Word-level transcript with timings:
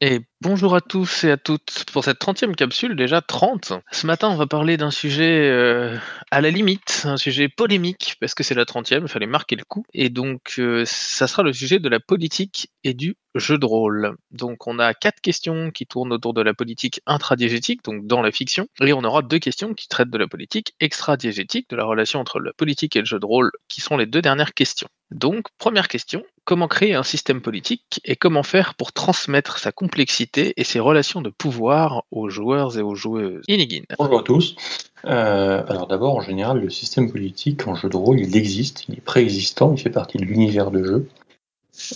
Et 0.00 0.29
bonjour 0.42 0.74
à 0.74 0.80
tous 0.80 1.24
et 1.24 1.30
à 1.30 1.36
toutes 1.36 1.84
pour 1.92 2.04
cette 2.04 2.20
30e 2.20 2.54
capsule, 2.54 2.96
déjà 2.96 3.20
30. 3.20 3.74
Ce 3.92 4.06
matin, 4.06 4.28
on 4.30 4.36
va 4.36 4.46
parler 4.46 4.76
d'un 4.76 4.90
sujet 4.90 5.48
euh, 5.50 5.96
à 6.30 6.40
la 6.40 6.50
limite, 6.50 7.02
un 7.04 7.16
sujet 7.16 7.48
polémique, 7.48 8.16
parce 8.20 8.34
que 8.34 8.42
c'est 8.42 8.54
la 8.54 8.64
30e, 8.64 9.02
il 9.02 9.08
fallait 9.08 9.26
marquer 9.26 9.56
le 9.56 9.64
coup. 9.64 9.84
Et 9.92 10.08
donc, 10.08 10.54
euh, 10.58 10.84
ça 10.86 11.26
sera 11.26 11.42
le 11.42 11.52
sujet 11.52 11.78
de 11.78 11.88
la 11.88 12.00
politique 12.00 12.70
et 12.84 12.94
du 12.94 13.16
jeu 13.34 13.58
de 13.58 13.66
rôle. 13.66 14.16
Donc, 14.30 14.66
on 14.66 14.78
a 14.78 14.94
quatre 14.94 15.20
questions 15.20 15.70
qui 15.70 15.86
tournent 15.86 16.12
autour 16.12 16.34
de 16.34 16.42
la 16.42 16.54
politique 16.54 17.00
intradiégétique, 17.06 17.84
donc 17.84 18.06
dans 18.06 18.22
la 18.22 18.32
fiction, 18.32 18.66
et 18.80 18.92
on 18.92 19.04
aura 19.04 19.22
deux 19.22 19.38
questions 19.38 19.74
qui 19.74 19.88
traitent 19.88 20.10
de 20.10 20.18
la 20.18 20.26
politique 20.26 20.74
extradiégétique, 20.80 21.68
de 21.70 21.76
la 21.76 21.84
relation 21.84 22.18
entre 22.18 22.40
la 22.40 22.52
politique 22.52 22.96
et 22.96 23.00
le 23.00 23.04
jeu 23.04 23.18
de 23.18 23.26
rôle, 23.26 23.50
qui 23.68 23.80
sont 23.80 23.96
les 23.96 24.06
deux 24.06 24.22
dernières 24.22 24.54
questions. 24.54 24.88
Donc, 25.10 25.46
première 25.58 25.88
question, 25.88 26.24
comment 26.44 26.68
créer 26.68 26.94
un 26.94 27.02
système 27.02 27.42
politique 27.42 28.00
et 28.04 28.16
comment 28.16 28.42
faire 28.42 28.74
pour 28.74 28.92
transmettre 28.92 29.58
sa 29.58 29.72
complexité? 29.72 30.29
Et 30.36 30.64
ses 30.64 30.80
relations 30.80 31.22
de 31.22 31.30
pouvoir 31.30 32.04
aux 32.10 32.28
joueurs 32.28 32.78
et 32.78 32.82
aux 32.82 32.94
joueuses 32.94 33.42
Inigine. 33.48 33.84
Bonjour 33.98 34.20
à 34.20 34.22
tous. 34.22 34.56
Euh, 35.04 35.62
alors 35.68 35.86
d'abord, 35.86 36.16
en 36.16 36.20
général, 36.20 36.60
le 36.60 36.70
système 36.70 37.10
politique 37.10 37.66
en 37.66 37.74
jeu 37.74 37.88
de 37.88 37.96
rôle, 37.96 38.20
il 38.20 38.36
existe, 38.36 38.84
il 38.88 38.96
est 38.96 39.00
préexistant, 39.00 39.72
il 39.74 39.80
fait 39.80 39.90
partie 39.90 40.18
de 40.18 40.24
l'univers 40.24 40.70
de 40.70 40.84
jeu. 40.84 41.08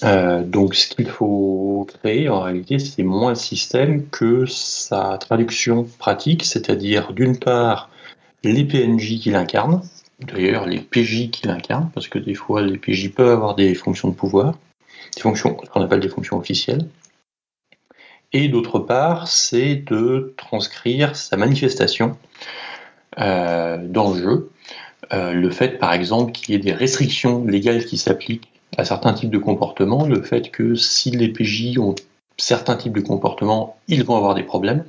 Euh, 0.02 0.42
donc 0.42 0.74
ce 0.74 0.88
qu'il 0.88 1.08
faut 1.08 1.86
créer, 2.00 2.28
en 2.28 2.40
réalité, 2.40 2.78
c'est 2.78 3.02
moins 3.02 3.32
un 3.32 3.36
système 3.36 4.08
que 4.08 4.46
sa 4.46 5.18
traduction 5.18 5.86
pratique, 5.98 6.44
c'est-à-dire 6.44 7.12
d'une 7.12 7.38
part 7.38 7.90
les 8.42 8.64
PNJ 8.64 9.20
qui 9.20 9.30
l'incarnent, 9.30 9.82
d'ailleurs 10.20 10.66
les 10.66 10.80
PJ 10.80 11.30
qui 11.30 11.46
l'incarnent, 11.46 11.90
parce 11.94 12.08
que 12.08 12.18
des 12.18 12.34
fois 12.34 12.62
les 12.62 12.78
PJ 12.78 13.12
peuvent 13.12 13.30
avoir 13.30 13.54
des 13.54 13.74
fonctions 13.74 14.08
de 14.08 14.14
pouvoir, 14.14 14.54
des 15.14 15.20
fonctions 15.20 15.54
qu'on 15.54 15.82
appelle 15.82 16.00
des 16.00 16.08
fonctions 16.08 16.38
officielles. 16.38 16.86
Et 18.34 18.48
d'autre 18.48 18.80
part, 18.80 19.28
c'est 19.28 19.77
de 19.77 20.34
transcrire 20.36 21.14
sa 21.14 21.36
manifestation 21.36 22.18
euh, 23.20 23.78
dans 23.80 24.12
le 24.12 24.20
jeu. 24.20 24.50
Euh, 25.12 25.32
le 25.32 25.50
fait, 25.50 25.78
par 25.78 25.92
exemple, 25.92 26.32
qu'il 26.32 26.52
y 26.52 26.56
ait 26.56 26.60
des 26.60 26.72
restrictions 26.72 27.44
légales 27.44 27.84
qui 27.84 27.96
s'appliquent 27.96 28.50
à 28.76 28.84
certains 28.84 29.12
types 29.12 29.30
de 29.30 29.38
comportements, 29.38 30.04
le 30.04 30.20
fait 30.20 30.50
que 30.50 30.74
si 30.74 31.12
les 31.12 31.28
PJ 31.28 31.78
ont 31.78 31.94
certains 32.36 32.74
types 32.74 32.92
de 32.92 33.00
comportements, 33.00 33.76
ils 33.86 34.02
vont 34.02 34.16
avoir 34.16 34.34
des 34.34 34.42
problèmes. 34.42 34.84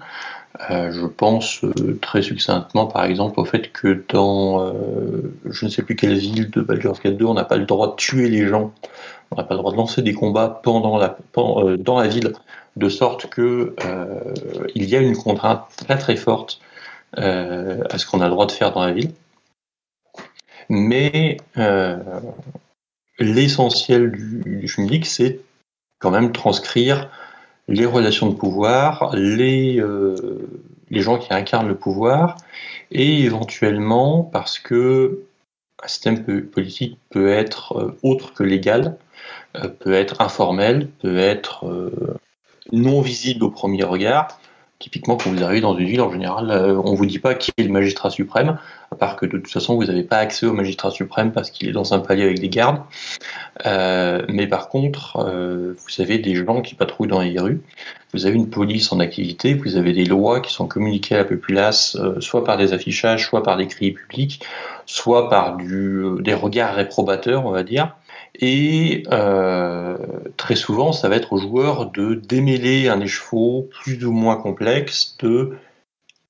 Euh, 0.71 0.89
je 0.91 1.05
pense 1.05 1.63
très 2.01 2.23
succinctement, 2.23 2.87
par 2.87 3.03
exemple, 3.05 3.39
au 3.39 3.45
fait 3.45 3.71
que 3.71 4.03
dans 4.09 4.73
je 5.45 5.65
ne 5.65 5.69
sais 5.69 5.83
plus 5.83 5.95
quelle 5.95 6.17
ville 6.17 6.49
de 6.49 6.61
Baldur's 6.61 6.99
Gate 6.99 7.17
2, 7.17 7.25
on 7.25 7.35
n'a 7.35 7.43
pas 7.43 7.57
le 7.57 7.65
droit 7.65 7.91
de 7.91 7.95
tuer 7.95 8.27
les 8.27 8.47
gens, 8.47 8.73
on 9.29 9.35
n'a 9.35 9.43
pas 9.43 9.53
le 9.53 9.59
droit 9.59 9.71
de 9.71 9.77
lancer 9.77 10.01
des 10.01 10.13
combats 10.13 10.61
pendant 10.63 10.97
la, 10.97 11.15
dans 11.35 11.99
la 11.99 12.07
ville, 12.07 12.31
de 12.75 12.89
sorte 12.89 13.27
que 13.27 13.75
il 14.75 14.85
y 14.85 14.95
a 14.95 14.99
une 14.99 15.15
contrainte 15.15 15.65
très 15.77 15.97
très 15.97 16.15
forte 16.15 16.59
à 17.13 17.97
ce 17.97 18.05
qu'on 18.05 18.21
a 18.21 18.25
le 18.25 18.31
droit 18.31 18.45
de 18.45 18.51
faire 18.51 18.73
dans 18.73 18.85
la 18.85 18.91
ville. 18.91 19.11
Mais 20.69 21.37
l'essentiel 23.19 24.11
du, 24.11 24.43
du 24.45 25.03
c'est 25.03 25.39
quand 25.99 26.11
même 26.11 26.31
transcrire 26.31 27.09
les 27.67 27.85
relations 27.85 28.29
de 28.29 28.35
pouvoir, 28.35 29.15
les, 29.15 29.79
euh, 29.79 30.47
gens 30.91 31.17
qui 31.17 31.33
incarnent 31.33 31.67
le 31.67 31.75
pouvoir, 31.75 32.37
et 32.91 33.21
éventuellement, 33.21 34.23
parce 34.23 34.59
que 34.59 35.21
un 35.83 35.87
système 35.87 36.23
politique 36.23 36.97
peut 37.09 37.29
être 37.29 37.77
euh, 37.77 37.97
autre 38.03 38.33
que 38.33 38.43
légal, 38.43 38.97
euh, 39.55 39.67
peut 39.67 39.93
être 39.93 40.21
informel, 40.21 40.87
peut 41.01 41.17
être 41.17 41.65
non 42.71 43.01
visible 43.01 43.43
au 43.43 43.49
premier 43.49 43.83
regard, 43.83 44.39
Typiquement, 44.77 45.15
quand 45.15 45.29
vous 45.29 45.41
arrivez 45.41 45.61
dans 45.61 45.77
une 45.77 45.87
ville, 45.87 46.01
en 46.01 46.11
général, 46.11 46.51
euh, 46.51 46.75
on 46.83 46.91
ne 46.91 46.97
vous 46.97 47.05
dit 47.05 47.17
pas 47.17 47.33
qui 47.33 47.49
est 47.57 47.63
le 47.63 47.69
magistrat 47.69 48.09
suprême, 48.09 48.57
à 48.91 48.95
part 48.95 49.15
que 49.15 49.25
de 49.25 49.31
toute 49.31 49.47
façon, 49.47 49.75
vous 49.75 49.85
n'avez 49.85 50.03
pas 50.03 50.17
accès 50.17 50.45
au 50.45 50.51
magistrat 50.51 50.91
suprême 50.91 51.31
parce 51.31 51.49
qu'il 51.49 51.69
est 51.69 51.71
dans 51.71 51.93
un 51.93 51.99
palier 51.99 52.23
avec 52.23 52.39
des 52.39 52.49
gardes. 52.49 52.81
Euh, 53.65 54.25
mais 54.27 54.47
par 54.47 54.67
contre, 54.67 55.15
euh, 55.17 55.73
vous 55.77 56.01
avez 56.01 56.17
des 56.17 56.35
gens 56.35 56.61
qui 56.61 56.75
patrouillent 56.75 57.07
dans 57.07 57.21
les 57.21 57.39
rues, 57.39 57.61
vous 58.13 58.25
avez 58.25 58.35
une 58.35 58.49
police 58.49 58.91
en 58.91 58.99
activité, 58.99 59.53
vous 59.53 59.77
avez 59.77 59.93
des 59.93 60.05
lois 60.05 60.41
qui 60.41 60.51
sont 60.51 60.67
communiquées 60.67 61.15
à 61.15 61.19
la 61.19 61.25
populace, 61.25 61.97
soit 62.19 62.43
par 62.43 62.57
des 62.57 62.73
affichages, 62.73 63.25
soit 63.25 63.43
par 63.43 63.55
des 63.55 63.67
cris 63.67 63.91
publics, 63.91 64.43
soit 64.85 65.29
par 65.29 65.57
des 65.57 66.33
regards 66.33 66.75
réprobateurs, 66.75 67.45
on 67.45 67.51
va 67.51 67.63
dire. 67.63 67.95
Et 68.39 69.03
euh, 69.11 69.97
très 70.37 70.55
souvent, 70.55 70.91
ça 70.91 71.09
va 71.09 71.15
être 71.15 71.33
au 71.33 71.37
joueur 71.37 71.91
de 71.91 72.15
démêler 72.15 72.89
un 72.89 72.99
écheveau 72.99 73.69
plus 73.71 74.05
ou 74.05 74.11
moins 74.11 74.35
complexe 74.35 75.15
de 75.19 75.57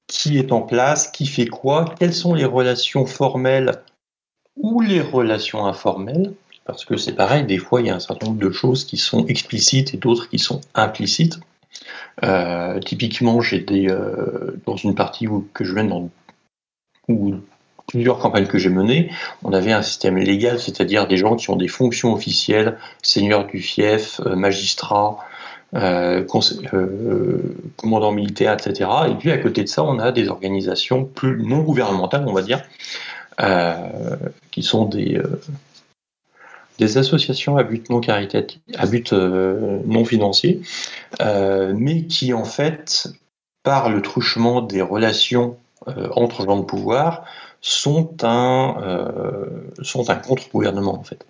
qui 0.07 0.37
est 0.37 0.51
en 0.51 0.61
place, 0.61 1.07
qui 1.07 1.25
fait 1.25 1.47
quoi, 1.47 1.85
quelles 1.99 2.13
sont 2.13 2.35
les 2.35 2.45
relations 2.45 3.05
formelles 3.05 3.81
ou 4.55 4.81
les 4.81 5.01
relations 5.01 5.65
informelles, 5.65 6.33
parce 6.63 6.85
que 6.85 6.95
c'est 6.95 7.13
pareil, 7.13 7.43
des 7.43 7.57
fois 7.57 7.81
il 7.81 7.87
y 7.87 7.89
a 7.89 7.95
un 7.95 7.99
certain 7.99 8.27
nombre 8.27 8.39
de 8.39 8.51
choses 8.51 8.85
qui 8.85 8.97
sont 8.97 9.25
explicites 9.25 9.93
et 9.93 9.97
d'autres 9.97 10.29
qui 10.29 10.39
sont 10.39 10.61
implicites. 10.75 11.39
Euh, 12.23 12.79
typiquement, 12.79 13.41
j'ai 13.41 13.65
euh, 13.69 14.61
dans 14.65 14.77
une 14.77 14.95
partie 14.95 15.27
où, 15.27 15.47
que 15.53 15.65
je 15.65 15.73
viens 15.73 15.85
dans, 15.85 16.09
où 17.07 17.35
plusieurs 17.87 18.19
campagnes 18.19 18.47
que 18.47 18.57
j'ai 18.57 18.69
menées, 18.69 19.11
on 19.43 19.53
avait 19.53 19.71
un 19.71 19.81
système 19.81 20.17
légal, 20.17 20.59
c'est-à-dire 20.59 21.07
des 21.07 21.17
gens 21.17 21.35
qui 21.35 21.49
ont 21.49 21.55
des 21.55 21.67
fonctions 21.67 22.13
officielles, 22.13 22.77
seigneurs 23.01 23.45
du 23.45 23.61
fief, 23.61 24.19
euh, 24.25 24.35
magistrats, 24.35 25.17
euh, 25.75 26.23
euh, 26.73 27.55
commandants 27.77 28.11
militaires, 28.11 28.53
etc. 28.53 28.89
Et 29.09 29.15
puis 29.15 29.31
à 29.31 29.37
côté 29.37 29.63
de 29.63 29.67
ça, 29.67 29.83
on 29.83 29.99
a 29.99 30.11
des 30.11 30.29
organisations 30.29 31.05
plus 31.05 31.43
non 31.43 31.59
gouvernementales, 31.59 32.25
on 32.27 32.33
va 32.33 32.41
dire, 32.41 32.61
qui 34.51 34.63
sont 34.63 34.85
des, 34.85 35.21
des 36.79 36.97
associations 36.97 37.57
à 37.57 37.63
but 37.63 37.89
non 37.89 37.99
caritatif, 37.99 38.61
à 38.77 38.85
but 38.85 39.11
non 39.11 40.05
financier, 40.05 40.61
mais 41.19 42.05
qui 42.05 42.31
en 42.33 42.45
fait, 42.45 43.09
par 43.63 43.89
le 43.89 44.01
truchement 44.01 44.61
des 44.61 44.81
relations 44.81 45.57
entre 46.15 46.45
gens 46.45 46.57
de 46.57 46.63
pouvoir, 46.63 47.25
sont 47.61 48.23
un, 48.23 48.77
euh, 48.83 49.45
sont 49.81 50.09
un 50.09 50.15
contre-gouvernement 50.15 50.99
en 50.99 51.03
fait. 51.03 51.25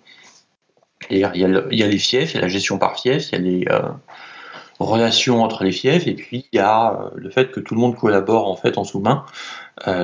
il, 1.10 1.18
y 1.18 1.24
a 1.24 1.32
il 1.34 1.78
y 1.78 1.82
a 1.82 1.86
les 1.86 1.98
fiefs, 1.98 2.32
il 2.32 2.36
y 2.36 2.38
a 2.38 2.42
la 2.42 2.48
gestion 2.48 2.78
par 2.78 2.98
fief, 2.98 3.30
il 3.32 3.32
y 3.32 3.36
a 3.36 3.38
les 3.38 3.64
euh, 3.70 3.88
relations 4.78 5.42
entre 5.42 5.64
les 5.64 5.72
fiefs, 5.72 6.06
et 6.06 6.14
puis 6.14 6.46
il 6.52 6.56
y 6.56 6.60
a 6.60 6.92
euh, 6.92 7.10
le 7.14 7.30
fait 7.30 7.50
que 7.50 7.60
tout 7.60 7.74
le 7.74 7.80
monde 7.80 7.96
collabore 7.96 8.48
en 8.48 8.56
fait 8.56 8.78
en 8.78 8.84
sous-main 8.84 9.24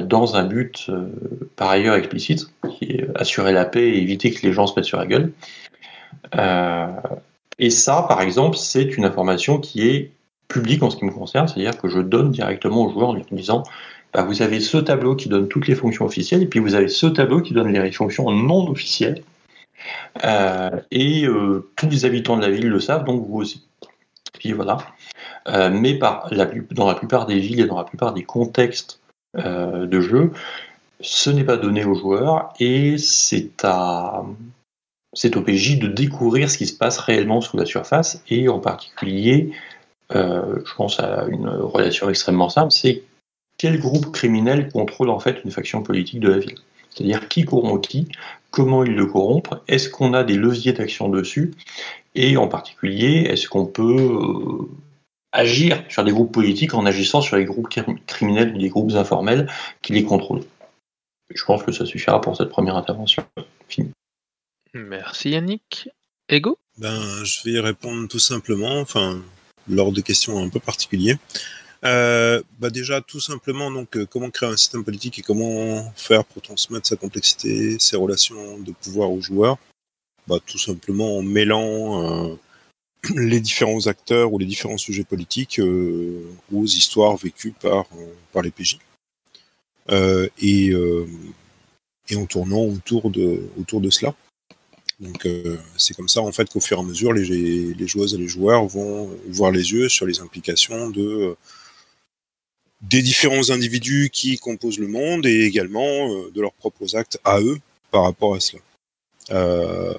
dans 0.05 0.37
un 0.37 0.45
but 0.45 0.91
par 1.57 1.71
ailleurs 1.71 1.95
explicite, 1.95 2.45
qui 2.79 2.85
est 2.85 3.09
assurer 3.15 3.53
la 3.53 3.65
paix 3.65 3.89
et 3.89 4.03
éviter 4.03 4.31
que 4.31 4.47
les 4.47 4.53
gens 4.53 4.67
se 4.67 4.75
mettent 4.77 4.85
sur 4.85 4.99
la 4.99 5.07
gueule. 5.07 5.33
et 7.59 7.71
ça, 7.71 8.05
par 8.07 8.21
exemple, 8.21 8.59
c'est 8.59 8.99
une 8.99 9.07
information 9.07 9.59
qui 9.59 9.89
est 9.89 10.11
publique 10.53 10.83
en 10.83 10.91
ce 10.91 10.97
qui 10.97 11.07
me 11.07 11.11
concerne, 11.11 11.49
c'est-à-dire 11.49 11.81
que 11.81 11.89
je 11.89 12.01
donne 12.01 12.31
directement 12.31 12.85
aux 12.85 12.91
joueurs 12.91 13.09
en 13.09 13.17
disant 13.33 13.63
bah, 14.13 14.23
vous 14.23 14.43
avez 14.43 14.61
ce 14.61 14.77
tableau 14.77 15.17
qui 15.17 15.29
donne 15.29 15.49
toutes 15.49 15.67
les 15.69 15.75
fonctions 15.75 16.05
officielles, 16.05 16.43
et 16.43 16.47
puis 16.47 16.61
vous 16.61 16.75
avez 16.75 16.89
ce 16.89 17.07
tableau 17.07 17.41
qui 17.41 17.55
donne 17.55 17.73
les 17.73 17.93
fonctions 17.93 18.31
non 18.31 18.69
officielles. 18.69 19.23
Euh, 20.25 20.71
et 20.91 21.25
euh, 21.25 21.69
tous 21.77 21.89
les 21.89 22.05
habitants 22.05 22.37
de 22.37 22.43
la 22.43 22.51
ville 22.51 22.69
le 22.69 22.81
savent, 22.81 23.05
donc 23.05 23.27
vous 23.27 23.39
aussi. 23.39 23.67
Puis 24.35 24.53
voilà. 24.53 24.79
Euh, 25.49 25.71
mais 25.71 25.99
dans 26.71 26.87
la 26.87 26.95
plupart 26.95 27.27
des 27.27 27.39
villes 27.39 27.61
et 27.61 27.67
dans 27.67 27.79
la 27.79 27.85
plupart 27.85 28.13
des 28.13 28.25
contextes 28.25 29.01
de 29.35 30.01
jeu, 30.01 30.31
ce 31.01 31.31
n'est 31.31 31.45
pas 31.45 31.57
donné 31.57 31.87
aux 31.87 31.95
joueurs 31.95 32.53
et 32.61 32.99
c'est 32.99 33.65
à 33.65 34.25
c'est 35.15 35.37
au 35.37 35.43
PJ 35.43 35.79
de 35.79 35.89
découvrir 35.89 36.51
ce 36.51 36.59
qui 36.59 36.67
se 36.67 36.77
passe 36.77 36.99
réellement 36.99 37.41
sous 37.41 37.57
la 37.57 37.65
surface 37.65 38.23
et 38.29 38.51
en 38.51 38.59
particulier, 38.59 39.53
je 40.11 40.75
pense 40.77 41.01
à 41.01 41.25
une 41.31 41.49
relation 41.49 42.11
extrêmement 42.11 42.51
simple, 42.51 42.73
c'est 42.73 43.05
quel 43.63 43.79
groupe 43.79 44.11
criminel 44.11 44.69
contrôle 44.73 45.09
en 45.09 45.21
fait 45.21 45.45
une 45.45 45.53
faction 45.53 45.85
politique 45.85 46.19
de 46.19 46.29
la 46.29 46.39
ville 46.39 46.59
C'est-à-dire 46.91 47.29
qui 47.29 47.45
corrompt 47.45 47.87
qui, 47.87 48.09
comment 48.51 48.83
ils 48.83 48.97
le 48.97 49.07
corrompent, 49.07 49.55
est-ce 49.69 49.89
qu'on 49.89 50.15
a 50.15 50.25
des 50.25 50.35
leviers 50.35 50.73
d'action 50.73 51.09
dessus, 51.09 51.53
et 52.17 52.37
en 52.37 52.49
particulier, 52.49 53.19
est-ce 53.31 53.49
qu'on 53.49 53.67
peut 53.67 54.01
euh, 54.01 54.69
agir 55.31 55.85
sur 55.89 56.03
des 56.03 56.11
groupes 56.11 56.33
politiques 56.33 56.75
en 56.75 56.87
agissant 56.87 57.21
sur 57.21 57.37
les 57.37 57.45
groupes 57.45 57.69
criminels 58.09 58.53
ou 58.53 58.59
des 58.59 58.69
groupes 58.69 58.95
informels 58.95 59.49
qui 59.81 59.93
les 59.93 60.03
contrôlent? 60.03 60.43
Je 61.33 61.45
pense 61.45 61.63
que 61.63 61.71
ça 61.71 61.87
suffira 61.87 62.21
pour 62.21 62.37
cette 62.37 62.49
première 62.49 62.75
intervention. 62.75 63.25
Fini. 63.69 63.93
Merci 64.75 65.31
Yannick. 65.31 65.89
Ego? 66.29 66.59
Ben, 66.79 67.01
Je 67.25 67.45
vais 67.45 67.53
y 67.53 67.61
répondre 67.61 68.09
tout 68.09 68.19
simplement, 68.19 68.81
enfin, 68.81 69.23
lors 69.69 69.93
de 69.93 70.01
questions 70.01 70.43
un 70.43 70.49
peu 70.49 70.59
particulières. 70.59 71.19
Euh, 71.85 72.43
bah 72.61 72.71
déjà, 72.71 73.01
tout 73.01 73.21
simplement, 73.21 73.71
donc, 73.71 73.97
euh, 73.97 74.07
comment 74.07 74.31
créer 74.31 74.49
un 74.49 74.57
système 74.57 74.85
politique 74.85 75.19
et 75.19 75.23
comment 75.23 75.93
faire 75.97 76.25
pour 76.25 76.43
transmettre 76.43 76.87
sa 76.87 76.97
complexité, 76.97 77.79
ses 77.81 77.97
relations 77.97 78.59
de 78.59 78.73
pouvoir 78.73 79.11
aux 79.11 79.21
joueurs? 79.21 79.59
Bah, 80.29 80.39
Tout 80.47 80.59
simplement 80.59 81.19
en 81.19 81.23
mêlant 81.23 82.31
euh, 82.31 82.37
les 83.17 83.41
différents 83.41 83.87
acteurs 83.89 84.33
ou 84.33 84.39
les 84.39 84.47
différents 84.47 84.79
sujets 84.79 85.05
politiques 85.05 85.61
aux 85.61 86.65
histoires 86.65 87.17
vécues 87.17 87.53
par, 87.53 87.87
par 88.33 88.43
les 88.43 88.53
PJ. 88.53 88.79
et, 89.91 90.73
et 92.09 92.17
en 92.17 92.27
tournant 92.27 92.65
autour 92.65 93.11
de, 93.11 93.43
autour 93.59 93.81
de 93.81 93.91
cela. 93.91 94.15
Donc 95.01 95.27
c'est 95.77 95.95
comme 95.95 96.09
ça 96.09 96.21
en 96.21 96.31
fait 96.31 96.49
qu'au 96.49 96.61
fur 96.61 96.77
et 96.79 96.81
à 96.81 96.85
mesure 96.85 97.13
les, 97.13 97.75
les, 97.75 97.87
joueuses 97.89 98.15
et 98.15 98.19
les 98.19 98.29
joueurs 98.29 98.67
vont 98.69 99.11
voir 99.29 99.51
les 99.51 99.73
yeux 99.73 99.89
sur 99.89 100.07
les 100.07 100.21
implications 100.21 100.91
de 100.91 101.37
des 102.83 103.01
différents 103.01 103.51
individus 103.51 104.11
qui 104.13 104.39
composent 104.39 104.79
le 104.79 104.89
monde 104.89 105.25
et 105.25 105.45
également 105.45 106.13
euh, 106.13 106.31
de 106.33 106.41
leurs 106.41 106.53
propres 106.53 106.97
actes 106.97 107.19
à 107.25 107.41
eux 107.41 107.61
par 107.91 108.03
rapport 108.03 108.35
à 108.35 108.41
cela. 108.41 108.63
Euh, 109.31 109.95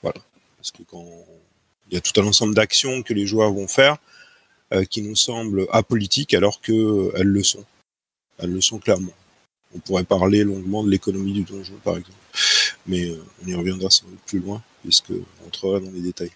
voilà. 0.00 0.20
Parce 0.56 0.70
que 0.70 0.82
quand 0.84 1.04
il 1.90 1.94
y 1.94 1.96
a 1.96 2.00
tout 2.00 2.18
un 2.20 2.26
ensemble 2.26 2.54
d'actions 2.54 3.02
que 3.02 3.12
les 3.12 3.26
joueurs 3.26 3.52
vont 3.52 3.66
faire 3.66 3.98
euh, 4.72 4.84
qui 4.84 5.02
nous 5.02 5.16
semblent 5.16 5.66
apolitiques 5.72 6.34
alors 6.34 6.60
qu'elles 6.60 7.12
le 7.22 7.42
sont. 7.42 7.64
Elles 8.38 8.52
le 8.52 8.60
sont 8.60 8.78
clairement. 8.78 9.12
On 9.74 9.80
pourrait 9.80 10.04
parler 10.04 10.44
longuement 10.44 10.84
de 10.84 10.90
l'économie 10.90 11.32
du 11.32 11.42
donjon, 11.42 11.74
par 11.82 11.96
exemple. 11.96 12.18
Mais 12.86 13.10
on 13.42 13.46
y 13.46 13.54
reviendra 13.54 13.90
sans 13.90 14.06
doute 14.06 14.20
plus 14.26 14.38
loin, 14.38 14.62
puisqu'on 14.82 15.24
entrera 15.46 15.80
dans 15.80 15.90
les 15.90 16.00
détails. 16.00 16.32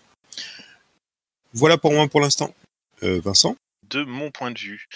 Voilà 1.52 1.76
pour 1.76 1.92
moi 1.92 2.08
pour 2.08 2.20
l'instant. 2.20 2.54
Vincent? 3.02 3.56
De 3.88 4.04
mon 4.04 4.30
point 4.30 4.50
de 4.50 4.58
vue. 4.58 4.88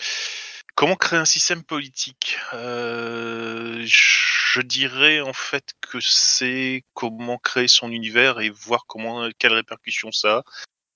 Comment 0.75 0.97
créer 0.97 1.19
un 1.19 1.25
système 1.25 1.63
politique? 1.63 2.39
Euh, 2.55 3.85
Je 3.85 4.61
dirais 4.63 5.21
en 5.21 5.33
fait 5.33 5.75
que 5.81 6.01
c'est 6.01 6.85
comment 6.95 7.39
créer 7.39 7.69
son 7.69 7.93
univers 7.93 8.41
et 8.41 8.51
voir 8.51 8.87
comment 8.87 9.29
quelles 9.39 9.53
répercussions 9.53 10.11
ça 10.11 10.39
a 10.39 10.43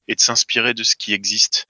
et 0.08 0.14
de 0.16 0.20
s'inspirer 0.20 0.74
de 0.74 0.82
ce 0.82 0.96
qui 0.96 1.12
existe. 1.12 1.66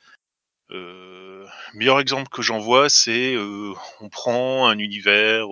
Euh, 0.70 1.46
meilleur 1.74 2.00
exemple 2.00 2.30
que 2.30 2.40
j'en 2.40 2.58
vois, 2.58 2.88
c'est 2.88 3.34
euh, 3.34 3.74
on 4.00 4.08
prend 4.08 4.66
un 4.66 4.78
univers 4.78 5.48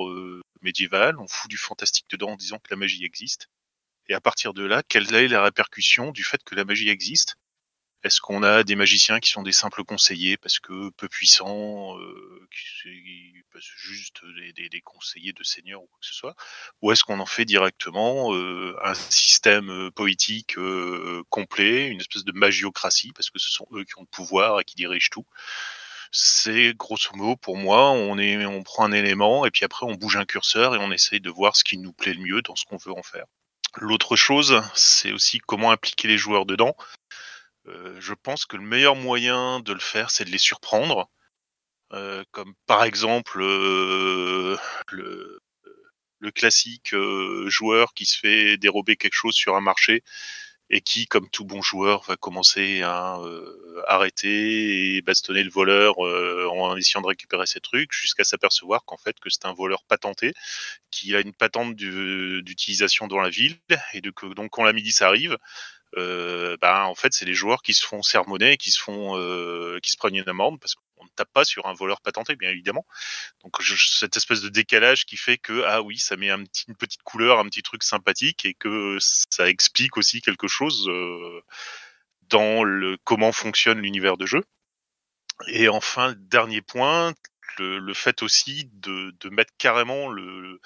médiéval, 0.63 1.19
on 1.19 1.29
fout 1.29 1.51
du 1.51 1.59
fantastique 1.59 2.07
dedans 2.09 2.31
en 2.31 2.37
disant 2.37 2.59
que 2.59 2.71
la 2.71 2.77
magie 2.77 3.05
existe. 3.05 3.49
Et 4.09 4.15
à 4.15 4.21
partir 4.21 4.55
de 4.55 4.65
là, 4.65 4.83
quelle 4.89 5.13
est 5.15 5.29
la 5.29 5.43
répercussion 5.43 6.13
du 6.13 6.25
fait 6.25 6.43
que 6.45 6.55
la 6.55 6.65
magie 6.65 6.89
existe? 6.89 7.37
Est-ce 8.05 8.21
qu'on 8.21 8.43
a 8.43 8.65
des 8.65 8.77
magiciens 8.77 9.21
qui 9.21 9.31
sont 9.31 9.43
des 9.43 9.53
simples 9.53 9.85
conseillers 9.85 10.37
parce 10.37 10.59
que 10.59 10.91
peu 10.91 11.09
puissants, 11.09 11.97
euh, 11.99 12.49
qui, 12.51 13.33
juste 13.61 14.23
des, 14.57 14.69
des, 14.69 14.81
conseillers 14.81 15.33
de 15.33 15.43
seigneurs 15.43 15.83
ou 15.83 15.87
quoi 15.87 15.99
que 16.01 16.07
ce 16.07 16.15
soit, 16.15 16.35
ou 16.81 16.93
est-ce 16.93 17.05
qu'on 17.05 17.21
en 17.21 17.27
fait 17.27 17.45
directement 17.45 18.35
euh, 18.35 18.77
un 18.83 18.95
système 18.95 19.71
euh, 19.71 19.91
poétique 19.91 20.57
euh, 20.59 21.23
complet, 21.29 21.89
une 21.89 22.01
espèce 22.01 22.25
de 22.25 22.33
magiocratie 22.33 23.13
parce 23.13 23.31
que 23.31 23.39
ce 23.39 23.51
sont 23.51 23.67
eux 23.73 23.85
qui 23.85 23.99
ont 23.99 24.03
le 24.03 24.07
pouvoir 24.07 24.61
et 24.61 24.65
qui 24.65 24.77
dirigent 24.77 25.11
tout? 25.11 25.27
C'est 26.11 26.75
grosso 26.75 27.15
modo 27.15 27.37
pour 27.37 27.57
moi, 27.57 27.91
on 27.91 28.19
on 28.19 28.63
prend 28.63 28.85
un 28.85 28.93
élément 28.93 29.47
et 29.47 29.51
puis 29.51 29.65
après 29.65 29.87
on 29.87 29.95
bouge 29.95 30.17
un 30.17 30.27
curseur 30.27 30.75
et 30.75 30.79
on 30.79 30.93
essaye 30.93 31.21
de 31.21 31.31
voir 31.31 31.57
ce 31.57 31.65
qui 31.65 31.79
nous 31.79 31.93
plaît 31.93 32.15
le 32.15 32.23
mieux 32.23 32.43
dans 32.43 32.57
ce 32.57 32.65
qu'on 32.65 32.77
veut 32.77 32.93
en 32.93 33.03
faire. 33.03 33.25
L'autre 33.79 34.17
chose, 34.17 34.63
c'est 34.75 35.13
aussi 35.13 35.39
comment 35.39 35.71
impliquer 35.71 36.07
les 36.07 36.19
joueurs 36.19 36.45
dedans. 36.45 36.77
Euh, 37.69 38.01
je 38.01 38.15
pense 38.15 38.45
que 38.45 38.57
le 38.57 38.65
meilleur 38.65 38.97
moyen 38.97 39.61
de 39.61 39.73
le 39.73 39.81
faire, 39.81 40.11
c'est 40.11 40.25
de 40.25 40.31
les 40.31 40.39
surprendre. 40.39 41.09
Euh, 41.93 42.25
comme 42.31 42.55
par 42.67 42.85
exemple 42.85 43.43
euh, 43.43 44.57
le, 44.91 45.41
le, 46.21 46.31
classique 46.31 46.95
joueur 47.49 47.93
qui 47.95 48.07
se 48.07 48.19
fait 48.19 48.57
dérober 48.57 48.97
quelque 48.97 49.15
chose 49.15 49.35
sur 49.35 49.57
un 49.57 49.61
marché 49.61 50.03
et 50.71 50.81
qui, 50.81 51.07
comme 51.07 51.29
tout 51.29 51.45
bon 51.45 51.61
joueur, 51.61 52.03
va 52.05 52.17
commencer 52.17 52.81
à 52.83 53.19
arrêter 53.87 54.97
et 54.97 55.03
bastonner 55.03 55.43
le 55.45 55.51
voleur 55.51 55.99
en 55.99 56.77
essayant 56.77 57.03
de 57.03 57.09
récupérer 57.09 57.47
ses 57.47 57.61
trucs, 57.61 57.93
jusqu'à 57.93 58.25
s'apercevoir 58.25 58.85
qu'en 58.87 58.97
fait 58.97 59.19
que 59.21 59.29
c'est 59.29 59.45
un 59.45 59.53
voleur 59.53 59.85
patenté, 59.85 60.33
qui 60.91 61.15
a 61.15 61.21
une 61.21 61.35
patente 61.35 61.77
d'utilisation 61.77 63.07
dans 63.07 63.21
la 63.21 63.29
ville, 63.29 63.59
et 63.93 64.01
de 64.01 64.13
donc 64.35 64.51
quand 64.53 64.65
la 64.65 64.73
milice 64.73 65.03
arrive, 65.03 65.37
euh, 65.97 66.57
bah, 66.61 66.87
en 66.87 66.95
fait, 66.95 67.13
c'est 67.13 67.25
les 67.25 67.35
joueurs 67.35 67.63
qui 67.63 67.75
se 67.75 67.85
font 67.85 68.03
sermonner, 68.03 68.57
qui 68.57 68.71
se 68.71 68.81
font, 68.81 69.17
euh, 69.17 69.79
qui 69.83 69.91
se 69.91 69.97
prennent 69.97 70.17
une 70.17 70.29
amende 70.29 70.59
parce 70.61 70.75
qu'on 70.75 71.05
ne 71.05 71.11
tape 71.17 71.33
pas 71.33 71.45
sur 71.45 71.67
un 71.67 71.75
voleur 71.75 72.01
patenté, 72.01 72.37
bien 72.37 72.51
évidemment. 72.51 72.87
Donc, 73.43 73.61
je, 73.61 73.75
cette 73.77 74.17
espèce 74.17 74.41
de 74.41 74.49
décalage 74.49 75.05
qui 75.05 75.17
fait 75.17 75.39
que, 75.39 75.65
ah 75.67 75.83
oui, 75.83 75.99
ça 75.99 76.17
met 76.17 76.31
un 76.31 76.45
petit, 76.45 76.65
une 76.69 76.77
petite 76.77 77.03
couleur, 77.03 77.39
un 77.39 77.45
petit 77.45 77.63
truc 77.63 77.83
sympathique 77.83 78.45
et 78.45 78.55
que 78.55 78.97
ça 79.01 79.49
explique 79.49 79.97
aussi 79.97 80.21
quelque 80.21 80.49
chose 80.49 80.89
euh, 80.89 81.43
dans 82.29 82.65
le 82.65 82.97
comment 83.05 83.33
fonctionne 83.33 83.81
l'univers 83.81 84.17
de 84.17 84.27
jeu. 84.27 84.45
Et 85.49 85.69
enfin, 85.69 86.15
dernier 86.17 86.63
point, 86.63 87.15
le, 87.59 87.79
le 87.79 87.95
fait 87.95 88.23
aussi 88.23 88.71
de, 88.73 89.13
de 89.21 89.29
mettre 89.29 89.53
carrément 89.59 90.09
le, 90.09 90.61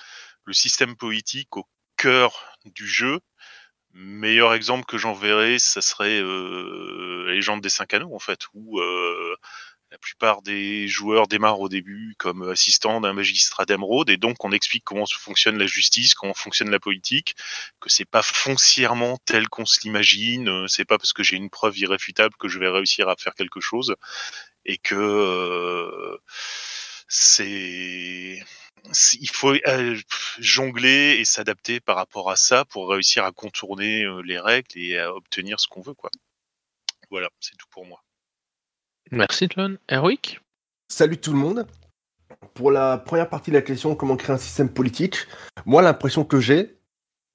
le 0.45 0.53
système 0.53 0.97
politique 0.97 1.57
au 1.57 1.67
cœur 1.97 2.59
du 2.65 2.87
jeu 2.87 3.21
meilleur 3.97 4.55
exemple 4.55 4.85
que 4.85 4.99
j'en 4.99 5.15
verrais, 5.15 5.59
ça 5.59 5.81
serait 5.81 6.21
euh, 6.21 7.25
la 7.27 7.33
légende 7.33 7.61
des 7.63 7.71
cinq 7.71 7.95
anneaux 7.95 8.15
en 8.15 8.19
fait, 8.19 8.41
où 8.55 8.79
euh, 8.79 9.37
la 9.91 9.99
plupart 9.99 10.43
des 10.43 10.89
joueurs 10.89 11.29
démarrent 11.29 11.61
au 11.61 11.69
début 11.69 12.15
comme 12.19 12.43
assistants 12.51 13.01
d'un 13.01 13.13
magistrat 13.13 13.65
d'émeraude 13.65 14.11
et 14.11 14.17
donc 14.17 14.45
on 14.45 14.53
explique 14.53 14.85
comment 14.85 15.07
fonctionne 15.07 15.59
la 15.59 15.67
justice, 15.67 16.15
comment 16.15 16.35
fonctionne 16.35 16.71
la 16.71 16.81
politique, 16.81 17.37
que 17.81 17.89
c'est 17.89 18.05
pas 18.05 18.23
foncièrement 18.23 19.19
tel 19.25 19.49
qu'on 19.49 19.65
se 19.65 19.81
l'imagine, 19.83 20.49
euh, 20.49 20.67
c'est 20.69 20.85
pas 20.85 20.99
parce 20.99 21.13
que 21.13 21.23
j'ai 21.23 21.37
une 21.37 21.51
preuve 21.51 21.79
irréfutable 21.79 22.35
que 22.39 22.49
je 22.49 22.59
vais 22.59 22.69
réussir 22.69 23.09
à 23.09 23.17
faire 23.17 23.35
quelque 23.35 23.61
chose 23.61 23.95
et 24.65 24.79
que 24.79 24.95
euh, 24.95 26.19
c'est 27.09 28.43
il 29.21 29.31
faut 29.31 29.55
euh, 29.67 29.97
jongler 30.39 31.17
et 31.19 31.25
s'adapter 31.25 31.81
par 31.81 31.97
rapport 31.97 32.31
à 32.31 32.37
ça 32.37 32.65
pour 32.65 32.89
réussir 32.89 33.25
à 33.25 33.33
contourner 33.33 34.05
euh, 34.05 34.23
les 34.23 34.39
règles 34.39 34.69
et 34.77 34.99
à 34.99 35.15
obtenir 35.15 35.61
ce 35.61 35.69
qu'on 35.69 35.81
veut. 35.81 35.95
Quoi. 35.95 36.11
Voilà, 37.11 37.29
c'est 37.41 37.57
tout 37.57 37.67
pour 37.71 37.87
moi. 37.87 38.03
Merci 39.11 39.49
Tlon. 39.49 39.79
Erwick 39.91 40.41
Salut 40.89 41.19
tout 41.19 41.33
le 41.33 41.39
monde. 41.39 41.67
Pour 42.55 42.71
la 42.71 42.99
première 42.99 43.29
partie 43.29 43.51
de 43.51 43.57
la 43.57 43.63
question, 43.63 43.95
comment 43.95 44.17
créer 44.17 44.35
un 44.35 44.39
système 44.39 44.73
politique, 44.73 45.27
moi 45.65 45.83
l'impression 45.83 46.25
que 46.25 46.41
j'ai, 46.41 46.77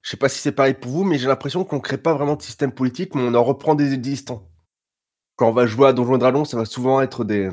je 0.02 0.10
sais 0.10 0.16
pas 0.16 0.28
si 0.28 0.38
c'est 0.38 0.52
pareil 0.52 0.74
pour 0.74 0.90
vous, 0.90 1.04
mais 1.04 1.18
j'ai 1.18 1.28
l'impression 1.28 1.64
qu'on 1.64 1.76
ne 1.76 1.80
crée 1.80 1.98
pas 1.98 2.12
vraiment 2.12 2.36
de 2.36 2.42
système 2.42 2.72
politique, 2.72 3.14
mais 3.14 3.22
on 3.22 3.34
en 3.34 3.44
reprend 3.44 3.74
des 3.74 3.94
existants. 3.94 4.50
Quand 5.36 5.48
on 5.48 5.52
va 5.52 5.66
jouer 5.66 5.88
à 5.88 5.92
Donjons 5.92 6.16
et 6.16 6.18
Dragons, 6.18 6.44
ça 6.44 6.56
va 6.56 6.64
souvent 6.64 7.00
être 7.00 7.24
des, 7.24 7.50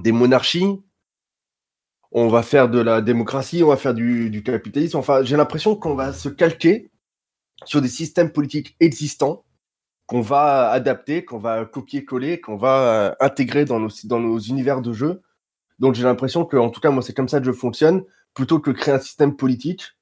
des 0.00 0.12
monarchies, 0.12 0.82
on 2.12 2.28
va 2.28 2.42
faire 2.42 2.68
de 2.68 2.78
la 2.78 3.00
démocratie, 3.00 3.62
on 3.62 3.68
va 3.68 3.76
faire 3.76 3.94
du, 3.94 4.42
capitalisme. 4.44 4.98
Enfin, 4.98 5.22
j'ai 5.22 5.36
l'impression 5.36 5.76
qu'on 5.76 5.94
va 5.94 6.12
se 6.12 6.28
calquer 6.28 6.90
sur 7.64 7.80
des 7.80 7.88
systèmes 7.88 8.32
politiques 8.32 8.76
existants 8.80 9.44
qu'on 10.06 10.20
va 10.20 10.70
adapter, 10.70 11.24
qu'on 11.24 11.38
va 11.38 11.64
copier-coller, 11.64 12.40
qu'on 12.40 12.56
va 12.56 12.82
euh, 12.82 13.14
intégrer 13.20 13.64
dans 13.64 13.78
nos, 13.78 13.88
dans 14.04 14.20
nos 14.20 14.38
univers 14.38 14.82
de 14.82 14.92
jeu. 14.92 15.22
Donc 15.78 15.94
j'ai 15.94 16.02
l'impression 16.02 16.44
que, 16.44 16.56
en 16.56 16.70
tout 16.70 16.80
cas, 16.80 16.90
moi, 16.90 17.02
c'est 17.02 17.14
comme 17.14 17.28
ça 17.28 17.40
que 17.40 17.46
je 17.46 17.52
fonctionne. 17.52 18.04
Plutôt 18.34 18.60
que 18.60 18.70
créer 18.70 18.94
un 18.94 18.98
système 18.98 19.36
politique, 19.36 19.96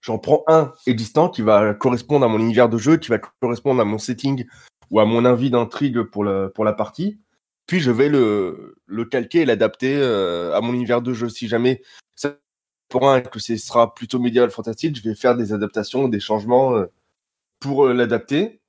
j'en 0.00 0.18
prends 0.18 0.44
un 0.46 0.72
existant 0.86 1.28
qui 1.28 1.42
va 1.42 1.74
correspondre 1.74 2.24
à 2.24 2.28
mon 2.28 2.38
univers 2.38 2.68
de 2.68 2.78
jeu, 2.78 2.96
qui 2.96 3.10
va 3.10 3.18
correspondre 3.18 3.80
à 3.80 3.84
mon 3.84 3.98
setting 3.98 4.46
ou 4.90 5.00
à 5.00 5.04
mon 5.04 5.24
envie 5.24 5.50
d'intrigue 5.50 6.02
pour 6.02 6.24
la 6.24 6.72
partie 6.72 7.18
puis 7.72 7.80
je 7.80 7.90
vais 7.90 8.10
le, 8.10 8.76
calquer 9.10 9.40
et 9.40 9.44
l'adapter 9.46 9.96
euh, 9.96 10.54
à 10.54 10.60
mon 10.60 10.74
univers 10.74 11.00
de 11.00 11.14
jeu. 11.14 11.30
Si 11.30 11.48
jamais 11.48 11.80
ça 12.14 12.36
pour 12.90 13.08
un 13.08 13.22
que 13.22 13.38
ce 13.38 13.56
sera 13.56 13.94
plutôt 13.94 14.18
médiéval 14.18 14.50
fantastique, 14.50 14.94
je 14.94 15.02
vais 15.02 15.14
faire 15.14 15.36
des 15.36 15.54
adaptations, 15.54 16.06
des 16.06 16.20
changements 16.20 16.74
euh, 16.74 16.92
pour 17.60 17.86
euh, 17.86 17.94
l'adapter. 17.94 18.60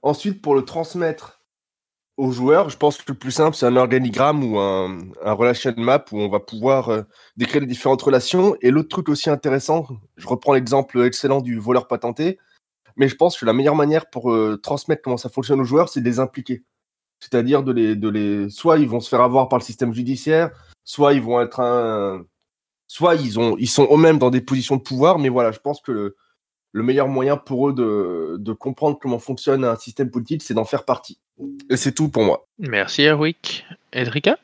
Ensuite, 0.00 0.40
pour 0.40 0.54
le 0.54 0.62
transmettre 0.62 1.44
aux 2.16 2.30
joueurs, 2.30 2.70
je 2.70 2.78
pense 2.78 2.96
que 2.96 3.12
le 3.12 3.18
plus 3.18 3.30
simple, 3.30 3.54
c'est 3.54 3.66
un 3.66 3.76
organigramme 3.76 4.42
ou 4.42 4.58
un, 4.58 5.00
un, 5.22 5.32
relation 5.34 5.74
map 5.76 6.06
où 6.10 6.18
on 6.18 6.30
va 6.30 6.40
pouvoir 6.40 7.04
décrire 7.36 7.60
les 7.60 7.66
différentes 7.66 8.00
relations. 8.00 8.56
Et 8.62 8.70
l'autre 8.70 8.88
truc 8.88 9.10
aussi 9.10 9.28
intéressant, 9.28 9.86
je 10.16 10.26
reprends 10.26 10.54
l'exemple 10.54 11.02
excellent 11.02 11.42
du 11.42 11.58
voleur 11.58 11.88
patenté, 11.88 12.38
mais 12.96 13.08
je 13.08 13.16
pense 13.16 13.36
que 13.36 13.44
la 13.44 13.52
meilleure 13.52 13.76
manière 13.76 14.08
pour 14.08 14.34
transmettre 14.62 15.02
comment 15.02 15.18
ça 15.18 15.28
fonctionne 15.28 15.60
aux 15.60 15.64
joueurs, 15.64 15.90
c'est 15.90 16.00
de 16.00 16.06
les 16.06 16.20
impliquer. 16.20 16.64
C'est-à-dire 17.20 17.62
de 17.62 17.72
les, 17.72 17.96
de 17.96 18.08
les. 18.08 18.50
Soit 18.50 18.78
ils 18.78 18.88
vont 18.88 19.00
se 19.00 19.08
faire 19.08 19.20
avoir 19.20 19.48
par 19.48 19.58
le 19.58 19.64
système 19.64 19.92
judiciaire, 19.94 20.50
soit 20.84 21.14
ils 21.14 21.22
vont 21.22 21.40
être 21.40 21.60
un. 21.60 22.24
Soit 22.88 23.16
ils, 23.16 23.38
ont, 23.40 23.56
ils 23.58 23.68
sont 23.68 23.88
eux-mêmes 23.90 24.18
dans 24.18 24.30
des 24.30 24.40
positions 24.40 24.76
de 24.76 24.82
pouvoir, 24.82 25.18
mais 25.18 25.28
voilà, 25.28 25.50
je 25.50 25.58
pense 25.58 25.80
que 25.80 25.90
le, 25.90 26.16
le 26.72 26.82
meilleur 26.82 27.08
moyen 27.08 27.36
pour 27.36 27.68
eux 27.68 27.72
de, 27.72 28.36
de, 28.38 28.52
comprendre 28.52 28.98
comment 29.00 29.18
fonctionne 29.18 29.64
un 29.64 29.76
système 29.76 30.10
politique, 30.10 30.42
c'est 30.42 30.54
d'en 30.54 30.64
faire 30.64 30.84
partie. 30.84 31.18
Et 31.68 31.76
c'est 31.76 31.92
tout 31.92 32.08
pour 32.08 32.22
moi. 32.22 32.46
Merci 32.58 33.02
Erwick. 33.02 33.64
Edrika? 33.92 34.38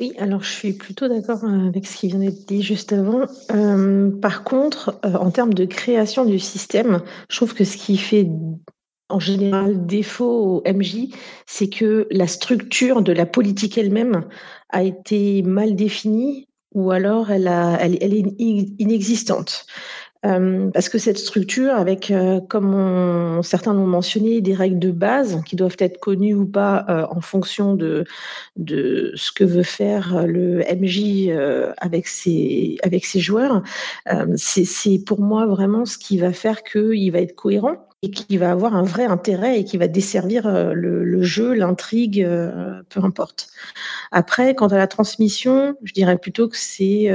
Oui, 0.00 0.14
alors 0.18 0.42
je 0.42 0.50
suis 0.50 0.72
plutôt 0.72 1.08
d'accord 1.08 1.44
avec 1.44 1.86
ce 1.86 1.96
qui 1.96 2.08
vient 2.08 2.18
d'être 2.18 2.46
dit 2.46 2.62
juste 2.62 2.92
avant. 2.92 3.26
Euh, 3.52 4.10
par 4.10 4.44
contre, 4.44 4.98
euh, 5.04 5.12
en 5.14 5.30
termes 5.30 5.52
de 5.52 5.66
création 5.66 6.24
du 6.24 6.38
système, 6.38 7.02
je 7.28 7.36
trouve 7.36 7.54
que 7.54 7.64
ce 7.64 7.76
qui 7.76 7.98
fait 7.98 8.26
en 9.10 9.20
général 9.20 9.86
défaut 9.86 10.62
au 10.64 10.72
MJ, 10.72 11.08
c'est 11.46 11.68
que 11.68 12.06
la 12.10 12.26
structure 12.26 13.02
de 13.02 13.12
la 13.12 13.26
politique 13.26 13.78
elle-même 13.78 14.24
a 14.70 14.82
été 14.82 15.42
mal 15.42 15.74
définie 15.76 16.48
ou 16.74 16.90
alors 16.90 17.30
elle, 17.30 17.48
est 17.48 18.34
inexistante. 18.78 19.66
Euh, 20.26 20.70
parce 20.70 20.90
que 20.90 20.98
cette 20.98 21.16
structure, 21.16 21.72
avec, 21.72 22.10
euh, 22.10 22.40
comme 22.40 23.40
certains 23.42 23.72
l'ont 23.72 23.86
mentionné, 23.86 24.42
des 24.42 24.52
règles 24.54 24.78
de 24.78 24.90
base 24.90 25.42
qui 25.46 25.56
doivent 25.56 25.76
être 25.78 25.98
connues 25.98 26.34
ou 26.34 26.46
pas 26.46 26.84
euh, 26.90 27.06
en 27.10 27.22
fonction 27.22 27.74
de, 27.74 28.04
ce 28.58 29.32
que 29.32 29.44
veut 29.44 29.62
faire 29.62 30.26
le 30.26 30.58
MJ 30.58 31.30
avec 31.78 32.06
ses 32.06 33.20
joueurs, 33.20 33.62
c'est 34.36 35.04
pour 35.04 35.20
moi 35.20 35.46
vraiment 35.46 35.86
ce 35.86 35.96
qui 35.96 36.18
va 36.18 36.32
faire 36.32 36.62
qu'il 36.62 37.10
va 37.12 37.20
être 37.20 37.34
cohérent 37.34 37.89
et 38.02 38.10
qui 38.10 38.38
va 38.38 38.50
avoir 38.50 38.74
un 38.74 38.82
vrai 38.82 39.04
intérêt 39.04 39.60
et 39.60 39.64
qui 39.64 39.76
va 39.76 39.86
desservir 39.86 40.50
le, 40.50 41.04
le 41.04 41.22
jeu, 41.22 41.52
l'intrigue, 41.52 42.26
peu 42.88 43.00
importe. 43.04 43.50
Après, 44.10 44.54
quant 44.54 44.68
à 44.68 44.78
la 44.78 44.86
transmission, 44.86 45.76
je 45.82 45.92
dirais 45.92 46.16
plutôt 46.16 46.48
que 46.48 46.56
c'est 46.56 47.10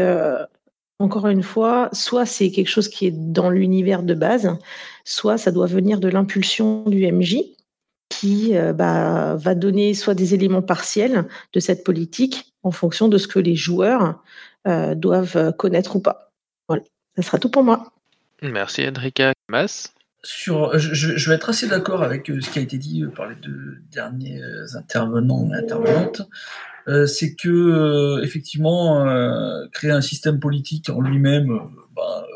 encore 0.99 1.27
une 1.27 1.43
fois, 1.43 1.89
soit 1.91 2.25
c'est 2.25 2.51
quelque 2.51 2.69
chose 2.69 2.87
qui 2.87 3.07
est 3.07 3.11
dans 3.11 3.49
l'univers 3.49 4.03
de 4.03 4.13
base, 4.13 4.57
soit 5.03 5.37
ça 5.37 5.51
doit 5.51 5.67
venir 5.67 5.99
de 5.99 6.07
l'impulsion 6.07 6.83
du 6.85 7.11
MJ 7.11 7.37
qui 8.09 8.55
euh, 8.55 8.71
bah, 8.71 9.35
va 9.35 9.55
donner 9.55 9.93
soit 9.93 10.13
des 10.13 10.33
éléments 10.33 10.61
partiels 10.61 11.27
de 11.53 11.59
cette 11.59 11.83
politique 11.83 12.53
en 12.63 12.71
fonction 12.71 13.07
de 13.07 13.17
ce 13.17 13.27
que 13.27 13.39
les 13.39 13.55
joueurs 13.55 14.23
euh, 14.67 14.95
doivent 14.95 15.53
connaître 15.57 15.95
ou 15.95 15.99
pas. 15.99 16.31
Voilà, 16.67 16.83
ça 17.15 17.23
sera 17.23 17.39
tout 17.39 17.49
pour 17.49 17.63
moi. 17.63 17.91
Merci 18.41 18.87
Enrica. 18.87 19.33
Mas? 19.49 19.94
Sur, 20.25 20.77
je, 20.77 21.29
vais 21.29 21.35
être 21.35 21.49
assez 21.49 21.67
d'accord 21.67 22.03
avec 22.03 22.29
euh, 22.29 22.41
ce 22.41 22.49
qui 22.49 22.59
a 22.59 22.61
été 22.61 22.77
dit 22.77 23.03
par 23.15 23.27
les 23.27 23.35
deux 23.35 23.77
derniers 23.91 24.41
intervenants 24.75 25.49
et 25.53 25.57
intervenantes. 25.57 26.23
Euh, 26.87 27.07
c'est 27.07 27.33
que 27.33 27.49
euh, 27.49 28.23
effectivement 28.23 29.07
euh, 29.07 29.65
créer 29.71 29.89
un 29.89 30.01
système 30.01 30.39
politique 30.39 30.89
en 30.89 31.01
lui-même, 31.01 31.59
bah, 31.95 32.27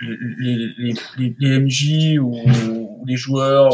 les, 0.00 1.58
MJ 1.58 2.18
ou, 2.20 2.36
les 3.06 3.16
joueurs 3.16 3.70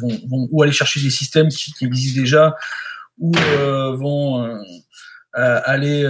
vont, 0.00 0.48
ou 0.50 0.62
aller 0.62 0.72
chercher 0.72 1.00
des 1.00 1.10
systèmes 1.10 1.48
qui, 1.48 1.74
existent 1.84 2.20
déjà 2.20 2.56
ou 3.18 3.32
vont 3.32 4.58
aller 5.34 6.06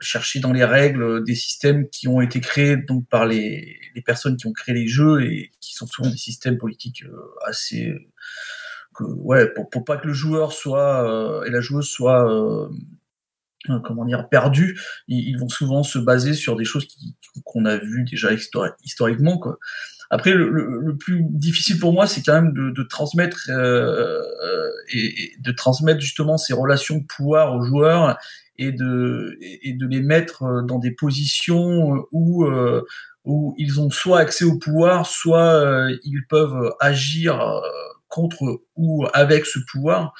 chercher 0.00 0.40
dans 0.40 0.52
les 0.52 0.64
règles 0.64 1.22
des 1.24 1.34
systèmes 1.34 1.88
qui 1.90 2.08
ont 2.08 2.22
été 2.22 2.40
créés 2.40 2.76
donc 2.76 3.06
par 3.08 3.26
les, 3.26 3.78
les, 3.94 4.02
personnes 4.02 4.36
qui 4.36 4.46
ont 4.46 4.52
créé 4.52 4.74
les 4.74 4.88
jeux 4.88 5.22
et 5.22 5.50
qui 5.60 5.74
sont 5.74 5.86
souvent 5.86 6.10
des 6.10 6.16
systèmes 6.16 6.58
politiques 6.58 7.04
assez 7.46 7.94
ouais, 9.00 9.48
pour, 9.52 9.70
pour 9.70 9.84
pas 9.84 9.96
que 9.96 10.06
le 10.06 10.12
joueur 10.12 10.52
soit 10.52 11.04
euh, 11.04 11.44
et 11.44 11.50
la 11.50 11.60
joueuse 11.60 11.88
soit 11.88 12.30
euh, 12.30 12.68
euh, 13.68 13.78
comment 13.80 14.04
dire 14.04 14.28
perdu, 14.28 14.80
ils, 15.08 15.36
vont 15.36 15.48
souvent 15.48 15.82
se 15.82 15.98
baser 15.98 16.34
sur 16.34 16.56
des 16.56 16.64
choses 16.64 16.88
qu'on 17.44 17.66
a 17.66 17.76
vues 17.76 18.04
déjà 18.04 18.30
historiquement 18.84 19.38
quoi. 19.38 19.58
Après, 20.12 20.34
le, 20.34 20.96
plus 20.98 21.22
difficile 21.22 21.78
pour 21.78 21.92
moi, 21.92 22.08
c'est 22.08 22.22
quand 22.22 22.32
même 22.32 22.52
de, 22.52 22.82
transmettre 22.82 23.48
euh, 23.48 24.20
et, 24.92 25.34
de 25.38 25.52
transmettre 25.52 26.00
justement 26.00 26.36
ces 26.36 26.52
relations 26.52 26.98
de 26.98 27.04
pouvoir 27.04 27.54
aux 27.54 27.62
joueurs 27.62 28.18
et 28.58 28.72
de 28.72 29.38
et 29.40 29.72
de 29.72 29.86
les 29.86 30.02
mettre 30.02 30.64
dans 30.66 30.80
des 30.80 30.90
positions 30.90 32.04
où 32.10 32.44
où 33.24 33.54
ils 33.58 33.80
ont 33.80 33.90
soit 33.90 34.18
accès 34.18 34.44
au 34.44 34.58
pouvoir, 34.58 35.06
soit 35.06 35.88
ils 36.04 36.24
peuvent 36.28 36.74
agir 36.80 37.62
contre 38.08 38.62
ou 38.76 39.06
avec 39.12 39.46
ce 39.46 39.58
pouvoir. 39.70 40.12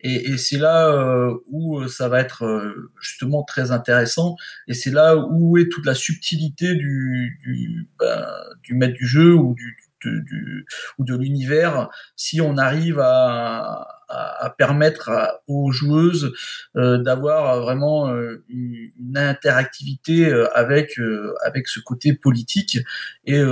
Et, 0.00 0.30
et 0.30 0.38
c'est 0.38 0.58
là 0.58 0.88
euh, 0.90 1.34
où 1.48 1.80
euh, 1.80 1.88
ça 1.88 2.08
va 2.08 2.20
être 2.20 2.44
euh, 2.44 2.92
justement 3.00 3.42
très 3.42 3.72
intéressant. 3.72 4.36
Et 4.68 4.74
c'est 4.74 4.90
là 4.90 5.16
où 5.16 5.58
est 5.58 5.68
toute 5.70 5.86
la 5.86 5.94
subtilité 5.94 6.74
du, 6.74 7.40
du, 7.42 7.88
ben, 7.98 8.24
du 8.62 8.74
maître 8.74 8.94
du 8.94 9.06
jeu 9.06 9.34
ou 9.34 9.54
du, 9.54 9.76
du, 10.04 10.66
ou 10.98 11.04
de 11.04 11.16
l'univers 11.16 11.88
si 12.16 12.40
on 12.40 12.56
arrive 12.56 12.98
à, 13.00 13.86
à, 14.08 14.44
à 14.44 14.50
permettre 14.50 15.40
aux 15.46 15.70
joueuses 15.70 16.32
euh, 16.76 16.98
d'avoir 16.98 17.60
vraiment 17.60 18.08
une, 18.48 18.90
une, 18.98 19.18
interactivité 19.18 20.32
avec 20.54 20.98
avec 21.44 21.68
ce 21.68 21.80
côté 21.80 22.12
politique 22.14 22.78
et 23.24 23.42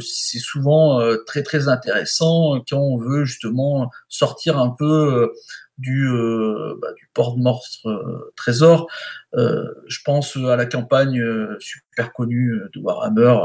c'est 0.00 0.38
souvent 0.38 1.00
très 1.26 1.42
très 1.42 1.68
intéressant 1.68 2.62
quand 2.68 2.78
on 2.78 2.98
veut 2.98 3.24
justement 3.24 3.90
sortir 4.08 4.58
un 4.58 4.70
peu 4.70 5.32
du, 5.78 6.08
euh, 6.08 6.74
bah, 6.80 6.92
du 6.96 7.08
porte-monstre 7.12 7.88
euh, 7.88 8.32
trésor. 8.36 8.88
Euh, 9.34 9.66
je 9.86 9.98
pense 10.04 10.36
à 10.36 10.56
la 10.56 10.66
campagne 10.66 11.22
super 11.58 12.12
connue 12.12 12.60
de 12.74 12.80
Warhammer, 12.80 13.36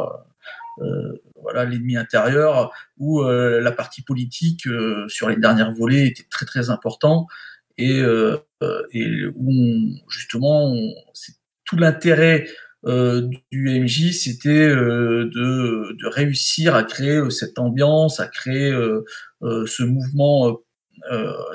voilà 1.41 1.65
l'ennemi 1.65 1.97
intérieur, 1.97 2.71
où 2.97 3.23
la 3.23 3.71
partie 3.71 4.01
politique 4.01 4.67
sur 5.07 5.29
les 5.29 5.35
dernières 5.35 5.73
volées 5.73 6.07
était 6.07 6.27
très 6.29 6.45
très 6.45 6.69
important. 6.69 7.27
Et, 7.77 7.99
et 8.91 9.25
où 9.35 9.51
justement 10.09 10.75
c'est 11.13 11.33
tout 11.65 11.77
l'intérêt 11.77 12.47
du 12.83 13.79
MJ, 13.79 14.11
c'était 14.11 14.69
de, 14.69 15.29
de, 15.29 16.07
réussir 16.07 16.75
à 16.75 16.83
créer 16.83 17.21
cette 17.29 17.59
ambiance, 17.59 18.19
à 18.19 18.27
créer 18.27 18.71
ce 19.41 19.83
mouvement 19.83 20.49
euh, 20.49 20.53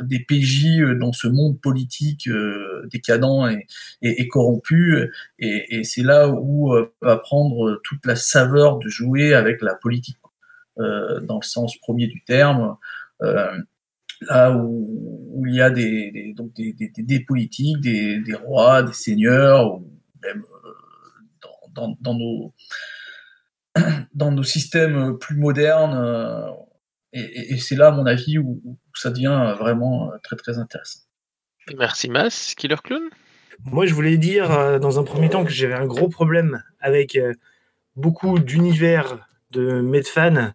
des 0.03 0.21
PJ 0.21 0.81
euh, 0.81 0.95
dans 0.95 1.13
ce 1.13 1.29
monde 1.29 1.61
politique 1.61 2.29
euh, 2.29 2.87
décadent 2.91 3.51
et, 4.03 4.23
et, 4.23 4.29
corrompu. 4.29 5.11
Et, 5.39 5.79
et 5.79 5.85
c'est 5.85 6.03
là 6.03 6.29
où 6.29 6.75
va 7.01 7.17
prendre 7.17 7.81
toute 7.85 8.05
la 8.07 8.17
saveur 8.17 8.79
de 8.79 8.89
jouer 8.89 9.35
avec 9.35 9.63
la 9.63 9.75
politique, 9.75 10.19
dans 10.77 11.39
le 11.41 11.47
sens 11.47 11.77
premier 11.79 12.07
du 12.07 12.23
terme. 12.25 12.77
là 13.21 14.53
où, 14.53 15.45
il 15.47 15.55
y 15.55 15.61
a 15.61 15.71
des, 15.71 16.35
donc 16.37 16.53
des, 16.55 16.75
des, 16.75 17.21
politiques, 17.21 17.81
des, 17.81 18.23
rois, 18.45 18.83
des 18.83 18.93
seigneurs, 18.93 19.77
ou 19.77 19.91
même 20.23 20.43
dans, 21.75 22.15
nos 22.15 22.53
dans 24.15 24.33
nos 24.33 24.43
systèmes 24.43 25.19
plus 25.19 25.37
modernes, 25.37 26.57
et, 27.13 27.57
c'est 27.59 27.77
là, 27.77 27.89
à 27.89 27.91
mon 27.93 28.07
avis, 28.07 28.39
où, 28.39 28.61
ça 28.99 29.11
devient 29.11 29.55
vraiment 29.59 30.11
euh, 30.13 30.17
très 30.23 30.37
très 30.37 30.59
intéressant. 30.59 31.01
Merci 31.77 32.09
Mas. 32.09 32.55
Killer 32.55 32.77
Clown? 32.83 33.03
Moi, 33.65 33.87
je 33.87 33.95
voulais 33.95 34.19
dire 34.19 34.51
euh, 34.51 34.79
dans 34.79 34.99
un 34.99 35.05
premier 35.05 35.31
temps 35.31 35.45
que 35.45 35.51
j'avais 35.51 35.75
un 35.75 35.87
gros 35.87 36.09
problème 36.09 36.63
avec 36.81 37.17
euh, 37.17 37.35
beaucoup 37.97 38.39
d'univers 38.39 39.27
de 39.51 39.81
Medfan 39.81 40.53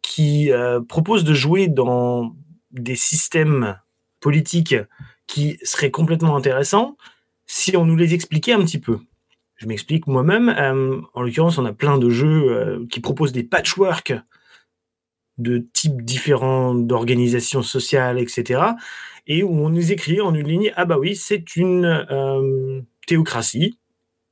qui 0.00 0.50
proposent 0.88 1.24
de 1.24 1.34
jouer 1.34 1.66
dans 1.68 2.34
des 2.70 2.96
systèmes 2.96 3.78
politiques 4.20 4.76
qui 5.26 5.58
seraient 5.64 5.90
complètement 5.90 6.34
intéressants 6.34 6.96
si 7.46 7.76
on 7.76 7.84
nous 7.84 7.96
les 7.96 8.14
expliquait 8.14 8.52
un 8.52 8.60
petit 8.60 8.78
peu. 8.78 9.00
Je 9.56 9.66
m'explique 9.66 10.06
moi-même. 10.06 10.48
en 11.12 11.20
l'occurrence, 11.20 11.58
on 11.58 11.66
a 11.66 11.74
plein 11.74 11.98
de 11.98 12.08
jeux 12.08 12.86
qui 12.90 13.00
proposent 13.00 13.32
des 13.32 13.42
patchwork 13.42 14.14
de 15.38 15.66
types 15.72 16.02
différents 16.02 16.74
d'organisations 16.74 17.62
sociales, 17.62 18.18
etc. 18.18 18.62
Et 19.26 19.42
où 19.42 19.64
on 19.64 19.70
nous 19.70 19.92
écrit 19.92 20.20
en 20.20 20.34
une 20.34 20.48
ligne, 20.48 20.72
ah 20.76 20.84
bah 20.84 20.98
oui, 20.98 21.16
c'est 21.16 21.56
une 21.56 21.84
euh, 22.10 22.80
théocratie, 23.06 23.78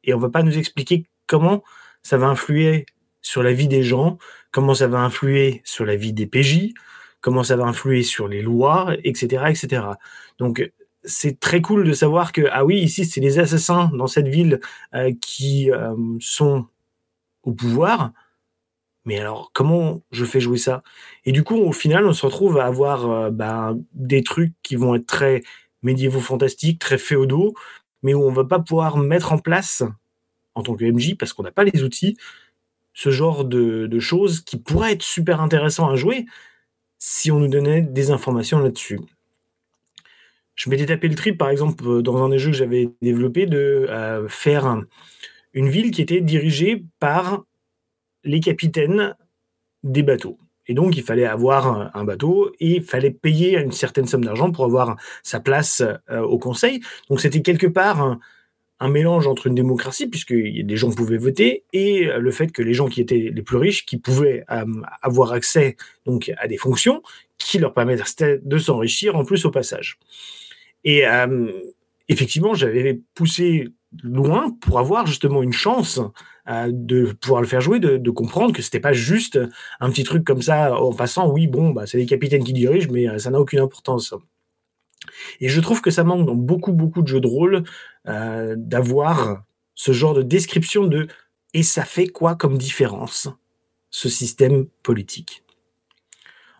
et 0.04 0.14
on 0.14 0.18
va 0.18 0.30
pas 0.30 0.42
nous 0.42 0.58
expliquer 0.58 1.06
comment 1.26 1.62
ça 2.02 2.16
va 2.16 2.26
influer 2.26 2.86
sur 3.22 3.42
la 3.42 3.52
vie 3.52 3.68
des 3.68 3.82
gens, 3.82 4.18
comment 4.52 4.74
ça 4.74 4.86
va 4.86 5.00
influer 5.00 5.62
sur 5.64 5.84
la 5.84 5.96
vie 5.96 6.12
des 6.12 6.26
PJ, 6.26 6.72
comment 7.20 7.42
ça 7.42 7.56
va 7.56 7.64
influer 7.64 8.02
sur 8.02 8.28
les 8.28 8.42
lois, 8.42 8.94
etc., 9.02 9.44
etc. 9.48 9.82
Donc 10.38 10.70
c'est 11.02 11.40
très 11.40 11.60
cool 11.60 11.84
de 11.84 11.92
savoir 11.92 12.32
que 12.32 12.42
ah 12.52 12.64
oui 12.64 12.78
ici 12.78 13.04
c'est 13.04 13.20
les 13.20 13.38
assassins 13.38 13.90
dans 13.94 14.06
cette 14.06 14.28
ville 14.28 14.60
euh, 14.94 15.12
qui 15.20 15.70
euh, 15.70 15.94
sont 16.20 16.66
au 17.42 17.52
pouvoir, 17.52 18.12
mais 19.06 19.18
alors 19.18 19.50
comment 19.54 20.02
je 20.10 20.24
fais 20.24 20.40
jouer 20.40 20.58
ça? 20.58 20.82
Et 21.24 21.32
du 21.32 21.44
coup, 21.44 21.56
au 21.56 21.72
final, 21.72 22.06
on 22.06 22.12
se 22.12 22.26
retrouve 22.26 22.58
à 22.58 22.66
avoir 22.66 23.10
euh, 23.10 23.30
ben, 23.30 23.78
des 23.94 24.22
trucs 24.22 24.52
qui 24.62 24.76
vont 24.76 24.94
être 24.96 25.06
très 25.06 25.42
médiévaux 25.82 26.20
fantastiques, 26.20 26.80
très 26.80 26.98
féodaux, 26.98 27.54
mais 28.02 28.12
où 28.12 28.22
on 28.22 28.32
va 28.32 28.44
pas 28.44 28.58
pouvoir 28.58 28.98
mettre 28.98 29.32
en 29.32 29.38
place, 29.38 29.84
en 30.54 30.62
tant 30.62 30.74
que 30.74 30.84
MJ, 30.84 31.16
parce 31.16 31.32
qu'on 31.32 31.44
n'a 31.44 31.52
pas 31.52 31.64
les 31.64 31.82
outils, 31.82 32.16
ce 32.92 33.10
genre 33.10 33.44
de, 33.44 33.98
choses 34.00 34.40
qui 34.40 34.58
pourraient 34.58 34.92
être 34.92 35.02
super 35.02 35.40
intéressant 35.40 35.88
à 35.88 35.96
jouer 35.96 36.26
si 36.98 37.30
on 37.30 37.38
nous 37.38 37.48
donnait 37.48 37.82
des 37.82 38.10
informations 38.10 38.58
là-dessus. 38.58 38.98
Je 40.54 40.70
m'étais 40.70 40.86
tapé 40.86 41.08
le 41.08 41.14
trip, 41.14 41.36
par 41.36 41.50
exemple, 41.50 41.86
euh, 41.86 42.02
dans 42.02 42.16
un 42.24 42.30
des 42.30 42.38
jeux 42.38 42.50
que 42.50 42.56
j'avais 42.56 42.88
développé, 43.02 43.44
de 43.44 43.86
euh, 43.90 44.26
faire 44.28 44.82
une 45.52 45.68
ville 45.68 45.90
qui 45.90 46.00
était 46.00 46.22
dirigée 46.22 46.84
par 46.98 47.44
les 48.26 48.40
capitaines 48.40 49.16
des 49.82 50.02
bateaux. 50.02 50.38
Et 50.68 50.74
donc, 50.74 50.96
il 50.96 51.02
fallait 51.02 51.24
avoir 51.24 51.94
un, 51.94 52.04
bateau 52.04 52.52
et 52.58 52.76
il 52.76 52.82
fallait 52.82 53.12
payer 53.12 53.58
une 53.58 53.70
certaine 53.70 54.06
somme 54.06 54.24
d'argent 54.24 54.50
pour 54.50 54.64
avoir 54.64 54.96
sa 55.22 55.38
place 55.38 55.82
euh, 56.10 56.20
au 56.22 56.38
conseil. 56.38 56.80
Donc, 57.08 57.20
c'était 57.20 57.40
quelque 57.40 57.68
part 57.68 58.18
un, 58.80 58.88
mélange 58.88 59.28
entre 59.28 59.46
une 59.46 59.54
démocratie, 59.54 60.08
puisque 60.08 60.34
des 60.34 60.76
gens 60.76 60.90
pouvaient 60.90 61.18
voter, 61.18 61.64
et 61.72 62.04
le 62.18 62.30
fait 62.32 62.48
que 62.48 62.62
les 62.62 62.74
gens 62.74 62.88
qui 62.88 63.00
étaient 63.00 63.30
les 63.32 63.42
plus 63.42 63.56
riches, 63.56 63.86
qui 63.86 63.96
pouvaient 63.96 64.44
euh, 64.50 64.64
avoir 65.02 65.32
accès 65.32 65.76
donc 66.04 66.32
à 66.36 66.48
des 66.48 66.58
fonctions 66.58 67.02
qui 67.38 67.58
leur 67.58 67.72
permettaient 67.72 68.40
de 68.42 68.58
s'enrichir 68.58 69.16
en 69.16 69.24
plus 69.24 69.44
au 69.44 69.50
passage. 69.50 69.98
Et 70.84 71.06
euh, 71.06 71.50
effectivement, 72.08 72.54
j'avais 72.54 73.00
poussé 73.14 73.68
loin 74.02 74.50
pour 74.60 74.78
avoir 74.78 75.06
justement 75.06 75.42
une 75.42 75.52
chance 75.52 76.00
euh, 76.48 76.70
de 76.72 77.12
pouvoir 77.12 77.40
le 77.40 77.46
faire 77.48 77.60
jouer, 77.60 77.80
de, 77.80 78.10
comprendre 78.10 78.52
que 78.52 78.62
c'était 78.62 78.78
pas 78.78 78.92
juste 78.92 79.38
un 79.80 79.90
petit 79.90 80.04
truc 80.04 80.24
comme 80.24 80.42
ça 80.42 80.80
en 80.80 80.92
passant. 80.92 81.28
Oui, 81.28 81.48
bon, 81.48 81.70
bah, 81.70 81.86
c'est 81.86 81.98
les 81.98 82.06
capitaines 82.06 82.44
qui 82.44 82.52
dirigent, 82.52 82.88
mais 82.92 83.08
euh, 83.08 83.18
ça 83.18 83.30
n'a 83.30 83.40
aucune 83.40 83.58
importance. 83.58 84.14
Et 85.40 85.48
je 85.48 85.60
trouve 85.60 85.80
que 85.80 85.90
ça 85.90 86.04
manque 86.04 86.24
dans 86.24 86.36
beaucoup, 86.36 86.72
beaucoup 86.72 87.02
de 87.02 87.08
jeux 87.08 87.20
de 87.20 87.26
rôle 87.26 87.64
euh, 88.06 88.54
d'avoir 88.56 89.42
ce 89.74 89.90
genre 89.90 90.14
de 90.14 90.22
description 90.22 90.84
de 90.84 91.08
et 91.52 91.62
ça 91.62 91.84
fait 91.84 92.06
quoi 92.06 92.36
comme 92.36 92.58
différence, 92.58 93.28
ce 93.90 94.08
système 94.08 94.66
politique? 94.82 95.42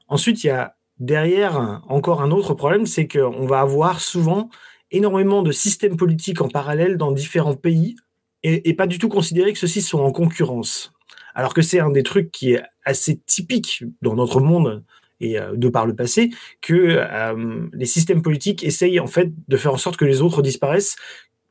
Ensuite, 0.08 0.42
il 0.42 0.48
y 0.48 0.50
a 0.50 0.76
derrière 0.98 1.82
encore 1.88 2.22
un 2.22 2.30
autre 2.30 2.54
problème, 2.54 2.86
c'est 2.86 3.06
qu'on 3.06 3.46
va 3.46 3.60
avoir 3.60 4.00
souvent 4.00 4.48
énormément 4.90 5.42
de 5.42 5.52
systèmes 5.52 5.96
politiques 5.96 6.40
en 6.40 6.48
parallèle 6.48 6.96
dans 6.96 7.12
différents 7.12 7.56
pays 7.56 7.96
et, 8.46 8.74
pas 8.74 8.86
du 8.86 8.98
tout 8.98 9.08
considérer 9.08 9.52
que 9.52 9.58
ceux-ci 9.58 9.82
sont 9.82 9.98
en 9.98 10.12
concurrence. 10.12 10.92
Alors 11.34 11.52
que 11.52 11.62
c'est 11.62 11.80
un 11.80 11.90
des 11.90 12.02
trucs 12.02 12.30
qui 12.30 12.52
est 12.52 12.62
assez 12.84 13.18
typique 13.18 13.84
dans 14.02 14.14
notre 14.14 14.40
monde 14.40 14.84
et 15.20 15.38
euh, 15.38 15.56
de 15.56 15.68
par 15.68 15.86
le 15.86 15.94
passé, 15.94 16.30
que 16.60 16.74
euh, 16.74 17.66
les 17.72 17.86
systèmes 17.86 18.22
politiques 18.22 18.64
essayent 18.64 19.00
en 19.00 19.06
fait 19.06 19.32
de 19.48 19.56
faire 19.56 19.72
en 19.72 19.78
sorte 19.78 19.96
que 19.96 20.04
les 20.04 20.22
autres 20.22 20.42
disparaissent, 20.42 20.96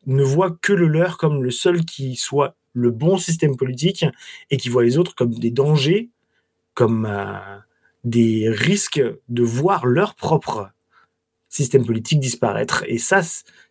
ne 0.06 0.24
voient 0.24 0.56
que 0.62 0.72
le 0.72 0.88
leur 0.88 1.18
comme 1.18 1.44
le 1.44 1.52
seul 1.52 1.84
qui 1.84 2.16
soit 2.16 2.56
le 2.74 2.92
bon 2.92 3.18
système 3.18 3.58
politique 3.58 4.06
et 4.52 4.58
qui 4.58 4.70
voient 4.70 4.84
les 4.84 4.98
autres 4.98 5.16
comme 5.16 5.34
des 5.34 5.52
dangers, 5.52 6.10
comme 6.76 7.08
euh, 7.10 7.58
des 8.04 8.50
risques 8.50 9.02
de 9.30 9.44
voir 9.44 9.86
leur 9.86 10.16
propre 10.16 10.70
système 11.56 11.86
politique 11.86 12.20
disparaître. 12.20 12.84
Et 12.88 12.98
ça, 12.98 13.22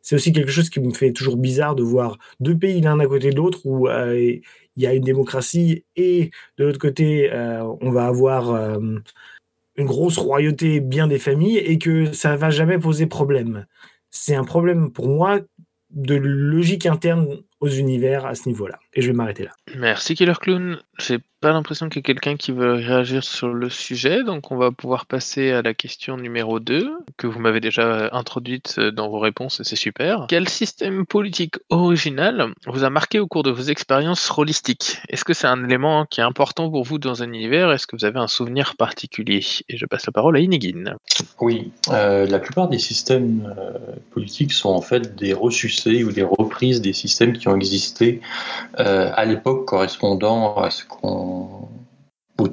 c'est 0.01 0.15
aussi 0.15 0.33
quelque 0.33 0.51
chose 0.51 0.71
qui 0.71 0.81
me 0.81 0.93
fait 0.93 1.13
toujours 1.13 1.37
bizarre 1.37 1.75
de 1.75 1.83
voir 1.83 2.19
deux 2.41 2.57
pays 2.57 2.81
l'un 2.81 2.99
à 2.99 3.07
côté 3.07 3.31
de 3.31 3.37
l'autre 3.37 3.61
où 3.65 3.89
euh, 3.89 4.39
il 4.77 4.83
y 4.83 4.87
a 4.87 4.95
une 4.95 5.03
démocratie 5.03 5.85
et 5.95 6.31
de 6.57 6.65
l'autre 6.65 6.79
côté, 6.79 7.31
euh, 7.31 7.63
on 7.83 7.91
va 7.91 8.07
avoir 8.07 8.51
euh, 8.51 8.79
une 9.77 9.87
grosse 9.87 10.17
royauté 10.17 10.81
bien 10.81 11.07
des 11.09 11.19
familles 11.19 11.59
et 11.59 11.79
que 11.79 12.11
ça 12.13 12.37
va 12.37 12.49
jamais 12.49 12.79
poser 12.79 13.07
problème. 13.07 13.67
C'est 14.11 14.35
un 14.35 14.45
problème 14.45 14.91
pour 14.91 15.09
moi 15.09 15.41
de 15.91 16.15
logique 16.15 16.87
interne 16.87 17.43
aux 17.61 17.69
univers 17.69 18.27
à 18.27 18.35
ce 18.35 18.49
niveau-là. 18.49 18.79
Et 18.95 19.03
je 19.03 19.09
vais 19.09 19.13
m'arrêter 19.13 19.45
là. 19.45 19.53
Merci 19.77 20.15
Killer 20.15 20.35
Clown. 20.41 20.79
J'ai 20.99 21.19
pas 21.45 21.53
l'impression 21.53 21.91
qu'il 21.91 21.99
y 21.99 22.01
ait 22.01 22.03
quelqu'un 22.03 22.37
qui 22.37 22.53
veut 22.53 22.73
réagir 22.73 23.23
sur 23.23 23.49
le 23.49 23.69
sujet, 23.69 24.25
donc 24.25 24.51
on 24.51 24.57
va 24.57 24.71
pouvoir 24.71 25.05
passer 25.05 25.51
à 25.51 25.61
la 25.61 25.75
question 25.75 26.17
numéro 26.17 26.59
2, 26.59 26.91
que 27.19 27.27
vous 27.27 27.39
m'avez 27.39 27.61
déjà 27.61 28.09
introduite 28.13 28.81
dans 28.81 29.11
vos 29.11 29.19
réponses, 29.19 29.61
et 29.61 29.65
c'est 29.65 29.77
super. 29.77 30.25
Quel 30.31 30.49
système 30.49 31.05
politique 31.05 31.57
original 31.69 32.55
vous 32.67 32.83
a 32.83 32.89
marqué 32.89 33.19
au 33.21 33.27
cours 33.27 33.43
de 33.43 33.51
vos 33.51 33.65
expériences 33.65 34.27
rôlistiques? 34.31 34.97
Est-ce 35.11 35.23
que 35.23 35.35
c'est 35.35 35.47
un 35.47 35.63
élément 35.63 36.07
qui 36.07 36.21
est 36.21 36.25
important 36.25 36.71
pour 36.71 36.83
vous 36.83 36.99
dans 36.99 37.23
un 37.23 37.31
univers? 37.31 37.71
Est-ce 37.73 37.87
que 37.87 37.95
vous 37.95 38.07
avez 38.07 38.21
un 38.21 38.29
souvenir 38.29 38.75
particulier? 38.77 39.45
Et 39.69 39.77
je 39.77 39.85
passe 39.85 40.07
la 40.07 40.13
parole 40.13 40.39
à 40.39 40.41
Inigine. 40.41 40.95
Oui, 41.43 41.73
euh, 41.91 42.27
la 42.27 42.39
plupart 42.39 42.69
des 42.69 42.79
systèmes 42.79 43.55
euh, 43.59 43.73
politiques 44.13 44.53
sont 44.53 44.71
en 44.71 44.81
fait 44.81 45.15
des 45.15 45.35
ressucés 45.35 46.05
ou 46.05 46.13
des 46.13 46.23
reprises 46.23 46.81
des 46.81 46.95
systèmes 46.95 47.35
qui 47.35 47.49
ont 47.49 47.54
existé 47.57 48.21
euh, 48.79 49.11
à 49.15 49.25
l'époque 49.25 49.67
correspondant 49.67 50.57
à 50.57 50.71
ce 50.71 50.85
qu'on 50.85 51.69
au 52.39 52.49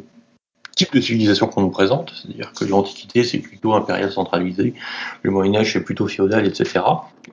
type 0.76 0.94
de 0.94 1.02
civilisation 1.02 1.48
qu'on 1.48 1.62
nous 1.62 1.70
présente, 1.70 2.14
c'est-à-dire 2.16 2.52
que 2.54 2.66
l'Antiquité 2.66 3.24
c'est 3.24 3.40
plutôt 3.40 3.74
impérial 3.74 4.12
centralisé, 4.12 4.74
le 5.22 5.32
Moyen 5.32 5.62
Âge 5.62 5.74
c'est 5.74 5.84
plutôt 5.84 6.08
féodal, 6.08 6.46
etc. 6.48 6.82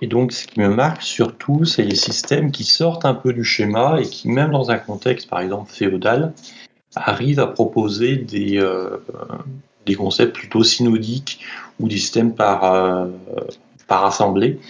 Et 0.00 0.06
donc 0.06 0.32
ce 0.32 0.46
qui 0.46 0.60
me 0.60 0.68
marque 0.68 1.02
surtout, 1.02 1.64
c'est 1.64 1.84
les 1.84 1.94
systèmes 1.94 2.50
qui 2.50 2.64
sortent 2.64 3.04
un 3.04 3.14
peu 3.14 3.32
du 3.32 3.44
schéma 3.44 4.00
et 4.00 4.04
qui, 4.04 4.28
même 4.28 4.50
dans 4.50 4.70
un 4.70 4.78
contexte 4.78 5.28
par 5.28 5.40
exemple 5.40 5.70
féodal, 5.70 6.32
arrivent 6.96 7.40
à 7.40 7.46
proposer 7.46 8.16
des, 8.16 8.58
euh, 8.58 8.96
des 9.86 9.94
concepts 9.94 10.34
plutôt 10.34 10.62
synodiques 10.62 11.40
ou 11.80 11.88
des 11.88 11.96
systèmes 11.96 12.34
par, 12.34 12.64
euh, 12.64 13.06
par 13.86 14.04
assemblée. 14.04 14.60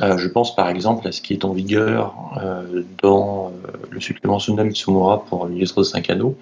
Euh, 0.00 0.18
je 0.18 0.28
pense 0.28 0.56
par 0.56 0.68
exemple 0.68 1.06
à 1.06 1.12
ce 1.12 1.20
qui 1.20 1.34
est 1.34 1.44
en 1.44 1.52
vigueur 1.52 2.14
euh, 2.42 2.82
dans 3.02 3.48
euh, 3.48 3.70
le 3.90 4.00
supplément 4.00 4.38
Sunda 4.38 4.64
Mitsumura 4.64 5.24
pour 5.24 5.46
de 5.46 5.64
5 5.64 6.10
anneaux, 6.10 6.36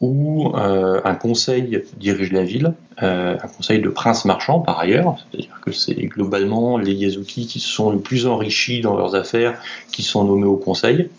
où 0.00 0.52
un 0.54 1.14
conseil 1.14 1.82
dirige 1.98 2.32
la 2.32 2.44
ville, 2.44 2.72
un 2.98 3.36
conseil 3.36 3.80
de 3.80 3.88
princes 3.90 4.24
marchands 4.24 4.60
par 4.60 4.78
ailleurs, 4.78 5.18
c'est-à-dire 5.18 5.60
que 5.60 5.72
c'est 5.72 5.94
globalement 5.94 6.78
les 6.78 6.94
Yazuki 6.94 7.46
qui 7.46 7.60
sont 7.60 7.90
le 7.90 7.98
plus 7.98 8.26
enrichis 8.26 8.80
dans 8.80 8.96
leurs 8.96 9.14
affaires 9.14 9.60
qui 9.92 10.02
sont 10.02 10.24
nommés 10.24 10.46
au 10.46 10.56
conseil, 10.56 11.10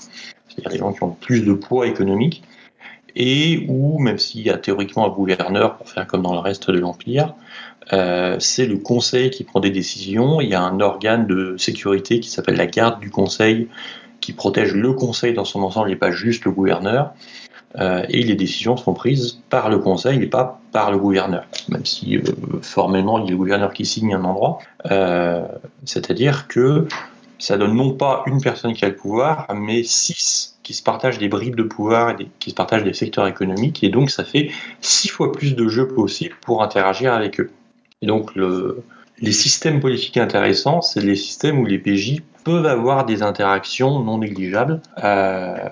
c'est-à-dire 0.47 0.71
les 0.71 0.77
gens 0.79 0.93
qui 0.93 1.03
ont 1.03 1.09
le 1.09 1.25
plus 1.25 1.41
de 1.41 1.53
poids 1.53 1.85
économique, 1.85 2.43
et 3.15 3.65
où, 3.67 3.99
même 3.99 4.17
s'il 4.17 4.41
y 4.41 4.49
a 4.49 4.57
théoriquement 4.57 5.05
un 5.05 5.09
gouverneur 5.09 5.77
pour 5.77 5.89
faire 5.89 6.07
comme 6.07 6.21
dans 6.21 6.33
le 6.33 6.39
reste 6.39 6.71
de 6.71 6.79
l'Empire, 6.79 7.35
euh, 7.93 8.37
c'est 8.39 8.65
le 8.65 8.77
conseil 8.77 9.29
qui 9.29 9.43
prend 9.43 9.59
des 9.59 9.69
décisions. 9.69 10.41
Il 10.41 10.49
y 10.49 10.55
a 10.55 10.61
un 10.61 10.79
organe 10.79 11.27
de 11.27 11.55
sécurité 11.57 12.19
qui 12.19 12.29
s'appelle 12.29 12.55
la 12.55 12.67
garde 12.67 12.99
du 12.99 13.09
conseil 13.09 13.67
qui 14.19 14.33
protège 14.33 14.73
le 14.73 14.93
conseil 14.93 15.33
dans 15.33 15.45
son 15.45 15.61
ensemble 15.63 15.91
et 15.91 15.95
pas 15.95 16.11
juste 16.11 16.45
le 16.45 16.51
gouverneur. 16.51 17.13
Euh, 17.79 18.03
et 18.09 18.21
les 18.23 18.35
décisions 18.35 18.75
sont 18.75 18.93
prises 18.93 19.39
par 19.49 19.69
le 19.69 19.79
conseil 19.79 20.21
et 20.21 20.27
pas 20.27 20.59
par 20.73 20.91
le 20.91 20.97
gouverneur, 20.97 21.45
même 21.69 21.85
si 21.85 22.17
euh, 22.17 22.21
formellement 22.61 23.17
il 23.19 23.25
y 23.25 23.27
a 23.27 23.31
le 23.31 23.37
gouverneur 23.37 23.73
qui 23.73 23.85
signe 23.85 24.13
un 24.13 24.23
endroit. 24.25 24.59
C'est-à-dire 25.85 26.47
que 26.47 26.87
ça 27.39 27.57
donne 27.57 27.75
non 27.75 27.93
pas 27.93 28.23
une 28.27 28.41
personne 28.41 28.73
qui 28.73 28.85
a 28.85 28.89
le 28.89 28.95
pouvoir, 28.95 29.47
mais 29.55 29.83
six 29.83 30.57
qui 30.63 30.73
se 30.73 30.83
partagent 30.83 31.17
des 31.17 31.27
bribes 31.27 31.55
de 31.55 31.63
pouvoir 31.63 32.11
et 32.19 32.27
qui 32.39 32.51
se 32.51 32.55
partagent 32.55 32.83
des 32.83 32.93
secteurs 32.93 33.27
économiques, 33.27 33.83
et 33.83 33.89
donc 33.89 34.11
ça 34.11 34.23
fait 34.23 34.51
six 34.79 35.07
fois 35.07 35.31
plus 35.31 35.55
de 35.55 35.67
jeux 35.67 35.87
possibles 35.87 36.35
pour 36.41 36.61
interagir 36.61 37.13
avec 37.13 37.39
eux. 37.39 37.49
Et 38.01 38.07
donc 38.07 38.35
le, 38.35 38.83
les 39.19 39.31
systèmes 39.31 39.79
politiques 39.79 40.17
intéressants, 40.17 40.81
c'est 40.81 41.01
les 41.01 41.15
systèmes 41.15 41.59
où 41.59 41.65
les 41.65 41.79
PJ 41.79 42.21
peuvent 42.43 42.65
avoir 42.65 43.05
des 43.05 43.21
interactions 43.21 43.99
non 43.99 44.17
négligeables. 44.17 44.81
Euh, 45.03 45.69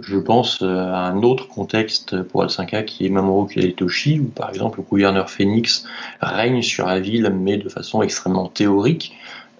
je 0.00 0.16
pense 0.16 0.62
euh, 0.62 0.92
à 0.92 1.00
un 1.00 1.22
autre 1.22 1.48
contexte 1.48 2.22
pour 2.22 2.44
L5A 2.44 2.84
qui 2.84 3.06
est 3.06 3.10
Mamoru 3.10 3.48
Kagetoshi, 3.48 4.20
où 4.20 4.26
par 4.26 4.48
exemple 4.48 4.78
le 4.78 4.84
gouverneur 4.84 5.28
Phoenix 5.28 5.84
règne 6.20 6.62
sur 6.62 6.86
la 6.86 7.00
ville, 7.00 7.30
mais 7.30 7.56
de 7.56 7.68
façon 7.68 8.02
extrêmement 8.02 8.48
théorique. 8.48 9.16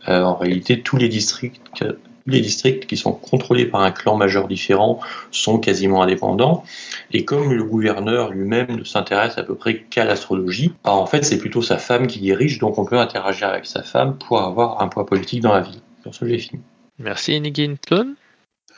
Euh, 0.08 0.22
en 0.22 0.36
réalité, 0.36 0.80
tous 0.80 0.96
les 0.96 1.08
districts, 1.08 1.84
les 2.28 2.40
districts 2.40 2.86
qui 2.86 2.96
sont 2.96 3.12
contrôlés 3.12 3.66
par 3.66 3.80
un 3.80 3.90
clan 3.90 4.16
majeur 4.16 4.48
différent 4.48 5.00
sont 5.30 5.58
quasiment 5.58 6.02
indépendants. 6.02 6.64
Et 7.10 7.24
comme 7.24 7.52
le 7.52 7.64
gouverneur 7.64 8.30
lui-même 8.30 8.76
ne 8.76 8.84
s'intéresse 8.84 9.38
à 9.38 9.42
peu 9.42 9.54
près 9.54 9.82
qu'à 9.84 10.04
l'astrologie, 10.04 10.72
bah, 10.84 10.92
en 10.92 11.06
fait, 11.06 11.24
c'est 11.24 11.38
plutôt 11.38 11.62
sa 11.62 11.78
femme 11.78 12.06
qui 12.06 12.20
dirige, 12.20 12.58
donc 12.58 12.78
on 12.78 12.84
peut 12.84 12.98
interagir 12.98 13.48
avec 13.48 13.66
sa 13.66 13.82
femme 13.82 14.18
pour 14.18 14.42
avoir 14.42 14.82
un 14.82 14.88
poids 14.88 15.06
politique 15.06 15.40
dans 15.40 15.52
la 15.52 15.60
ville. 15.60 15.80
Sur 16.02 16.14
ce, 16.14 16.26
j'ai 16.26 16.38
fini. 16.38 16.62
Merci. 16.98 17.40
Clone 17.86 18.16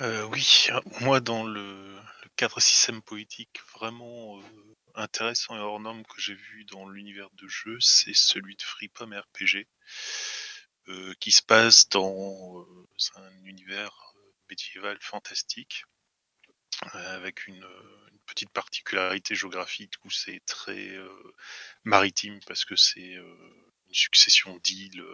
Euh, 0.01 0.27
oui, 0.33 0.69
moi 1.01 1.21
dans 1.21 1.45
le, 1.45 1.61
le 1.61 2.31
cadre 2.37 2.61
système 2.61 3.03
politique 3.03 3.61
vraiment 3.75 4.39
euh, 4.39 4.43
intéressant 4.95 5.57
et 5.57 5.61
hors 5.61 5.81
norme 5.81 6.03
que 6.03 6.21
j'ai 6.21 6.35
vu 6.35 6.65
dans 6.71 6.89
l'univers 6.89 7.29
de 7.35 7.49
jeu, 7.49 7.77
c'est 7.81 8.15
celui 8.15 8.57
de 8.57 8.63
Freepom 8.63 9.13
RPG, 9.13 9.67
euh, 10.91 11.15
qui 11.21 11.31
se 11.31 11.43
passe 11.43 11.89
dans 11.89 12.61
euh, 12.61 12.87
un 13.15 13.45
univers 13.45 14.13
euh, 14.17 14.33
médiéval 14.49 14.99
fantastique, 15.01 15.85
avec 16.93 17.47
une, 17.47 17.65
petite 18.27 18.51
particularité 18.51 19.35
géographique 19.35 19.95
où 20.05 20.11
c'est 20.11 20.41
très 20.47 20.97
maritime 21.83 22.39
parce 22.47 22.65
que 22.65 22.77
c'est 22.77 23.15
une 23.15 23.93
succession 23.93 24.57
d'îles 24.59 25.05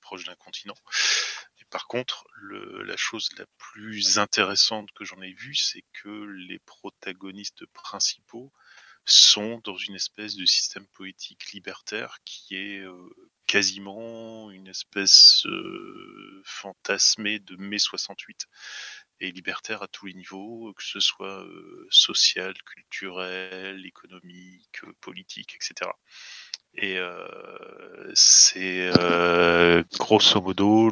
proches 0.00 0.24
d'un 0.24 0.36
continent. 0.36 0.76
Et 1.60 1.64
par 1.64 1.88
contre, 1.88 2.24
la 2.40 2.96
chose 2.96 3.28
la 3.36 3.46
plus 3.58 4.20
intéressante 4.20 4.92
que 4.92 5.04
j'en 5.04 5.20
ai 5.22 5.32
vue, 5.32 5.56
c'est 5.56 5.84
que 5.92 6.24
les 6.48 6.60
protagonistes 6.60 7.66
principaux 7.66 8.52
sont 9.04 9.60
dans 9.64 9.76
une 9.76 9.96
espèce 9.96 10.36
de 10.36 10.46
système 10.46 10.86
politique 10.86 11.50
libertaire 11.50 12.18
qui 12.24 12.54
est 12.54 12.86
quasiment 13.52 14.50
une 14.50 14.68
espèce 14.68 15.46
fantasmée 16.42 17.38
de 17.38 17.54
mai 17.56 17.78
68. 17.78 18.46
et 19.20 19.30
libertaire 19.30 19.82
à 19.82 19.88
tous 19.88 20.06
les 20.06 20.14
niveaux, 20.14 20.72
que 20.72 20.82
ce 20.82 21.00
soit 21.00 21.46
social, 21.90 22.54
culturel, 22.62 23.84
économique, 23.84 24.80
politique, 25.02 25.54
etc. 25.54 25.90
Et 26.76 26.98
c'est 28.14 28.90
grosso 29.98 30.40
modo 30.40 30.90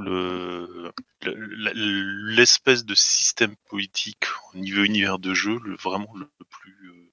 l'espèce 1.23 2.85
de 2.85 2.95
système 2.95 3.57
politique 3.71 4.27
au 4.53 4.59
niveau 4.59 4.85
univers 4.85 5.19
de 5.19 5.33
jeu, 5.33 5.59
le, 5.65 5.77
vraiment 5.77 6.15
le 6.15 6.29
plus 6.51 7.11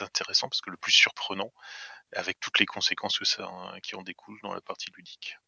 intéressant 0.00 0.48
parce 0.48 0.60
que 0.60 0.70
le 0.70 0.76
plus 0.76 0.90
surprenant, 0.90 1.52
avec 2.14 2.40
toutes 2.40 2.58
les 2.58 2.66
conséquences 2.66 3.18
que 3.18 3.24
ça, 3.24 3.48
qui 3.82 3.94
en 3.94 4.02
découlent 4.02 4.40
dans 4.42 4.54
la 4.54 4.60
partie 4.60 4.90
ludique. 4.96 5.38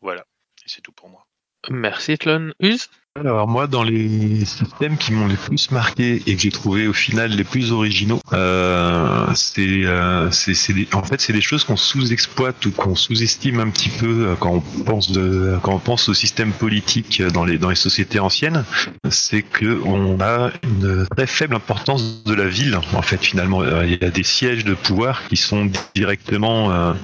Voilà, 0.00 0.26
et 0.64 0.68
c'est 0.68 0.80
tout 0.80 0.92
pour 0.92 1.08
moi. 1.08 1.26
Merci 1.70 2.18
Tlon. 2.18 2.52
Uz? 2.60 2.88
Alors 3.20 3.46
moi, 3.46 3.66
dans 3.66 3.82
les 3.82 4.42
systèmes 4.46 4.96
qui 4.96 5.12
m'ont 5.12 5.28
le 5.28 5.34
plus 5.34 5.70
marqué 5.70 6.22
et 6.26 6.34
que 6.34 6.40
j'ai 6.40 6.50
trouvé 6.50 6.86
au 6.86 6.94
final 6.94 7.30
les 7.32 7.44
plus 7.44 7.70
originaux, 7.70 8.20
euh, 8.32 9.26
c'est, 9.34 9.82
euh, 9.84 10.30
en 10.94 11.02
fait 11.02 11.20
c'est 11.20 11.34
des 11.34 11.42
choses 11.42 11.64
qu'on 11.64 11.76
sous-exploite 11.76 12.64
ou 12.64 12.70
qu'on 12.70 12.94
sous-estime 12.94 13.60
un 13.60 13.68
petit 13.68 13.90
peu 13.90 14.28
euh, 14.28 14.34
quand 14.40 14.64
on 14.74 15.78
pense 15.78 16.08
au 16.08 16.14
système 16.14 16.52
politique 16.52 17.22
dans 17.34 17.44
les 17.44 17.58
les 17.58 17.74
sociétés 17.74 18.18
anciennes. 18.18 18.64
C'est 19.10 19.42
que 19.42 19.82
on 19.84 20.18
a 20.22 20.50
une 20.62 21.06
très 21.14 21.26
faible 21.26 21.54
importance 21.54 22.24
de 22.24 22.32
la 22.32 22.48
ville. 22.48 22.78
En 22.94 23.02
fait, 23.02 23.22
finalement, 23.22 23.62
il 23.82 23.98
y 24.02 24.04
a 24.04 24.10
des 24.10 24.22
sièges 24.22 24.64
de 24.64 24.72
pouvoir 24.72 25.28
qui 25.28 25.36
sont 25.36 25.70
directement 25.94 26.94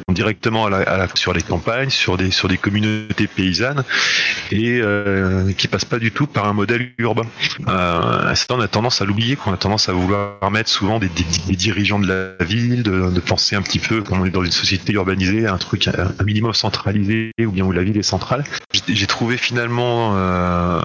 sur 1.15 1.35
les 1.35 1.43
campagnes, 1.43 1.91
sur 1.91 2.17
des 2.17 2.31
sur 2.31 2.49
des 2.49 2.57
communautés 2.57 3.27
paysannes 3.27 3.85
et 4.51 4.81
qui 5.57 5.69
passe 5.69 5.85
pas 5.85 5.98
du 5.99 6.13
tout 6.13 6.27
par 6.27 6.47
un 6.47 6.53
modèle 6.53 6.93
urbain. 6.99 7.27
Euh, 7.67 8.35
ça, 8.35 8.47
on 8.51 8.61
a 8.61 8.69
tendance 8.69 9.03
à 9.03 9.05
l'oublier, 9.05 9.37
qu'on 9.37 9.53
a 9.53 9.57
tendance 9.57 9.89
à 9.89 9.93
vouloir 9.93 10.51
mettre 10.51 10.71
souvent 10.71 10.99
des, 10.99 11.11
dirigeants 11.49 11.99
de 11.99 12.07
la 12.07 12.45
ville, 12.45 12.83
de, 12.83 13.21
penser 13.21 13.57
un 13.57 13.63
petit 13.63 13.79
peu, 13.79 14.03
comme 14.03 14.21
on 14.21 14.25
est 14.25 14.31
dans 14.31 14.45
une 14.45 14.53
société 14.53 14.93
urbanisée, 14.93 15.47
un 15.47 15.59
truc 15.59 15.89
un, 15.89 16.25
minimum 16.25 16.55
centralisé, 16.55 17.33
ou 17.41 17.51
bien 17.51 17.65
où 17.65 17.73
la 17.73 17.83
ville 17.83 17.99
est 17.99 18.03
centrale. 18.03 18.45
J'ai 18.87 19.07
trouvé 19.07 19.37
finalement 19.37 20.15
euh, 20.17 20.81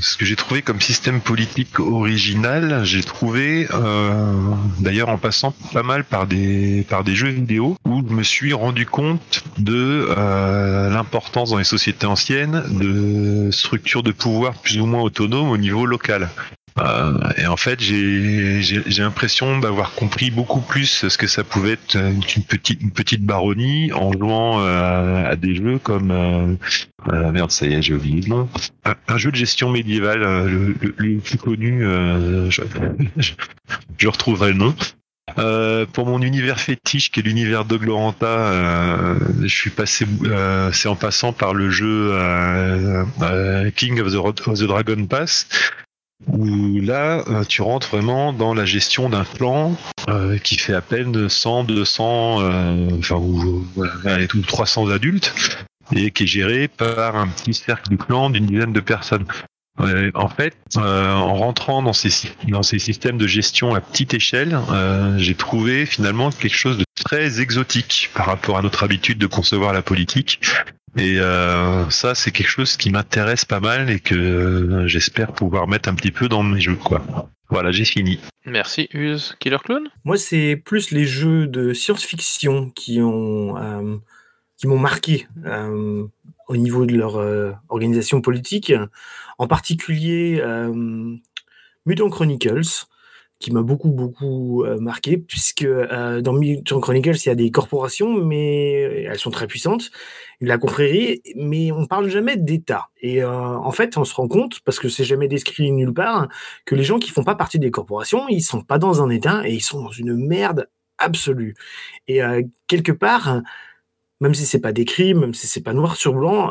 ce 0.00 0.16
que 0.16 0.24
j'ai 0.24 0.36
trouvé 0.36 0.62
comme 0.62 0.80
système 0.80 1.20
politique 1.20 1.80
original, 1.80 2.84
j'ai 2.84 3.02
trouvé 3.02 3.68
euh, 3.72 4.32
d'ailleurs 4.80 5.08
en 5.08 5.18
passant 5.18 5.54
pas 5.72 5.82
mal 5.82 6.04
par 6.04 6.26
des 6.26 6.84
par 6.88 7.04
des 7.04 7.14
jeux 7.14 7.28
vidéo 7.28 7.76
où 7.84 8.02
je 8.06 8.14
me 8.14 8.22
suis 8.22 8.52
rendu 8.52 8.86
compte 8.86 9.44
de 9.58 10.06
euh, 10.16 10.90
l'importance 10.90 11.50
dans 11.50 11.58
les 11.58 11.64
sociétés 11.64 12.06
anciennes 12.06 12.62
de 12.70 13.50
structures 13.50 14.02
de 14.02 14.12
pouvoir 14.24 14.54
plus 14.54 14.80
ou 14.80 14.86
moins 14.86 15.02
autonomes 15.02 15.50
au 15.50 15.58
niveau 15.58 15.84
local. 15.84 16.30
Euh, 16.80 17.12
et 17.36 17.46
en 17.46 17.58
fait, 17.58 17.78
j'ai 17.80 18.82
l'impression 18.98 19.58
d'avoir 19.58 19.92
compris 19.92 20.30
beaucoup 20.30 20.62
plus 20.62 21.06
ce 21.08 21.18
que 21.18 21.26
ça 21.26 21.44
pouvait 21.44 21.72
être 21.72 21.94
une 21.94 22.22
petite 22.42 22.82
une 22.82 22.90
petite 22.90 23.22
baronnie 23.22 23.92
en 23.92 24.12
jouant 24.12 24.60
euh, 24.60 25.30
à 25.30 25.36
des 25.36 25.54
jeux 25.54 25.78
comme 25.78 26.10
euh, 26.10 26.54
euh, 27.12 27.30
merde, 27.32 27.50
ça 27.50 27.66
y 27.66 27.74
est, 27.74 27.82
j'ai 27.82 27.94
oublié 27.94 28.22
le 28.22 28.28
nom. 28.28 28.48
Un, 29.08 29.18
jeu 29.18 29.30
de 29.30 29.36
gestion 29.36 29.70
médiévale, 29.70 30.20
le, 30.48 31.18
plus 31.18 31.38
connu, 31.38 31.82
je, 31.82 32.62
je 33.98 34.08
retrouverai 34.08 34.52
le 34.52 34.58
nom. 34.58 34.74
Euh, 35.38 35.86
pour 35.86 36.06
mon 36.06 36.20
univers 36.20 36.60
fétiche, 36.60 37.10
qui 37.10 37.20
est 37.20 37.22
l'univers 37.22 37.64
de 37.64 37.76
Gloranta, 37.76 38.26
euh, 38.26 39.18
je 39.42 39.48
suis 39.48 39.70
passé, 39.70 40.06
euh, 40.24 40.70
c'est 40.72 40.88
en 40.88 40.96
passant 40.96 41.32
par 41.32 41.54
le 41.54 41.70
jeu 41.70 42.12
King 43.74 44.00
of 44.00 44.12
the, 44.12 44.64
Dragon 44.64 45.06
Pass, 45.06 45.48
où 46.28 46.80
là, 46.80 47.24
tu 47.48 47.62
rentres 47.62 47.88
vraiment 47.88 48.32
dans 48.32 48.54
la 48.54 48.64
gestion 48.64 49.08
d'un 49.08 49.24
clan 49.24 49.76
qui 50.42 50.58
fait 50.58 50.74
à 50.74 50.82
peine 50.82 51.28
100, 51.28 51.64
200, 51.64 52.40
euh, 52.40 52.88
enfin, 52.98 53.16
ou, 53.16 53.66
voilà, 53.74 54.20
et 54.20 54.28
tout, 54.28 54.40
300 54.42 54.90
adultes, 54.90 55.34
et 55.94 56.10
qui 56.10 56.24
est 56.24 56.26
géré 56.26 56.68
par 56.68 57.16
un 57.16 57.28
petit 57.28 57.54
cercle 57.54 57.88
du 57.88 57.96
clan 57.96 58.30
d'une 58.30 58.46
dizaine 58.46 58.72
de 58.72 58.80
personnes. 58.80 59.26
En 59.78 60.28
fait, 60.28 60.56
euh, 60.76 61.12
en 61.12 61.34
rentrant 61.34 61.82
dans 61.82 61.92
ces, 61.92 62.10
sy- 62.10 62.30
dans 62.48 62.62
ces 62.62 62.78
systèmes 62.78 63.18
de 63.18 63.26
gestion 63.26 63.74
à 63.74 63.80
petite 63.80 64.14
échelle, 64.14 64.56
euh, 64.70 65.18
j'ai 65.18 65.34
trouvé 65.34 65.84
finalement 65.84 66.30
quelque 66.30 66.56
chose 66.56 66.78
de 66.78 66.84
très 66.94 67.40
exotique 67.40 68.10
par 68.14 68.26
rapport 68.26 68.56
à 68.56 68.62
notre 68.62 68.84
habitude 68.84 69.18
de 69.18 69.26
concevoir 69.26 69.72
la 69.72 69.82
politique. 69.82 70.40
Et 70.96 71.18
euh, 71.18 71.90
ça, 71.90 72.14
c'est 72.14 72.30
quelque 72.30 72.50
chose 72.50 72.76
qui 72.76 72.90
m'intéresse 72.90 73.44
pas 73.44 73.58
mal 73.58 73.90
et 73.90 73.98
que 73.98 74.84
j'espère 74.86 75.32
pouvoir 75.32 75.66
mettre 75.66 75.88
un 75.88 75.94
petit 75.96 76.12
peu 76.12 76.28
dans 76.28 76.44
mes 76.44 76.60
jeux. 76.60 76.76
Quoi. 76.76 77.04
Voilà, 77.50 77.72
j'ai 77.72 77.84
fini. 77.84 78.20
Merci 78.46 78.88
Uz. 78.92 79.34
Killer 79.40 79.58
Clown? 79.62 79.88
Moi, 80.04 80.16
c'est 80.18 80.54
plus 80.54 80.92
les 80.92 81.04
jeux 81.04 81.48
de 81.48 81.72
science-fiction 81.72 82.70
qui 82.70 83.00
ont 83.00 83.58
euh, 83.58 83.96
qui 84.56 84.68
m'ont 84.68 84.78
marqué 84.78 85.26
euh, 85.44 86.04
au 86.46 86.56
niveau 86.56 86.86
de 86.86 86.94
leur 86.96 87.16
euh, 87.16 87.50
organisation 87.68 88.20
politique. 88.20 88.72
En 89.38 89.46
particulier, 89.46 90.40
euh, 90.40 91.16
Mutant 91.86 92.08
Chronicles, 92.08 92.86
qui 93.40 93.50
m'a 93.52 93.62
beaucoup 93.62 93.90
beaucoup 93.90 94.64
euh, 94.64 94.78
marqué, 94.78 95.18
puisque 95.18 95.64
euh, 95.64 96.20
dans 96.20 96.32
Mutant 96.32 96.80
Chronicles, 96.80 97.16
il 97.16 97.26
y 97.26 97.32
a 97.32 97.34
des 97.34 97.50
corporations, 97.50 98.24
mais 98.24 99.04
elles 99.04 99.18
sont 99.18 99.30
très 99.30 99.46
puissantes, 99.46 99.90
la 100.40 100.56
confrérie, 100.56 101.20
mais 101.36 101.72
on 101.72 101.86
parle 101.86 102.08
jamais 102.08 102.36
d'État. 102.36 102.88
Et 103.00 103.24
en 103.24 103.70
fait, 103.70 103.96
on 103.98 104.04
se 104.04 104.14
rend 104.14 104.28
compte, 104.28 104.60
parce 104.60 104.78
que 104.78 104.88
c'est 104.88 105.04
jamais 105.04 105.28
décrit 105.28 105.72
nulle 105.72 105.92
part, 105.92 106.28
que 106.64 106.74
les 106.74 106.84
gens 106.84 106.98
qui 106.98 107.10
font 107.10 107.24
pas 107.24 107.34
partie 107.34 107.58
des 107.58 107.70
corporations, 107.70 108.28
ils 108.28 108.42
sont 108.42 108.62
pas 108.62 108.78
dans 108.78 109.02
un 109.02 109.10
État 109.10 109.46
et 109.46 109.52
ils 109.52 109.62
sont 109.62 109.82
dans 109.82 109.90
une 109.90 110.14
merde 110.14 110.68
absolue. 110.98 111.54
Et 112.08 112.20
quelque 112.66 112.92
part, 112.92 113.42
même 114.20 114.34
si 114.34 114.46
c'est 114.46 114.60
pas 114.60 114.72
décrit, 114.72 115.14
même 115.14 115.34
si 115.34 115.46
c'est 115.46 115.62
pas 115.62 115.72
noir 115.72 115.96
sur 115.96 116.14
blanc, 116.14 116.50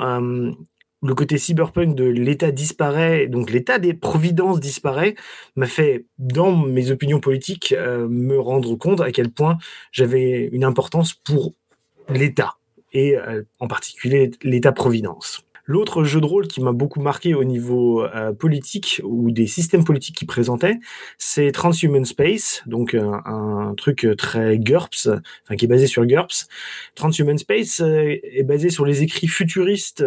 le 1.03 1.15
côté 1.15 1.37
cyberpunk 1.37 1.95
de 1.95 2.05
l'État 2.05 2.51
disparaît, 2.51 3.27
donc 3.27 3.51
l'État 3.51 3.77
des 3.77 3.93
providences 3.93 4.59
disparaît, 4.59 5.15
m'a 5.55 5.67
fait, 5.67 6.05
dans 6.17 6.55
mes 6.55 6.91
opinions 6.91 7.19
politiques, 7.19 7.73
euh, 7.77 8.07
me 8.07 8.39
rendre 8.39 8.75
compte 8.75 9.01
à 9.01 9.11
quel 9.11 9.29
point 9.29 9.57
j'avais 9.91 10.49
une 10.51 10.63
importance 10.63 11.13
pour 11.13 11.53
l'État, 12.09 12.55
et 12.93 13.17
euh, 13.17 13.43
en 13.59 13.67
particulier 13.67 14.31
l'État-providence. 14.43 15.43
L'autre 15.65 16.03
jeu 16.03 16.19
de 16.19 16.25
rôle 16.25 16.47
qui 16.49 16.59
m'a 16.59 16.73
beaucoup 16.73 16.99
marqué 16.99 17.33
au 17.33 17.45
niveau 17.45 18.03
euh, 18.03 18.33
politique 18.33 18.99
ou 19.05 19.31
des 19.31 19.47
systèmes 19.47 19.85
politiques 19.85 20.17
qu'il 20.17 20.27
présentait, 20.27 20.77
c'est 21.17 21.53
Transhuman 21.53 22.03
Space, 22.03 22.63
donc 22.65 22.93
un 22.93 23.73
truc 23.77 24.05
très 24.17 24.59
GURPS, 24.59 25.07
enfin 25.07 25.55
qui 25.55 25.63
est 25.63 25.69
basé 25.69 25.87
sur 25.87 26.05
GURPS. 26.05 26.47
Transhuman 26.95 27.37
Space 27.37 27.81
est 27.81 28.43
basé 28.43 28.69
sur 28.69 28.85
les 28.85 29.03
écrits 29.03 29.27
futuristes 29.27 30.03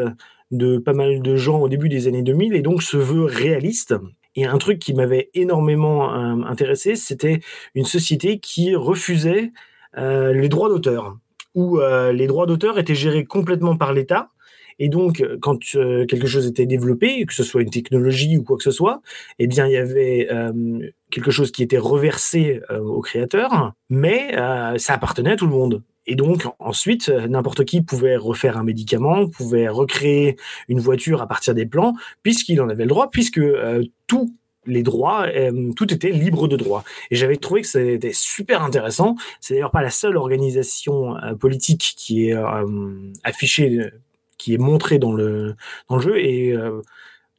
de 0.51 0.79
pas 0.79 0.93
mal 0.93 1.23
de 1.23 1.37
gens 1.37 1.61
au 1.61 1.69
début 1.69 1.89
des 1.89 2.09
années 2.09 2.23
2000 2.23 2.55
et 2.55 2.63
donc 2.63 2.83
se 2.83 2.97
veut 2.97 3.25
réaliste. 3.25 3.95
Et 4.37 4.45
un 4.45 4.59
truc 4.59 4.79
qui 4.79 4.95
m'avait 4.95 5.31
énormément 5.35 6.15
euh, 6.15 6.43
intéressé, 6.45 6.95
c'était 6.95 7.41
une 7.75 7.87
société 7.87 8.39
qui 8.39 8.75
refusait 8.75 9.53
euh, 9.97 10.33
les 10.33 10.49
droits 10.49 10.69
d'auteur, 10.69 11.17
où 11.55 11.79
euh, 11.81 12.13
les 12.13 12.27
droits 12.27 12.47
d'auteur 12.47 12.79
étaient 12.79 12.95
gérés 12.95 13.25
complètement 13.25 13.77
par 13.77 13.95
l'État. 13.95 14.31
Et 14.79 14.89
donc, 14.89 15.25
quand 15.41 15.59
euh, 15.75 16.07
quelque 16.07 16.27
chose 16.27 16.47
était 16.47 16.67
développé, 16.67 17.25
que 17.25 17.35
ce 17.35 17.43
soit 17.43 17.63
une 17.63 17.71
technologie 17.71 18.37
ou 18.37 18.43
quoi 18.43 18.57
que 18.57 18.63
ce 18.63 18.71
soit, 18.71 19.01
eh 19.39 19.47
bien, 19.47 19.67
il 19.67 19.73
y 19.73 19.77
avait 19.77 20.29
euh, 20.31 20.91
quelque 21.11 21.31
chose 21.31 21.51
qui 21.51 21.63
était 21.63 21.79
reversé 21.79 22.61
euh, 22.71 22.81
au 22.81 23.01
créateur, 23.01 23.73
mais 23.89 24.37
euh, 24.37 24.77
ça 24.79 24.95
appartenait 24.95 25.33
à 25.33 25.37
tout 25.37 25.47
le 25.47 25.53
monde. 25.53 25.83
Et 26.07 26.15
donc, 26.15 26.47
ensuite, 26.61 27.09
n'importe 27.09 27.65
qui 27.65 27.83
pouvait 27.83 28.17
refaire 28.17 28.57
un 28.57 28.63
médicament, 28.63 29.29
pouvait 29.29 29.69
recréer 29.69 30.37
une 30.69 30.79
voiture 30.79 31.21
à 31.21 31.27
partir 31.27 31.55
des 31.55 31.67
plans, 31.67 31.95
puisqu'il 32.23 32.61
en 32.61 32.69
avait 32.69 32.85
le 32.85 32.91
droit, 32.91 33.11
puisque 33.11 33.39
euh, 33.39 33.83
tous 34.07 34.33
les 34.67 34.83
droits, 34.83 35.27
euh, 35.27 35.73
tout 35.75 35.93
était 35.93 36.11
libre 36.11 36.49
de 36.49 36.57
droit. 36.57 36.85
Et 37.11 37.17
j'avais 37.17 37.37
trouvé 37.37 37.63
que 37.63 37.69
c'était 37.69 38.13
super 38.13 38.63
intéressant. 38.63 39.17
C'est 39.41 39.55
d'ailleurs 39.55 39.71
pas 39.71 39.83
la 39.83 39.91
seule 39.91 40.17
organisation 40.17 41.17
euh, 41.17 41.35
politique 41.35 41.95
qui 41.97 42.29
est 42.29 42.35
euh, 42.35 43.13
affichée, 43.25 43.91
qui 44.39 44.55
est 44.55 44.59
montrée 44.59 44.99
dans 44.99 45.13
le, 45.13 45.57
dans 45.89 45.97
le 45.97 46.03
jeu. 46.03 46.19
Et 46.19 46.53
euh, 46.53 46.81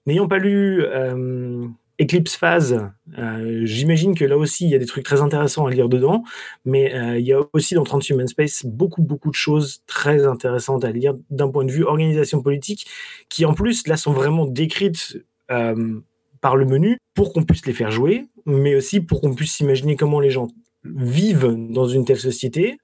n'ayant 0.06 0.28
pas 0.28 0.38
lu 0.38 0.84
euh, 0.84 1.68
Eclipse 2.02 2.36
Phase, 2.36 2.90
euh, 3.18 3.62
j'imagine 3.66 4.16
que 4.16 4.26
là 4.26 4.38
aussi 4.38 4.66
il 4.66 4.72
y 4.72 4.76
a 4.76 4.80
des 4.80 4.86
trucs 4.86 5.04
très 5.04 5.22
intéressants 5.22 5.66
à 5.66 5.72
lire 5.72 5.90
dedans, 5.90 6.24
mais 6.66 6.94
il 7.20 7.26
y 7.26 7.34
a 7.34 7.40
aussi 7.54 7.76
dans 7.76 7.84
Transhuman 7.84 8.28
Space 8.28 8.66
beaucoup 8.66 9.02
beaucoup 9.02 9.30
de 9.30 9.36
choses 9.36 9.82
très 9.88 10.26
intéressantes 10.26 10.86
à 10.86 10.92
lire 10.92 11.16
d'un 11.30 11.50
point 11.50 11.66
de 11.66 11.72
vue 11.72 11.84
organisation 11.84 12.42
politique, 12.42 12.88
qui 13.30 13.46
en 13.46 13.54
plus 13.54 13.88
là 13.88 13.98
sont 13.98 14.14
vraiment 14.14 14.46
décrites 14.46 15.18
par 15.48 16.56
le 16.56 16.66
menu 16.66 16.98
pour 17.16 17.34
qu'on 17.34 17.44
puisse 17.44 17.66
les 17.66 17.74
faire 17.74 17.90
jouer, 17.90 18.28
mais 18.46 18.76
aussi 18.76 19.02
pour 19.02 19.22
qu'on 19.22 19.34
puisse 19.34 19.54
s'imaginer 19.54 19.96
comment 19.96 20.20
les 20.20 20.30
gens 20.30 20.50
vivent 20.96 21.56
dans 21.70 21.88
une 21.88 22.06
telle 22.06 22.20
société, 22.20 22.78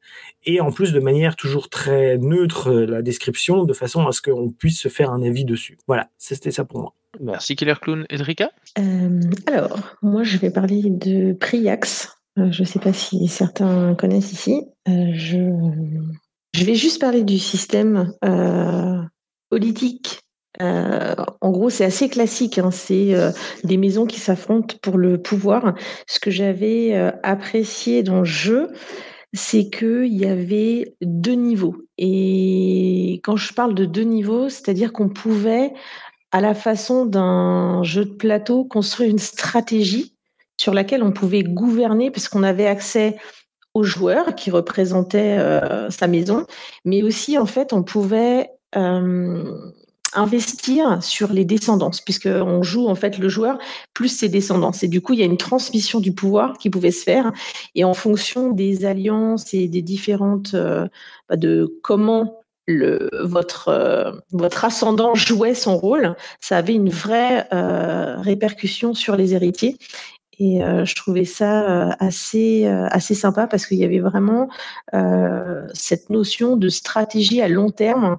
et 0.45 0.61
en 0.61 0.71
plus 0.71 0.91
de 0.91 0.99
manière 0.99 1.35
toujours 1.35 1.69
très 1.69 2.17
neutre 2.17 2.71
la 2.71 3.01
description, 3.01 3.63
de 3.63 3.73
façon 3.73 4.07
à 4.07 4.11
ce 4.11 4.21
qu'on 4.21 4.49
puisse 4.49 4.79
se 4.79 4.89
faire 4.89 5.11
un 5.11 5.21
avis 5.23 5.45
dessus. 5.45 5.77
Voilà, 5.87 6.09
c'était 6.17 6.51
ça 6.51 6.65
pour 6.65 6.79
moi. 6.79 6.93
Merci 7.19 7.55
Killer 7.55 7.75
Clown. 7.79 8.05
Edrika? 8.09 8.49
Euh, 8.79 9.21
alors, 9.45 9.79
moi, 10.01 10.23
je 10.23 10.37
vais 10.37 10.49
parler 10.49 10.81
de 10.85 11.33
Priax. 11.33 12.17
Euh, 12.39 12.51
je 12.51 12.63
ne 12.63 12.67
sais 12.67 12.79
pas 12.79 12.93
si 12.93 13.27
certains 13.27 13.93
connaissent 13.93 14.31
ici. 14.33 14.63
Euh, 14.87 15.11
je, 15.13 15.37
je 16.53 16.63
vais 16.63 16.75
juste 16.75 16.99
parler 16.99 17.23
du 17.23 17.37
système 17.37 18.13
euh, 18.25 19.01
politique. 19.49 20.22
Euh, 20.61 21.15
en 21.41 21.51
gros, 21.51 21.69
c'est 21.69 21.85
assez 21.85 22.09
classique. 22.09 22.57
hein. 22.57 22.71
C'est 22.71 23.13
euh, 23.15 23.31
des 23.63 23.77
maisons 23.77 24.05
qui 24.05 24.19
s'affrontent 24.19 24.75
pour 24.81 24.97
le 24.97 25.21
pouvoir. 25.21 25.73
Ce 26.07 26.19
que 26.19 26.31
j'avais 26.31 26.93
euh, 26.93 27.11
apprécié 27.23 28.03
dans 28.03 28.19
le 28.19 28.25
jeu, 28.25 28.69
c'est 29.33 29.69
qu'il 29.69 30.13
y 30.13 30.25
avait 30.25 30.95
deux 31.01 31.33
niveaux. 31.33 31.75
Et 31.97 33.19
quand 33.23 33.35
je 33.35 33.53
parle 33.53 33.73
de 33.73 33.85
deux 33.85 34.03
niveaux, 34.03 34.49
c'est-à-dire 34.49 34.93
qu'on 34.93 35.09
pouvait 35.09 35.73
à 36.31 36.41
la 36.41 36.53
façon 36.53 37.05
d'un 37.05 37.83
jeu 37.83 38.05
de 38.05 38.13
plateau, 38.13 38.65
construire 38.65 39.09
une 39.09 39.19
stratégie 39.19 40.15
sur 40.59 40.73
laquelle 40.73 41.03
on 41.03 41.11
pouvait 41.11 41.43
gouverner 41.43 42.11
parce 42.11 42.27
qu'on 42.27 42.43
avait 42.43 42.67
accès 42.67 43.17
aux 43.73 43.83
joueurs 43.83 44.35
qui 44.35 44.51
représentaient 44.51 45.39
sa 45.89 46.07
maison, 46.07 46.45
mais 46.85 47.01
aussi 47.01 47.37
en 47.39 47.45
fait 47.47 47.73
on 47.73 47.83
pouvait 47.83 48.49
investir 50.15 51.01
sur 51.03 51.31
les 51.33 51.45
descendances 51.45 52.01
puisque 52.01 52.27
on 52.27 52.63
joue 52.63 52.87
en 52.87 52.95
fait 52.95 53.17
le 53.17 53.29
joueur 53.29 53.57
plus 53.93 54.09
ses 54.09 54.29
descendances 54.29 54.83
et 54.83 54.87
du 54.87 55.01
coup 55.01 55.13
il 55.13 55.19
y 55.19 55.23
a 55.23 55.25
une 55.25 55.37
transmission 55.37 55.99
du 55.99 56.13
pouvoir 56.13 56.57
qui 56.57 56.69
pouvait 56.69 56.91
se 56.91 57.03
faire 57.03 57.31
et 57.75 57.83
en 57.83 57.93
fonction 57.93 58.51
des 58.51 58.85
alliances 58.85 59.53
et 59.53 59.67
des 59.67 59.81
différentes 59.81 60.53
euh, 60.53 60.87
bah, 61.29 61.35
de 61.35 61.79
comment 61.83 62.39
le, 62.65 63.09
votre, 63.21 63.67
euh, 63.67 64.11
votre 64.31 64.63
ascendant 64.63 65.15
jouait 65.15 65.53
son 65.53 65.77
rôle, 65.77 66.15
ça 66.39 66.57
avait 66.57 66.73
une 66.73 66.89
vraie 66.89 67.47
euh, 67.53 68.15
répercussion 68.19 68.93
sur 68.93 69.15
les 69.17 69.33
héritiers. 69.33 69.77
Et 70.39 70.61
je 70.61 70.95
trouvais 70.95 71.25
ça 71.25 71.91
assez, 71.99 72.65
assez 72.65 73.13
sympa 73.13 73.45
parce 73.45 73.67
qu'il 73.67 73.77
y 73.77 73.85
avait 73.85 73.99
vraiment 73.99 74.49
cette 75.75 76.09
notion 76.09 76.57
de 76.57 76.69
stratégie 76.69 77.39
à 77.39 77.47
long 77.47 77.69
terme 77.69 78.17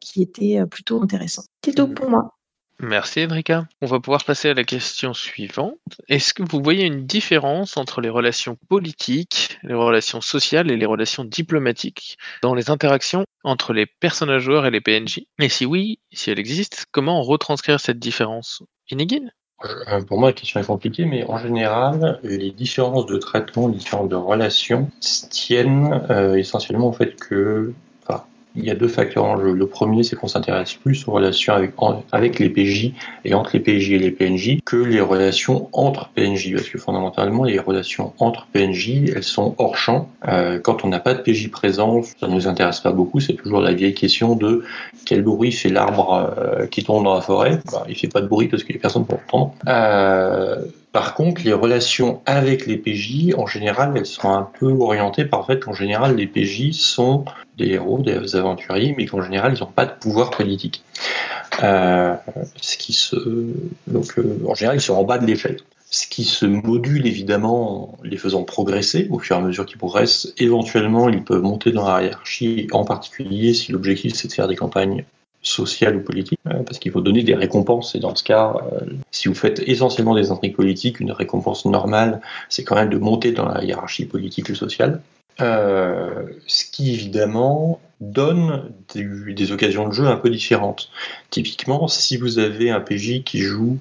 qui 0.00 0.22
était 0.22 0.60
euh, 0.60 0.66
plutôt 0.66 1.02
intéressante. 1.02 1.46
C'est 1.64 1.74
tout 1.74 1.88
pour 1.88 2.10
moi. 2.10 2.32
Merci 2.78 3.20
Edrika. 3.20 3.66
On 3.80 3.86
va 3.86 4.00
pouvoir 4.00 4.22
passer 4.24 4.50
à 4.50 4.54
la 4.54 4.64
question 4.64 5.14
suivante. 5.14 5.78
Est-ce 6.08 6.34
que 6.34 6.42
vous 6.42 6.62
voyez 6.62 6.84
une 6.84 7.06
différence 7.06 7.78
entre 7.78 8.02
les 8.02 8.10
relations 8.10 8.58
politiques, 8.68 9.58
les 9.62 9.72
relations 9.72 10.20
sociales 10.20 10.70
et 10.70 10.76
les 10.76 10.84
relations 10.84 11.24
diplomatiques 11.24 12.18
dans 12.42 12.54
les 12.54 12.68
interactions 12.68 13.24
entre 13.44 13.72
les 13.72 13.86
personnages 13.86 14.42
joueurs 14.42 14.66
et 14.66 14.70
les 14.70 14.82
PNJ 14.82 15.22
Et 15.38 15.48
si 15.48 15.64
oui, 15.64 16.00
si 16.12 16.30
elle 16.30 16.38
existe, 16.38 16.84
comment 16.90 17.22
retranscrire 17.22 17.80
cette 17.80 17.98
différence? 17.98 18.62
Inigine? 18.90 19.32
Euh, 19.64 20.02
Pour 20.02 20.18
moi, 20.18 20.28
la 20.28 20.32
question 20.34 20.60
est 20.60 20.66
compliquée, 20.66 21.06
mais 21.06 21.24
en 21.24 21.38
général, 21.38 22.20
les 22.22 22.50
différences 22.50 23.06
de 23.06 23.16
traitement, 23.16 23.68
les 23.68 23.76
différences 23.76 24.10
de 24.10 24.16
relations 24.16 24.90
tiennent 25.30 26.04
euh, 26.10 26.34
essentiellement 26.34 26.88
au 26.88 26.92
fait 26.92 27.16
que, 27.16 27.72
il 28.56 28.64
y 28.64 28.70
a 28.70 28.74
deux 28.74 28.88
facteurs 28.88 29.24
en 29.24 29.40
jeu. 29.40 29.52
Le 29.52 29.66
premier, 29.66 30.02
c'est 30.02 30.16
qu'on 30.16 30.28
s'intéresse 30.28 30.74
plus 30.74 31.06
aux 31.06 31.12
relations 31.12 31.54
avec, 32.12 32.38
les 32.38 32.48
PJ 32.48 32.92
et 33.24 33.34
entre 33.34 33.50
les 33.54 33.60
PJ 33.60 33.90
et 33.92 33.98
les 33.98 34.10
PNJ 34.10 34.58
que 34.64 34.76
les 34.76 35.00
relations 35.00 35.68
entre 35.72 36.10
PNJ, 36.14 36.54
parce 36.54 36.68
que 36.68 36.78
fondamentalement, 36.78 37.44
les 37.44 37.58
relations 37.58 38.12
entre 38.18 38.46
PNJ, 38.52 39.10
elles 39.14 39.22
sont 39.22 39.54
hors 39.58 39.76
champ. 39.76 40.08
Euh, 40.28 40.58
quand 40.58 40.84
on 40.84 40.88
n'a 40.88 41.00
pas 41.00 41.14
de 41.14 41.20
PJ 41.20 41.50
présent, 41.50 42.02
ça 42.02 42.28
ne 42.28 42.34
nous 42.34 42.48
intéresse 42.48 42.80
pas 42.80 42.92
beaucoup. 42.92 43.20
C'est 43.20 43.34
toujours 43.34 43.60
la 43.60 43.72
vieille 43.72 43.94
question 43.94 44.36
de 44.36 44.64
quel 45.04 45.22
bruit 45.22 45.52
fait 45.52 45.68
l'arbre 45.68 46.34
euh, 46.38 46.66
qui 46.66 46.82
tombe 46.82 47.04
dans 47.04 47.14
la 47.14 47.20
forêt 47.20 47.60
bah, 47.70 47.84
Il 47.88 47.96
fait 47.96 48.08
pas 48.08 48.20
de 48.20 48.26
bruit 48.26 48.48
parce 48.48 48.64
qu'il 48.64 48.74
n'y 48.74 48.80
a 48.80 48.82
personne 48.82 49.06
pour 49.06 49.18
l'entendre. 49.18 49.54
Euh, 49.68 50.64
par 50.96 51.12
contre, 51.12 51.42
les 51.44 51.52
relations 51.52 52.22
avec 52.24 52.64
les 52.64 52.78
PJ, 52.78 53.34
en 53.36 53.46
général, 53.46 53.92
elles 53.96 54.06
sont 54.06 54.30
un 54.30 54.48
peu 54.58 54.72
orientées 54.72 55.26
par 55.26 55.40
le 55.40 55.44
fait 55.44 55.60
qu'en 55.62 55.74
général, 55.74 56.16
les 56.16 56.26
PJ 56.26 56.72
sont 56.72 57.26
des 57.58 57.72
héros, 57.72 57.98
des 57.98 58.34
aventuriers, 58.34 58.94
mais 58.96 59.04
qu'en 59.04 59.20
général, 59.20 59.52
ils 59.54 59.60
n'ont 59.60 59.70
pas 59.70 59.84
de 59.84 59.92
pouvoir 59.92 60.30
politique. 60.30 60.82
Euh, 61.62 62.14
ce 62.62 62.78
qui 62.78 62.94
se, 62.94 63.14
donc, 63.86 64.18
euh, 64.18 64.42
en 64.48 64.54
général, 64.54 64.78
ils 64.78 64.80
sont 64.80 64.94
en 64.94 65.04
bas 65.04 65.18
de 65.18 65.26
l'échelle. 65.26 65.58
Ce 65.90 66.06
qui 66.06 66.24
se 66.24 66.46
module 66.46 67.06
évidemment 67.06 67.90
en 67.90 67.98
les 68.02 68.16
faisant 68.16 68.44
progresser 68.44 69.06
au 69.10 69.18
fur 69.18 69.36
et 69.36 69.38
à 69.38 69.42
mesure 69.42 69.66
qu'ils 69.66 69.76
progressent. 69.76 70.32
Éventuellement, 70.38 71.10
ils 71.10 71.22
peuvent 71.22 71.42
monter 71.42 71.72
dans 71.72 71.86
la 71.86 72.04
hiérarchie, 72.04 72.68
en 72.72 72.86
particulier 72.86 73.52
si 73.52 73.70
l'objectif 73.70 74.14
c'est 74.14 74.28
de 74.28 74.32
faire 74.32 74.48
des 74.48 74.56
campagnes 74.56 75.04
sociales 75.46 75.96
ou 75.96 76.00
politiques, 76.00 76.40
euh, 76.48 76.62
parce 76.62 76.78
qu'il 76.78 76.92
faut 76.92 77.00
donner 77.00 77.22
des 77.22 77.34
récompenses. 77.34 77.94
Et 77.94 77.98
dans 77.98 78.14
ce 78.14 78.24
cas, 78.24 78.54
euh, 78.72 78.80
si 79.10 79.28
vous 79.28 79.34
faites 79.34 79.62
essentiellement 79.66 80.14
des 80.14 80.30
intrigues 80.30 80.56
politiques, 80.56 81.00
une 81.00 81.12
récompense 81.12 81.64
normale, 81.64 82.20
c'est 82.48 82.64
quand 82.64 82.74
même 82.74 82.90
de 82.90 82.98
monter 82.98 83.32
dans 83.32 83.46
la 83.46 83.64
hiérarchie 83.64 84.06
politique 84.06 84.48
ou 84.48 84.54
sociale. 84.54 85.00
Euh, 85.40 86.22
ce 86.46 86.64
qui 86.64 86.94
évidemment 86.94 87.78
donne 88.00 88.70
des, 88.94 89.04
des 89.34 89.52
occasions 89.52 89.86
de 89.86 89.92
jeu 89.92 90.06
un 90.06 90.16
peu 90.16 90.30
différentes. 90.30 90.90
Typiquement, 91.30 91.88
si 91.88 92.16
vous 92.16 92.38
avez 92.38 92.70
un 92.70 92.80
PJ 92.80 93.22
qui 93.22 93.40
joue 93.40 93.78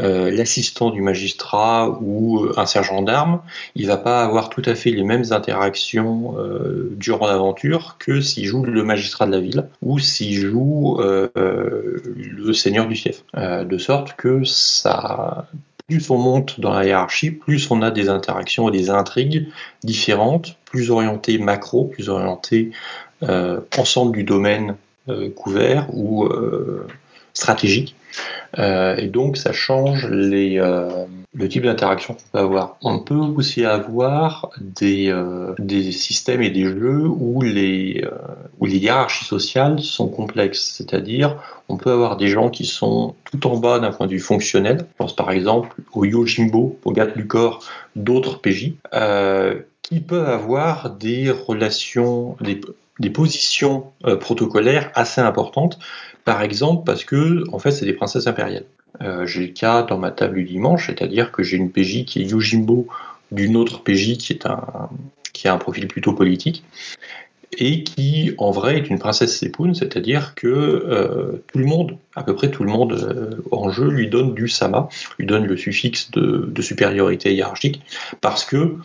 euh, 0.00 0.30
l'assistant 0.30 0.90
du 0.90 1.00
magistrat 1.00 1.98
ou 2.00 2.44
euh, 2.44 2.52
un 2.56 2.66
sergent 2.66 3.02
d'armes, 3.02 3.40
il 3.76 3.86
va 3.86 3.96
pas 3.96 4.24
avoir 4.24 4.50
tout 4.50 4.62
à 4.64 4.74
fait 4.74 4.90
les 4.90 5.04
mêmes 5.04 5.24
interactions 5.30 6.34
euh, 6.38 6.92
durant 6.96 7.28
l'aventure 7.28 7.96
que 7.98 8.20
s'il 8.20 8.46
joue 8.46 8.64
le 8.64 8.82
magistrat 8.82 9.26
de 9.26 9.30
la 9.32 9.40
ville 9.40 9.68
ou 9.82 10.00
s'il 10.00 10.36
joue 10.36 11.00
le 11.00 12.52
seigneur 12.52 12.88
du 12.88 12.96
fief. 12.96 13.22
De 13.34 13.78
sorte 13.78 14.14
que 14.16 14.44
ça, 14.44 15.46
plus 15.88 16.10
on 16.10 16.18
monte 16.18 16.60
dans 16.60 16.72
la 16.72 16.84
hiérarchie, 16.84 17.30
plus 17.30 17.70
on 17.70 17.82
a 17.82 17.90
des 17.90 18.08
interactions 18.08 18.68
et 18.68 18.72
des 18.72 18.90
intrigues 18.90 19.48
différentes, 19.82 20.56
plus 20.64 20.90
orientées 20.90 21.38
macro, 21.38 21.84
plus 21.84 22.08
orientées 22.08 22.70
ensemble 23.76 24.12
du 24.12 24.24
domaine 24.24 24.76
couvert 25.36 25.86
ou 25.94 26.28
stratégique. 27.32 27.96
Euh, 28.58 28.96
et 28.96 29.06
donc 29.06 29.36
ça 29.36 29.52
change 29.52 30.08
les, 30.08 30.58
euh, 30.58 31.04
le 31.32 31.48
type 31.48 31.64
d'interaction 31.64 32.14
qu'on 32.14 32.22
peut 32.32 32.38
avoir. 32.38 32.76
On 32.82 32.98
peut 33.00 33.14
aussi 33.14 33.64
avoir 33.64 34.50
des, 34.60 35.08
euh, 35.08 35.54
des 35.58 35.92
systèmes 35.92 36.42
et 36.42 36.50
des 36.50 36.64
jeux 36.64 37.06
où 37.06 37.42
les, 37.42 38.04
où 38.60 38.66
les 38.66 38.76
hiérarchies 38.78 39.24
sociales 39.24 39.80
sont 39.80 40.08
complexes, 40.08 40.74
c'est-à-dire 40.76 41.36
on 41.68 41.76
peut 41.76 41.90
avoir 41.90 42.16
des 42.16 42.28
gens 42.28 42.50
qui 42.50 42.66
sont 42.66 43.14
tout 43.24 43.46
en 43.46 43.56
bas 43.56 43.78
d'un 43.78 43.90
point 43.90 44.06
de 44.06 44.12
vue 44.12 44.20
fonctionnel. 44.20 44.78
Je 44.78 44.96
pense 44.98 45.16
par 45.16 45.30
exemple 45.30 45.74
au 45.92 46.04
Yojimbo, 46.04 46.78
au 46.84 46.92
garde 46.92 47.14
du 47.16 47.26
corps 47.26 47.64
d'autres 47.96 48.40
PJ, 48.40 48.74
qui 49.82 50.00
peuvent 50.00 50.28
avoir 50.28 50.90
des 50.90 51.30
relations, 51.30 52.36
des, 52.40 52.60
des 53.00 53.10
positions 53.10 53.86
protocolaires 54.20 54.90
assez 54.94 55.20
importantes. 55.20 55.78
Par 56.24 56.42
exemple, 56.42 56.84
parce 56.84 57.04
que 57.04 57.44
en 57.52 57.58
fait, 57.58 57.70
c'est 57.70 57.84
des 57.84 57.92
princesses 57.92 58.26
impériales. 58.26 58.64
Euh, 59.02 59.26
j'ai 59.26 59.40
le 59.40 59.52
cas 59.52 59.82
dans 59.82 59.98
ma 59.98 60.10
table 60.10 60.36
du 60.36 60.44
dimanche, 60.44 60.86
c'est-à-dire 60.86 61.32
que 61.32 61.42
j'ai 61.42 61.56
une 61.56 61.70
PJ 61.70 62.04
qui 62.04 62.22
est 62.22 62.24
Yojimbo 62.24 62.86
d'une 63.32 63.56
autre 63.56 63.82
PJ 63.82 64.16
qui 64.16 64.32
est 64.32 64.46
un 64.46 64.88
qui 65.32 65.48
a 65.48 65.54
un 65.54 65.58
profil 65.58 65.88
plutôt 65.88 66.12
politique 66.12 66.62
et 67.58 67.82
qui 67.82 68.34
en 68.38 68.52
vrai 68.52 68.78
est 68.78 68.88
une 68.88 68.98
princesse 69.00 69.36
sépoune, 69.36 69.74
c'est-à-dire 69.74 70.34
que 70.36 70.46
euh, 70.46 71.42
tout 71.48 71.58
le 71.58 71.66
monde, 71.66 71.96
à 72.14 72.22
peu 72.22 72.34
près 72.34 72.50
tout 72.50 72.62
le 72.62 72.70
monde 72.70 72.92
euh, 72.92 73.42
en 73.50 73.70
jeu 73.70 73.88
lui 73.88 74.08
donne 74.08 74.34
du 74.34 74.48
sama, 74.48 74.88
lui 75.18 75.26
donne 75.26 75.44
le 75.44 75.56
suffixe 75.56 76.10
de, 76.12 76.48
de 76.48 76.62
supériorité 76.62 77.34
hiérarchique 77.34 77.82
parce 78.20 78.44
que 78.44 78.76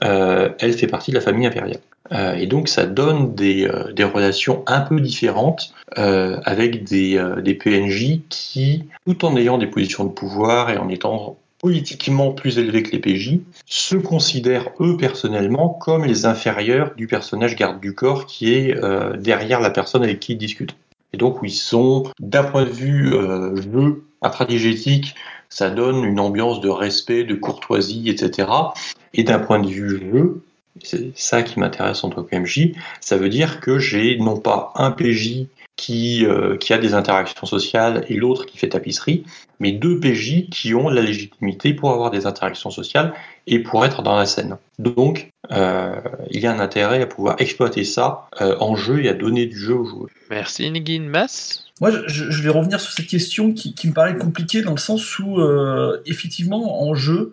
elle 0.00 0.72
fait 0.72 0.86
partie 0.86 1.10
de 1.10 1.16
la 1.16 1.22
famille 1.22 1.46
impériale. 1.46 1.80
Euh, 2.12 2.34
et 2.34 2.46
donc 2.46 2.68
ça 2.68 2.86
donne 2.86 3.34
des, 3.34 3.66
euh, 3.66 4.06
relations 4.06 4.62
un 4.66 4.80
peu 4.80 5.00
différentes 5.00 5.72
euh, 5.96 6.38
avec 6.44 6.84
des, 6.84 7.18
PNJ 7.58 8.20
qui, 8.28 8.84
tout 9.06 9.24
en 9.24 9.36
ayant 9.36 9.58
des 9.58 9.66
positions 9.66 10.04
de 10.04 10.10
pouvoir 10.10 10.70
et 10.70 10.76
en 10.76 10.88
étant 10.88 11.38
politiquement 11.58 12.32
plus 12.32 12.58
élevés 12.58 12.82
que 12.82 12.90
les 12.90 12.98
PJ, 12.98 13.38
se 13.64 13.96
considèrent 13.96 14.68
eux 14.80 14.98
personnellement 14.98 15.70
comme 15.70 16.04
les 16.04 16.26
inférieurs 16.26 16.94
du 16.94 17.06
personnage 17.06 17.56
garde 17.56 17.80
du 17.80 17.94
corps 17.94 18.26
qui 18.26 18.52
est 18.52 18.78
derrière 19.16 19.60
la 19.60 19.70
personne 19.70 20.02
avec 20.02 20.20
qui 20.20 20.32
ils 20.32 20.38
discutent. 20.38 20.76
Et 21.14 21.16
donc 21.16 21.38
ils 21.42 21.48
sont, 21.48 22.02
d'un 22.20 22.44
point 22.44 22.64
de 22.64 22.70
vue 22.70 23.12
jeu 23.72 24.04
intradigétique, 24.20 25.14
ça 25.48 25.70
donne 25.70 26.04
une 26.04 26.20
ambiance 26.20 26.60
de 26.60 26.68
respect, 26.68 27.24
de 27.24 27.34
courtoisie, 27.34 28.10
etc. 28.10 28.48
Et 29.14 29.22
d'un 29.22 29.38
point 29.38 29.60
de 29.60 29.68
vue 29.68 30.00
jeu, 30.12 30.42
c'est 30.82 31.16
ça 31.16 31.42
qui 31.42 31.60
m'intéresse 31.60 32.02
en 32.04 32.10
tant 32.10 32.22
que 32.22 32.36
MJ, 32.36 32.72
ça 33.00 33.16
veut 33.16 33.28
dire 33.28 33.60
que 33.60 33.78
j'ai 33.78 34.18
non 34.18 34.38
pas 34.38 34.72
un 34.74 34.90
PJ 34.90 35.46
qui, 35.76 36.24
euh, 36.24 36.56
qui 36.56 36.72
a 36.72 36.78
des 36.78 36.94
interactions 36.94 37.46
sociales 37.46 38.04
et 38.08 38.14
l'autre 38.14 38.46
qui 38.46 38.58
fait 38.58 38.68
tapisserie, 38.68 39.24
mais 39.58 39.72
deux 39.72 39.98
PJ 39.98 40.48
qui 40.50 40.74
ont 40.74 40.88
la 40.88 41.02
légitimité 41.02 41.74
pour 41.74 41.90
avoir 41.90 42.10
des 42.10 42.26
interactions 42.26 42.70
sociales 42.70 43.12
et 43.46 43.58
pour 43.58 43.84
être 43.84 44.02
dans 44.02 44.16
la 44.16 44.26
scène. 44.26 44.56
Donc, 44.78 45.30
euh, 45.50 46.00
il 46.30 46.40
y 46.40 46.46
a 46.46 46.52
un 46.52 46.60
intérêt 46.60 47.02
à 47.02 47.06
pouvoir 47.06 47.36
exploiter 47.40 47.84
ça 47.84 48.28
euh, 48.40 48.56
en 48.60 48.76
jeu 48.76 49.04
et 49.04 49.08
à 49.08 49.14
donner 49.14 49.46
du 49.46 49.58
jeu 49.58 49.74
aux 49.74 49.84
joueurs. 49.84 50.08
Merci 50.30 50.70
Nigin 50.70 51.02
Mass. 51.02 51.64
Moi, 51.80 51.90
je, 52.06 52.30
je 52.30 52.42
vais 52.42 52.50
revenir 52.50 52.80
sur 52.80 52.92
cette 52.92 53.08
question 53.08 53.52
qui, 53.52 53.74
qui 53.74 53.88
me 53.88 53.92
paraît 53.92 54.16
compliquée 54.16 54.62
dans 54.62 54.72
le 54.72 54.78
sens 54.78 55.18
où, 55.18 55.40
euh, 55.40 56.00
effectivement, 56.06 56.82
en 56.82 56.94
jeu, 56.94 57.32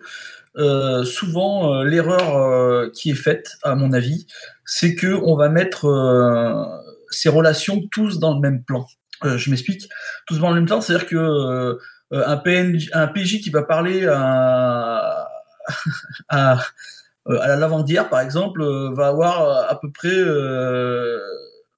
euh, 0.56 1.02
souvent 1.04 1.74
euh, 1.74 1.84
l'erreur 1.84 2.36
euh, 2.36 2.90
qui 2.90 3.10
est 3.10 3.14
faite, 3.14 3.56
à 3.62 3.74
mon 3.74 3.92
avis, 3.92 4.26
c'est 4.66 4.94
que 4.94 5.14
on 5.24 5.34
va 5.34 5.48
mettre 5.48 5.86
ces 7.10 7.28
relations 7.28 7.82
tous 7.90 8.18
dans 8.18 8.34
le 8.34 8.40
même 8.40 8.62
plan. 8.62 8.86
Je 9.24 9.50
m'explique. 9.50 9.88
Tous 10.26 10.38
dans 10.38 10.48
le 10.50 10.56
même 10.56 10.66
plan, 10.66 10.80
c'est-à-dire 10.80 11.06
que 11.06 11.78
un, 12.10 12.36
PNJ, 12.36 12.90
un 12.92 13.06
PJ 13.06 13.40
qui 13.40 13.50
va 13.50 13.62
parler 13.62 14.06
à, 14.06 15.28
à, 16.28 16.58
la 17.26 17.56
lavandière, 17.56 18.08
par 18.08 18.20
exemple, 18.20 18.62
va 18.94 19.08
avoir 19.08 19.70
à 19.70 19.78
peu 19.78 19.90
près 19.92 20.16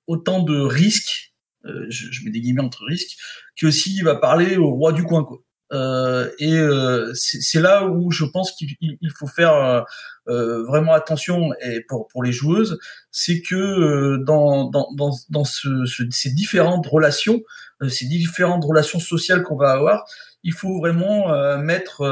autant 0.07 0.43
de 0.43 0.59
risques, 0.59 1.35
je, 1.65 2.11
je 2.11 2.25
mets 2.25 2.31
des 2.31 2.41
guillemets 2.41 2.63
entre 2.63 2.85
risques, 2.85 3.19
que 3.61 3.71
s'il 3.71 4.05
va 4.05 4.15
parler 4.15 4.57
au 4.57 4.71
roi 4.71 4.93
du 4.93 5.05
coin. 5.05 5.27
Euh, 5.73 6.31
et 6.39 6.57
euh, 6.57 7.11
c'est 7.15 7.61
là 7.61 7.87
où 7.87 8.11
je 8.11 8.25
pense 8.25 8.53
qu'il 8.53 8.69
il- 8.81 8.99
il 9.01 9.11
faut 9.11 9.27
faire 9.27 9.85
euh, 10.29 10.63
vraiment 10.65 10.93
attention 10.93 11.51
et 11.65 11.81
pour, 11.89 12.07
pour 12.09 12.23
les 12.23 12.33
joueuses, 12.33 12.79
c'est 13.11 13.41
que 13.41 14.17
dans, 14.25 14.69
dans, 14.71 14.89
dans, 14.95 15.11
dans 15.31 15.45
ce, 15.45 15.85
ce- 15.87 16.03
ces 16.11 16.31
différentes 16.31 16.87
relations, 16.87 17.43
ces 17.89 18.07
différentes 18.07 18.65
relations 18.65 19.01
sociales 19.01 19.43
qu'on 19.43 19.57
va 19.57 19.73
avoir, 19.73 20.05
il 20.43 20.53
faut 20.53 20.79
vraiment 20.79 21.59
mettre 21.59 22.03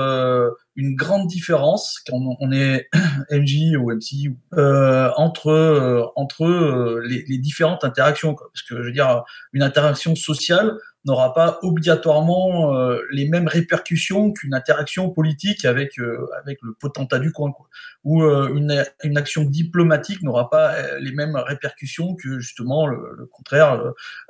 une 0.77 0.95
grande 0.95 1.27
différence 1.27 2.01
quand 2.07 2.19
on, 2.41 2.53
est 2.53 2.89
MJ 3.31 3.77
ou 3.79 3.91
MC 3.93 4.33
euh, 4.55 5.11
entre 5.17 5.49
euh, 5.49 6.05
entre 6.17 6.45
euh, 6.45 7.03
les, 7.07 7.25
les 7.29 7.39
différentes 7.39 7.85
interactions. 7.85 8.35
Quoi. 8.35 8.49
Parce 8.53 8.63
que 8.63 8.77
je 8.79 8.87
veux 8.87 8.93
dire, 8.93 9.23
une 9.53 9.63
interaction 9.63 10.15
sociale 10.17 10.77
n'aura 11.05 11.35
pas 11.35 11.59
obligatoirement 11.63 12.77
euh, 12.77 13.01
les 13.11 13.29
mêmes 13.29 13.49
répercussions 13.49 14.33
qu'une 14.33 14.55
interaction 14.55 15.11
politique 15.11 15.65
avec 15.65 15.99
avec 16.41 16.59
le 16.63 16.75
potentat 16.75 17.19
du 17.19 17.33
coin, 17.33 17.51
quoi. 17.53 17.67
Ou 18.05 18.23
une, 18.25 18.85
une 19.05 19.17
action 19.17 19.45
diplomatique 19.45 20.23
n'aura 20.23 20.51
pas 20.51 20.99
les 20.99 21.13
mêmes 21.13 21.37
répercussions 21.37 22.17
que 22.17 22.41
justement 22.41 22.89
le, 22.89 22.99
le 23.17 23.27
contraire, 23.27 23.81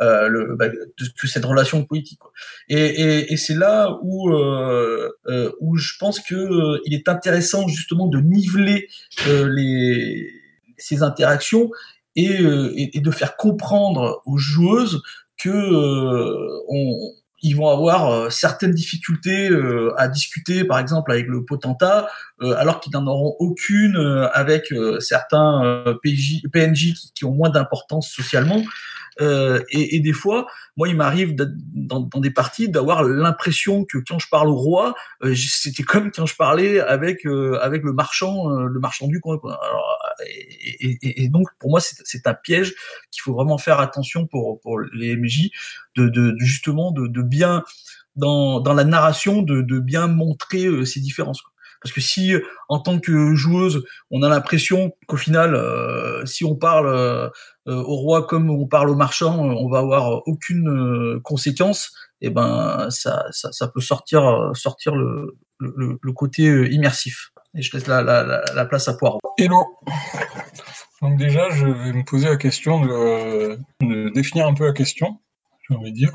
euh, 0.02 0.28
le, 0.28 0.56
bah, 0.56 0.68
de- 0.68 0.92
que 1.18 1.26
cette 1.26 1.44
relation 1.46 1.82
politique. 1.84 2.18
Quoi. 2.18 2.32
Et, 2.68 2.76
et, 2.84 3.32
et 3.32 3.36
c'est 3.38 3.54
là 3.54 3.98
où 4.02 4.30
où 4.32 5.76
je 5.76 5.92
pense 5.98 6.20
que 6.20 6.31
euh, 6.34 6.80
il 6.84 6.94
est 6.94 7.08
intéressant 7.08 7.68
justement 7.68 8.06
de 8.06 8.20
niveler 8.20 8.88
euh, 9.26 9.48
les 9.48 10.30
ces 10.78 11.02
interactions 11.02 11.70
et, 12.16 12.40
euh, 12.40 12.72
et, 12.76 13.00
de 13.00 13.10
faire 13.12 13.36
comprendre 13.36 14.20
aux 14.26 14.36
joueuses 14.36 15.00
que 15.38 15.48
on, 16.68 17.12
ils 17.40 17.56
vont 17.56 17.68
avoir 17.68 18.30
certaines 18.32 18.72
difficultés 18.72 19.48
à 19.96 20.08
discuter, 20.08 20.64
par 20.64 20.78
exemple 20.78 21.10
avec 21.10 21.26
le 21.26 21.44
potentat, 21.44 22.08
alors 22.40 22.80
qu'ils 22.80 22.92
n'en 22.92 23.06
auront 23.06 23.34
aucune 23.40 23.96
avec 24.32 24.72
certains 25.00 25.84
PNJ 26.02 26.94
qui 27.14 27.24
ont 27.24 27.32
moins 27.32 27.50
d'importance 27.50 28.10
socialement. 28.10 28.62
Euh, 29.20 29.62
et, 29.70 29.96
et 29.96 30.00
des 30.00 30.12
fois, 30.12 30.46
moi, 30.76 30.88
il 30.88 30.96
m'arrive 30.96 31.34
dans, 31.34 32.00
dans 32.00 32.20
des 32.20 32.30
parties 32.30 32.68
d'avoir 32.68 33.02
l'impression 33.04 33.84
que 33.84 33.98
quand 33.98 34.18
je 34.18 34.28
parle 34.30 34.48
au 34.48 34.56
roi, 34.56 34.94
euh, 35.22 35.34
c'était 35.36 35.82
comme 35.82 36.10
quand 36.10 36.26
je 36.26 36.36
parlais 36.36 36.80
avec 36.80 37.26
euh, 37.26 37.58
avec 37.60 37.82
le 37.82 37.92
marchand, 37.92 38.50
euh, 38.50 38.66
le 38.66 38.80
marchand 38.80 39.06
du 39.08 39.20
coin. 39.20 39.38
Alors, 39.44 39.98
et, 40.26 40.98
et- 41.02 41.24
et- 41.24 41.28
donc, 41.28 41.48
pour 41.58 41.70
moi, 41.70 41.80
c'est 41.80 41.96
c'est 42.04 42.26
un 42.26 42.34
piège 42.34 42.74
qu'il 43.10 43.22
faut 43.22 43.34
vraiment 43.34 43.58
faire 43.58 43.80
attention 43.80 44.26
pour 44.26 44.60
pour 44.60 44.80
les 44.80 45.16
MJ 45.16 45.50
de, 45.96 46.08
de, 46.08 46.30
de 46.32 46.36
justement 46.38 46.90
de, 46.92 47.06
de 47.06 47.22
bien 47.22 47.64
dans 48.16 48.60
dans 48.60 48.74
la 48.74 48.84
narration 48.84 49.42
de, 49.42 49.62
de 49.62 49.78
bien 49.78 50.06
montrer 50.06 50.66
euh, 50.66 50.84
ces 50.84 51.00
différences. 51.00 51.42
quoi. 51.42 51.51
Parce 51.82 51.92
que 51.92 52.00
si, 52.00 52.34
en 52.68 52.78
tant 52.78 52.98
que 52.98 53.34
joueuse, 53.34 53.84
on 54.10 54.22
a 54.22 54.28
l'impression 54.28 54.92
qu'au 55.08 55.16
final, 55.16 55.54
euh, 55.54 56.24
si 56.26 56.44
on 56.44 56.54
parle 56.54 56.86
euh, 56.88 57.28
euh, 57.68 57.82
au 57.82 57.96
roi 57.96 58.26
comme 58.26 58.50
on 58.50 58.66
parle 58.66 58.90
au 58.90 58.94
marchand, 58.94 59.38
on 59.38 59.68
va 59.68 59.78
avoir 59.78 60.26
aucune 60.26 61.20
conséquence, 61.22 61.92
et 62.20 62.30
ben 62.30 62.88
ça, 62.90 63.26
ça, 63.30 63.68
peut 63.68 63.80
sortir 63.80 64.52
sortir 64.54 64.94
le, 64.94 65.36
côté 66.14 66.44
immersif. 66.70 67.30
Et 67.54 67.62
je 67.62 67.76
laisse 67.76 67.86
la, 67.86 68.02
la, 68.02 68.22
la, 68.22 68.42
la 68.54 68.64
place 68.64 68.88
à 68.88 68.94
Poirot. 68.94 69.20
Hello. 69.38 69.66
Donc 71.02 71.18
déjà, 71.18 71.50
je 71.50 71.66
vais 71.66 71.92
me 71.92 72.04
poser 72.04 72.28
la 72.28 72.36
question 72.36 72.80
de, 72.80 73.58
de 73.80 74.08
définir 74.10 74.46
un 74.46 74.54
peu 74.54 74.66
la 74.66 74.72
question, 74.72 75.18
j'ai 75.68 75.76
envie 75.76 75.90
de 75.90 75.96
dire. 75.96 76.12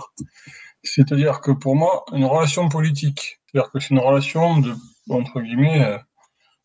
C'est-à-dire 0.84 1.42
que 1.42 1.52
pour 1.52 1.76
moi, 1.76 2.06
une 2.14 2.26
relation 2.26 2.70
politique, 2.70 3.42
c'est-à-dire 3.46 3.72
que 3.72 3.80
c'est 3.80 3.90
une 3.90 4.00
relation 4.00 4.60
de, 4.60 4.74
entre 5.10 5.42
guillemets, 5.42 5.84
euh, 5.84 5.98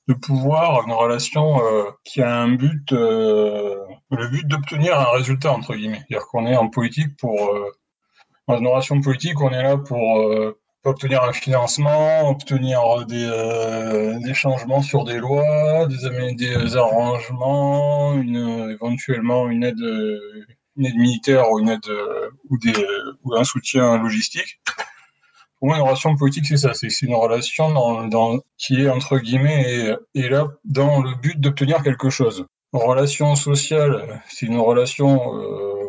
de 0.09 0.15
pouvoir, 0.15 0.85
une 0.87 0.93
relation 0.93 1.65
euh, 1.65 1.91
qui 2.05 2.23
a 2.23 2.43
un 2.43 2.53
but, 2.53 2.93
euh, 2.93 3.77
le 4.11 4.29
but 4.29 4.47
d'obtenir 4.47 4.99
un 4.99 5.11
résultat, 5.13 5.53
entre 5.53 5.75
guillemets. 5.75 6.03
C'est-à-dire 6.09 6.27
qu'on 6.29 6.47
est 6.47 6.57
en 6.57 6.69
politique 6.69 7.17
pour, 7.19 7.55
dans 8.49 8.59
une 8.59 8.67
relation 8.67 9.01
politique, 9.01 9.41
on 9.41 9.51
est 9.51 9.63
là 9.63 9.77
pour 9.77 10.27
obtenir 10.85 11.23
un 11.23 11.33
financement, 11.33 12.29
obtenir 12.29 13.07
des, 13.07 14.19
des 14.25 14.35
changements 14.35 14.83
sur 14.83 15.05
des 15.05 15.19
lois, 15.19 15.87
des, 15.87 16.35
des 16.35 16.77
arrangements, 16.77 18.15
une, 18.15 18.71
éventuellement 18.71 19.49
une 19.49 19.63
aide, 19.63 19.81
une 20.77 20.87
aide 20.87 20.97
militaire 20.97 21.51
ou 21.53 21.61
une 21.61 21.69
aide 21.69 21.89
ou, 22.51 22.59
des, 22.59 22.75
ou 23.23 23.35
un 23.37 23.45
soutien 23.45 24.03
logistique. 24.03 24.61
Pour 25.63 25.69
moi, 25.69 25.79
une 25.79 25.85
relation 25.85 26.17
politique, 26.17 26.45
c'est 26.45 26.57
ça, 26.57 26.75
c'est 26.75 26.89
une 27.03 27.15
relation 27.15 27.73
qui 28.59 28.83
est 28.83 28.89
entre 28.89 29.19
guillemets 29.19 29.95
et, 30.13 30.29
là 30.29 30.49
dans 30.65 31.01
le 31.01 31.15
but 31.15 31.39
d'obtenir 31.39 31.85
quelque 31.85 32.11
chose. 32.11 32.47
Une 32.73 32.81
relation 32.81 33.37
sociale, 33.37 34.21
c'est 34.29 34.47
une 34.47 34.59
relation 34.59 35.39
euh, 35.39 35.89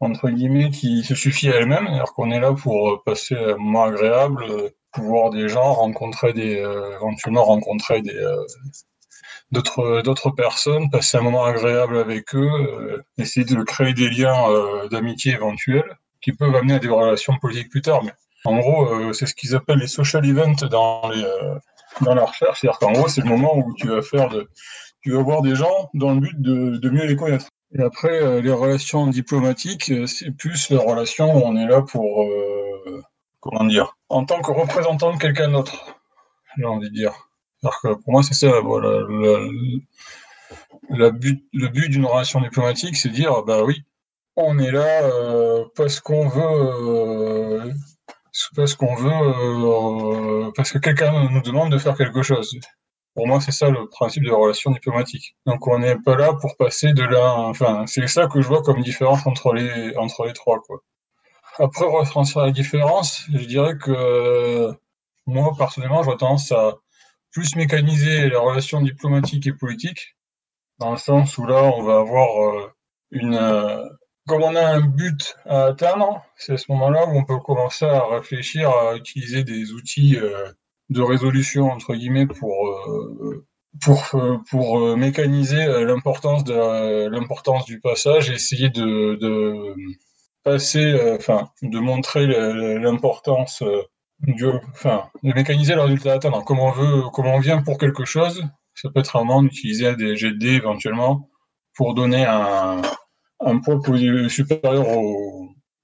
entre 0.00 0.28
guillemets 0.28 0.68
qui 0.68 1.02
se 1.04 1.14
suffit 1.14 1.48
à 1.48 1.54
elle-même, 1.56 1.86
c'est-à-dire 1.86 2.12
qu'on 2.12 2.30
est 2.32 2.40
là 2.40 2.52
pour 2.52 3.02
passer 3.02 3.34
un 3.34 3.56
moment 3.56 3.84
agréable, 3.84 4.44
euh, 4.50 4.68
voir 4.98 5.30
des 5.30 5.48
gens, 5.48 5.72
rencontrer 5.72 6.34
des, 6.34 6.58
euh, 6.58 6.96
éventuellement 6.96 7.44
rencontrer 7.44 8.02
euh, 8.06 8.44
d'autres 9.52 10.02
d'autres 10.02 10.32
personnes, 10.32 10.90
passer 10.90 11.16
un 11.16 11.22
moment 11.22 11.44
agréable 11.44 11.96
avec 11.96 12.34
eux, 12.34 13.02
essayer 13.16 13.46
de 13.46 13.62
créer 13.62 13.94
des 13.94 14.10
liens 14.10 14.48
d'amitié 14.90 15.32
éventuels 15.32 15.96
qui 16.20 16.32
peuvent 16.32 16.54
amener 16.54 16.74
à 16.74 16.78
des 16.78 16.88
relations 16.88 17.38
politiques 17.38 17.70
plus 17.70 17.80
tard. 17.80 18.04
Mais 18.04 18.12
en 18.44 18.58
gros, 18.58 18.86
euh, 18.86 19.12
c'est 19.12 19.26
ce 19.26 19.34
qu'ils 19.34 19.54
appellent 19.54 19.78
les 19.78 19.86
social 19.86 20.24
events 20.26 20.66
dans 20.70 21.08
les 21.10 21.22
euh, 21.24 21.58
la 22.00 22.24
recherche, 22.24 22.60
c'est-à-dire 22.60 22.78
qu'en 22.78 22.92
gros, 22.92 23.08
c'est 23.08 23.20
le 23.20 23.28
moment 23.28 23.56
où 23.56 23.74
tu 23.74 23.88
vas 23.88 24.02
faire 24.02 24.28
de 24.28 24.48
tu 25.02 25.12
vas 25.12 25.22
voir 25.22 25.42
des 25.42 25.54
gens 25.54 25.90
dans 25.94 26.14
le 26.14 26.20
but 26.20 26.40
de, 26.40 26.76
de 26.76 26.90
mieux 26.90 27.06
les 27.06 27.16
connaître. 27.16 27.48
Et 27.74 27.82
après, 27.82 28.22
euh, 28.22 28.40
les 28.40 28.52
relations 28.52 29.06
diplomatiques, 29.06 29.92
c'est 30.06 30.30
plus 30.32 30.70
les 30.70 30.76
relations 30.76 31.34
où 31.36 31.40
on 31.44 31.56
est 31.56 31.66
là 31.66 31.82
pour, 31.82 32.26
comment 33.40 33.64
dire, 33.64 33.96
en 34.08 34.24
tant 34.24 34.40
que 34.40 34.50
représentant 34.50 35.12
de 35.12 35.18
quelqu'un 35.18 35.50
d'autre, 35.50 35.96
j'ai 36.56 36.64
envie 36.64 36.88
de 36.88 36.94
dire. 36.94 37.12
Que 37.82 37.94
pour 37.94 38.12
moi, 38.12 38.22
c'est 38.24 38.34
ça, 38.34 38.60
voilà, 38.60 39.00
le, 40.90 41.10
but, 41.10 41.88
d'une 41.88 42.06
relation 42.06 42.40
diplomatique, 42.40 42.96
c'est 42.96 43.08
dire, 43.08 43.44
bah 43.44 43.62
oui, 43.62 43.84
on 44.34 44.58
est 44.58 44.72
là 44.72 45.08
parce 45.76 46.00
qu'on 46.00 46.26
veut, 46.26 47.72
parce 48.56 48.74
qu'on 48.74 48.94
veut, 48.94 49.10
euh, 49.10 50.50
parce 50.56 50.72
que 50.72 50.78
quelqu'un 50.78 51.28
nous 51.30 51.42
demande 51.42 51.72
de 51.72 51.78
faire 51.78 51.96
quelque 51.96 52.22
chose. 52.22 52.58
Pour 53.14 53.26
moi, 53.26 53.40
c'est 53.40 53.52
ça 53.52 53.68
le 53.68 53.88
principe 53.88 54.24
de 54.24 54.30
la 54.30 54.36
relation 54.36 54.70
diplomatique. 54.70 55.36
Donc, 55.46 55.66
on 55.66 55.78
n'est 55.78 55.98
pas 55.98 56.16
là 56.16 56.32
pour 56.40 56.56
passer 56.56 56.94
de 56.94 57.02
là, 57.02 57.34
enfin, 57.36 57.84
c'est 57.86 58.06
ça 58.06 58.26
que 58.26 58.40
je 58.40 58.48
vois 58.48 58.62
comme 58.62 58.80
différence 58.82 59.26
entre 59.26 59.52
les, 59.52 59.94
entre 59.96 60.24
les 60.24 60.32
trois, 60.32 60.60
quoi. 60.60 60.78
Après, 61.58 61.84
retranscrire 61.84 62.46
la 62.46 62.52
différence, 62.52 63.26
je 63.30 63.44
dirais 63.44 63.76
que, 63.76 64.70
moi, 65.26 65.52
personnellement, 65.58 66.02
j'aurais 66.02 66.16
tendance 66.16 66.50
à 66.52 66.76
plus 67.32 67.56
mécaniser 67.56 68.30
la 68.30 68.40
relation 68.40 68.80
diplomatique 68.80 69.46
et 69.46 69.52
politique, 69.52 70.16
dans 70.78 70.92
le 70.92 70.98
sens 70.98 71.36
où 71.38 71.46
là, 71.46 71.62
on 71.62 71.82
va 71.82 71.98
avoir 71.98 72.42
euh, 72.42 72.72
une, 73.10 73.34
euh, 73.34 73.84
comme 74.26 74.42
on 74.42 74.54
a 74.54 74.64
un 74.64 74.80
but 74.80 75.36
à 75.46 75.64
atteindre, 75.66 76.24
c'est 76.36 76.52
à 76.52 76.56
ce 76.56 76.70
moment-là 76.72 77.06
où 77.06 77.10
on 77.16 77.24
peut 77.24 77.38
commencer 77.38 77.84
à 77.84 78.06
réfléchir 78.06 78.70
à 78.70 78.96
utiliser 78.96 79.44
des 79.44 79.72
outils 79.72 80.16
euh, 80.16 80.48
de 80.90 81.02
résolution 81.02 81.70
entre 81.70 81.94
guillemets 81.94 82.26
pour 82.26 82.68
euh, 82.68 83.46
pour 83.80 84.14
euh, 84.14 84.38
pour 84.50 84.96
mécaniser 84.96 85.66
l'importance 85.84 86.44
de 86.44 87.08
l'importance 87.08 87.64
du 87.64 87.80
passage 87.80 88.30
et 88.30 88.34
essayer 88.34 88.68
de, 88.70 89.16
de 89.16 89.74
passer, 90.44 91.16
enfin, 91.18 91.48
de 91.62 91.78
montrer 91.78 92.26
l'importance 92.26 93.62
du, 94.20 94.46
enfin, 94.70 95.08
de 95.22 95.32
mécaniser 95.32 95.74
le 95.74 95.82
résultat 95.82 96.12
à 96.12 96.14
atteindre. 96.16 96.44
Comment 96.44 96.66
on 96.66 96.72
veut, 96.72 97.02
comment 97.12 97.36
on 97.36 97.40
vient 97.40 97.62
pour 97.62 97.78
quelque 97.78 98.04
chose, 98.04 98.44
ça 98.74 98.88
peut 98.90 99.00
être 99.00 99.16
vraiment 99.16 99.42
d'utiliser 99.42 99.96
des 99.96 100.16
GD 100.16 100.46
éventuellement 100.46 101.28
pour 101.74 101.94
donner 101.94 102.24
un, 102.26 102.82
un 103.44 103.58
poids 103.58 103.80
supérieur 104.28 104.86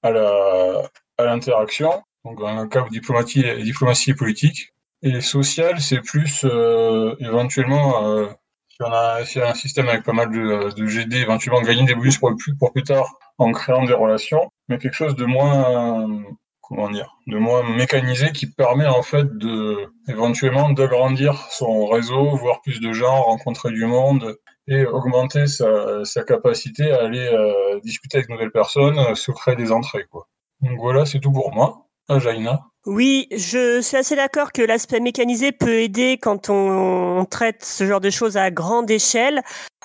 à 0.03 0.11
la 0.11 0.89
à 1.19 1.25
l'interaction. 1.25 1.91
Donc, 2.25 2.39
dans 2.39 2.47
un 2.47 2.67
cas 2.67 2.85
diplomatie, 2.89 3.43
diplomatie 3.63 4.13
politique. 4.13 4.73
Et 5.01 5.21
social, 5.21 5.79
c'est 5.79 6.01
plus 6.01 6.43
euh, 6.43 7.15
éventuellement, 7.19 8.05
euh, 8.05 8.27
si 8.69 8.77
on 8.81 8.91
a, 8.91 9.25
si 9.25 9.39
un 9.39 9.53
système 9.53 9.87
avec 9.87 10.03
pas 10.03 10.13
mal 10.13 10.29
de, 10.31 10.73
de 10.73 10.85
GD, 10.85 11.17
éventuellement 11.17 11.61
gagner 11.61 11.85
des 11.85 11.95
bonus 11.95 12.17
pour 12.17 12.33
pour 12.59 12.73
plus 12.73 12.83
tard 12.83 13.13
en 13.37 13.51
créant 13.53 13.85
des 13.85 13.93
relations, 13.93 14.51
mais 14.67 14.77
quelque 14.77 14.93
chose 14.93 15.15
de 15.15 15.25
moins, 15.25 16.21
comment 16.61 16.89
dire, 16.89 17.15
de 17.27 17.37
moins 17.37 17.63
mécanisé 17.63 18.31
qui 18.33 18.47
permet 18.47 18.87
en 18.87 19.01
fait 19.01 19.37
de 19.37 19.89
éventuellement 20.09 20.69
d'agrandir 20.69 21.47
son 21.49 21.85
réseau, 21.87 22.35
voir 22.35 22.61
plus 22.61 22.81
de 22.81 22.91
gens, 22.91 23.21
rencontrer 23.23 23.71
du 23.71 23.85
monde 23.85 24.37
et 24.69 24.85
augmenter 24.85 25.47
sa, 25.47 26.23
capacité 26.25 26.91
à 26.91 27.03
aller 27.03 27.27
euh, 27.27 27.79
discuter 27.81 28.17
avec 28.17 28.29
de 28.29 28.33
nouvelles 28.33 28.51
personnes, 28.51 28.99
euh, 28.99 29.15
se 29.15 29.31
créer 29.31 29.55
des 29.55 29.71
entrées 29.71 30.05
quoi. 30.11 30.27
Donc 30.61 30.77
voilà, 30.79 31.05
c'est 31.05 31.19
tout 31.19 31.31
pour 31.31 31.51
moi. 31.53 31.87
Ah, 32.07 32.19
Jaina. 32.19 32.61
Oui, 32.85 33.27
je 33.31 33.81
suis 33.81 33.97
assez 33.97 34.15
d'accord 34.15 34.51
que 34.51 34.61
l'aspect 34.61 34.99
mécanisé 34.99 35.51
peut 35.51 35.81
aider 35.81 36.17
quand 36.21 36.49
on, 36.49 37.25
traite 37.25 37.63
ce 37.63 37.85
genre 37.85 37.99
de 37.99 38.09
choses 38.09 38.37
à 38.37 38.51
grande 38.51 38.89
échelle. 38.89 39.41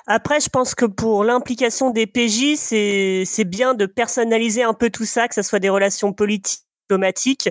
Après, 0.07 0.39
je 0.39 0.49
pense 0.49 0.75
que 0.75 0.85
pour 0.85 1.23
l'implication 1.23 1.89
des 1.91 2.07
PJ, 2.07 2.55
c'est 2.55 3.43
bien 3.45 3.73
de 3.73 3.85
personnaliser 3.85 4.63
un 4.63 4.73
peu 4.73 4.89
tout 4.89 5.05
ça, 5.05 5.27
que 5.27 5.35
ce 5.35 5.41
soit 5.41 5.59
des 5.59 5.69
relations 5.69 6.13
politiques, 6.13 6.61
diplomatiques, 6.83 7.49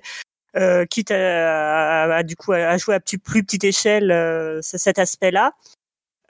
euh, 0.57 0.87
quitte 0.87 1.11
à, 1.11 2.22
du 2.22 2.37
coup 2.37 2.53
à 2.53 2.76
jouer 2.76 2.95
à 2.95 3.01
plus, 3.01 3.18
petite 3.18 3.64
échelle 3.64 4.11
euh, 4.11 4.61
cet 4.62 4.99
aspect-là. 4.99 5.53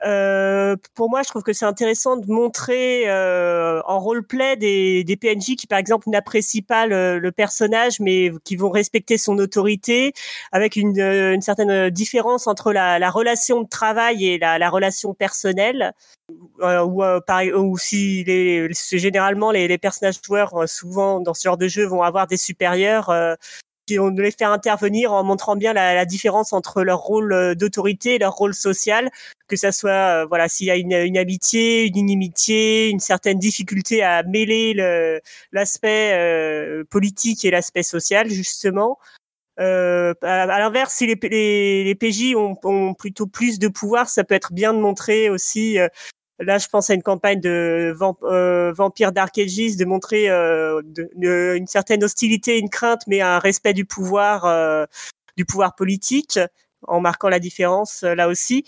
Euh, 0.04 0.76
pour 0.94 1.08
moi, 1.10 1.22
je 1.22 1.28
trouve 1.28 1.42
que 1.42 1.52
c'est 1.52 1.64
intéressant 1.64 2.16
de 2.16 2.30
montrer 2.30 3.08
euh, 3.08 3.80
en 3.86 3.98
roleplay 3.98 4.56
des, 4.56 5.04
des 5.04 5.16
PNJ 5.16 5.56
qui, 5.56 5.66
par 5.66 5.78
exemple, 5.78 6.10
n'apprécient 6.10 6.62
pas 6.66 6.86
le, 6.86 7.18
le, 7.18 7.32
personnage, 7.32 8.00
mais 8.00 8.30
qui 8.44 8.56
vont 8.56 8.70
respecter 8.70 9.16
son 9.16 9.38
autorité, 9.38 10.12
avec 10.52 10.76
une, 10.76 11.00
une 11.00 11.40
certaine 11.40 11.90
différence 11.90 12.46
entre 12.46 12.72
la, 12.72 12.98
la, 12.98 13.10
relation 13.10 13.62
de 13.62 13.68
travail 13.68 14.26
et 14.26 14.38
la, 14.38 14.58
la 14.58 14.70
relation 14.70 15.14
personnelle. 15.14 15.94
Euh, 16.60 16.82
ou, 16.84 17.02
euh, 17.02 17.20
ou 17.58 17.76
si 17.76 18.24
les, 18.24 18.72
généralement 18.72 19.50
les, 19.50 19.68
les 19.68 19.76
personnages 19.76 20.20
joueurs, 20.24 20.54
euh, 20.54 20.66
souvent 20.66 21.20
dans 21.20 21.34
ce 21.34 21.42
genre 21.42 21.58
de 21.58 21.68
jeu, 21.68 21.84
vont 21.84 22.02
avoir 22.02 22.26
des 22.26 22.38
supérieurs 22.38 23.10
qui 23.86 23.98
on 23.98 24.10
les 24.10 24.30
faire 24.30 24.50
intervenir 24.50 25.12
en 25.12 25.22
montrant 25.24 25.56
bien 25.56 25.72
la, 25.72 25.94
la 25.94 26.04
différence 26.04 26.52
entre 26.52 26.82
leur 26.82 27.00
rôle 27.00 27.32
euh, 27.32 27.54
d'autorité 27.54 28.14
et 28.14 28.18
leur 28.18 28.32
rôle 28.32 28.54
social, 28.54 29.10
que 29.48 29.56
ça 29.56 29.72
soit 29.72 30.22
euh, 30.22 30.26
voilà 30.26 30.48
s'il 30.48 30.66
y 30.66 30.70
a 30.70 30.76
une, 30.76 30.92
une, 30.92 31.18
amitié, 31.18 31.86
une 31.86 31.96
inimitié, 31.96 32.88
une 32.88 33.00
certaine 33.00 33.38
difficulté 33.38 34.02
à 34.02 34.22
mêler 34.22 34.74
l'aspect 35.52 36.12
euh, 36.14 36.84
politique 36.84 37.44
et 37.44 37.50
l'aspect 37.50 37.82
social 37.82 38.30
justement. 38.30 38.98
Euh, 39.60 40.14
à, 40.22 40.46
l'inverse, 40.46 40.94
si 40.94 41.06
les, 41.06 41.18
les, 41.22 41.84
les 41.84 41.94
PJ 41.94 42.34
ont, 42.34 42.56
ont, 42.64 42.94
plutôt 42.94 43.26
plus 43.26 43.60
de 43.60 43.68
pouvoir, 43.68 44.08
ça 44.08 44.24
peut 44.24 44.34
être 44.34 44.52
bien 44.52 44.74
de 44.74 44.80
montrer 44.80 45.30
aussi 45.30 45.78
Là, 46.40 46.58
je 46.58 46.66
pense 46.66 46.90
à 46.90 46.94
une 46.94 47.02
campagne 47.02 47.40
de 47.40 47.96
euh, 48.24 48.72
Vampire 48.72 49.12
Dark 49.12 49.36
de 49.36 49.84
montrer 49.84 50.28
euh, 50.28 50.82
une 51.22 51.66
certaine 51.66 52.02
hostilité, 52.02 52.58
une 52.58 52.70
crainte, 52.70 53.02
mais 53.06 53.20
un 53.20 53.38
respect 53.38 53.72
du 53.72 53.84
pouvoir, 53.84 54.44
euh, 54.44 54.84
du 55.36 55.44
pouvoir 55.44 55.76
politique, 55.76 56.40
en 56.86 57.00
marquant 57.00 57.28
la 57.28 57.38
différence 57.38 58.02
là 58.02 58.28
aussi. 58.28 58.64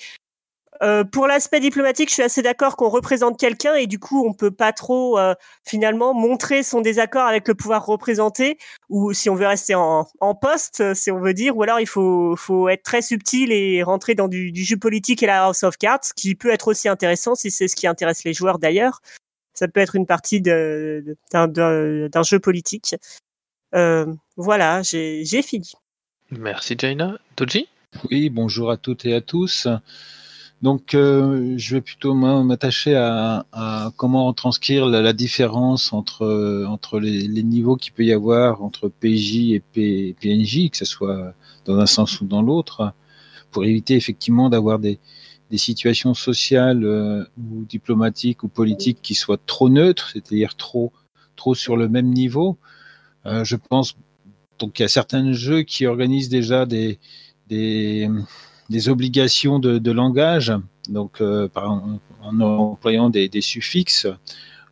Euh, 0.83 1.05
pour 1.05 1.27
l'aspect 1.27 1.61
diplomatique, 1.61 2.09
je 2.09 2.15
suis 2.15 2.23
assez 2.23 2.43
d'accord 2.43 2.77
qu'on 2.77 2.89
représente 2.89 3.39
quelqu'un 3.39 3.75
et 3.75 3.87
du 3.87 3.99
coup, 3.99 4.27
on 4.27 4.33
peut 4.33 4.51
pas 4.51 4.73
trop 4.73 5.19
euh, 5.19 5.35
finalement 5.65 6.15
montrer 6.15 6.63
son 6.63 6.81
désaccord 6.81 7.27
avec 7.27 7.49
le 7.49 7.55
pouvoir 7.55 7.87
représenté, 7.87 8.59
ou 8.89 9.13
si 9.13 9.31
on 9.31 9.35
veut 9.35 9.47
rester 9.47 9.75
en, 9.75 10.07
en, 10.21 10.35
poste, 10.35 10.95
si 10.95 11.11
on 11.11 11.19
veut 11.19 11.35
dire, 11.35 11.57
ou 11.57 11.63
alors 11.63 11.81
il 11.81 11.87
faut, 11.87 12.37
faut 12.37 12.69
être 12.69 12.83
très 12.83 13.03
subtil 13.03 13.53
et 13.53 13.83
rentrer 13.83 14.15
dans 14.15 14.29
du, 14.29 14.53
du, 14.53 14.65
jeu 14.65 14.77
politique 14.77 15.23
et 15.23 15.27
la 15.27 15.45
House 15.45 15.63
of 15.63 15.77
Cards, 15.79 16.13
qui 16.15 16.35
peut 16.35 16.51
être 16.51 16.69
aussi 16.69 16.89
intéressant 16.89 17.35
si 17.35 17.51
c'est 17.51 17.69
ce 17.69 17.77
qui 17.77 17.87
intéresse 17.87 18.25
les 18.25 18.35
joueurs 18.35 18.59
d'ailleurs. 18.59 19.01
Ça 19.55 19.69
peut 19.69 19.81
être 19.81 19.97
une 19.97 20.07
partie 20.07 20.43
d'un 20.43 21.03
jeu 22.23 22.39
politique. 22.39 22.95
Euh, 23.75 24.07
voilà, 24.37 24.83
j'ai 24.83 25.43
fini. 25.43 25.73
Merci 26.31 26.77
Jaina. 26.79 27.19
Toji 27.37 27.69
Oui, 28.11 28.29
bonjour 28.31 28.71
à 28.71 28.77
toutes 28.77 29.07
et 29.07 29.15
à 29.15 29.21
tous. 29.21 29.67
Donc, 30.63 30.95
euh, 30.95 31.55
je 31.59 31.77
vais 31.77 31.81
plutôt 31.83 32.15
m'attacher 32.15 32.95
à, 32.95 33.47
à, 33.53 33.93
comment 33.97 34.33
transcrire 34.33 34.87
la, 34.87 35.03
la 35.03 35.13
différence 35.13 35.93
entre, 35.93 36.65
entre 36.67 36.99
les, 36.99 37.29
les 37.29 37.43
niveaux 37.43 37.77
qu'il 37.77 37.93
peut 37.93 38.05
y 38.05 38.13
avoir 38.13 38.63
entre 38.63 38.89
PJ 38.89 39.53
et 39.53 39.61
PNJ, 39.61 40.71
que 40.71 40.77
ce 40.77 40.87
soit 40.87 41.35
dans 41.67 41.79
un 41.79 41.87
sens 41.87 42.21
ou 42.21 42.27
dans 42.27 42.43
l'autre, 42.43 42.95
pour 43.51 43.65
éviter 43.65 43.95
effectivement 43.97 44.49
d'avoir 44.49 44.79
des, 44.79 44.99
des 45.51 45.59
situations 45.59 46.15
sociales 46.15 46.85
euh, 46.85 47.25
ou 47.39 47.65
diplomatiques 47.65 48.43
ou 48.43 48.49
politiques 48.49 48.99
qui 49.03 49.15
soient 49.15 49.39
trop 49.47 49.69
neutres, 49.69 50.11
c'est-à-dire 50.13 50.57
trop, 50.57 50.93
trop 51.37 51.55
sur 51.55 51.77
le 51.77 51.89
même 51.89 52.09
niveau. 52.09 52.59
Euh, 53.27 53.45
je 53.45 53.57
pense 53.57 53.97
donc 54.59 54.79
il 54.79 54.83
y 54.83 54.85
a 54.85 54.89
certains 54.89 55.33
jeux 55.33 55.63
qui 55.63 55.87
organisent 55.87 56.29
déjà 56.29 56.67
des, 56.67 56.99
des 57.49 58.09
des 58.71 58.89
obligations 58.89 59.59
de, 59.59 59.91
langage, 59.91 60.53
donc 60.89 61.21
euh, 61.21 61.49
en, 61.55 62.41
employant 62.41 63.11
des, 63.11 63.41
suffixes 63.41 64.07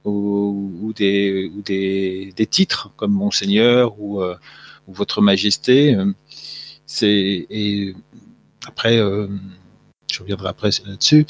ou, 0.04 0.92
des, 0.96 2.32
titres 2.50 2.92
comme 2.96 3.12
Monseigneur 3.12 4.00
ou, 4.00 4.22
euh, 4.22 4.36
Votre 4.88 5.20
Majesté. 5.22 5.96
C'est 6.86 7.46
et 7.50 7.94
après, 8.66 8.98
euh, 8.98 9.28
je 10.12 10.20
reviendrai 10.20 10.48
après 10.48 10.70
là-dessus. 10.86 11.26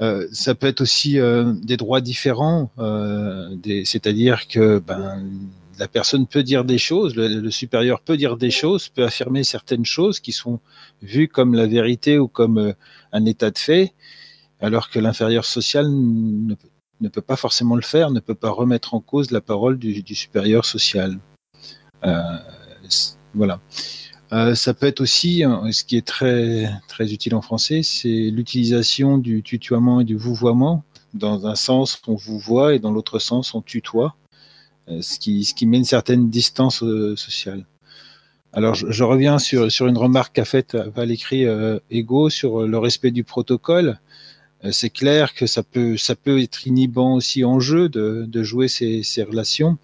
Euh, 0.00 0.26
ça 0.32 0.54
peut 0.54 0.66
être 0.66 0.80
aussi 0.80 1.18
euh, 1.18 1.52
des 1.62 1.76
droits 1.76 2.00
différents, 2.00 2.70
c'est-à-dire 3.84 4.48
que 4.48 4.78
ben, 4.78 5.22
la 5.80 5.88
personne 5.88 6.26
peut 6.26 6.42
dire 6.42 6.66
des 6.66 6.76
choses, 6.76 7.16
le, 7.16 7.50
supérieur 7.50 8.02
peut 8.02 8.18
dire 8.18 8.36
des 8.36 8.50
choses, 8.50 8.90
peut 8.90 9.02
affirmer 9.02 9.44
certaines 9.44 9.86
choses 9.86 10.20
qui 10.20 10.30
sont 10.30 10.60
vues 11.00 11.26
comme 11.26 11.54
la 11.54 11.66
vérité 11.66 12.18
ou 12.18 12.28
comme 12.28 12.58
euh, 12.58 12.72
un 13.12 13.24
état 13.24 13.50
de 13.50 13.56
fait, 13.56 13.94
alors 14.60 14.90
que 14.90 14.98
l'inférieur 14.98 15.46
social 15.46 15.86
ne, 15.88 17.08
peut 17.08 17.22
pas 17.22 17.36
forcément 17.36 17.76
le 17.76 17.82
faire, 17.82 18.10
ne 18.10 18.20
peut 18.20 18.34
pas 18.34 18.50
remettre 18.50 18.92
en 18.92 19.00
cause 19.00 19.30
la 19.30 19.40
parole 19.40 19.78
du, 19.78 20.14
supérieur 20.14 20.66
social. 20.66 21.18
Euh, 22.04 22.20
voilà. 23.32 23.58
Euh, 24.32 24.54
ça 24.54 24.74
peut 24.74 24.86
être 24.86 25.00
aussi, 25.00 25.44
hein, 25.44 25.62
ce 25.72 25.82
qui 25.82 25.96
est 25.96 26.06
très, 26.06 26.70
très 26.88 27.10
utile 27.14 27.34
en 27.34 27.40
français, 27.40 27.82
c'est 27.82 28.30
l'utilisation 28.30 29.16
du 29.16 29.42
tutoiement 29.42 30.02
et 30.02 30.04
du 30.04 30.16
vouvoiement. 30.16 30.84
Dans 31.14 31.46
un 31.46 31.54
sens, 31.54 32.02
on 32.06 32.16
vous 32.16 32.38
voit 32.38 32.74
et 32.74 32.78
dans 32.78 32.92
l'autre 32.92 33.18
sens, 33.18 33.54
on 33.54 33.62
tutoie. 33.62 34.14
Euh, 34.90 35.02
ce 35.02 35.18
qui, 35.18 35.44
ce 35.44 35.54
qui 35.54 35.66
met 35.66 35.78
une 35.78 35.84
certaine 35.84 36.30
distance 36.30 36.82
euh, 36.82 37.14
sociale. 37.16 37.64
Alors, 38.52 38.74
je, 38.74 39.04
reviens 39.04 39.38
sur, 39.38 39.70
sur 39.70 39.86
une 39.86 39.96
remarque 39.96 40.34
qu'a 40.34 40.44
faite 40.44 40.74
Valérie 40.74 41.46
euh, 41.46 41.78
Ego 41.90 42.30
sur 42.30 42.66
le 42.66 42.78
respect 42.78 43.12
du 43.12 43.22
protocole. 43.22 44.00
Euh, 44.64 44.72
c'est 44.72 44.90
clair 44.90 45.34
que 45.34 45.46
ça 45.46 45.62
peut, 45.62 45.96
ça 45.96 46.16
peut 46.16 46.40
être 46.42 46.66
inhibant 46.66 47.14
aussi 47.14 47.44
en 47.44 47.60
jeu 47.60 47.88
de, 47.88 48.24
de 48.26 48.42
jouer 48.42 48.66
ces, 48.66 49.04
ces 49.04 49.22
relations, 49.22 49.78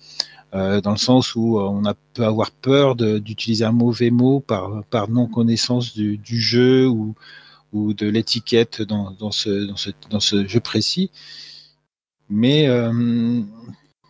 euh, 0.54 0.80
dans 0.80 0.90
le 0.90 0.96
sens 0.96 1.36
où 1.36 1.60
on 1.60 1.84
a, 1.84 1.94
peut 2.14 2.24
avoir 2.24 2.50
peur 2.50 2.96
d'utiliser 2.96 3.64
un 3.64 3.72
mauvais 3.72 4.10
mot 4.10 4.40
par, 4.40 4.82
par 4.90 5.08
non-connaissance 5.08 5.94
du, 5.94 6.18
du, 6.18 6.40
jeu 6.40 6.88
ou, 6.88 7.14
ou 7.72 7.94
de 7.94 8.08
l'étiquette 8.08 8.82
dans, 8.82 9.12
dans, 9.12 9.30
ce, 9.30 9.66
dans, 9.66 9.76
ce, 9.76 9.90
dans 10.10 10.20
ce 10.20 10.46
jeu 10.48 10.60
précis. 10.60 11.12
Mais 12.28 12.66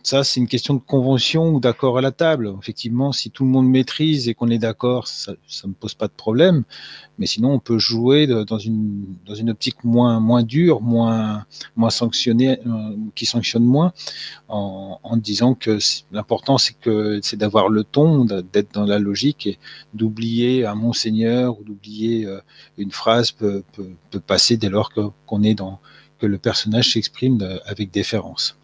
ça, 0.07 0.23
c'est 0.23 0.39
une 0.39 0.47
question 0.47 0.73
de 0.73 0.79
convention 0.79 1.49
ou 1.49 1.59
d'accord 1.59 1.97
à 1.97 2.01
la 2.01 2.11
table. 2.11 2.55
Effectivement, 2.61 3.11
si 3.11 3.29
tout 3.29 3.43
le 3.43 3.49
monde 3.49 3.67
maîtrise 3.67 4.29
et 4.29 4.33
qu'on 4.33 4.47
est 4.47 4.57
d'accord, 4.57 5.05
ça 5.05 5.33
ne 5.65 5.73
pose 5.73 5.95
pas 5.95 6.07
de 6.07 6.13
problème. 6.13 6.63
Mais 7.19 7.25
sinon, 7.25 7.51
on 7.51 7.59
peut 7.59 7.77
jouer 7.77 8.25
dans 8.25 8.57
une, 8.57 9.05
dans 9.25 9.35
une 9.35 9.49
optique 9.49 9.83
moins, 9.83 10.21
moins 10.21 10.43
dure, 10.43 10.79
moins, 10.81 11.45
moins 11.75 11.89
sanctionnée, 11.89 12.57
euh, 12.65 12.95
qui 13.15 13.25
sanctionne 13.25 13.65
moins, 13.65 13.91
en, 14.47 15.17
disant 15.17 15.55
que 15.55 15.77
l'important, 16.13 16.57
c'est 16.57 16.75
que 16.79 17.19
c'est 17.21 17.35
d'avoir 17.35 17.67
le 17.67 17.83
ton, 17.83 18.23
d'être 18.23 18.73
dans 18.73 18.85
la 18.85 18.99
logique 18.99 19.45
et 19.45 19.59
d'oublier 19.93 20.65
un 20.65 20.75
monseigneur 20.75 21.59
ou 21.59 21.65
d'oublier 21.65 22.25
euh, 22.25 22.39
une 22.77 22.91
phrase 22.91 23.31
peut, 23.31 23.61
peut, 23.73 23.89
peut 24.09 24.21
passer 24.21 24.55
dès 24.55 24.69
lors 24.69 24.89
qu'on 25.25 25.43
est 25.43 25.55
dans 25.55 25.81
que 26.17 26.25
le 26.25 26.37
personnage 26.37 26.93
s'exprime 26.93 27.41
euh, 27.41 27.59
avec 27.65 27.91
déférence. 27.91 28.57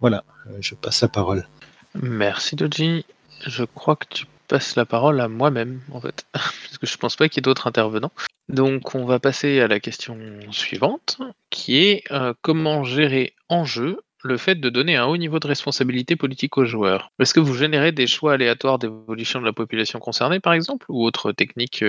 Voilà, 0.00 0.24
euh, 0.48 0.58
je 0.60 0.74
passe 0.74 1.02
la 1.02 1.08
parole. 1.08 1.46
Merci 1.94 2.56
Doji. 2.56 3.04
Je 3.46 3.64
crois 3.64 3.96
que 3.96 4.06
tu 4.08 4.26
passes 4.48 4.76
la 4.76 4.84
parole 4.84 5.20
à 5.20 5.28
moi-même 5.28 5.80
en 5.92 6.00
fait, 6.00 6.26
parce 6.32 6.78
que 6.78 6.86
je 6.86 6.96
pense 6.96 7.16
pas 7.16 7.28
qu'il 7.28 7.38
y 7.38 7.40
ait 7.40 7.48
d'autres 7.48 7.66
intervenants. 7.66 8.12
Donc 8.48 8.94
on 8.94 9.04
va 9.04 9.18
passer 9.18 9.60
à 9.60 9.68
la 9.68 9.80
question 9.80 10.18
suivante, 10.50 11.18
qui 11.50 11.78
est 11.78 12.04
euh, 12.12 12.32
comment 12.42 12.84
gérer 12.84 13.34
en 13.48 13.64
jeu 13.64 14.00
le 14.22 14.36
fait 14.36 14.56
de 14.56 14.70
donner 14.70 14.96
un 14.96 15.06
haut 15.06 15.16
niveau 15.16 15.38
de 15.38 15.46
responsabilité 15.46 16.16
politique 16.16 16.58
aux 16.58 16.64
joueurs? 16.64 17.10
Est-ce 17.18 17.34
que 17.34 17.40
vous 17.40 17.54
générez 17.54 17.92
des 17.92 18.06
choix 18.06 18.34
aléatoires 18.34 18.78
d'évolution 18.78 19.40
de 19.40 19.46
la 19.46 19.52
population 19.52 19.98
concernée, 19.98 20.40
par 20.40 20.52
exemple, 20.52 20.86
ou 20.88 21.04
autres 21.04 21.32
techniques 21.32 21.84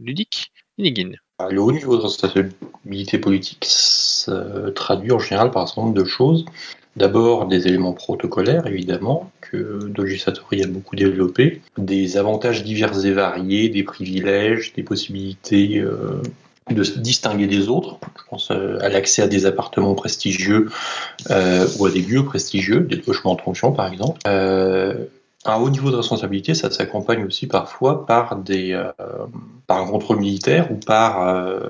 ludiques? 0.00 0.52
Inigine. 0.78 1.16
Le 1.48 1.60
haut 1.60 1.72
niveau 1.72 1.96
de 1.96 2.02
responsabilité 2.02 3.18
politique 3.18 3.64
se 3.64 4.70
traduit 4.70 5.12
en 5.12 5.18
général 5.18 5.50
par 5.50 5.62
un 5.62 5.66
certain 5.66 5.82
nombre 5.82 5.94
de 5.94 6.04
choses. 6.04 6.44
D'abord, 6.96 7.46
des 7.46 7.68
éléments 7.68 7.92
protocolaires, 7.92 8.66
évidemment, 8.66 9.30
que 9.40 9.86
Doji 9.88 10.18
Satori 10.18 10.62
a 10.62 10.66
beaucoup 10.66 10.96
développé, 10.96 11.62
des 11.78 12.16
avantages 12.16 12.64
divers 12.64 13.04
et 13.04 13.12
variés, 13.12 13.68
des 13.68 13.84
privilèges, 13.84 14.72
des 14.74 14.82
possibilités 14.82 15.78
euh, 15.78 16.20
de 16.68 16.82
se 16.82 16.98
distinguer 16.98 17.46
des 17.46 17.68
autres. 17.68 17.98
Je 18.18 18.22
pense 18.28 18.50
euh, 18.50 18.78
à 18.80 18.88
l'accès 18.88 19.22
à 19.22 19.28
des 19.28 19.46
appartements 19.46 19.94
prestigieux 19.94 20.68
euh, 21.30 21.66
ou 21.78 21.86
à 21.86 21.90
des 21.90 22.02
lieux 22.02 22.24
prestigieux, 22.24 22.80
des 22.80 22.96
logements 23.06 23.34
de 23.34 23.40
fonction 23.40 23.72
par 23.72 23.90
exemple 23.90 24.20
un 25.46 25.56
haut 25.56 25.70
niveau 25.70 25.90
de 25.90 25.96
responsabilité, 25.96 26.54
ça 26.54 26.70
s'accompagne 26.70 27.24
aussi 27.24 27.46
parfois 27.46 28.04
par, 28.04 28.36
des, 28.36 28.72
euh, 28.72 28.92
par 29.66 29.78
un 29.78 29.86
contrôle 29.86 30.18
militaire 30.18 30.70
ou 30.70 30.74
par 30.74 31.26
euh, 31.26 31.60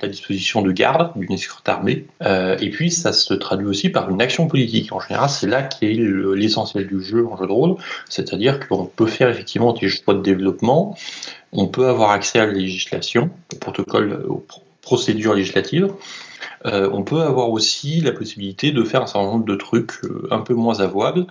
la 0.00 0.08
disposition 0.08 0.62
de 0.62 0.70
garde 0.70 1.10
d'une 1.16 1.32
escorte 1.32 1.68
armée. 1.68 2.06
Euh, 2.22 2.56
et 2.60 2.70
puis, 2.70 2.92
ça 2.92 3.12
se 3.12 3.34
traduit 3.34 3.66
aussi 3.66 3.88
par 3.88 4.08
une 4.10 4.22
action 4.22 4.46
politique. 4.46 4.92
En 4.92 5.00
général, 5.00 5.28
c'est 5.28 5.48
là 5.48 5.62
qu'est 5.62 5.92
l'essentiel 5.92 6.86
du 6.86 7.02
jeu 7.02 7.26
en 7.26 7.36
jeu 7.36 7.48
de 7.48 7.52
rôle, 7.52 7.76
c'est-à-dire 8.08 8.68
qu'on 8.68 8.86
peut 8.86 9.06
faire 9.06 9.28
effectivement 9.28 9.72
des 9.72 9.88
choix 9.88 10.14
de 10.14 10.22
développement, 10.22 10.96
on 11.52 11.66
peut 11.66 11.88
avoir 11.88 12.10
accès 12.10 12.38
à 12.38 12.46
la 12.46 12.52
législation, 12.52 13.30
au 13.52 13.56
protocole, 13.56 14.24
aux 14.28 14.44
procédures 14.90 15.34
législatives, 15.34 15.88
euh, 16.66 16.90
on 16.92 17.04
peut 17.04 17.20
avoir 17.20 17.50
aussi 17.50 18.00
la 18.00 18.10
possibilité 18.10 18.72
de 18.72 18.82
faire 18.82 19.02
un 19.02 19.06
certain 19.06 19.28
nombre 19.28 19.44
de 19.44 19.54
trucs 19.54 19.92
euh, 20.02 20.26
un 20.32 20.40
peu 20.40 20.52
moins 20.52 20.80
avouables. 20.80 21.28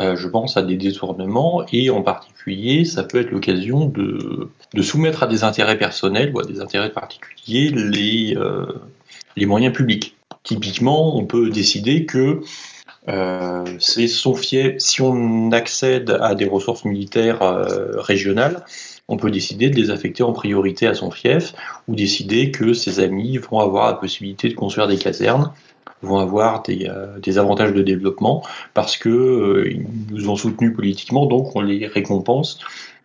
Euh, 0.00 0.16
je 0.16 0.26
pense 0.26 0.56
à 0.56 0.62
des 0.62 0.76
détournements 0.76 1.64
et 1.72 1.88
en 1.88 2.02
particulier, 2.02 2.84
ça 2.84 3.04
peut 3.04 3.20
être 3.20 3.30
l'occasion 3.30 3.86
de, 3.86 4.50
soumettre 4.82 5.22
à 5.22 5.28
des 5.28 5.44
intérêts 5.44 5.78
personnels 5.78 6.32
ou 6.34 6.40
à 6.40 6.44
des 6.44 6.60
intérêts 6.60 6.90
particuliers 6.90 7.70
les, 7.70 8.36
les 9.36 9.46
moyens 9.46 9.72
publics. 9.72 10.16
Typiquement, 10.42 11.16
on 11.16 11.24
peut 11.26 11.48
décider 11.50 12.06
que 12.06 12.40
c'est 13.78 14.08
son 14.08 14.34
fief, 14.34 14.74
si 14.78 15.00
on 15.00 15.52
accède 15.52 16.10
à 16.20 16.34
des 16.34 16.46
ressources 16.46 16.84
militaires 16.84 17.40
régionales, 18.10 18.64
on 19.08 19.16
peut 19.16 19.30
décider 19.30 19.70
de 19.70 19.76
les 19.76 19.90
affecter 19.90 20.22
en 20.22 20.32
priorité 20.32 20.86
à 20.86 20.94
son 20.94 21.10
fief 21.10 21.54
ou 21.88 21.94
décider 21.94 22.50
que 22.50 22.72
ses 22.72 23.00
amis 23.00 23.38
vont 23.38 23.60
avoir 23.60 23.86
la 23.86 23.94
possibilité 23.94 24.48
de 24.48 24.54
construire 24.54 24.88
des 24.88 24.98
casernes 24.98 25.52
vont 26.02 26.18
avoir 26.18 26.62
des, 26.62 26.88
euh, 26.88 27.38
avantages 27.38 27.72
de 27.72 27.82
développement 27.82 28.42
parce 28.74 28.96
que 28.96 29.08
euh, 29.08 29.70
ils 29.70 29.86
nous 30.10 30.28
ont 30.28 30.36
soutenus 30.36 30.74
politiquement, 30.74 31.26
donc 31.26 31.54
on 31.56 31.60
les 31.60 31.86
récompense 31.86 32.58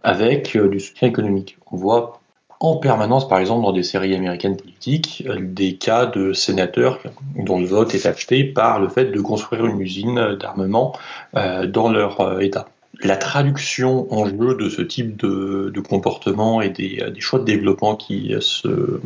avec 0.04 0.56
euh, 0.56 0.68
du 0.68 0.80
soutien 0.80 1.08
économique. 1.08 1.58
On 1.72 1.78
voit 1.78 2.20
en 2.60 2.78
permanence, 2.78 3.28
par 3.28 3.40
exemple, 3.40 3.64
dans 3.64 3.72
des 3.72 3.84
séries 3.84 4.14
américaines 4.14 4.56
politiques, 4.56 5.24
des 5.40 5.78
cas 5.78 6.06
de 6.06 6.32
sénateurs 6.32 7.00
dont 7.36 7.60
le 7.60 7.66
vote 7.66 7.96
est 7.96 8.06
acheté 8.06 8.44
par 8.44 8.80
le 8.80 8.88
fait 8.88 9.06
de 9.06 9.20
construire 9.20 9.66
une 9.66 9.82
usine 9.82 10.38
d'armement 10.40 10.94
dans 11.34 11.92
leur 11.92 12.40
État 12.40 12.68
la 13.04 13.18
traduction 13.18 14.12
en 14.14 14.26
jeu 14.26 14.56
de 14.56 14.70
ce 14.70 14.82
type 14.82 15.18
de, 15.18 15.80
comportement 15.82 16.62
et 16.62 16.70
des, 16.70 17.14
choix 17.20 17.40
de 17.40 17.46
développement 17.46 17.96
qui, 17.96 18.36
se, 18.40 19.00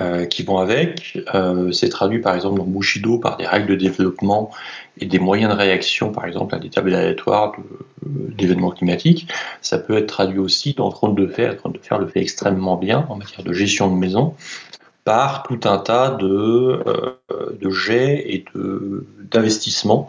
euh, 0.00 0.24
qui 0.24 0.42
vont 0.42 0.58
avec, 0.58 1.18
euh, 1.34 1.70
c'est 1.72 1.88
traduit 1.88 2.20
par 2.20 2.34
exemple 2.34 2.58
dans 2.58 2.64
Bushido 2.64 3.18
par 3.18 3.36
des 3.36 3.46
règles 3.46 3.66
de 3.66 3.74
développement 3.74 4.50
et 4.98 5.06
des 5.06 5.18
moyens 5.18 5.52
de 5.52 5.58
réaction, 5.58 6.12
par 6.12 6.24
exemple 6.24 6.54
à 6.54 6.58
des 6.58 6.70
tables 6.70 6.94
aléatoires 6.94 7.54
d'événements 8.06 8.70
climatiques. 8.70 9.28
Ça 9.60 9.78
peut 9.78 9.96
être 9.98 10.06
traduit 10.06 10.38
aussi 10.38 10.72
dans 10.74 10.90
Trône 10.90 11.14
de 11.14 11.26
Fer. 11.26 11.56
Trône 11.56 11.72
de 11.72 11.78
Fer 11.78 11.98
le 11.98 12.06
fait 12.06 12.20
extrêmement 12.20 12.76
bien 12.76 13.06
en 13.08 13.16
matière 13.16 13.42
de 13.42 13.52
gestion 13.52 13.92
de 13.92 13.98
maison 13.98 14.34
par 15.04 15.42
tout 15.42 15.60
un 15.64 15.78
tas 15.78 16.10
de, 16.10 16.82
euh, 16.86 17.58
de 17.60 17.70
jets 17.70 18.22
et 18.26 18.44
d'investissements, 18.54 20.08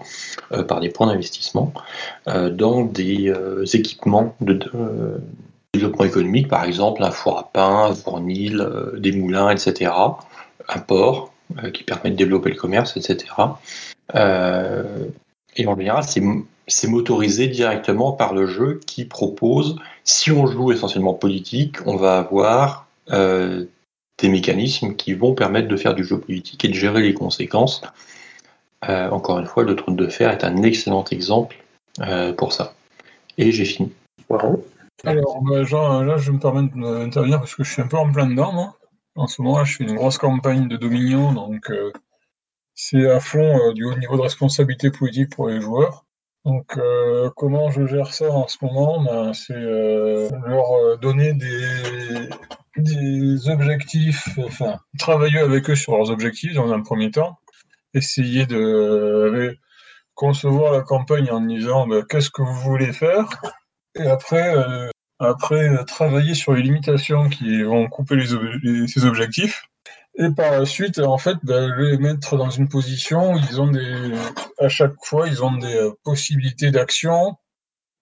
euh, 0.52 0.64
par 0.64 0.80
des 0.80 0.89
points 0.89 1.08
d'investissement, 1.08 1.74
euh, 2.28 2.50
dans 2.50 2.84
des 2.84 3.34
équipements 3.74 4.36
de, 4.41 4.60
développement 5.74 6.06
économique, 6.06 6.48
par 6.48 6.66
exemple 6.66 7.04
un 7.04 7.10
four 7.10 7.39
à 7.39 7.50
pain, 7.52 7.86
un 7.86 7.96
fournil, 7.96 8.68
des 8.98 9.12
moulins, 9.12 9.50
etc., 9.50 9.91
un 10.70 10.80
port 10.80 11.34
qui 11.74 11.84
permet 11.84 12.12
de 12.12 12.16
développer 12.16 12.52
le 12.52 12.56
commerce, 12.56 12.96
etc. 12.96 13.26
et 14.14 15.68
en 15.68 15.76
général, 15.76 16.04
c'est 16.68 16.88
motorisé 16.88 17.48
directement 17.48 18.12
par 18.12 18.36
le 18.36 18.46
jeu 18.46 18.80
qui 18.86 19.06
propose, 19.06 19.78
si 20.04 20.32
on 20.32 20.46
joue 20.46 20.72
essentiellement 20.72 21.16
politique, 21.16 21.78
on 21.88 21.96
va 21.96 22.20
avoir 22.20 22.88
des 24.20 24.30
mécanismes 24.30 24.95
qui 24.95 25.14
vont 25.14 25.34
permettre 25.34 25.68
de 25.68 25.78
faire 25.78 25.95
du 25.95 26.03
jeu 26.03 26.20
politique 26.20 26.64
et 26.66 26.68
de 26.68 26.74
gérer 26.74 27.01
les 27.01 27.14
conséquences. 27.14 27.82
Euh, 28.88 29.09
encore 29.09 29.39
une 29.39 29.45
fois, 29.45 29.64
le 29.64 29.76
trône 29.76 29.95
de 29.95 30.07
fer 30.07 30.32
est 30.32 30.43
un 30.43 30.61
excellent 30.64 31.05
exemple 31.11 31.57
euh, 32.01 32.34
pour 32.34 32.53
ça. 32.53 32.74
Et 33.38 33.51
j'ai 33.51 33.66
fini. 33.66 33.91
Alors, 35.05 35.41
bah, 35.41 35.64
genre, 35.64 36.03
là, 36.03 36.18
je 36.18 36.32
me 36.32 36.39
permets 36.39 36.70
d'intervenir 36.76 37.39
parce 37.39 37.55
que 37.55 37.64
je 37.64 37.72
suis 37.72 37.82
un 37.82 37.88
peu 37.88 37.97
en 37.97 38.11
plein 38.11 38.28
dedans, 38.28 38.51
moi. 38.53 38.78
En 39.16 39.28
ce 39.28 39.41
moment, 39.41 39.59
là, 39.59 39.64
je 39.64 39.76
fais 39.76 39.84
une 39.84 39.95
grosse 39.95 40.18
campagne 40.18 40.68
de 40.68 40.76
Dominion, 40.76 41.34
donc 41.34 41.70
euh, 41.70 41.91
c'est 42.74 43.09
à 43.09 43.20
fond 43.20 43.72
du 43.74 43.86
haut 43.86 43.95
niveau 43.95 44.18
de 44.18 44.22
responsabilité 44.22 44.89
politique 44.89 45.30
pour 45.30 45.49
les 45.49 45.61
joueurs. 45.61 46.05
Donc, 46.46 46.78
comment 47.38 47.72
je 47.72 47.86
gère 47.86 48.14
ça 48.14 48.30
en 48.30 48.48
ce 48.48 48.58
moment? 48.62 49.02
Ben, 49.02 49.34
C'est 49.34 49.54
leur 49.54 50.98
donner 51.00 51.34
des, 51.34 52.30
des 52.78 53.50
objectifs, 53.50 54.28
enfin, 54.38 54.80
travailler 54.98 55.39
avec 55.39 55.70
eux 55.70 55.76
sur 55.76 55.96
leurs 55.96 56.10
objectifs 56.10 56.54
dans 56.54 56.74
un 56.74 56.82
premier 56.82 57.12
temps, 57.12 57.38
essayer 57.94 58.46
de 58.46 59.58
concevoir 60.16 60.74
la 60.74 60.82
campagne 60.82 61.30
en 61.32 61.41
disant 61.41 61.88
bah, 61.88 62.02
qu'est-ce 62.08 62.30
que 62.30 62.41
vous 62.41 62.62
voulez 62.62 62.94
faire, 62.94 63.26
et 63.96 64.08
après, 64.08 64.56
euh, 64.56 64.89
après 65.20 65.84
travailler 65.86 66.34
sur 66.34 66.54
les 66.54 66.62
limitations 66.62 67.30
qui 67.30 67.64
vont 67.64 67.88
couper 67.88 68.16
les, 68.16 68.88
ces 68.88 69.06
objectifs. 69.06 69.64
Et 70.16 70.30
par 70.30 70.51
la 70.51 70.66
suite, 70.66 70.99
en 70.99 71.18
fait, 71.18 71.38
bah, 71.43 71.68
les 71.78 71.97
mettre 71.97 72.38
dans 72.38 72.49
une 72.49 72.70
position 72.70 73.34
où 73.34 73.38
ils 73.38 73.59
ont 73.59 73.72
des, 73.72 74.11
à 74.59 74.70
chaque 74.70 74.93
fois, 75.03 75.28
ils 75.28 75.43
ont 75.43 75.57
des 75.57 75.76
euh, 75.76 75.91
possibilités 76.03 76.70
d'action 76.70 77.36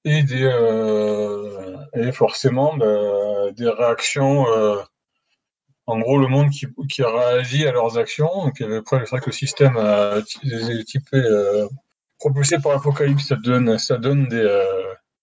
et 0.03 0.23
des, 0.23 0.43
euh, 0.43 1.77
et 1.93 2.11
forcément 2.11 2.75
bah, 2.75 3.51
des 3.53 3.69
réactions. 3.69 4.45
Euh, 4.49 4.81
en 5.87 5.99
gros, 5.99 6.19
le 6.19 6.27
monde 6.27 6.49
qui, 6.49 6.67
qui 6.89 7.03
réagit 7.03 7.65
à 7.67 7.71
leurs 7.71 7.97
actions. 7.97 8.29
Donc 8.45 8.61
après, 8.61 8.99
c'est 8.99 9.11
vrai 9.11 9.19
que 9.21 9.27
le 9.27 9.31
système 9.31 9.77
est 9.77 10.83
typé, 10.85 11.17
euh, 11.17 11.67
propulsé 12.19 12.57
par 12.59 12.73
l'Apocalypse, 12.73 13.27
ça 13.27 13.35
donne, 13.37 13.77
ça 13.77 13.97
donne 13.97 14.27
des, 14.27 14.65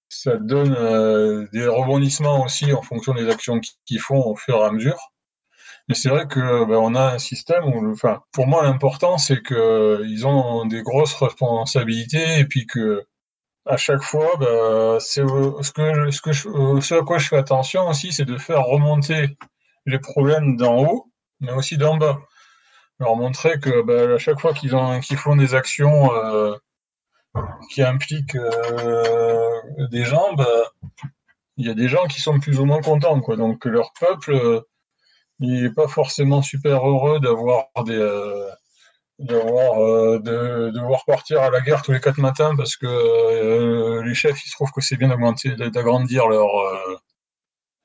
ça 0.09 0.37
donne 0.37 1.49
des 1.53 1.67
rebondissements 1.67 2.45
aussi 2.45 2.73
en 2.73 2.83
fonction 2.83 3.15
des 3.15 3.29
actions 3.29 3.61
qu'ils 3.87 4.01
font 4.01 4.23
au 4.25 4.37
fur 4.37 4.57
et 4.57 4.65
à 4.65 4.71
mesure. 4.73 4.99
Mais 5.89 5.95
c'est 5.95 6.11
vrai 6.11 6.27
que 6.27 6.65
ben, 6.67 6.77
on 6.77 6.95
a 6.95 7.15
un 7.15 7.19
système 7.19 7.65
où, 7.65 7.91
enfin, 7.91 8.23
pour 8.33 8.47
moi, 8.47 8.63
l'important 8.63 9.19
c'est 9.19 9.43
que 9.43 10.03
ils 10.07 10.27
ont 10.27 10.67
des 10.67 10.83
grosses 10.83 11.15
responsabilités 11.15 12.41
et 12.41 12.45
puis 12.45 12.67
que 12.67 13.07
à 13.67 13.77
chaque 13.77 14.03
fois, 14.03 14.37
bah, 14.41 14.99
c'est 15.01 15.23
ce 15.23 15.73
que 15.73 16.11
ce 16.11 16.23
que 16.23 16.33
ce 16.81 16.95
à 16.95 17.03
quoi 17.03 17.19
je 17.19 17.29
fais 17.29 17.37
attention 17.37 17.89
aussi, 17.89 18.13
c'est 18.13 18.25
de 18.25 18.39
faire 18.39 18.65
remonter 18.65 19.37
les 19.87 19.99
problèmes 19.99 20.57
d'en 20.57 20.85
haut, 20.85 21.13
mais 21.41 21.53
aussi 21.53 21.77
d'en 21.79 21.97
bas. 21.97 22.19
Leur 23.01 23.17
montrer 23.17 23.61
que 23.61 23.83
bah, 23.83 24.15
à 24.15 24.19
chaque 24.19 24.41
fois 24.41 24.55
qu'ils 24.55 24.73
qu'ils 25.03 25.17
font 25.19 25.37
des 25.37 25.55
actions 25.55 26.13
euh, 26.15 26.55
qui 27.71 27.83
implique 27.83 28.35
euh, 28.37 29.51
des 29.91 30.05
gens, 30.05 30.35
bah, 30.35 30.47
il 31.57 31.67
y 31.67 31.71
a 31.71 31.75
des 31.75 31.89
gens 31.89 32.07
qui 32.07 32.21
sont 32.21 32.39
plus 32.41 32.61
ou 32.61 32.65
moins 32.65 32.81
contents, 32.81 33.21
quoi. 33.21 33.37
Donc 33.37 33.65
leur 33.67 33.93
peuple, 34.01 34.33
euh, 34.33 34.61
il 35.41 35.63
n'est 35.63 35.71
pas 35.71 35.89
forcément 35.89 36.43
super 36.43 36.87
heureux 36.87 37.21
d'avoir 37.21 37.67
des 37.85 37.95
euh, 37.97 38.49
d'avoir 39.21 39.83
euh, 39.83 40.19
de 40.21 40.71
devoir 40.71 41.05
partir 41.07 41.43
à 41.43 41.51
la 41.51 41.61
guerre 41.61 41.83
tous 41.83 41.93
les 41.93 42.01
quatre 42.01 42.19
matins 42.21 42.55
parce 42.57 42.77
que 42.77 42.87
euh, 42.87 44.03
les 44.05 44.15
chefs 44.15 44.45
ils 44.47 44.51
trouvent 44.53 44.73
que 44.73 44.81
c'est 44.83 44.97
bien 44.97 45.09
d'augmenter 45.09 45.57
d'agrandir 45.57 46.29
leur 46.29 46.49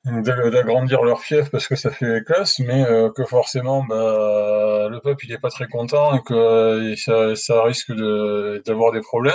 euh, 0.06 0.22
d'a- 0.22 0.50
d'agrandir 0.50 1.02
leur 1.02 1.20
fief 1.22 1.50
parce 1.50 1.66
que 1.68 1.76
ça 1.76 1.90
fait 1.90 2.22
classe 2.24 2.58
mais 2.60 2.84
que 3.16 3.24
forcément 3.24 3.84
bah, 3.84 4.88
le 4.90 5.00
peuple 5.00 5.24
il 5.26 5.32
est 5.32 5.38
pas 5.38 5.50
très 5.50 5.68
content 5.68 6.14
et 6.16 6.22
que 6.22 6.94
ça, 6.96 7.62
risque 7.64 7.92
d'avoir 8.66 8.92
des 8.92 9.00
problèmes 9.00 9.34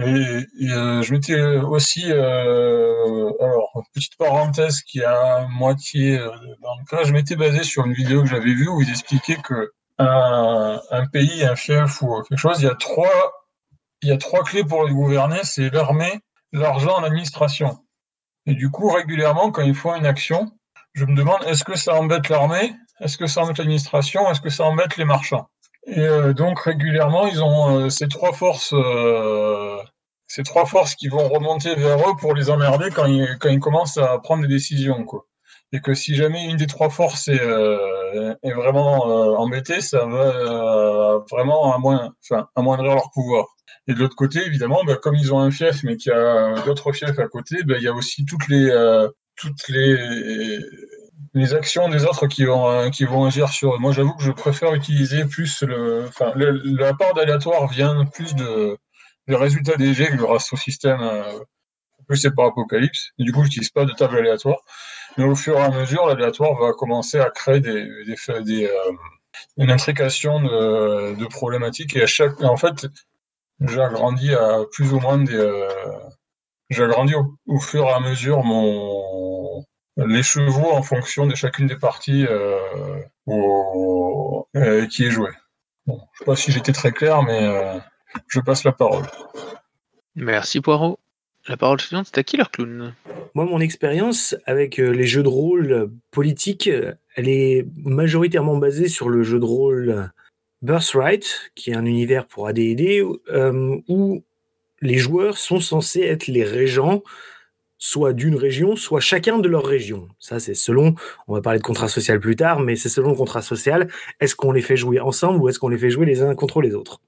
et, 0.00 0.44
euh, 0.72 1.02
je 1.02 1.12
m'étais 1.12 1.40
aussi 1.40 2.10
euh, 2.10 3.30
alors 3.40 3.70
petite 3.92 4.16
parenthèse 4.16 4.82
qui 4.82 4.98
est 4.98 5.04
à 5.04 5.46
moitié 5.48 6.18
euh, 6.18 6.30
dans 6.62 6.74
le 6.80 6.84
cas 6.90 7.04
je 7.04 7.12
m'étais 7.12 7.36
basé 7.36 7.62
sur 7.62 7.86
une 7.86 7.92
vidéo 7.92 8.22
que 8.22 8.28
j'avais 8.28 8.54
vue 8.54 8.68
où 8.68 8.80
ils 8.82 8.90
expliquaient 8.90 9.36
que 9.36 9.70
un, 9.98 11.06
pays, 11.12 11.44
un 11.44 11.56
fief 11.56 12.02
ou 12.02 12.22
quelque 12.22 12.38
chose, 12.38 12.60
il 12.60 12.64
y 12.64 12.68
a 12.68 12.74
trois, 12.74 13.32
il 14.02 14.08
y 14.08 14.12
a 14.12 14.16
trois 14.16 14.42
clés 14.42 14.64
pour 14.64 14.84
le 14.84 14.92
gouverner, 14.92 15.40
c'est 15.44 15.70
l'armée, 15.70 16.20
l'argent, 16.52 17.00
l'administration. 17.00 17.78
Et 18.46 18.54
du 18.54 18.70
coup, 18.70 18.90
régulièrement, 18.90 19.50
quand 19.50 19.62
ils 19.62 19.74
font 19.74 19.94
une 19.94 20.06
action, 20.06 20.52
je 20.92 21.04
me 21.04 21.16
demande 21.16 21.42
est-ce 21.46 21.64
que 21.64 21.76
ça 21.76 21.94
embête 21.94 22.28
l'armée, 22.28 22.74
est-ce 23.00 23.16
que 23.16 23.26
ça 23.26 23.42
embête 23.42 23.58
l'administration, 23.58 24.30
est-ce 24.30 24.40
que 24.40 24.50
ça 24.50 24.64
embête 24.64 24.96
les 24.96 25.04
marchands? 25.04 25.48
Et 25.86 26.00
euh, 26.00 26.32
donc 26.32 26.60
régulièrement, 26.60 27.26
ils 27.26 27.42
ont 27.42 27.78
euh, 27.78 27.90
ces 27.90 28.08
trois 28.08 28.32
forces, 28.32 28.72
euh, 28.74 29.76
ces 30.26 30.42
trois 30.42 30.66
forces 30.66 30.94
qui 30.94 31.08
vont 31.08 31.28
remonter 31.28 31.74
vers 31.74 31.98
eux 32.08 32.16
pour 32.18 32.34
les 32.34 32.50
emmerder 32.50 32.90
quand 32.90 33.06
ils, 33.06 33.36
quand 33.40 33.50
ils 33.50 33.60
commencent 33.60 33.98
à 33.98 34.18
prendre 34.18 34.42
des 34.42 34.48
décisions, 34.48 35.04
quoi 35.04 35.26
et 35.72 35.80
que 35.80 35.92
si 35.92 36.14
jamais 36.14 36.44
une 36.44 36.56
des 36.56 36.68
trois 36.68 36.88
forces 36.88 37.26
est, 37.26 37.34
est 37.34 38.52
vraiment 38.52 39.06
embêtée, 39.40 39.80
ça 39.80 40.06
va 40.06 41.24
vraiment 41.28 41.74
amoindrir 42.54 42.94
leur 42.94 43.10
pouvoir. 43.10 43.46
Et 43.86 43.94
de 43.94 43.98
l'autre 43.98 44.16
côté, 44.16 44.40
évidemment, 44.46 44.82
bah, 44.84 44.96
comme 44.96 45.14
ils 45.14 45.32
ont 45.34 45.40
un 45.40 45.50
fief, 45.50 45.82
mais 45.82 45.96
qu'il 45.96 46.10
y 46.10 46.14
a 46.14 46.54
d'autres 46.64 46.92
fiefs 46.92 47.18
à 47.18 47.28
côté, 47.28 47.62
bah, 47.64 47.74
il 47.76 47.82
y 47.82 47.88
a 47.88 47.92
aussi 47.92 48.24
toutes 48.24 48.48
les 48.48 48.70
euh, 48.70 49.08
toutes 49.36 49.68
les 49.68 50.58
les 51.34 51.54
actions 51.54 51.88
des 51.88 52.04
autres 52.04 52.26
qui 52.28 52.44
vont 52.44 52.68
euh, 52.68 52.90
qui 52.90 53.04
vont 53.04 53.24
agir 53.26 53.48
sur 53.48 53.74
eux. 53.74 53.78
Moi, 53.78 53.92
j'avoue 53.92 54.14
que 54.14 54.22
je 54.22 54.30
préfère 54.32 54.74
utiliser 54.74 55.24
plus 55.24 55.62
le, 55.62 56.06
enfin, 56.08 56.32
la 56.36 56.94
part 56.94 57.14
d'aléatoire 57.14 57.66
vient 57.68 58.04
plus 58.06 58.34
de 58.34 58.78
le 59.26 59.36
résultat 59.36 59.76
des 59.76 59.94
jets 59.94 60.16
grâce 60.16 60.52
au 60.52 60.56
système. 60.56 61.00
Euh, 61.02 61.40
plus 62.06 62.18
c'est 62.18 62.34
par 62.34 62.46
apocalypse. 62.46 63.10
Du 63.18 63.32
coup, 63.32 63.44
j'utilise 63.44 63.70
pas 63.70 63.84
de 63.84 63.92
table 63.92 64.18
aléatoire. 64.18 64.58
Mais 65.16 65.24
au 65.24 65.34
fur 65.34 65.56
et 65.58 65.62
à 65.62 65.70
mesure, 65.70 66.06
l'aléatoire 66.06 66.54
va 66.60 66.72
commencer 66.72 67.18
à 67.20 67.30
créer 67.30 67.60
des, 67.60 67.84
des, 68.04 68.42
des, 68.42 68.66
euh, 68.66 68.92
une 69.56 69.70
intrication 69.70 70.40
de, 70.42 71.14
de 71.16 71.26
problématiques. 71.26 71.96
Et 71.96 72.02
à 72.02 72.06
chaque, 72.06 72.42
en 72.42 72.56
fait, 72.56 72.86
j'agrandis 73.60 74.34
à 74.34 74.58
plus 74.72 74.92
ou 74.92 75.00
moins 75.00 75.18
des, 75.18 75.34
euh, 75.34 75.68
j'agrandis 76.70 77.14
au, 77.14 77.36
au 77.46 77.60
fur 77.60 77.84
et 77.86 77.92
à 77.92 78.00
mesure 78.00 78.44
mon, 78.44 79.64
les 79.96 80.22
chevaux 80.22 80.72
en 80.72 80.82
fonction 80.82 81.26
de 81.26 81.34
chacune 81.34 81.66
des 81.66 81.76
parties 81.76 82.26
euh, 82.28 82.58
au- 83.26 84.48
euh, 84.56 84.86
qui 84.86 85.04
est 85.04 85.10
jouée. 85.10 85.30
Bon, 85.86 86.00
je 86.12 86.18
sais 86.18 86.24
pas 86.24 86.36
si 86.36 86.52
j'étais 86.52 86.72
très 86.72 86.92
clair, 86.92 87.22
mais 87.22 87.42
euh, 87.42 87.78
je 88.28 88.40
passe 88.40 88.64
la 88.64 88.72
parole. 88.72 89.04
Merci 90.16 90.60
Poirot. 90.60 90.98
La 91.46 91.56
parole 91.58 91.80
suivante, 91.80 92.06
c'est 92.06 92.18
à 92.18 92.22
qui 92.22 92.38
leur 92.38 92.50
clown? 92.50 92.94
Moi, 93.34 93.44
mon 93.44 93.60
expérience 93.60 94.34
avec 94.46 94.78
les 94.78 95.06
jeux 95.06 95.22
de 95.22 95.28
rôle 95.28 95.90
politiques, 96.10 96.70
elle 97.16 97.28
est 97.28 97.66
majoritairement 97.84 98.56
basée 98.56 98.88
sur 98.88 99.10
le 99.10 99.22
jeu 99.22 99.38
de 99.38 99.44
rôle 99.44 100.10
Birthright, 100.62 101.50
qui 101.54 101.70
est 101.70 101.74
un 101.74 101.84
univers 101.84 102.26
pour 102.26 102.48
AD&D, 102.48 103.04
euh, 103.28 103.76
où 103.88 104.24
les 104.80 104.96
joueurs 104.96 105.36
sont 105.36 105.60
censés 105.60 106.00
être 106.00 106.28
les 106.28 106.44
régents, 106.44 107.02
soit 107.84 108.14
d'une 108.14 108.36
région, 108.36 108.76
soit 108.76 109.00
chacun 109.00 109.38
de 109.38 109.46
leur 109.46 109.62
région. 109.62 110.08
Ça, 110.18 110.40
c'est 110.40 110.54
selon, 110.54 110.94
on 111.28 111.34
va 111.34 111.42
parler 111.42 111.58
de 111.58 111.64
contrat 111.64 111.88
social 111.88 112.18
plus 112.18 112.34
tard, 112.34 112.60
mais 112.60 112.76
c'est 112.76 112.88
selon 112.88 113.10
le 113.10 113.14
contrat 113.14 113.42
social. 113.42 113.88
Est-ce 114.20 114.34
qu'on 114.34 114.52
les 114.52 114.62
fait 114.62 114.78
jouer 114.78 115.00
ensemble 115.00 115.42
ou 115.42 115.50
est-ce 115.50 115.58
qu'on 115.58 115.68
les 115.68 115.76
fait 115.76 115.90
jouer 115.90 116.06
les 116.06 116.22
uns 116.22 116.34
contre 116.34 116.62
les 116.62 116.74
autres? 116.74 117.02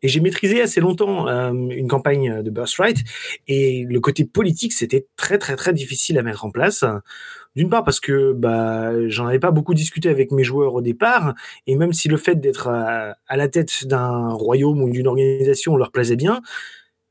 Et 0.00 0.08
j'ai 0.08 0.20
maîtrisé 0.20 0.62
assez 0.62 0.80
longtemps 0.80 1.28
euh, 1.28 1.52
une 1.52 1.88
campagne 1.88 2.42
de 2.42 2.48
Birthright 2.48 3.04
et 3.48 3.84
le 3.86 4.00
côté 4.00 4.24
politique, 4.24 4.72
c'était 4.72 5.06
très 5.16 5.36
très 5.36 5.56
très 5.56 5.74
difficile 5.74 6.18
à 6.18 6.22
mettre 6.22 6.46
en 6.46 6.50
place. 6.50 6.82
D'une 7.54 7.68
part 7.68 7.84
parce 7.84 8.00
que 8.00 8.32
bah, 8.32 9.08
j'en 9.08 9.26
avais 9.26 9.38
pas 9.38 9.50
beaucoup 9.50 9.74
discuté 9.74 10.08
avec 10.08 10.32
mes 10.32 10.44
joueurs 10.44 10.72
au 10.72 10.80
départ, 10.80 11.34
et 11.66 11.76
même 11.76 11.92
si 11.92 12.08
le 12.08 12.16
fait 12.16 12.36
d'être 12.36 12.68
à, 12.68 13.16
à 13.26 13.36
la 13.36 13.48
tête 13.48 13.86
d'un 13.86 14.30
royaume 14.30 14.80
ou 14.80 14.88
d'une 14.88 15.06
organisation 15.06 15.76
leur 15.76 15.90
plaisait 15.90 16.16
bien, 16.16 16.40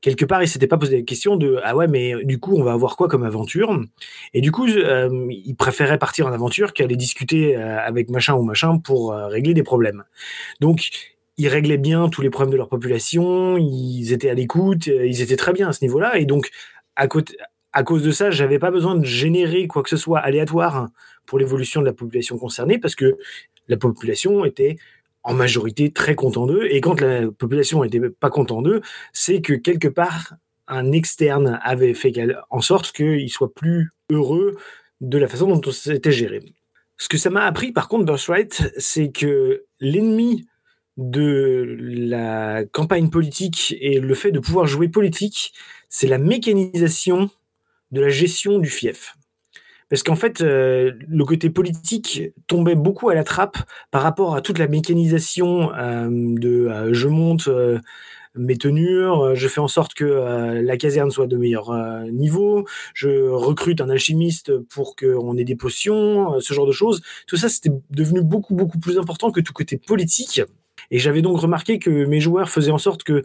quelque 0.05 0.25
part 0.25 0.43
ils 0.43 0.47
s'étaient 0.47 0.67
pas 0.67 0.77
posé 0.77 0.97
la 0.97 1.03
question 1.03 1.35
de 1.35 1.59
ah 1.63 1.75
ouais 1.75 1.87
mais 1.87 2.23
du 2.23 2.37
coup 2.39 2.53
on 2.55 2.63
va 2.63 2.73
avoir 2.73 2.95
quoi 2.95 3.07
comme 3.07 3.23
aventure? 3.23 3.69
Et 4.35 4.41
du 4.41 4.51
coup 4.51 4.67
euh, 4.67 5.09
ils 5.29 5.55
préféraient 5.55 5.97
partir 5.97 6.27
en 6.27 6.31
aventure 6.31 6.73
qu'aller 6.73 6.95
discuter 6.95 7.57
euh, 7.57 7.79
avec 7.79 8.11
machin 8.11 8.35
ou 8.35 8.43
machin 8.43 8.77
pour 8.77 9.13
euh, 9.13 9.27
régler 9.27 9.55
des 9.55 9.63
problèmes. 9.63 10.03
Donc 10.61 10.77
ils 11.37 11.47
réglaient 11.47 11.83
bien 11.89 12.07
tous 12.07 12.21
les 12.21 12.29
problèmes 12.29 12.51
de 12.51 12.57
leur 12.57 12.69
population, 12.69 13.57
ils 13.57 14.13
étaient 14.13 14.29
à 14.29 14.35
l'écoute, 14.35 14.87
euh, 14.87 15.07
ils 15.07 15.21
étaient 15.23 15.35
très 15.35 15.53
bien 15.53 15.67
à 15.69 15.73
ce 15.73 15.83
niveau-là. 15.83 16.17
Et 16.17 16.25
donc, 16.25 16.49
à, 16.95 17.07
à 17.73 17.83
cause 17.83 18.03
de 18.03 18.11
ça, 18.11 18.31
j'avais 18.31 18.59
pas 18.59 18.71
besoin 18.71 18.95
de 18.95 19.03
générer 19.03 19.67
quoi 19.67 19.83
que 19.83 19.89
ce 19.89 19.97
soit 19.97 20.19
aléatoire 20.19 20.87
pour 21.25 21.37
l'évolution 21.39 21.81
de 21.81 21.87
la 21.87 21.93
population 21.93 22.37
concernée, 22.37 22.77
parce 22.77 22.95
que 22.95 23.17
la 23.67 23.77
population 23.77 24.45
était 24.45 24.77
en 25.25 25.33
majorité 25.33 25.91
très 25.91 26.15
content 26.15 26.45
d'eux. 26.45 26.67
Et 26.69 26.79
quand 26.79 27.01
la 27.01 27.29
population 27.31 27.83
n'était 27.83 27.99
pas 27.99 28.29
content 28.29 28.61
d'eux, 28.61 28.81
c'est 29.11 29.41
que 29.41 29.53
quelque 29.53 29.87
part, 29.87 30.35
un 30.67 30.91
externe 30.91 31.59
avait 31.63 31.93
fait 31.93 32.13
en 32.49 32.61
sorte 32.61 32.91
qu'ils 32.91 33.29
soient 33.29 33.53
plus 33.53 33.91
heureux 34.09 34.55
de 35.01 35.17
la 35.17 35.27
façon 35.27 35.47
dont 35.47 35.71
c'était 35.71 36.11
géré. 36.11 36.41
Ce 36.97 37.09
que 37.09 37.17
ça 37.17 37.29
m'a 37.29 37.43
appris, 37.45 37.71
par 37.71 37.89
contre, 37.89 38.05
Birthright, 38.05 38.71
c'est 38.77 39.11
que 39.11 39.65
l'ennemi 39.79 40.45
de 40.97 41.75
la 41.79 42.63
campagne 42.65 43.09
politique 43.09 43.75
et 43.81 43.99
le 43.99 44.13
fait 44.13 44.31
de 44.31 44.39
pouvoir 44.39 44.65
jouer 44.65 44.87
politique, 44.87 45.53
c'est 45.89 46.07
la 46.07 46.19
mécanisation 46.19 47.29
de 47.91 48.01
la 48.01 48.09
gestion 48.09 48.59
du 48.59 48.69
fief. 48.69 49.15
Parce 49.89 50.01
qu'en 50.01 50.15
fait, 50.15 50.41
euh, 50.41 50.93
le 51.07 51.25
côté 51.25 51.49
politique 51.49 52.23
tombait 52.47 52.75
beaucoup 52.75 53.09
à 53.09 53.15
la 53.15 53.23
trappe 53.23 53.57
par 53.91 54.01
rapport 54.01 54.35
à 54.35 54.41
toute 54.41 54.57
la 54.57 54.67
mécanisation 54.67 55.73
euh, 55.75 56.07
de 56.09 56.67
euh, 56.67 56.93
je 56.93 57.07
monte 57.07 57.49
mes 58.37 58.57
tenures, 58.57 59.33
je 59.33 59.47
fais 59.47 59.61
en 59.61 59.69
sorte 59.69 59.93
que 59.93 60.03
la 60.61 60.75
caserne 60.75 61.09
soit 61.09 61.25
de 61.25 61.37
meilleur 61.37 61.71
niveau, 62.11 62.65
je 62.93 63.29
recrute 63.29 63.79
un 63.79 63.89
alchimiste 63.89 64.57
pour 64.57 64.97
qu'on 64.97 65.37
ait 65.37 65.45
des 65.45 65.55
potions, 65.55 66.37
ce 66.41 66.53
genre 66.53 66.67
de 66.67 66.73
choses. 66.73 67.01
Tout 67.27 67.37
ça, 67.37 67.47
c'était 67.47 67.71
devenu 67.91 68.21
beaucoup, 68.21 68.53
beaucoup 68.53 68.77
plus 68.77 68.99
important 68.99 69.31
que 69.31 69.39
tout 69.39 69.53
côté 69.53 69.77
politique. 69.77 70.41
Et 70.91 70.99
j'avais 70.99 71.21
donc 71.21 71.39
remarqué 71.39 71.79
que 71.79 71.89
mes 71.89 72.19
joueurs 72.19 72.49
faisaient 72.49 72.71
en 72.71 72.77
sorte 72.77 73.03
que 73.03 73.23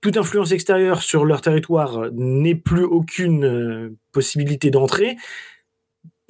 toute 0.00 0.16
influence 0.16 0.52
extérieure 0.52 1.02
sur 1.02 1.24
leur 1.24 1.40
territoire 1.40 2.12
n'ait 2.12 2.54
plus 2.54 2.84
aucune 2.84 3.96
possibilité 4.12 4.70
d'entrée 4.70 5.16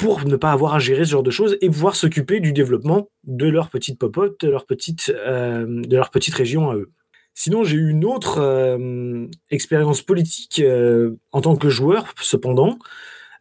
pour 0.03 0.25
ne 0.25 0.35
pas 0.35 0.51
avoir 0.51 0.75
à 0.75 0.81
gérer 0.81 1.05
ce 1.05 1.11
genre 1.11 1.23
de 1.23 1.31
choses 1.31 1.57
et 1.61 1.71
pouvoir 1.71 1.95
s'occuper 1.95 2.41
du 2.41 2.53
développement 2.53 3.09
de 3.23 3.47
leur 3.47 3.71
petite 3.71 4.01
popote, 4.01 4.35
de 4.41 4.49
leur 4.49 4.67
petite, 4.67 5.15
euh, 5.15 5.65
de 5.69 5.97
leur 5.97 6.11
petite 6.11 6.35
région 6.35 6.71
à 6.71 6.75
eux. 6.75 6.91
Sinon, 7.35 7.63
j'ai 7.63 7.77
eu 7.77 7.91
une 7.91 8.05
autre 8.05 8.39
euh, 8.41 9.29
expérience 9.51 10.03
politique 10.03 10.59
euh, 10.59 11.13
en 11.31 11.41
tant 11.41 11.55
que 11.55 11.69
joueur, 11.69 12.15
cependant. 12.21 12.79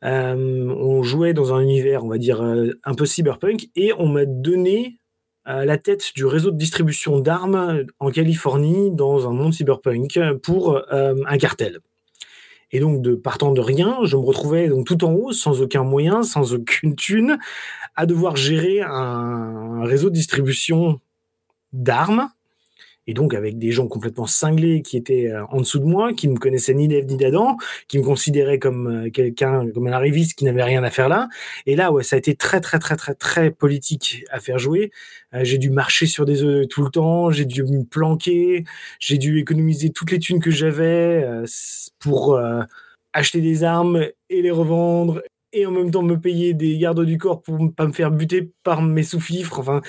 on 0.03 1.01
jouait 1.01 1.33
dans 1.33 1.51
un 1.51 1.61
univers, 1.61 2.05
on 2.05 2.09
va 2.09 2.19
dire, 2.19 2.43
un 2.43 2.93
peu 2.93 3.07
cyberpunk, 3.07 3.69
et 3.75 3.91
on 3.97 4.07
m'a 4.07 4.25
donné 4.25 4.99
la 5.45 5.77
tête 5.79 6.11
du 6.15 6.25
réseau 6.25 6.51
de 6.51 6.57
distribution 6.57 7.19
d'armes 7.19 7.85
en 7.99 8.11
Californie 8.11 8.91
dans 8.91 9.27
un 9.27 9.33
monde 9.33 9.53
cyberpunk 9.53 10.19
pour 10.43 10.79
un 10.91 11.37
cartel. 11.37 11.79
Et 12.71 12.79
donc, 12.79 13.01
de 13.01 13.15
partant 13.15 13.51
de 13.51 13.61
rien, 13.61 13.99
je 14.03 14.15
me 14.15 14.21
retrouvais 14.21 14.67
donc 14.67 14.85
tout 14.85 15.03
en 15.03 15.11
haut, 15.11 15.31
sans 15.33 15.61
aucun 15.61 15.83
moyen, 15.83 16.23
sans 16.23 16.53
aucune 16.53 16.95
thune, 16.95 17.37
à 17.95 18.05
devoir 18.05 18.35
gérer 18.35 18.81
un 18.81 19.83
réseau 19.83 20.09
de 20.09 20.15
distribution 20.15 20.99
d'armes 21.73 22.29
et 23.07 23.13
donc 23.13 23.33
avec 23.33 23.57
des 23.57 23.71
gens 23.71 23.87
complètement 23.87 24.27
cinglés 24.27 24.81
qui 24.81 24.97
étaient 24.97 25.27
euh, 25.27 25.45
en 25.47 25.59
dessous 25.59 25.79
de 25.79 25.85
moi, 25.85 26.13
qui 26.13 26.27
me 26.27 26.37
connaissaient 26.37 26.73
ni 26.73 26.87
d'Ève 26.87 27.05
ni 27.05 27.17
d'Adam, 27.17 27.57
qui 27.87 27.97
me 27.97 28.03
considéraient 28.03 28.59
comme 28.59 29.05
euh, 29.05 29.09
quelqu'un, 29.09 29.69
comme 29.71 29.87
un 29.87 29.91
arriviste 29.91 30.37
qui 30.37 30.45
n'avait 30.45 30.63
rien 30.63 30.83
à 30.83 30.89
faire 30.89 31.09
là. 31.09 31.27
Et 31.65 31.75
là, 31.75 31.91
ouais, 31.91 32.03
ça 32.03 32.15
a 32.15 32.19
été 32.19 32.35
très, 32.35 32.61
très, 32.61 32.79
très, 32.79 32.95
très, 32.95 33.15
très 33.15 33.51
politique 33.51 34.23
à 34.31 34.39
faire 34.39 34.59
jouer. 34.59 34.91
Euh, 35.33 35.43
j'ai 35.43 35.57
dû 35.57 35.69
marcher 35.69 36.05
sur 36.05 36.25
des 36.25 36.43
œufs 36.43 36.67
tout 36.67 36.83
le 36.83 36.89
temps, 36.89 37.31
j'ai 37.31 37.45
dû 37.45 37.63
me 37.63 37.83
planquer, 37.83 38.65
j'ai 38.99 39.17
dû 39.17 39.39
économiser 39.39 39.91
toutes 39.91 40.11
les 40.11 40.19
thunes 40.19 40.39
que 40.39 40.51
j'avais 40.51 41.25
pour 41.99 42.39
acheter 43.13 43.41
des 43.41 43.63
armes 43.63 44.07
et 44.29 44.41
les 44.41 44.51
revendre 44.51 45.21
et 45.53 45.65
en 45.65 45.71
même 45.71 45.91
temps 45.91 46.01
me 46.01 46.19
payer 46.19 46.53
des 46.53 46.77
gardes 46.77 47.03
du 47.05 47.17
corps 47.17 47.41
pour 47.41 47.59
ne 47.59 47.69
pas 47.69 47.85
me 47.85 47.91
faire 47.91 48.11
buter 48.11 48.51
par 48.63 48.81
mes 48.81 49.03
sous-fifres. 49.03 49.59
Enfin, 49.59 49.81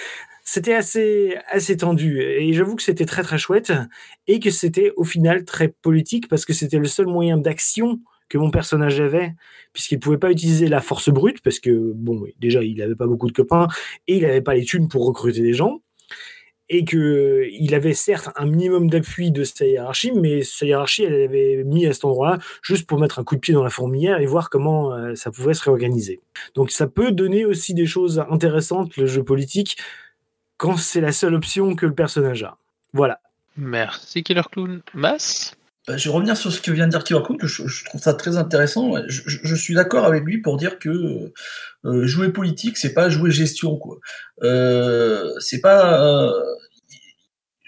c'était 0.52 0.74
assez, 0.74 1.38
assez 1.50 1.78
tendu. 1.78 2.20
Et 2.20 2.52
j'avoue 2.52 2.76
que 2.76 2.82
c'était 2.82 3.06
très 3.06 3.22
très 3.22 3.38
chouette 3.38 3.72
et 4.26 4.38
que 4.38 4.50
c'était 4.50 4.92
au 4.96 5.04
final 5.04 5.46
très 5.46 5.68
politique 5.68 6.28
parce 6.28 6.44
que 6.44 6.52
c'était 6.52 6.76
le 6.76 6.84
seul 6.84 7.06
moyen 7.06 7.38
d'action 7.38 8.00
que 8.28 8.36
mon 8.36 8.50
personnage 8.50 9.00
avait, 9.00 9.34
puisqu'il 9.72 9.94
ne 9.94 10.00
pouvait 10.00 10.18
pas 10.18 10.30
utiliser 10.30 10.68
la 10.68 10.82
force 10.82 11.08
brute, 11.08 11.40
parce 11.42 11.58
que, 11.58 11.92
bon, 11.94 12.24
déjà, 12.38 12.62
il 12.62 12.76
n'avait 12.76 12.94
pas 12.94 13.06
beaucoup 13.06 13.28
de 13.28 13.32
copains, 13.32 13.68
et 14.06 14.16
il 14.16 14.22
n'avait 14.22 14.42
pas 14.42 14.54
les 14.54 14.64
thunes 14.64 14.88
pour 14.88 15.06
recruter 15.06 15.40
des 15.40 15.52
gens, 15.52 15.80
et 16.70 16.84
qu'il 16.84 17.74
avait 17.74 17.92
certes 17.92 18.30
un 18.36 18.46
minimum 18.46 18.88
d'appui 18.90 19.30
de 19.30 19.44
sa 19.44 19.66
hiérarchie, 19.66 20.12
mais 20.12 20.42
sa 20.42 20.66
hiérarchie, 20.66 21.04
elle 21.04 21.22
avait 21.22 21.64
mis 21.64 21.86
à 21.86 21.92
cet 21.94 22.04
endroit-là 22.06 22.38
juste 22.62 22.86
pour 22.86 22.98
mettre 22.98 23.18
un 23.18 23.24
coup 23.24 23.34
de 23.36 23.40
pied 23.40 23.52
dans 23.52 23.64
la 23.64 23.70
fourmilière 23.70 24.20
et 24.20 24.26
voir 24.26 24.48
comment 24.48 24.94
euh, 24.94 25.14
ça 25.14 25.30
pouvait 25.30 25.54
se 25.54 25.64
réorganiser. 25.64 26.20
Donc 26.54 26.70
ça 26.70 26.86
peut 26.86 27.12
donner 27.12 27.44
aussi 27.44 27.74
des 27.74 27.86
choses 27.86 28.22
intéressantes, 28.30 28.96
le 28.96 29.04
jeu 29.04 29.22
politique, 29.22 29.76
quand 30.62 30.76
c'est 30.76 31.00
la 31.00 31.10
seule 31.10 31.34
option 31.34 31.74
que 31.74 31.86
le 31.86 31.92
personnage 31.92 32.44
a. 32.44 32.56
Voilà. 32.92 33.18
Merci 33.56 34.22
Killer 34.22 34.42
Clown. 34.50 34.80
Mass 34.94 35.56
bah, 35.88 35.96
je 35.96 36.08
vais 36.08 36.14
revenir 36.14 36.36
sur 36.36 36.52
ce 36.52 36.60
que 36.60 36.70
vient 36.70 36.86
de 36.86 36.92
dire 36.92 37.02
Killer 37.02 37.20
Clown, 37.24 37.36
que 37.36 37.48
je, 37.48 37.84
trouve 37.86 38.00
ça 38.00 38.14
très 38.14 38.36
intéressant. 38.36 38.92
Je, 39.08 39.54
suis 39.56 39.74
d'accord 39.74 40.04
avec 40.04 40.22
lui 40.22 40.38
pour 40.38 40.56
dire 40.56 40.78
que 40.78 41.32
euh, 41.84 42.06
jouer 42.06 42.28
politique, 42.28 42.78
c'est 42.78 42.94
pas 42.94 43.08
jouer 43.08 43.32
gestion, 43.32 43.76
quoi. 43.76 43.98
Euh, 44.44 45.32
c'est 45.40 45.60
pas. 45.60 46.00
Euh, 46.00 46.30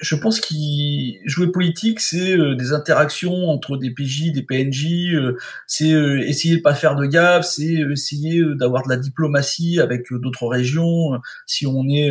je 0.01 0.17
pense 0.17 0.41
qu'il 0.41 1.21
jouer 1.25 1.53
politique, 1.53 2.01
c'est 2.01 2.37
euh, 2.37 2.55
des 2.57 2.73
interactions 2.73 3.49
entre 3.49 3.77
des 3.77 3.91
PJ, 3.91 4.33
des 4.33 4.43
PNJ, 4.43 5.15
euh, 5.15 5.37
c'est 5.67 5.93
euh, 5.93 6.21
essayer 6.27 6.57
de 6.57 6.63
pas 6.63 6.75
faire 6.75 6.97
de 6.97 7.07
gaffe, 7.07 7.47
c'est 7.47 7.75
essayer 7.93 8.43
d'avoir 8.57 8.85
de 8.85 8.89
la 8.89 8.97
diplomatie 8.97 9.81
avec 9.81 10.13
d'autres 10.13 10.47
régions. 10.47 11.21
Si 11.47 11.67
on 11.67 11.89
est 11.89 12.11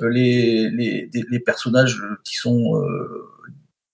les, 0.00 0.70
les, 0.70 1.08
les, 1.12 1.40
personnages 1.40 2.00
qui 2.24 2.36
sont 2.36 2.82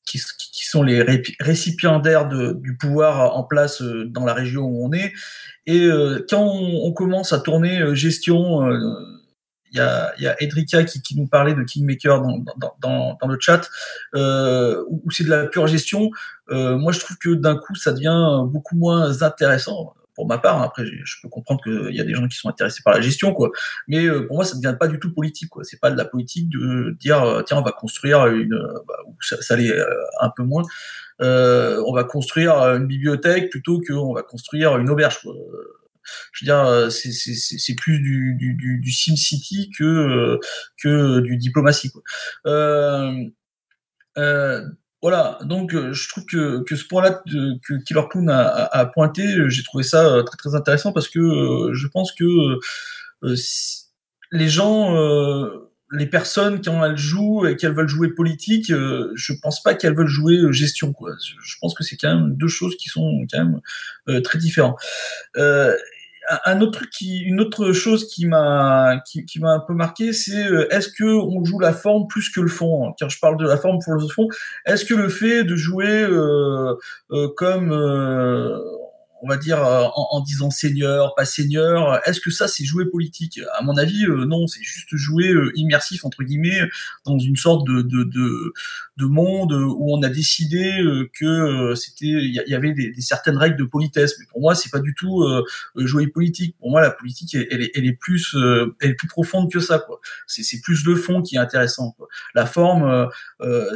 qui, 0.05 0.21
qui, 0.53 0.67
sont 0.67 0.83
les 0.83 1.03
récipiendaires 1.41 2.29
de, 2.29 2.53
du 2.53 2.77
pouvoir 2.77 3.37
en 3.37 3.45
place 3.45 3.83
dans 3.83 4.25
la 4.25 4.35
région 4.35 4.65
où 4.65 4.87
on 4.87 4.93
est. 4.93 5.13
Et 5.67 5.89
quand 6.29 6.43
on, 6.43 6.87
on, 6.87 6.93
commence 6.93 7.33
à 7.33 7.41
tourner 7.41 7.95
gestion 7.95 8.69
y 9.73 9.81
a, 9.81 10.13
y 10.19 10.27
a 10.27 10.41
Edrika 10.43 10.85
qui, 10.85 11.03
qui, 11.03 11.17
nous 11.17 11.27
parlait 11.27 11.55
de 11.55 11.63
Kingmaker 11.63 12.21
dans, 12.21 12.39
dans, 12.57 12.75
dans, 12.81 13.19
dans 13.21 13.27
le 13.29 13.37
chat, 13.41 13.69
euh, 14.15 14.85
où 14.89 15.11
c'est 15.11 15.25
de 15.25 15.31
la 15.31 15.47
pure 15.47 15.67
gestion. 15.67 16.11
Euh, 16.51 16.77
moi, 16.77 16.93
je 16.93 17.01
trouve 17.01 17.17
que 17.19 17.35
d'un 17.35 17.57
coup, 17.57 17.75
ça 17.75 17.93
devient 17.93 18.45
beaucoup 18.47 18.77
moins 18.77 19.23
intéressant. 19.23 19.95
Pour 20.15 20.27
ma 20.27 20.39
part, 20.39 20.61
après, 20.63 20.85
je 20.85 21.15
peux 21.23 21.29
comprendre 21.29 21.63
qu'il 21.63 21.95
y 21.95 22.01
a 22.01 22.05
des 22.05 22.13
gens 22.13 22.27
qui 22.27 22.37
sont 22.37 22.49
intéressés 22.49 22.83
par 22.85 22.93
la 22.93 23.01
gestion, 23.01 23.33
quoi. 23.33 23.51
Mais 23.87 24.05
euh, 24.05 24.27
pour 24.27 24.35
moi, 24.35 24.45
ça 24.45 24.57
ne 24.57 24.61
devient 24.61 24.77
pas 24.77 24.89
du 24.89 24.99
tout 24.99 25.15
politique, 25.15 25.49
quoi. 25.49 25.63
C'est 25.63 25.79
pas 25.79 25.93
de 25.93 25.97
la 25.97 26.05
politique 26.05 26.49
de 26.49 26.97
dire, 26.99 27.23
euh, 27.23 27.43
tiens, 27.43 27.59
on 27.59 27.63
va 27.63 27.71
construire 27.71 28.27
une, 28.27 28.59
bah, 28.89 28.97
ça, 29.21 29.41
ça 29.41 29.55
l'est 29.55 29.71
euh, 29.71 29.87
un 30.21 30.31
peu 30.31 30.43
moins. 30.43 30.65
On 31.21 31.93
va 31.95 32.03
construire 32.03 32.55
une 32.55 32.89
bibliothèque 32.89 33.51
plutôt 33.51 33.81
qu'on 33.81 34.13
va 34.13 34.25
construire 34.25 34.77
une 34.79 34.91
auberge. 34.91 35.21
Quoi 35.23 35.35
je 36.33 36.45
veux 36.45 36.47
dire, 36.47 36.65
euh, 36.65 36.91
c'est 36.91 37.75
plus 37.75 38.01
du, 38.01 38.93
Sim 38.93 39.17
City 39.17 39.71
que 39.77 39.85
euh, 39.85 40.39
que 40.83 41.21
du 41.21 41.37
diplomatie. 41.37 41.93
Euh, 42.47 43.13
voilà, 45.01 45.39
donc 45.43 45.73
je 45.73 46.09
trouve 46.09 46.25
que, 46.27 46.65
que 46.65 46.75
ce 46.75 46.85
point-là 46.85 47.23
que 47.25 47.85
Killer 47.85 48.03
Clown 48.11 48.29
a, 48.31 48.87
pointé, 48.87 49.23
j'ai 49.49 49.63
trouvé 49.63 49.85
ça 49.85 50.25
très 50.39 50.57
intéressant 50.57 50.93
parce 50.93 51.09
que 51.09 51.71
je 51.73 51.87
pense 51.87 52.13
que 52.13 52.25
les 54.33 54.49
gens 54.49 54.97
les 55.93 56.07
personnes 56.07 56.61
quand 56.61 56.85
elles 56.85 56.97
jouent 56.97 57.47
et 57.47 57.57
qu'elles 57.57 57.75
veulent 57.75 57.89
jouer 57.89 58.09
politique, 58.09 58.67
je 58.69 59.33
pense 59.41 59.63
pas 59.63 59.75
qu'elles 59.75 59.95
veulent 59.95 60.09
jouer 60.09 60.53
gestion. 60.53 60.93
Je 61.43 61.55
pense 61.61 61.75
que 61.75 61.85
c'est 61.85 61.97
quand 61.97 62.15
même 62.15 62.37
deux 62.37 62.49
choses 62.49 62.77
qui 62.77 62.89
sont 62.89 63.25
quand 63.31 63.45
même 63.45 64.23
très 64.23 64.39
différentes. 64.39 64.79
Un 66.45 66.61
autre 66.61 66.73
truc 66.73 66.91
qui, 66.91 67.21
une 67.21 67.41
autre 67.41 67.73
chose 67.73 68.07
qui 68.09 68.27
m'a, 68.27 69.01
qui, 69.07 69.25
qui 69.25 69.41
m'a 69.41 69.53
un 69.53 69.61
peu 69.61 69.75
marqué, 69.75 70.13
c'est 70.13 70.47
euh, 70.47 70.69
est-ce 70.71 70.89
que 70.89 71.05
on 71.05 71.45
joue 71.45 71.59
la 71.59 71.73
forme 71.73 72.07
plus 72.07 72.29
que 72.29 72.41
le 72.41 72.49
fond? 72.49 72.93
Car 72.99 73.09
je 73.09 73.19
parle 73.19 73.39
de 73.39 73.47
la 73.47 73.57
forme 73.57 73.79
pour 73.83 73.95
le 73.95 74.07
fond. 74.09 74.29
Est-ce 74.67 74.85
que 74.85 74.95
le 74.95 75.09
fait 75.09 75.45
de 75.45 75.57
jouer 75.57 75.87
euh, 75.89 76.75
euh, 77.13 77.29
comme 77.37 77.73
euh, 77.73 78.59
on 79.23 79.29
va 79.29 79.37
dire 79.37 79.65
euh, 79.65 79.87
en, 79.95 80.21
disant 80.21 80.51
seigneur, 80.51 81.15
pas 81.15 81.25
seigneur. 81.25 82.01
Est-ce 82.07 82.21
que 82.21 82.31
ça 82.31 82.49
c'est 82.49 82.65
jouer 82.65 82.87
politique? 82.87 83.41
À 83.59 83.63
mon 83.63 83.77
avis, 83.77 84.05
euh, 84.05 84.25
non, 84.25 84.47
c'est 84.47 84.63
juste 84.63 84.89
jouer 84.93 85.29
euh, 85.29 85.53
immersif 85.55 86.05
entre 86.05 86.23
guillemets 86.23 86.61
dans 87.05 87.19
une 87.19 87.37
sorte 87.37 87.67
de 87.67 87.83
de, 87.83 88.05
de, 88.05 88.53
de 88.99 89.07
monde 89.07 89.53
où 89.53 89.87
on 89.95 90.03
a 90.03 90.09
décidé 90.09 90.83
que 91.19 91.75
c'était 91.75 92.07
il 92.07 92.43
y, 92.47 92.55
avait 92.55 92.73
des, 92.73 92.91
des, 92.91 93.01
certaines 93.01 93.37
règles 93.37 93.57
de 93.57 93.65
politesse. 93.65 94.17
Mais 94.19 94.27
pour 94.31 94.41
moi, 94.41 94.55
c'est 94.55 94.71
pas 94.71 94.81
du 94.81 94.95
tout 94.95 95.25
jouer 95.77 96.07
politique. 96.09 96.57
Pour 96.59 96.71
moi, 96.71 96.81
la 96.81 96.91
politique 96.91 97.35
elle, 97.35 97.63
est, 97.63 97.71
elle 97.75 97.87
est 97.87 97.93
plus 97.93 98.37
elle 98.81 98.91
est 98.91 98.95
plus 98.95 99.09
profonde 99.09 99.51
que 99.51 99.61
ça. 99.61 99.79
quoi. 99.79 100.01
C'est 100.27 100.43
c'est 100.43 100.61
plus 100.61 100.85
le 100.85 100.97
fond 100.97 101.23
qui 101.23 101.37
est 101.37 101.39
intéressant. 101.39 101.93
Quoi. 101.93 102.09
La 102.35 102.47
forme, 102.47 103.09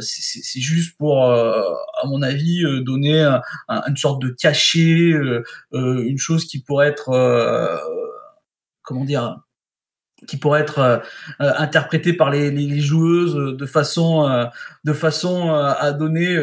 c'est 0.01 0.61
juste 0.61 0.97
pour, 0.97 1.31
à 1.31 2.05
mon 2.05 2.21
avis, 2.21 2.63
donner 2.83 3.23
un, 3.23 3.41
une 3.87 3.97
sorte 3.97 4.21
de 4.21 4.29
cachet 4.29 5.13
euh, 5.73 6.03
une 6.03 6.17
chose 6.17 6.45
qui 6.45 6.61
pourrait 6.61 6.87
être, 6.87 7.09
euh, 7.09 7.77
comment 8.83 9.05
dire, 9.05 9.39
qui 10.27 10.37
pourrait 10.37 10.61
être 10.61 10.79
euh, 10.79 10.99
interprétée 11.39 12.13
par 12.13 12.29
les, 12.29 12.51
les, 12.51 12.79
joueuses 12.79 13.35
de 13.35 13.65
façon 13.65 14.47
de 14.83 14.93
façon 14.93 15.51
à 15.51 15.91
donner 15.91 16.37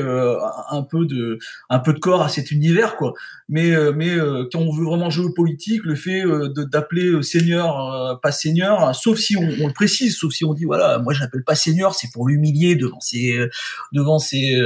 un 0.70 0.82
peu 0.82 1.06
de 1.06 1.38
un 1.68 1.78
peu 1.78 1.92
de 1.92 1.98
corps 1.98 2.22
à 2.22 2.28
cet 2.28 2.50
univers 2.50 2.96
quoi. 2.96 3.14
Mais 3.48 3.72
mais 3.92 4.16
quand 4.52 4.60
on 4.60 4.72
veut 4.72 4.84
vraiment 4.84 5.10
jouer 5.10 5.32
politique 5.34 5.84
le 5.84 5.94
fait 5.94 6.22
d'appeler 6.70 7.22
seigneur 7.22 8.18
pas 8.22 8.32
seigneur 8.32 8.94
sauf 8.94 9.18
si 9.18 9.36
on, 9.36 9.48
on, 9.60 9.66
le 9.66 9.72
précise 9.72 10.16
sauf 10.16 10.32
si 10.32 10.44
on 10.44 10.54
dit 10.54 10.64
voilà 10.64 10.98
moi 10.98 11.12
je 11.12 11.20
l'appelle 11.20 11.44
pas 11.44 11.54
seigneur 11.54 11.94
c'est 11.94 12.10
pour 12.12 12.28
l'humilier 12.28 12.76
devant 12.76 13.00
ses 13.00 13.48
devant 13.92 14.18
ses 14.18 14.56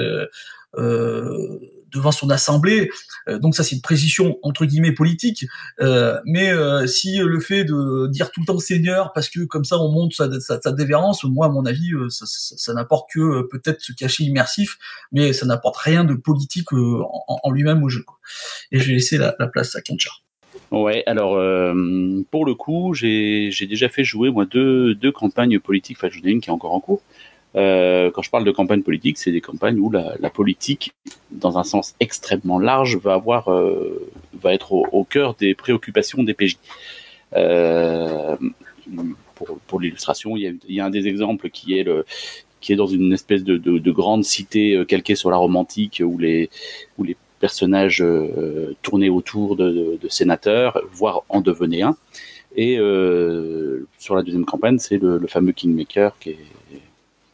euh, 0.78 1.58
devant 1.94 2.12
son 2.12 2.30
assemblée. 2.30 2.90
Euh, 3.28 3.38
donc 3.38 3.54
ça, 3.54 3.62
c'est 3.62 3.76
une 3.76 3.82
précision 3.82 4.38
entre 4.42 4.66
guillemets 4.66 4.92
politique. 4.92 5.46
Euh, 5.80 6.20
mais 6.26 6.50
euh, 6.52 6.86
si 6.86 7.18
le 7.18 7.40
fait 7.40 7.64
de 7.64 8.08
dire 8.08 8.30
tout 8.30 8.40
le 8.40 8.46
temps 8.46 8.58
Seigneur, 8.58 9.12
parce 9.12 9.28
que 9.28 9.44
comme 9.44 9.64
ça 9.64 9.78
on 9.78 9.90
monte 9.90 10.14
sa, 10.14 10.28
sa, 10.40 10.60
sa 10.60 10.72
dévérence, 10.72 11.24
moi 11.24 11.46
à 11.46 11.48
mon 11.48 11.64
avis, 11.66 11.92
ça, 12.08 12.74
n'apporte 12.74 13.10
que 13.12 13.42
peut-être 13.50 13.80
ce 13.80 13.92
cachet 13.92 14.24
immersif, 14.24 14.78
mais 15.12 15.32
ça 15.32 15.46
n'apporte 15.46 15.76
rien 15.76 16.04
de 16.04 16.14
politique 16.14 16.72
en, 16.72 17.50
lui-même 17.50 17.82
au 17.82 17.88
jeu. 17.88 18.04
Et 18.72 18.78
je 18.78 18.86
vais 18.86 18.94
laisser 18.94 19.18
la, 19.18 19.34
la 19.38 19.46
place 19.46 19.76
à 19.76 19.80
Kenchar. 19.80 20.22
Ouais, 20.70 21.02
alors 21.06 21.32
pour 22.30 22.46
le 22.46 22.54
coup, 22.54 22.94
j'ai 22.94 23.50
déjà 23.68 23.88
fait 23.88 24.04
jouer 24.04 24.30
moi 24.30 24.44
deux, 24.46 24.94
deux 24.94 25.12
campagnes 25.12 25.58
politiques, 25.60 25.98
enfin 25.98 26.08
j'en 26.10 26.26
ai 26.26 26.30
une 26.30 26.40
qui 26.40 26.48
est 26.48 26.52
encore 26.52 26.72
en 26.72 26.80
cours, 26.80 27.02
euh, 27.56 28.10
quand 28.10 28.22
je 28.22 28.30
parle 28.30 28.44
de 28.44 28.50
campagne 28.50 28.82
politique, 28.82 29.18
c'est 29.18 29.30
des 29.30 29.40
campagnes 29.40 29.78
où 29.78 29.90
la, 29.90 30.30
politique, 30.30 30.92
dans 31.30 31.58
un 31.58 31.64
sens 31.64 31.94
extrêmement 32.00 32.58
large, 32.58 32.96
va 32.96 33.14
avoir, 33.14 33.52
euh, 33.52 34.10
va 34.40 34.54
être 34.54 34.72
au, 34.72 35.04
cœur 35.04 35.34
des 35.34 35.54
préoccupations 35.54 36.22
des 36.22 36.34
PJ. 36.34 36.58
Euh, 37.34 38.36
pour, 39.66 39.80
l'illustration, 39.80 40.36
il, 40.36 40.58
y 40.68 40.80
a 40.80 40.84
un 40.84 40.90
des 40.90 41.06
exemples 41.06 41.50
qui 41.50 41.78
est 41.78 41.82
le 41.82 42.04
qui 42.60 42.72
est 42.72 42.76
dans 42.76 42.86
une 42.86 43.12
espèce 43.12 43.44
de, 43.44 43.58
de, 43.58 43.76
de 43.76 43.92
grande 43.92 44.24
cité 44.24 44.74
euh, 44.74 44.86
calquée 44.86 45.16
sur 45.16 45.30
la 45.30 45.36
romantique 45.36 46.02
où 46.02 46.16
les 46.16 46.48
où 46.96 47.04
les 47.04 47.14
personnages 47.38 48.00
euh, 48.00 48.74
tournaient 48.80 49.10
autour 49.10 49.54
de, 49.54 49.98
sénateurs, 50.08 50.80
voire 50.92 51.24
en 51.28 51.42
devenaient 51.42 51.82
un. 51.82 51.94
Et 52.56 52.78
euh, 52.78 53.86
sur 53.98 54.14
la 54.14 54.22
deuxième 54.22 54.46
campagne, 54.46 54.78
c'est 54.78 54.96
le, 54.96 55.18
le, 55.18 55.26
fameux 55.26 55.52
Kingmaker 55.52 56.16
qui 56.18 56.30
est 56.30 56.38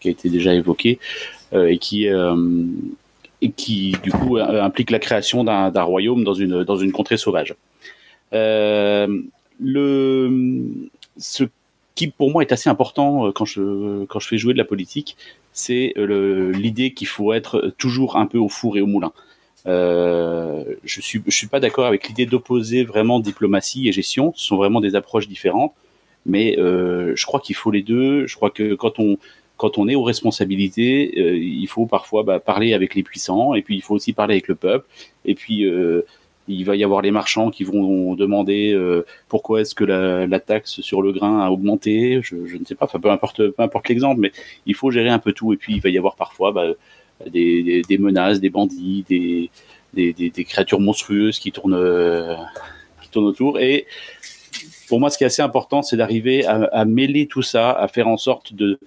qui 0.01 0.09
a 0.09 0.11
été 0.11 0.29
déjà 0.29 0.53
évoqué 0.55 0.99
euh, 1.53 1.67
et 1.67 1.79
qui 1.79 2.09
euh, 2.09 2.65
et 3.43 3.51
qui 3.51 3.97
du 4.03 4.11
coup 4.11 4.39
euh, 4.39 4.63
implique 4.63 4.91
la 4.91 4.99
création 4.99 5.45
d'un 5.45 5.83
royaume 5.83 6.25
dans 6.25 6.35
une 6.35 6.65
dans 6.65 6.77
une 6.77 6.93
contrée 6.93 7.17
sauvage. 7.17 7.55
le 8.33 10.31
ce 11.17 11.45
qui 11.95 12.09
pour 12.09 12.31
moi 12.31 12.43
est 12.43 12.53
assez 12.53 12.71
important 12.71 13.31
quand 13.33 13.45
je 13.45 14.05
quand 14.07 14.19
je 14.21 14.29
fais 14.29 14.39
jouer 14.39 14.55
de 14.55 14.59
la 14.59 14.65
politique, 14.65 15.17
c'est 15.53 15.93
l'idée 15.97 16.93
qu'il 16.93 17.07
faut 17.07 17.33
être 17.33 17.75
toujours 17.79 18.17
un 18.17 18.27
peu 18.27 18.39
au 18.39 18.49
four 18.49 18.77
et 18.79 18.81
au 18.81 18.87
moulin. 18.87 19.13
Je 19.67 21.01
suis 21.01 21.23
je 21.27 21.37
suis 21.37 21.47
pas 21.49 21.61
d'accord 21.61 21.87
avec 21.87 22.09
l'idée 22.09 22.27
d'opposer 22.27 22.85
vraiment 22.85 23.21
diplomatie 23.21 23.89
et 23.89 23.93
gestion. 23.93 24.33
Ce 24.37 24.47
sont 24.47 24.57
vraiment 24.57 24.81
des 24.81 24.95
approches 24.95 25.29
différentes, 25.29 25.75
mais 26.25 26.55
je 26.57 27.27
crois 27.27 27.41
qu'il 27.41 27.57
faut 27.57 27.71
les 27.71 27.83
deux. 27.83 28.27
Je 28.27 28.37
crois 28.37 28.51
que 28.51 28.75
quand 28.75 28.99
on 28.99 29.19
quand 29.61 29.77
on 29.77 29.89
est 29.89 29.95
aux 29.95 30.03
responsabilités, 30.03 31.13
euh, 31.19 31.37
il 31.37 31.67
faut 31.67 31.85
parfois 31.85 32.23
bah, 32.23 32.41
parler 32.41 32.73
avec 32.73 32.95
les 32.95 33.03
puissants, 33.03 33.53
et 33.53 33.61
puis 33.61 33.77
il 33.77 33.83
faut 33.83 33.95
aussi 33.95 34.15
parler 34.15 34.37
avec 34.37 34.49
le 34.49 34.55
peuple, 34.55 34.87
et 35.27 35.35
puis 35.35 35.67
euh, 35.67 36.01
il 36.49 36.65
va 36.65 36.77
y 36.77 36.83
avoir 36.83 37.03
les 37.03 37.11
marchands 37.11 37.51
qui 37.51 37.65
vont 37.65 38.15
demander 38.15 38.73
euh, 38.73 39.05
pourquoi 39.29 39.61
est-ce 39.61 39.75
que 39.75 39.85
la, 39.85 40.41
taxe 40.41 40.81
sur 40.81 41.03
le 41.03 41.13
grain 41.13 41.45
a 41.45 41.51
augmenté, 41.51 42.21
je, 42.23 42.37
ne 42.37 42.65
sais 42.65 42.75
pas, 42.75 42.87
enfin 42.87 43.01
peu 43.01 43.11
importe, 43.11 43.49
peu 43.49 43.63
importe 43.63 43.91
l'exemple, 43.91 44.19
mais 44.23 44.33
il 44.65 44.75
faut 44.75 44.91
gérer 44.91 45.11
un 45.11 45.19
peu 45.19 45.35
tout, 45.35 45.53
et 45.53 45.59
puis 45.59 45.75
il 45.75 45.83
va 45.83 45.91
y 45.91 45.99
avoir 45.99 46.17
parfois 46.17 46.53
bah, 46.53 46.69
des, 47.27 47.85
menaces, 47.99 48.41
des 48.41 48.49
bandits, 48.49 49.05
des, 49.95 50.45
créatures 50.45 50.81
monstrueuses 50.81 51.39
qui 51.39 51.53
tournent, 51.53 52.39
qui 53.03 53.11
tournent 53.11 53.27
autour, 53.27 53.61
et 53.61 53.87
pour 54.89 55.01
moi, 55.01 55.11
ce 55.11 55.19
qui 55.19 55.25
est 55.25 55.27
assez 55.27 55.43
important, 55.43 55.83
c'est 55.83 55.99
d'arriver 55.99 56.47
à, 56.47 56.85
mêler 56.87 57.27
tout 57.27 57.43
ça, 57.43 57.73
à 57.73 57.89
faire 57.89 58.09
en 58.09 58.17
sorte 58.17 58.55
de 58.55 58.81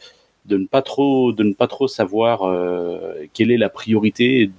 de 0.45 0.57
ne 0.57 0.65
pas 0.65 0.81
trop 0.81 1.31
de 1.31 1.43
ne 1.43 1.53
pas 1.53 1.67
trop 1.67 1.87
savoir 1.87 2.43
euh, 2.43 3.13
quelle 3.33 3.51
est 3.51 3.57
la 3.57 3.69
priorité 3.69 4.49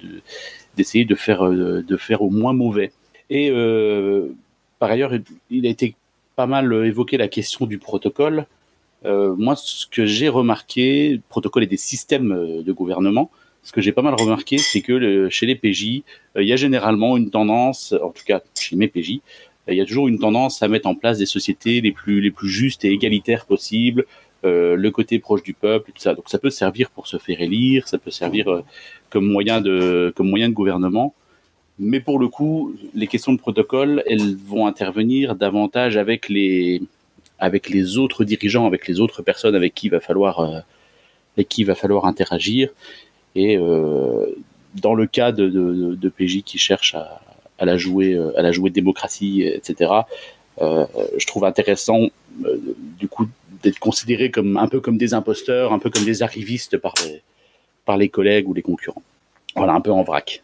d'essayer 0.76 1.04
de, 1.04 1.14
faire 1.14 1.44
euh, 1.44 1.82
de 1.82 1.96
faire 1.96 2.22
au 2.22 2.30
moins 2.30 2.52
mauvais. 2.52 2.92
Et 3.30 3.50
euh, 3.50 4.28
par 4.78 4.90
ailleurs 4.90 5.12
il 5.50 5.66
a 5.66 5.70
été 5.70 5.94
pas 6.36 6.46
mal 6.46 6.72
évoqué 6.84 7.16
la 7.16 7.28
question 7.28 7.66
du 7.66 7.78
protocole. 7.78 8.46
Moi 9.04 9.54
ce 9.56 9.86
que 9.86 10.06
j'ai 10.06 10.30
remarqué 10.30 11.20
protocole 11.28 11.64
et 11.64 11.66
des 11.66 11.76
systèmes 11.76 12.62
de 12.62 12.72
gouvernement 12.72 13.30
ce 13.62 13.70
que 13.70 13.82
j'ai 13.82 13.92
pas 13.92 14.00
mal 14.00 14.14
remarqué 14.14 14.56
c'est 14.56 14.80
que 14.80 15.28
chez 15.28 15.44
les 15.44 15.56
PJ 15.56 16.02
il 16.36 16.48
y 16.48 16.54
a 16.54 16.56
généralement 16.56 17.18
une 17.18 17.28
tendance 17.28 17.92
en 17.92 18.08
tout 18.08 18.24
cas 18.24 18.40
chez 18.58 18.76
mes 18.76 18.88
PJ 18.88 19.20
il 19.68 19.74
y 19.74 19.80
a 19.82 19.84
toujours 19.84 20.08
une 20.08 20.18
tendance 20.18 20.62
à 20.62 20.68
mettre 20.68 20.86
en 20.86 20.94
place 20.94 21.18
des 21.18 21.26
sociétés 21.26 21.82
les 21.82 21.92
plus 21.92 22.22
les 22.22 22.30
plus 22.30 22.48
justes 22.48 22.86
et 22.86 22.92
égalitaires 22.92 23.44
possibles 23.44 24.06
euh, 24.44 24.76
le 24.76 24.90
côté 24.90 25.18
proche 25.18 25.42
du 25.42 25.54
peuple, 25.54 25.92
tout 25.92 26.02
ça. 26.02 26.14
Donc 26.14 26.28
ça 26.28 26.38
peut 26.38 26.50
servir 26.50 26.90
pour 26.90 27.06
se 27.06 27.16
faire 27.16 27.40
élire, 27.40 27.88
ça 27.88 27.98
peut 27.98 28.10
servir 28.10 28.50
euh, 28.50 28.62
comme 29.08 29.26
moyen 29.26 29.60
de 29.60 30.12
comme 30.14 30.28
moyen 30.28 30.48
de 30.48 30.54
gouvernement. 30.54 31.14
Mais 31.78 32.00
pour 32.00 32.18
le 32.18 32.28
coup, 32.28 32.74
les 32.94 33.06
questions 33.06 33.32
de 33.32 33.38
protocole, 33.38 34.02
elles 34.06 34.36
vont 34.36 34.66
intervenir 34.66 35.34
davantage 35.34 35.96
avec 35.96 36.28
les 36.28 36.82
avec 37.38 37.70
les 37.70 37.96
autres 37.96 38.24
dirigeants, 38.24 38.66
avec 38.66 38.86
les 38.86 39.00
autres 39.00 39.22
personnes 39.22 39.54
avec 39.54 39.74
qui 39.74 39.86
il 39.86 39.90
va 39.90 40.00
falloir 40.00 40.40
euh, 40.40 40.60
avec 41.36 41.48
qui 41.48 41.64
va 41.64 41.74
falloir 41.74 42.04
interagir. 42.04 42.68
Et 43.36 43.56
dans 43.56 44.94
le 44.94 45.06
cas 45.06 45.32
de, 45.32 46.08
PJ 46.16 46.42
qui 46.44 46.58
cherche 46.58 46.94
à, 46.94 47.64
la 47.64 47.76
jouer 47.76 48.16
à 48.36 48.42
la 48.42 48.52
jouer 48.52 48.70
démocratie, 48.70 49.42
etc. 49.42 49.90
Je 50.60 51.26
trouve 51.26 51.44
intéressant 51.44 52.10
du 53.00 53.08
coup 53.08 53.26
d'être 53.64 53.78
considérés 53.78 54.30
comme 54.30 54.56
un 54.56 54.68
peu 54.68 54.80
comme 54.80 54.96
des 54.96 55.14
imposteurs, 55.14 55.72
un 55.72 55.78
peu 55.78 55.90
comme 55.90 56.04
des 56.04 56.22
arrivistes 56.22 56.76
par 56.78 56.94
les, 57.02 57.22
par 57.84 57.96
les 57.96 58.08
collègues 58.08 58.48
ou 58.48 58.54
les 58.54 58.62
concurrents. 58.62 59.02
Voilà, 59.56 59.72
un 59.72 59.80
peu 59.80 59.90
en 59.90 60.02
vrac. 60.02 60.42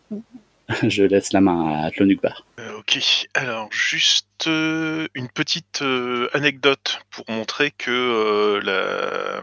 Je 0.82 1.02
laisse 1.04 1.32
la 1.32 1.40
main 1.40 1.84
à 1.84 1.90
Tlonukbar. 1.90 2.44
Euh, 2.58 2.78
ok, 2.78 2.98
alors 3.34 3.72
juste 3.72 4.46
euh, 4.46 5.08
une 5.14 5.28
petite 5.28 5.82
euh, 5.82 6.28
anecdote 6.32 7.00
pour 7.10 7.28
montrer 7.28 7.70
que 7.70 7.90
euh, 7.90 9.42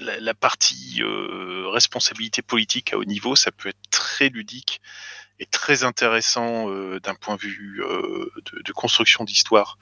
la, 0.00 0.18
la, 0.20 0.34
partie 0.34 1.02
responsabilité 1.70 2.42
politique 2.42 2.92
à 2.92 2.98
haut 2.98 3.04
niveau, 3.04 3.36
ça 3.36 3.50
peut 3.50 3.68
être 3.68 3.90
très 3.90 4.28
ludique 4.28 4.80
et 5.38 5.46
très 5.46 5.84
intéressant 5.84 6.70
d'un 7.00 7.14
point 7.14 7.36
de 7.36 7.40
vue 7.40 7.82
de, 7.82 8.72
construction 8.72 9.24
d'histoire 9.24 9.76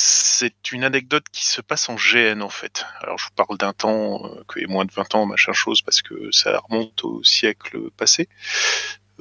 c'est 0.00 0.72
une 0.72 0.84
anecdote 0.84 1.26
qui 1.30 1.46
se 1.46 1.60
passe 1.60 1.88
en 1.90 1.96
GN 1.96 2.40
en 2.42 2.48
fait. 2.48 2.86
Alors 3.00 3.18
je 3.18 3.26
vous 3.26 3.34
parle 3.36 3.58
d'un 3.58 3.72
temps 3.72 4.24
euh, 4.24 4.42
que 4.48 4.58
est 4.58 4.66
moins 4.66 4.86
de 4.86 4.92
20 4.92 5.14
ans, 5.14 5.26
machin 5.26 5.52
chose, 5.52 5.82
parce 5.82 6.00
que 6.00 6.30
ça 6.32 6.58
remonte 6.68 7.04
au 7.04 7.22
siècle 7.22 7.90
passé. 7.96 8.28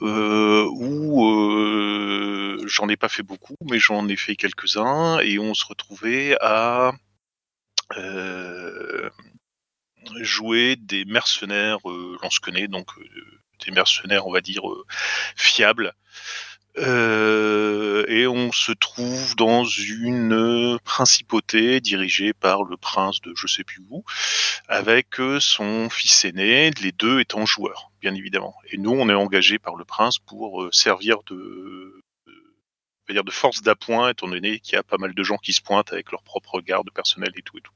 Euh, 0.02 0.66
où 0.72 1.26
euh, 1.26 2.64
j'en 2.66 2.88
ai 2.88 2.96
pas 2.96 3.10
fait 3.10 3.24
beaucoup, 3.24 3.58
mais 3.70 3.80
j'en 3.80 4.08
ai 4.08 4.16
fait 4.16 4.38
quelques-uns, 4.38 5.20
et 5.20 5.40
on 5.40 5.54
se 5.54 5.66
retrouvait 5.66 6.38
à 6.40 6.94
euh, 7.98 9.10
jouer 10.22 10.78
des 10.78 11.04
mercenaires 11.04 11.80
lance-quenets, 12.24 12.70
donc 12.70 12.88
des 13.66 13.72
mercenaires, 13.72 14.26
on 14.26 14.32
va 14.32 14.40
dire, 14.40 14.62
fiables, 15.36 15.94
euh, 16.78 18.06
et 18.08 18.28
on 18.28 18.52
se 18.52 18.72
trouve 18.72 19.36
dans 19.36 19.64
une 19.64 20.78
principauté 20.84 21.82
dirigée 21.82 22.34
par 22.34 22.64
le 22.64 22.78
prince 22.78 23.22
de 23.22 23.34
je 23.36 23.48
sais 23.48 23.64
plus 23.64 23.82
où, 23.90 24.04
avec 24.68 25.20
euh, 25.20 25.40
son 25.40 25.90
fils 25.90 26.26
aîné, 26.26 26.72
les 26.82 26.92
deux 26.92 27.20
étant 27.20 27.46
joueurs, 27.46 27.92
bien 28.02 28.14
évidemment. 28.14 28.56
Et 28.72 28.78
nous, 28.78 28.92
on 28.92 29.10
est 29.10 29.14
engagé 29.14 29.60
par 29.60 29.76
le 29.76 29.84
prince 29.84 30.20
pour 30.20 30.64
euh, 30.64 30.70
servir 30.72 31.18
de, 31.28 32.02
de, 32.28 33.14
dire 33.14 33.24
de 33.24 33.32
force 33.32 33.62
d'appoint, 33.62 34.10
étant 34.10 34.28
donné 34.28 34.60
qu'il 34.60 34.74
y 34.74 34.78
a 34.78 34.84
pas 34.84 34.98
mal 34.98 35.14
de 35.14 35.24
gens 35.24 35.38
qui 35.38 35.54
se 35.54 35.62
pointent 35.62 35.92
avec 35.92 36.12
leur 36.12 36.24
propre 36.24 36.62
garde 36.62 36.90
personnel 36.92 37.32
et 37.36 37.42
tout 37.42 37.58
et 37.58 37.62
tout. 37.62 37.74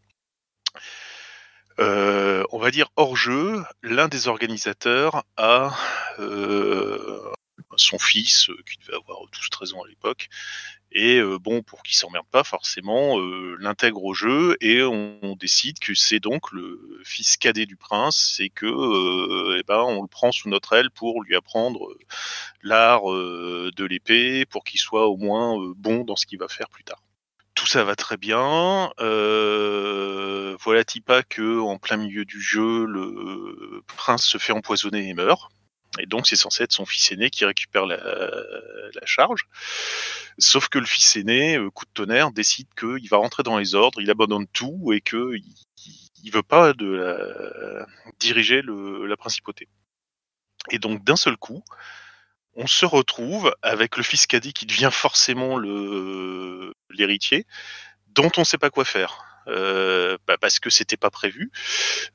Euh, 1.79 2.43
on 2.51 2.59
va 2.59 2.69
dire 2.69 2.89
hors 2.95 3.15
jeu, 3.15 3.63
l'un 3.81 4.07
des 4.07 4.27
organisateurs 4.27 5.23
a 5.37 5.75
euh, 6.19 7.19
son 7.77 7.99
fils, 7.99 8.49
euh, 8.49 8.57
qui 8.69 8.77
devait 8.79 8.97
avoir 8.97 9.19
12-13 9.31 9.73
ans 9.75 9.83
à 9.83 9.87
l'époque. 9.87 10.29
Et 10.91 11.17
euh, 11.17 11.39
bon, 11.39 11.63
pour 11.63 11.81
qu'il 11.83 11.95
s'emmerde 11.95 12.27
pas, 12.31 12.43
forcément, 12.43 13.19
euh, 13.19 13.55
l'intègre 13.59 14.03
au 14.03 14.13
jeu 14.13 14.55
et 14.61 14.83
on, 14.83 15.35
décide 15.39 15.79
que 15.79 15.95
c'est 15.95 16.19
donc 16.19 16.51
le 16.51 17.01
fils 17.03 17.37
cadet 17.37 17.65
du 17.65 17.75
prince 17.75 18.39
et 18.39 18.49
que, 18.49 19.57
eh 19.59 19.63
ben, 19.63 19.79
on 19.79 20.01
le 20.03 20.07
prend 20.07 20.31
sous 20.31 20.47
notre 20.47 20.73
aile 20.73 20.91
pour 20.91 21.21
lui 21.23 21.35
apprendre 21.35 21.89
l'art 22.61 23.05
de 23.05 23.83
l'épée, 23.83 24.45
pour 24.45 24.63
qu'il 24.63 24.79
soit 24.79 25.07
au 25.07 25.17
moins 25.17 25.57
bon 25.75 26.05
dans 26.05 26.15
ce 26.15 26.25
qu'il 26.25 26.39
va 26.39 26.47
faire 26.47 26.69
plus 26.69 26.83
tard 26.83 27.01
tout 27.55 27.65
ça 27.65 27.83
va 27.83 27.95
très 27.95 28.17
bien. 28.17 28.91
Euh, 28.99 30.57
voilà 30.61 30.83
pas 31.05 31.23
que 31.23 31.59
en 31.59 31.77
plein 31.77 31.97
milieu 31.97 32.25
du 32.25 32.41
jeu, 32.41 32.85
le 32.85 33.81
prince 33.87 34.25
se 34.25 34.37
fait 34.37 34.53
empoisonner 34.53 35.07
et 35.07 35.13
meurt. 35.13 35.49
Et 35.99 36.05
donc 36.05 36.27
c'est 36.27 36.35
censé 36.35 36.63
être 36.63 36.71
son 36.71 36.85
fils 36.85 37.11
aîné 37.11 37.29
qui 37.29 37.45
récupère 37.45 37.85
la, 37.85 37.99
charge. 39.05 39.47
Sauf 40.39 40.69
que 40.69 40.79
le 40.79 40.85
fils 40.85 41.15
aîné, 41.15 41.57
euh, 41.57 41.69
coup 41.69 41.85
de 41.85 41.91
tonnerre, 41.93 42.31
décide 42.31 42.67
qu'il 42.77 43.07
va 43.09 43.17
rentrer 43.17 43.43
dans 43.43 43.57
les 43.57 43.75
ordres, 43.75 44.01
il 44.01 44.09
abandonne 44.09 44.47
tout 44.47 44.91
et 44.93 45.01
que 45.01 45.35
il, 45.35 45.43
il 46.23 46.31
veut 46.31 46.43
pas 46.43 46.73
de 46.73 47.85
diriger 48.19 48.61
la 48.63 49.17
principauté. 49.17 49.67
Et 50.71 50.79
donc 50.79 51.03
d'un 51.03 51.17
seul 51.17 51.37
coup, 51.37 51.63
on 52.55 52.67
se 52.67 52.85
retrouve 52.85 53.53
avec 53.61 53.97
le 53.97 54.03
fils 54.03 54.25
cadet 54.25 54.53
qui 54.53 54.65
devient 54.65 54.89
forcément 54.91 55.57
l'héritier, 56.89 57.45
dont 58.07 58.31
on 58.37 58.41
ne 58.41 58.45
sait 58.45 58.57
pas 58.57 58.69
quoi 58.69 58.85
faire. 58.85 59.32
Euh, 59.47 60.17
bah 60.27 60.37
parce 60.39 60.59
que 60.59 60.69
c'était 60.69 60.97
pas 60.97 61.09
prévu. 61.09 61.51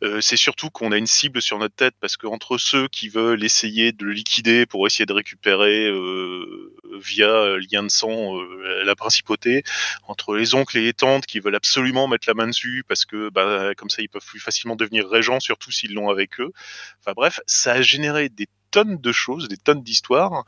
Euh, 0.02 0.20
c'est 0.20 0.36
surtout 0.36 0.70
qu'on 0.70 0.92
a 0.92 0.96
une 0.96 1.06
cible 1.06 1.42
sur 1.42 1.58
notre 1.58 1.74
tête 1.74 1.94
parce 2.00 2.16
que 2.16 2.26
entre 2.26 2.58
ceux 2.58 2.88
qui 2.88 3.08
veulent 3.08 3.44
essayer 3.44 3.92
de 3.92 4.04
le 4.04 4.12
liquider 4.12 4.66
pour 4.66 4.86
essayer 4.86 5.06
de 5.06 5.12
récupérer 5.12 5.86
euh, 5.86 6.74
via 7.00 7.56
lien 7.70 7.82
de 7.82 7.90
sang 7.90 8.38
euh, 8.38 8.84
la 8.84 8.94
principauté, 8.96 9.62
entre 10.04 10.36
les 10.36 10.54
oncles 10.54 10.78
et 10.78 10.82
les 10.82 10.94
tantes 10.94 11.26
qui 11.26 11.40
veulent 11.40 11.56
absolument 11.56 12.08
mettre 12.08 12.28
la 12.28 12.34
main 12.34 12.46
dessus 12.46 12.84
parce 12.88 13.04
que 13.04 13.30
bah, 13.30 13.74
comme 13.76 13.90
ça 13.90 14.02
ils 14.02 14.08
peuvent 14.08 14.24
plus 14.24 14.40
facilement 14.40 14.76
devenir 14.76 15.08
régents, 15.08 15.40
surtout 15.40 15.70
s'ils 15.70 15.94
l'ont 15.94 16.10
avec 16.10 16.40
eux. 16.40 16.52
Enfin 17.00 17.12
bref, 17.14 17.40
ça 17.46 17.72
a 17.72 17.82
généré 17.82 18.28
des 18.28 18.48
tonnes 18.70 18.98
de 18.98 19.12
choses, 19.12 19.48
des 19.48 19.56
tonnes 19.56 19.82
d'histoires. 19.82 20.44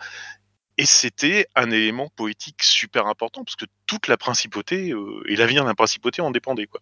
Et 0.81 0.87
c'était 0.87 1.47
un 1.57 1.71
élément 1.71 2.09
poétique 2.17 2.63
super 2.63 3.07
important 3.07 3.45
parce 3.45 3.55
que 3.55 3.67
toute 3.85 4.09
la 4.09 4.17
principauté 4.17 4.93
euh, 4.93 5.23
et 5.29 5.37
l'avenir 5.37 5.63
de 5.63 5.69
la 5.69 5.75
principauté 5.75 6.23
en 6.23 6.31
dépendait 6.31 6.67
quoi. 6.67 6.81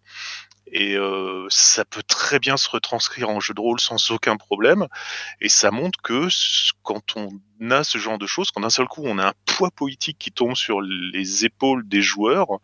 Et 0.71 0.95
euh, 0.95 1.47
ça 1.49 1.85
peut 1.85 2.03
très 2.03 2.39
bien 2.39 2.57
se 2.57 2.69
retranscrire 2.69 3.29
en 3.29 3.39
jeu 3.39 3.53
de 3.53 3.61
rôle 3.61 3.79
sans 3.79 4.11
aucun 4.11 4.37
problème. 4.37 4.87
Et 5.41 5.49
ça 5.49 5.71
montre 5.71 5.99
que 6.01 6.27
quand 6.83 7.15
on 7.15 7.39
a 7.71 7.83
ce 7.83 7.97
genre 7.97 8.17
de 8.17 8.27
choses, 8.27 8.51
quand 8.51 8.61
d'un 8.61 8.69
seul 8.69 8.87
coup 8.87 9.03
on 9.05 9.17
a 9.17 9.29
un 9.29 9.33
poids 9.45 9.71
politique 9.71 10.17
qui 10.19 10.31
tombe 10.31 10.55
sur 10.55 10.81
les 10.81 11.45
épaules 11.45 11.87
des 11.87 12.01
joueurs, 12.01 12.59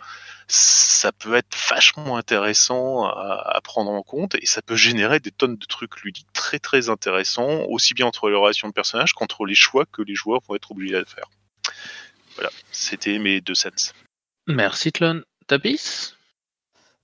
ça 0.47 1.12
peut 1.12 1.36
être 1.36 1.56
vachement 1.70 2.18
intéressant 2.18 3.06
à, 3.06 3.60
prendre 3.64 3.91
en 3.91 4.03
compte 4.03 4.36
et 4.36 4.45
ça 4.45 4.62
peut 4.62 4.76
générer 4.76 5.20
des 5.20 5.32
tonnes 5.32 5.58
de 5.58 5.66
trucs 5.66 6.01
ludiques 6.01 6.32
très 6.34 6.60
très 6.60 6.89
intéressants, 6.89 7.64
aussi 7.70 7.93
bien 7.93 8.06
entre 8.06 8.30
les 8.30 8.36
relations 8.36 8.68
de 8.68 8.74
personnages 8.74 9.14
qu'entre 9.14 9.45
les 9.45 9.56
choix 9.56 9.86
que 9.86 10.01
les 10.01 10.16
joueurs 10.16 10.41
vont 10.47 10.56
être 10.56 10.72
obligés 10.72 10.99
de 10.99 11.06
faire. 11.06 11.30
Voilà, 12.36 12.51
c'était 12.72 13.18
mes 13.18 13.41
deux 13.41 13.56
sens. 13.56 13.93
Merci 14.47 14.91
Tlon. 14.91 15.24
Tapis? 15.47 16.14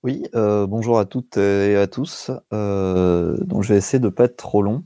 Oui, 0.04 0.24
euh, 0.36 0.66
bonjour 0.66 0.98
à 0.98 1.06
toutes 1.06 1.38
et 1.38 1.76
à 1.78 1.86
tous. 1.88 2.32
Euh, 2.54 3.38
donc, 3.46 3.64
je 3.64 3.70
vais 3.74 3.78
essayer 3.78 4.00
de 4.00 4.10
pas 4.10 4.24
être 4.26 4.36
trop 4.38 4.64
long. 4.64 4.84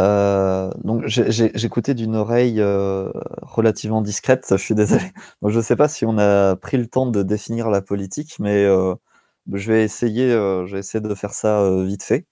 Euh, 0.00 0.70
donc, 0.84 1.04
j'écoutais 1.06 1.94
d'une 1.94 2.16
oreille 2.16 2.60
euh, 2.60 3.10
relativement 3.42 4.02
discrète, 4.02 4.46
je 4.50 4.56
suis 4.56 4.74
désolé. 4.74 5.04
Je 5.46 5.56
ne 5.58 5.62
sais 5.62 5.76
pas 5.76 5.88
si 5.88 6.06
on 6.06 6.18
a 6.18 6.56
pris 6.56 6.78
le 6.78 6.86
temps 6.86 7.06
de 7.06 7.22
définir 7.22 7.70
la 7.70 7.82
politique, 7.82 8.38
mais 8.40 8.64
je 9.52 9.72
vais 9.72 9.84
essayer, 9.84 10.28
de 10.30 11.14
faire 11.14 11.34
ça 11.34 11.68
vite 11.84 12.02
fait. 12.04 12.26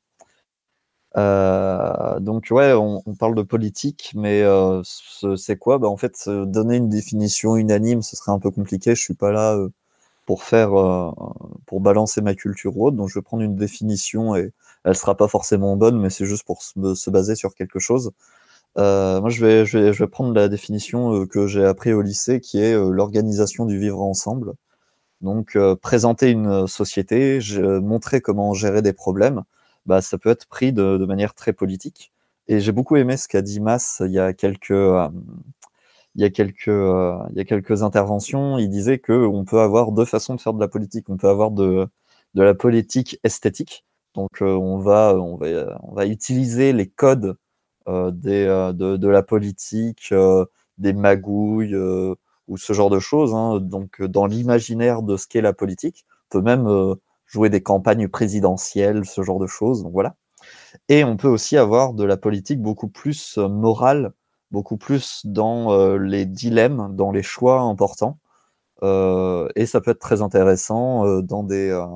Donc 2.21 2.49
ouais, 2.51 2.73
on, 2.75 3.03
parle 3.19 3.35
de 3.35 3.43
politique, 3.43 4.13
mais 4.15 4.43
ce- 4.85 5.37
c'est 5.37 5.57
quoi? 5.57 5.79
Bah, 5.79 5.89
en 5.89 5.97
fait, 5.97 6.29
donner 6.29 6.77
une 6.77 6.89
définition 6.89 7.57
unanime, 7.57 8.03
ce 8.03 8.17
serait 8.17 8.33
un 8.33 8.39
peu 8.39 8.51
compliqué. 8.51 8.95
Je 8.95 9.01
suis 9.03 9.15
pas 9.15 9.33
là 9.33 9.59
pour 10.31 10.45
faire, 10.45 10.79
euh, 10.79 11.11
pour 11.67 11.81
balancer 11.81 12.21
ma 12.21 12.37
culture 12.37 12.77
ou 12.77 12.87
autre. 12.87 12.97
Donc 12.97 13.09
je 13.09 13.19
vais 13.19 13.23
prendre 13.23 13.43
une 13.43 13.57
définition 13.57 14.37
et 14.37 14.53
elle 14.85 14.95
sera 14.95 15.17
pas 15.17 15.27
forcément 15.27 15.75
bonne, 15.77 15.99
mais 16.01 16.09
c'est 16.09 16.25
juste 16.25 16.45
pour 16.45 16.63
se, 16.63 16.95
se 16.95 17.11
baser 17.11 17.35
sur 17.35 17.53
quelque 17.53 17.81
chose. 17.81 18.13
Euh, 18.79 19.21
moi, 19.21 19.29
je 19.29 19.45
vais, 19.45 19.67
je 19.67 19.77
vais, 19.77 19.93
je 19.93 20.05
vais 20.05 20.09
prendre 20.09 20.33
la 20.33 20.49
définition 20.49 21.13
euh, 21.13 21.27
que 21.27 21.49
j'ai 21.49 21.65
appris 21.65 21.93
au 21.93 22.01
lycée, 22.01 22.39
qui 22.39 22.61
est 22.61 22.77
l'organisation 22.77 23.67
du 23.67 23.77
vivre 23.81 24.01
ensemble. 24.01 24.53
Donc, 25.21 25.59
présenter 25.83 26.31
une 26.31 26.69
société, 26.69 27.41
montrer 27.83 28.21
comment 28.21 28.55
gérer 28.55 28.83
des 28.83 28.93
problèmes, 28.93 29.43
bah, 29.85 30.01
ça 30.01 30.17
peut 30.17 30.31
être 30.31 30.47
pris 30.47 30.73
de, 30.73 30.97
de 30.97 31.07
manière 31.07 31.35
très 31.35 31.53
politique. 31.53 32.13
Et 32.47 32.61
j'ai 32.61 32.71
beaucoup 32.71 32.95
aimé 32.95 33.17
ce 33.17 33.27
qu'a 33.27 33.43
dit 33.43 33.59
Mas 33.59 34.01
il 34.07 34.13
y 34.13 34.21
a 34.21 34.33
quelques, 34.33 34.71
il 36.21 36.23
y 36.25 36.27
a 36.27 36.31
quelques, 36.31 36.69
euh, 36.69 37.19
y 37.35 37.41
a 37.41 37.45
quelques 37.45 37.83
interventions. 37.83 38.59
Il 38.59 38.69
disait 38.69 38.99
que 38.99 39.13
on 39.13 39.45
peut 39.47 39.61
avoir 39.61 39.91
deux 39.93 40.05
façons 40.05 40.35
de 40.35 40.41
faire 40.41 40.53
de 40.53 40.61
la 40.61 40.69
politique. 40.69 41.09
On 41.09 41.17
peut 41.17 41.29
avoir 41.31 41.51
de, 41.51 41.89
la 42.35 42.55
politique 42.55 43.19
esthétique. 43.25 43.87
Donc, 44.15 44.43
euh, 44.43 44.53
on 44.55 44.79
va, 44.79 45.17
utiliser 46.07 46.75
les 46.75 46.89
codes 46.89 47.37
euh, 47.89 48.11
de, 48.11 49.09
la 49.09 49.23
politique, 49.23 50.13
des 50.77 50.93
magouilles 50.93 51.75
ou 52.49 52.57
ce 52.59 52.73
genre 52.75 52.91
de 52.91 52.99
choses. 52.99 53.35
hein. 53.35 53.59
Donc, 53.59 54.03
dans 54.03 54.27
l'imaginaire 54.27 55.03
de 55.03 55.17
ce 55.17 55.27
qu'est 55.27 55.41
la 55.41 55.55
politique, 55.55 56.05
on 56.31 56.39
peut 56.39 56.43
même 56.43 56.97
jouer 57.25 57.49
des 57.49 57.63
campagnes 57.63 58.09
présidentielles, 58.09 59.07
ce 59.07 59.23
genre 59.23 59.39
de 59.41 59.47
choses. 59.47 59.85
Donc, 59.85 59.93
voilà. 59.93 60.17
Et 60.91 61.03
on 61.03 61.17
peut 61.17 61.29
aussi 61.29 61.57
avoir 61.57 61.95
de 61.95 62.05
la 62.05 62.19
politique 62.19 62.61
beaucoup 62.61 62.89
plus 62.89 63.39
morale, 63.39 64.13
beaucoup 64.51 64.77
plus 64.77 65.23
dans 65.27 65.73
euh, 65.73 65.99
les 65.99 66.27
dilemmes, 66.27 66.95
dans 66.97 67.13
les 67.13 67.23
choix 67.23 67.61
importants. 67.61 68.19
Euh, 68.83 69.49
et 69.57 69.67
ça 69.67 69.81
peut 69.81 69.93
être 69.93 70.01
très 70.01 70.23
intéressant 70.23 71.07
euh, 71.07 71.23
dans 71.23 71.45
des 71.45 71.71
euh, 71.71 71.87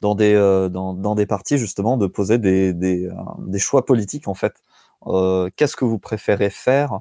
dans 0.00 0.14
des 0.14 0.34
euh, 0.34 0.68
dans, 0.68 0.94
dans 0.94 1.14
des 1.14 1.26
parties 1.26 1.58
justement 1.58 1.96
de 1.96 2.06
poser 2.06 2.38
des, 2.38 2.72
des, 2.72 3.06
euh, 3.06 3.12
des 3.46 3.58
choix 3.58 3.84
politiques 3.84 4.28
en 4.28 4.34
fait. 4.34 4.54
Qu'est-ce 5.56 5.76
que 5.76 5.84
vous 5.84 5.98
préférez 6.00 6.50
faire 6.50 7.00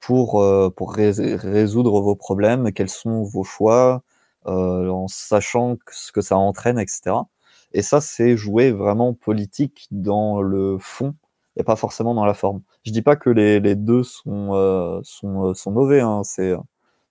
pour 0.00 0.42
pour 0.76 0.92
rés- 0.94 1.36
résoudre 1.36 2.00
vos 2.00 2.16
problèmes? 2.16 2.72
Quels 2.72 2.88
sont 2.88 3.22
vos 3.24 3.44
choix 3.44 4.02
en 4.46 5.06
sachant 5.08 5.76
ce 5.90 6.12
que 6.12 6.20
ça 6.22 6.36
entraîne, 6.38 6.78
etc. 6.78 7.28
Et 7.72 7.82
ça, 7.82 8.00
c'est 8.00 8.36
jouer 8.36 8.70
vraiment 8.72 9.12
politique 9.14 9.86
dans 9.90 10.40
le 10.40 10.78
fond 10.80 11.14
et 11.56 11.64
pas 11.64 11.76
forcément 11.76 12.14
dans 12.14 12.24
la 12.24 12.34
forme. 12.34 12.62
Je 12.84 12.92
dis 12.92 13.02
pas 13.02 13.16
que 13.16 13.30
les, 13.30 13.60
deux 13.76 14.02
sont, 14.04 14.54
euh, 14.54 15.00
sont, 15.04 15.50
euh, 15.50 15.54
sont 15.54 15.70
mauvais, 15.72 16.00
hein, 16.00 16.22
c'est, 16.24 16.50
euh, 16.52 16.58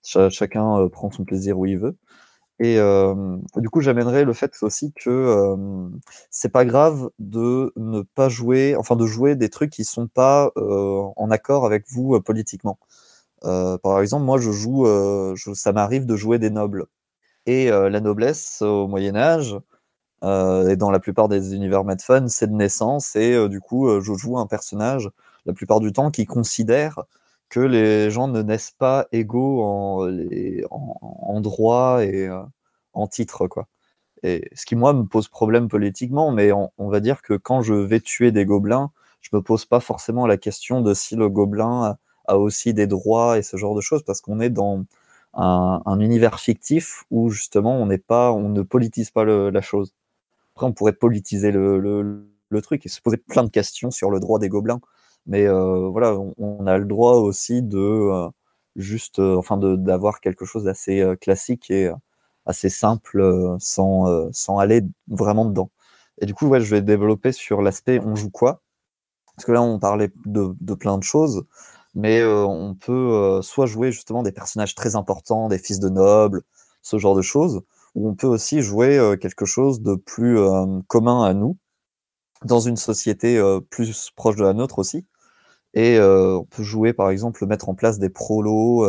cha- 0.04 0.30
chacun 0.30 0.80
euh, 0.80 0.90
prend 0.90 1.12
son 1.12 1.24
plaisir 1.26 1.58
où 1.60 1.66
il 1.66 1.78
veut. 1.80 1.96
Et 2.60 2.78
euh, 2.80 3.38
du 3.58 3.70
coup, 3.70 3.82
j'amènerais 3.82 4.26
le 4.26 4.34
fait 4.34 4.54
aussi 4.64 4.94
que 4.94 5.10
euh, 5.10 5.90
c'est 6.30 6.50
pas 6.52 6.66
grave 6.66 7.10
de 7.20 7.74
ne 7.76 8.02
pas 8.02 8.30
jouer, 8.30 8.76
enfin 8.78 8.96
de 8.96 9.06
jouer 9.06 9.36
des 9.36 9.50
trucs 9.50 9.72
qui 9.72 9.84
sont 9.86 10.08
pas 10.08 10.52
en 10.56 11.32
accord 11.32 11.66
avec 11.66 11.86
vous 11.90 12.20
politiquement. 12.22 12.80
Par 13.42 14.00
exemple, 14.02 14.26
moi, 14.26 14.40
je 14.40 14.52
joue, 14.52 14.86
je- 15.36 15.54
ça 15.54 15.72
m'arrive 15.74 16.06
de 16.06 16.16
jouer 16.16 16.40
des 16.40 16.50
nobles. 16.50 16.86
Et 17.46 17.70
la 17.70 18.00
noblesse 18.02 18.62
au 18.62 18.88
Moyen 18.88 19.16
Âge, 19.16 19.58
et 20.24 20.76
dans 20.78 20.92
la 20.92 21.00
plupart 21.00 21.28
des 21.28 21.56
univers 21.56 21.84
Medfun, 21.84 22.28
c'est 22.30 22.48
de 22.48 22.54
naissance, 22.56 23.16
et 23.16 23.34
euh, 23.34 23.50
du 23.50 23.60
coup, 23.60 23.88
euh, 23.90 24.02
je 24.02 24.14
joue 24.14 24.38
un 24.38 24.48
personnage, 24.48 25.10
la 25.46 25.54
plupart 25.54 25.80
du 25.82 25.92
temps, 25.92 26.12
qui 26.12 26.26
considère 26.26 27.04
que 27.50 27.60
les 27.60 28.10
gens 28.10 28.28
ne 28.28 28.42
naissent 28.42 28.72
pas 28.78 29.08
égaux 29.12 29.64
en, 29.64 30.06
les- 30.06 30.64
et 32.02 32.28
euh, 32.28 32.44
en 32.94 33.08
titre, 33.08 33.48
quoi. 33.48 33.68
Et 34.24 34.50
ce 34.56 34.66
qui, 34.66 34.76
moi, 34.76 34.94
me 34.94 35.04
pose 35.06 35.28
problème 35.30 35.68
politiquement, 35.70 36.32
mais 36.32 36.52
on, 36.54 36.72
va 36.90 37.00
dire 37.02 37.22
que 37.22 37.36
quand 37.36 37.62
je 37.62 37.74
vais 37.74 38.00
tuer 38.02 38.32
des 38.32 38.46
gobelins, 38.46 38.92
je 39.22 39.30
me 39.34 39.42
pose 39.42 39.66
pas 39.66 39.80
forcément 39.82 40.28
la 40.28 40.38
question 40.38 40.82
de 40.82 40.94
si 40.94 41.16
le 41.16 41.30
gobelin 41.30 41.98
a, 42.28 42.38
aussi 42.38 42.74
des 42.74 42.88
droits 42.88 43.38
et 43.38 43.44
ce 43.44 43.58
genre 43.58 43.76
de 43.76 43.82
choses, 43.82 44.04
parce 44.04 44.22
qu'on 44.22 44.40
est 44.42 44.50
dans 44.50 44.84
un, 45.36 45.82
un 45.86 46.00
univers 46.00 46.40
fictif 46.40 47.06
où 47.12 47.30
justement 47.32 47.78
on 47.78 47.88
n'est 47.88 47.98
pas, 48.00 48.32
on 48.34 48.50
ne 48.50 48.62
politise 48.64 49.12
pas 49.12 49.26
la 49.26 49.62
chose. 49.62 49.94
Après, 50.56 50.66
on 50.68 50.74
pourrait 50.74 50.94
politiser 50.94 51.52
le, 51.52 51.80
le- 51.80 52.62
truc 52.62 52.86
et 52.86 52.90
se 52.90 53.02
poser 53.02 53.18
plein 53.18 53.44
de 53.44 53.50
questions 53.50 53.90
sur 53.90 54.12
le 54.12 54.20
droit 54.20 54.38
des 54.40 54.48
gobelins. 54.50 54.80
Mais 55.26 55.48
euh, 55.48 55.88
voilà, 55.90 56.16
on, 56.38 56.68
a 56.68 56.78
le 56.78 56.86
droit 56.86 57.16
aussi 57.16 57.64
de 57.64 57.80
euh, 57.80 58.30
juste, 58.76 59.18
euh, 59.20 59.42
d'avoir 59.78 60.20
quelque 60.22 60.46
chose 60.46 60.66
d'assez 60.66 61.02
euh, 61.02 61.16
classique 61.16 61.72
et 61.72 61.90
assez 62.46 62.70
simple 62.70 63.56
sans, 63.60 64.32
sans 64.34 64.60
aller 64.60 64.82
vraiment 65.08 65.46
dedans. 65.46 65.72
Et 66.22 66.26
du 66.28 66.34
coup, 66.36 66.48
ouais, 66.48 66.62
je 66.62 66.70
vais 66.70 66.82
développer 66.82 67.32
sur 67.32 67.62
l'aspect 67.62 68.00
on 68.06 68.16
joue 68.16 68.30
quoi? 68.30 68.62
Parce 69.36 69.46
que 69.46 69.52
là, 69.52 69.62
on 69.62 69.80
parlait 69.80 70.12
de, 70.26 70.56
de 70.62 70.74
plein 70.76 70.98
de 70.98 71.04
choses, 71.04 71.44
mais 71.96 72.24
on 72.24 72.76
peut 72.76 73.42
soit 73.42 73.66
jouer 73.66 73.92
justement 73.92 74.24
des 74.24 74.32
personnages 74.32 74.76
très 74.76 74.96
importants, 74.96 75.50
des 75.50 75.58
fils 75.60 75.80
de 75.80 75.90
nobles, 75.90 76.44
ce 76.82 76.98
genre 76.98 77.16
de 77.16 77.22
choses, 77.22 77.62
ou 77.96 78.10
on 78.10 78.16
peut 78.16 78.28
aussi 78.28 78.62
jouer 78.62 78.98
euh, 78.98 79.16
quelque 79.18 79.46
chose 79.46 79.82
de 79.82 79.96
plus 79.96 80.40
euh, 80.40 80.80
commun 80.88 81.24
à 81.24 81.34
nous, 81.34 81.58
dans 82.46 82.60
une 82.60 82.78
société 82.78 83.38
euh, 83.38 83.60
plus 83.62 84.12
proche 84.16 84.36
de 84.36 84.44
la 84.44 84.54
nôtre 84.54 84.80
aussi. 84.80 85.06
Et 85.76 86.00
on 86.00 86.46
peut 86.46 86.64
jouer, 86.64 86.94
par 86.94 87.10
exemple, 87.10 87.46
mettre 87.48 87.68
en 87.70 87.76
place 87.76 87.98
des 87.98 88.10
prolos, 88.10 88.86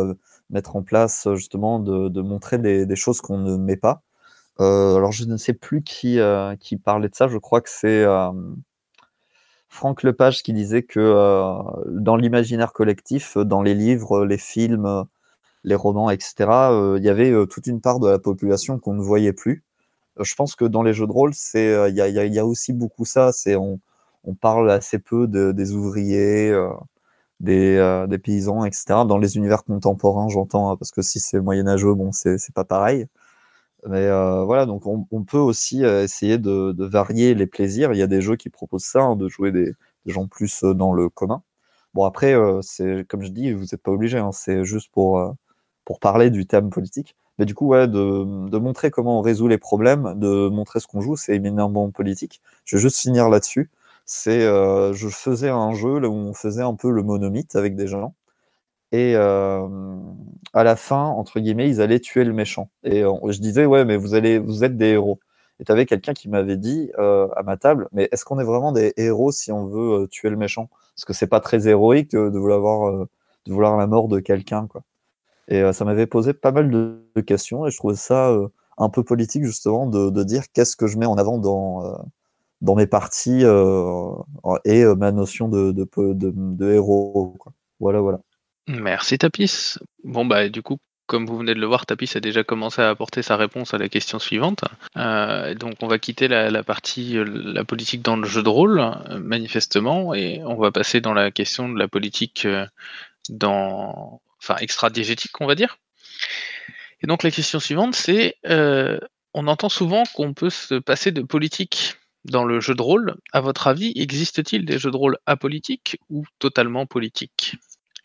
mettre 0.51 0.75
en 0.75 0.83
place 0.83 1.27
justement 1.33 1.79
de, 1.79 2.09
de 2.09 2.21
montrer 2.21 2.59
des, 2.59 2.85
des 2.85 2.95
choses 2.95 3.21
qu'on 3.21 3.39
ne 3.39 3.57
met 3.57 3.77
pas. 3.77 4.03
Euh, 4.59 4.95
alors, 4.95 5.11
je 5.11 5.25
ne 5.25 5.37
sais 5.37 5.53
plus 5.53 5.83
qui, 5.83 6.19
euh, 6.19 6.55
qui 6.57 6.77
parlait 6.77 7.09
de 7.09 7.15
ça, 7.15 7.27
je 7.27 7.37
crois 7.37 7.61
que 7.61 7.69
c'est 7.69 8.03
euh, 8.03 8.31
Franck 9.67 10.03
Lepage 10.03 10.43
qui 10.43 10.53
disait 10.53 10.83
que 10.83 10.99
dans 11.87 12.15
l'imaginaire 12.15 12.71
collectif, 12.71 13.37
dans 13.37 13.61
les 13.61 13.73
livres, 13.73 14.25
les 14.25 14.37
films, 14.37 15.05
les 15.65 15.75
romans, 15.75 16.09
etc., 16.11 16.71
euh, 16.71 16.97
il 16.99 17.03
y 17.05 17.09
avait 17.09 17.31
euh, 17.31 17.45
toute 17.47 17.67
une 17.67 17.81
part 17.81 17.99
de 17.99 18.07
la 18.09 18.19
population 18.19 18.79
qu'on 18.79 18.93
ne 18.93 19.01
voyait 19.01 19.33
plus. 19.33 19.63
Euh, 20.19 20.23
Je 20.23 20.35
pense 20.35 20.55
que 20.55 20.65
dans 20.65 20.83
les 20.83 20.93
jeux 20.93 21.07
de 21.07 21.11
rôle, 21.11 21.33
c'est 21.33 21.89
il 21.89 21.95
y, 21.97 22.01
y 22.01 22.33
y 22.35 22.39
a 22.39 22.45
aussi 22.45 22.73
beaucoup 22.73 23.05
ça. 23.05 23.31
C'est 23.33 23.55
on, 23.55 23.79
on 24.25 24.35
parle 24.35 24.71
assez 24.71 24.99
peu 24.99 25.27
de- 25.27 25.51
des 25.51 25.73
ouvriers, 25.73 26.53
des, 27.39 28.05
des 28.09 28.17
paysans, 28.19 28.65
etc. 28.65 29.05
Dans 29.07 29.17
les 29.17 29.37
univers 29.37 29.63
contemporains, 29.65 30.29
j'entends, 30.29 30.71
hein, 30.71 30.77
parce 30.77 30.91
que 30.91 31.01
si 31.01 31.19
c'est 31.19 31.39
moyenâgeux, 31.41 31.93
bon, 31.95 32.11
c'est 32.11 32.53
pas 32.53 32.65
pareil. 32.65 33.07
Mais 33.87 34.09
voilà, 34.45 34.65
donc 34.65 34.83
on, 34.87 35.23
peut 35.25 35.37
aussi 35.37 35.83
essayer 35.83 36.37
de, 36.39 36.75
varier 36.79 37.35
les 37.35 37.47
plaisirs. 37.47 37.93
Il 37.93 37.99
y 37.99 38.01
a 38.03 38.07
des 38.07 38.21
jeux 38.21 38.35
qui 38.37 38.49
proposent 38.49 38.85
ça, 38.85 39.01
hein, 39.03 39.15
de 39.15 39.27
jouer 39.29 39.51
des, 39.51 39.73
gens 40.07 40.27
plus 40.27 40.63
dans 40.63 40.93
le 40.93 41.09
commun. 41.09 41.43
Bon, 41.93 42.05
après, 42.05 42.35
c'est 42.61 43.05
comme 43.07 43.21
je 43.23 43.29
dis, 43.29 43.53
vous 43.53 43.61
n'êtes 43.63 43.83
pas 43.83 43.91
obligé, 43.91 44.17
hein, 44.19 44.31
c'est 44.33 44.63
juste 44.65 44.91
pour, 44.91 45.35
pour 45.85 45.99
parler 45.99 46.29
du 46.29 46.45
thème 46.45 46.69
politique. 46.69 47.15
Mais 47.37 47.45
du 47.45 47.53
coup, 47.55 47.67
ouais, 47.67 47.87
de, 47.87 48.49
de 48.49 48.57
montrer 48.57 48.91
comment 48.91 49.19
on 49.19 49.21
résout 49.21 49.47
les 49.47 49.57
problèmes, 49.57 50.13
de 50.17 50.49
montrer 50.49 50.79
ce 50.79 50.87
qu'on 50.87 51.01
joue, 51.01 51.15
c'est 51.15 51.35
éminemment 51.35 51.89
politique. 51.91 52.41
Je 52.65 52.77
vais 52.77 52.81
juste 52.81 52.99
finir 52.99 53.29
là-dessus. 53.29 53.69
C'est, 54.05 54.43
euh, 54.43 54.93
je 54.93 55.07
faisais 55.09 55.49
un 55.49 55.73
jeu 55.73 55.99
là 55.99 56.09
où 56.09 56.13
on 56.13 56.33
faisait 56.33 56.61
un 56.61 56.75
peu 56.75 56.91
le 56.91 57.03
monomythe 57.03 57.55
avec 57.55 57.75
des 57.75 57.87
gens. 57.87 58.13
Et 58.91 59.13
euh, 59.15 59.67
à 60.53 60.63
la 60.63 60.75
fin, 60.75 61.03
entre 61.05 61.39
guillemets, 61.39 61.69
ils 61.69 61.81
allaient 61.81 61.99
tuer 61.99 62.23
le 62.23 62.33
méchant. 62.33 62.69
Et 62.83 63.01
je 63.01 63.39
disais, 63.39 63.65
ouais, 63.65 63.83
mais 63.85 63.97
vous 63.97 64.13
allez, 64.13 64.39
vous 64.39 64.63
êtes 64.63 64.77
des 64.77 64.91
héros. 64.91 65.19
Et 65.59 65.65
tu 65.65 65.71
avais 65.71 65.85
quelqu'un 65.85 66.13
qui 66.13 66.29
m'avait 66.29 66.57
dit 66.57 66.91
euh, 66.99 67.27
à 67.35 67.43
ma 67.43 67.57
table, 67.57 67.87
mais 67.93 68.09
est-ce 68.11 68.25
qu'on 68.25 68.39
est 68.39 68.43
vraiment 68.43 68.71
des 68.73 68.93
héros 68.97 69.31
si 69.31 69.51
on 69.51 69.65
veut 69.65 70.03
euh, 70.03 70.07
tuer 70.07 70.29
le 70.29 70.35
méchant? 70.37 70.69
Parce 70.95 71.05
que 71.05 71.13
c'est 71.13 71.27
pas 71.27 71.39
très 71.39 71.67
héroïque 71.67 72.13
euh, 72.13 72.29
de 72.29 72.37
vouloir, 72.37 72.89
euh, 72.89 73.07
de 73.45 73.53
vouloir 73.53 73.77
la 73.77 73.87
mort 73.87 74.07
de 74.09 74.19
quelqu'un, 74.19 74.67
quoi. 74.67 74.83
Et 75.47 75.61
euh, 75.61 75.73
ça 75.73 75.85
m'avait 75.85 76.07
posé 76.07 76.33
pas 76.33 76.51
mal 76.51 76.69
de, 76.69 77.01
questions 77.25 77.65
et 77.65 77.71
je 77.71 77.77
trouvais 77.77 77.95
ça 77.95 78.29
euh, 78.29 78.47
un 78.77 78.89
peu 78.89 79.03
politique 79.03 79.45
justement 79.45 79.87
de, 79.87 80.09
de 80.09 80.23
dire 80.23 80.43
qu'est-ce 80.53 80.75
que 80.75 80.87
je 80.87 80.97
mets 80.97 81.05
en 81.05 81.15
avant 81.15 81.37
dans, 81.37 81.85
euh, 81.85 81.95
dans 82.61 82.75
mes 82.75 82.87
parties 82.87 83.43
et 84.65 84.85
ma 84.95 85.11
notion 85.11 85.47
de, 85.47 85.71
de, 85.71 86.71
héros. 86.71 87.37
Voilà, 87.79 88.01
voilà. 88.01 88.19
Merci 88.67 89.17
Tapis. 89.17 89.75
Bon 90.03 90.25
bah 90.25 90.49
du 90.49 90.61
coup, 90.61 90.77
comme 91.05 91.25
vous 91.25 91.37
venez 91.37 91.53
de 91.53 91.59
le 91.59 91.67
voir, 91.67 91.85
Tapis 91.85 92.11
a 92.15 92.19
déjà 92.19 92.43
commencé 92.43 92.81
à 92.81 92.89
apporter 92.89 93.21
sa 93.21 93.37
réponse 93.37 93.73
à 93.73 93.77
la 93.77 93.87
question 93.87 94.17
suivante. 94.17 94.65
Donc 94.95 95.75
on 95.81 95.87
va 95.87 95.99
quitter 95.99 96.27
la, 96.27 96.49
la 96.49 96.63
partie 96.63 97.17
la 97.23 97.63
politique 97.63 98.01
dans 98.01 98.17
le 98.17 98.27
jeu 98.27 98.41
de 98.41 98.49
rôle, 98.49 98.81
manifestement, 99.21 100.13
et 100.13 100.41
on 100.43 100.55
va 100.55 100.71
passer 100.71 100.99
dans 101.01 101.13
la 101.13 101.31
question 101.31 101.69
de 101.69 101.77
la 101.77 101.87
politique 101.87 102.47
dans, 103.29 104.21
enfin 104.45 104.59
extra-diégétique, 104.59 105.39
on 105.41 105.47
va 105.47 105.55
dire. 105.55 105.77
Et 107.01 107.07
donc 107.07 107.23
la 107.23 107.31
question 107.31 107.59
suivante, 107.59 107.95
c'est, 107.95 108.35
euh, 108.47 108.99
on 109.33 109.47
entend 109.47 109.69
souvent 109.69 110.03
qu'on 110.13 110.33
peut 110.33 110.49
se 110.49 110.75
passer 110.75 111.11
de 111.11 111.21
politique 111.21 111.95
dans 112.23 112.43
le 112.43 112.59
jeu 112.59 112.73
de 112.73 112.81
rôle. 112.81 113.15
À 113.33 113.41
votre 113.41 113.67
avis, 113.67 113.91
existe-t-il 113.95 114.65
des 114.65 114.79
jeux 114.79 114.91
de 114.91 114.97
rôle 114.97 115.17
apolitiques 115.25 115.99
ou 116.09 116.25
totalement 116.39 116.85
politiques? 116.85 117.55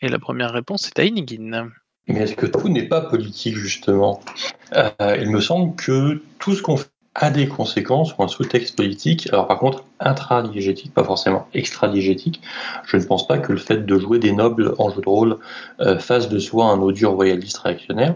Et 0.01 0.09
la 0.09 0.19
première 0.19 0.51
réponse 0.51 0.87
est 0.87 0.99
à 0.99 1.03
Inigin. 1.03 1.71
Mais 2.07 2.21
est-ce 2.21 2.35
que 2.35 2.47
tout 2.47 2.69
n'est 2.69 2.87
pas 2.87 3.01
politique, 3.01 3.55
justement? 3.55 4.21
Euh, 4.73 5.17
Il 5.19 5.29
me 5.29 5.39
semble 5.39 5.75
que 5.75 6.21
tout 6.39 6.55
ce 6.55 6.61
qu'on 6.61 6.77
fait 6.77 6.90
a 7.13 7.29
des 7.29 7.47
conséquences 7.47 8.15
ou 8.17 8.23
un 8.23 8.27
sous-texte 8.27 8.75
politique. 8.75 9.27
Alors 9.31 9.47
par 9.47 9.59
contre, 9.59 9.83
intradiégétique, 9.99 10.93
pas 10.93 11.03
forcément 11.03 11.47
extradiégétique. 11.53 12.41
Je 12.85 12.97
ne 12.97 13.03
pense 13.03 13.27
pas 13.27 13.37
que 13.37 13.51
le 13.51 13.57
fait 13.57 13.85
de 13.85 13.99
jouer 13.99 14.19
des 14.19 14.31
nobles 14.31 14.73
en 14.77 14.89
jeu 14.89 15.01
de 15.01 15.09
rôle 15.09 15.37
euh, 15.81 15.99
fasse 15.99 16.29
de 16.29 16.39
soi 16.39 16.65
un 16.65 16.79
odieux 16.79 17.09
royaliste 17.09 17.57
réactionnaire. 17.57 18.15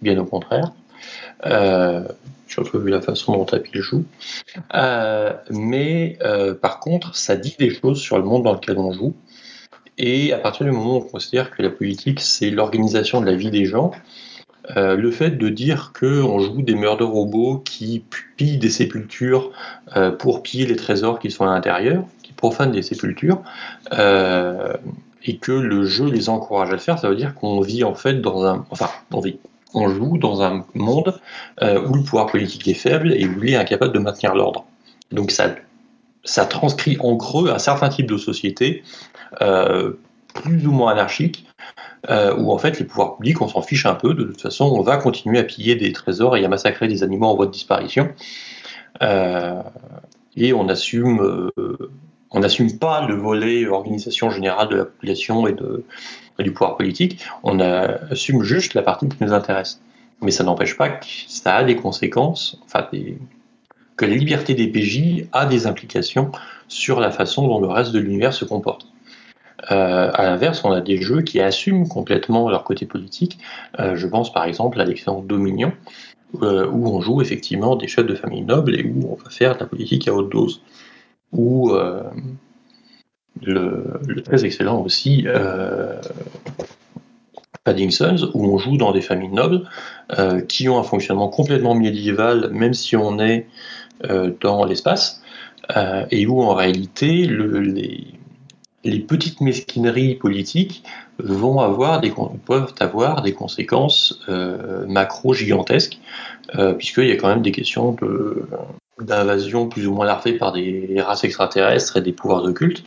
Bien 0.00 0.18
au 0.18 0.24
contraire. 0.24 0.72
Euh, 1.44 2.04
surtout 2.48 2.78
vu 2.78 2.90
la 2.90 3.00
façon 3.00 3.32
dont 3.32 3.44
Tapi 3.44 3.70
le 3.74 3.82
joue. 3.82 4.04
Euh, 4.74 5.32
mais 5.50 6.18
euh, 6.22 6.54
par 6.54 6.80
contre, 6.80 7.14
ça 7.16 7.36
dit 7.36 7.56
des 7.58 7.70
choses 7.70 8.00
sur 8.00 8.16
le 8.16 8.24
monde 8.24 8.44
dans 8.44 8.54
lequel 8.54 8.78
on 8.78 8.92
joue. 8.92 9.14
Et 9.98 10.32
à 10.32 10.38
partir 10.38 10.66
du 10.66 10.72
moment 10.72 10.94
où 10.94 10.96
on 10.98 11.00
considère 11.00 11.50
que 11.50 11.62
la 11.62 11.70
politique, 11.70 12.20
c'est 12.20 12.50
l'organisation 12.50 13.20
de 13.20 13.26
la 13.26 13.34
vie 13.34 13.50
des 13.50 13.64
gens, 13.64 13.92
euh, 14.76 14.96
le 14.96 15.10
fait 15.10 15.30
de 15.30 15.48
dire 15.48 15.92
qu'on 15.98 16.40
joue 16.40 16.62
des 16.62 16.74
murder 16.74 17.04
robots 17.04 17.58
qui 17.58 18.02
pillent 18.36 18.58
des 18.58 18.70
sépultures 18.70 19.52
euh, 19.96 20.10
pour 20.10 20.42
piller 20.42 20.66
les 20.66 20.76
trésors 20.76 21.18
qui 21.18 21.30
sont 21.30 21.44
à 21.44 21.54
l'intérieur, 21.54 22.04
qui 22.22 22.32
profanent 22.32 22.72
des 22.72 22.82
sépultures, 22.82 23.42
euh, 23.92 24.72
et 25.24 25.36
que 25.36 25.52
le 25.52 25.84
jeu 25.84 26.06
les 26.06 26.28
encourage 26.28 26.70
à 26.70 26.72
le 26.72 26.78
faire, 26.78 26.98
ça 26.98 27.08
veut 27.08 27.16
dire 27.16 27.34
qu'on 27.34 27.60
vit 27.60 27.84
en 27.84 27.94
fait 27.94 28.20
dans 28.20 28.44
un... 28.44 28.64
Enfin, 28.70 28.88
on 29.12 29.20
vit. 29.20 29.38
On 29.74 29.88
joue 29.88 30.16
dans 30.16 30.42
un 30.42 30.64
monde 30.74 31.20
où 31.60 31.94
le 31.94 32.02
pouvoir 32.02 32.26
politique 32.26 32.66
est 32.66 32.74
faible 32.74 33.12
et 33.12 33.26
où 33.26 33.42
il 33.42 33.50
est 33.50 33.56
incapable 33.56 33.92
de 33.92 33.98
maintenir 33.98 34.34
l'ordre. 34.34 34.64
Donc 35.10 35.30
ça, 35.30 35.54
ça 36.24 36.46
transcrit 36.46 36.96
en 37.00 37.16
creux 37.16 37.50
un 37.50 37.58
certain 37.58 37.88
type 37.90 38.06
de 38.06 38.16
société 38.16 38.84
plus 39.38 40.66
ou 40.66 40.72
moins 40.72 40.92
anarchique, 40.92 41.46
euh, 42.08 42.34
où 42.36 42.52
en 42.52 42.58
fait 42.58 42.78
les 42.78 42.84
pouvoirs 42.84 43.16
publics, 43.16 43.40
on 43.40 43.48
s'en 43.48 43.62
fiche 43.62 43.86
un 43.86 43.94
peu, 43.94 44.14
de 44.14 44.24
toute 44.24 44.40
façon 44.40 44.66
on 44.66 44.82
va 44.82 44.96
continuer 44.96 45.38
à 45.38 45.44
piller 45.44 45.74
des 45.74 45.92
trésors 45.92 46.36
et 46.36 46.44
à 46.44 46.48
massacrer 46.48 46.88
des 46.88 47.02
animaux 47.02 47.26
en 47.26 47.36
voie 47.36 47.46
de 47.46 47.50
disparition. 47.50 48.10
Euh, 49.02 49.62
et 50.36 50.52
euh, 50.52 50.56
on 52.30 52.40
n'assume 52.40 52.78
pas 52.78 53.06
le 53.06 53.14
volet 53.14 53.66
organisation 53.66 54.30
générale 54.30 54.68
de 54.68 54.76
la 54.76 54.84
population 54.84 55.46
et, 55.48 55.54
du 56.38 56.52
pouvoir 56.52 56.76
politique, 56.76 57.24
on 57.42 57.60
assume 57.60 58.42
juste 58.42 58.74
la 58.74 58.82
partie 58.82 59.08
qui 59.08 59.16
nous 59.20 59.32
intéresse. 59.32 59.80
Mais 60.22 60.30
ça 60.30 60.44
n'empêche 60.44 60.76
pas 60.76 60.90
que 60.90 61.06
ça 61.28 61.56
a 61.56 61.64
des 61.64 61.76
conséquences, 61.76 62.60
enfin 62.64 62.86
que 63.96 64.04
la 64.04 64.14
liberté 64.14 64.54
des 64.54 64.68
PJ 64.68 65.26
a 65.32 65.46
des 65.46 65.66
implications 65.66 66.30
sur 66.68 67.00
la 67.00 67.10
façon 67.10 67.48
dont 67.48 67.60
le 67.60 67.68
reste 67.68 67.92
de 67.92 67.98
l'univers 67.98 68.34
se 68.34 68.44
comporte. 68.44 68.86
Euh, 69.70 70.10
à 70.14 70.24
l'inverse, 70.24 70.64
on 70.64 70.70
a 70.70 70.80
des 70.80 71.00
jeux 71.00 71.22
qui 71.22 71.40
assument 71.40 71.88
complètement 71.88 72.48
leur 72.48 72.64
côté 72.64 72.86
politique. 72.86 73.38
Euh, 73.80 73.96
je 73.96 74.06
pense 74.06 74.32
par 74.32 74.44
exemple 74.44 74.80
à 74.80 74.84
l'excellent 74.84 75.20
Dominion, 75.20 75.72
euh, 76.42 76.68
où 76.68 76.88
on 76.88 77.00
joue 77.00 77.20
effectivement 77.20 77.76
des 77.76 77.88
chefs 77.88 78.06
de 78.06 78.14
famille 78.14 78.42
nobles 78.42 78.78
et 78.78 78.84
où 78.84 79.12
on 79.12 79.16
va 79.16 79.30
faire 79.30 79.54
de 79.54 79.60
la 79.60 79.66
politique 79.66 80.08
à 80.08 80.14
haute 80.14 80.30
dose. 80.30 80.62
Ou 81.32 81.72
euh, 81.72 82.02
le, 83.42 84.22
très 84.24 84.44
excellent 84.44 84.80
aussi 84.82 85.26
Paddingtons, 87.64 88.30
où 88.32 88.46
on 88.46 88.58
joue 88.58 88.76
dans 88.76 88.92
des 88.92 89.00
familles 89.02 89.32
nobles 89.32 89.68
qui 90.48 90.68
ont 90.68 90.78
un 90.78 90.84
fonctionnement 90.84 91.28
complètement 91.28 91.74
médiéval, 91.74 92.48
même 92.52 92.72
si 92.72 92.96
on 92.96 93.18
est 93.18 93.46
dans 94.40 94.64
l'espace, 94.64 95.22
et 96.10 96.26
où 96.26 96.40
en 96.40 96.54
réalité 96.54 97.26
le- 97.26 97.60
les, 97.60 98.04
les 98.90 99.00
petites 99.00 99.40
mesquineries 99.40 100.14
politiques 100.14 100.82
peuvent 101.18 102.72
avoir 102.80 103.22
des 103.22 103.32
conséquences 103.32 104.20
euh, 104.28 104.86
macro 104.86 105.34
gigantesques, 105.34 105.98
euh, 106.54 106.72
puisqu'il 106.72 107.08
y 107.08 107.12
a 107.12 107.16
quand 107.16 107.28
même 107.28 107.42
des 107.42 107.52
questions 107.52 107.96
d'invasion 109.00 109.68
plus 109.68 109.86
ou 109.86 109.92
moins 109.92 110.06
larvée 110.06 110.34
par 110.34 110.52
des 110.52 110.96
races 111.00 111.24
extraterrestres 111.24 111.98
et 111.98 112.00
des 112.00 112.12
pouvoirs 112.12 112.44
occultes 112.44 112.84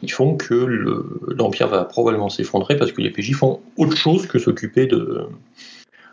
qui 0.00 0.08
font 0.08 0.34
que 0.36 0.54
le- 0.54 1.20
l'Empire 1.36 1.68
va 1.68 1.84
probablement 1.84 2.30
s'effondrer 2.30 2.76
parce 2.78 2.92
que 2.92 3.02
les 3.02 3.10
PJ 3.10 3.34
font 3.34 3.60
autre 3.76 3.96
chose 3.96 4.26
que 4.26 4.38
s'occuper 4.38 4.86
de 4.86 5.26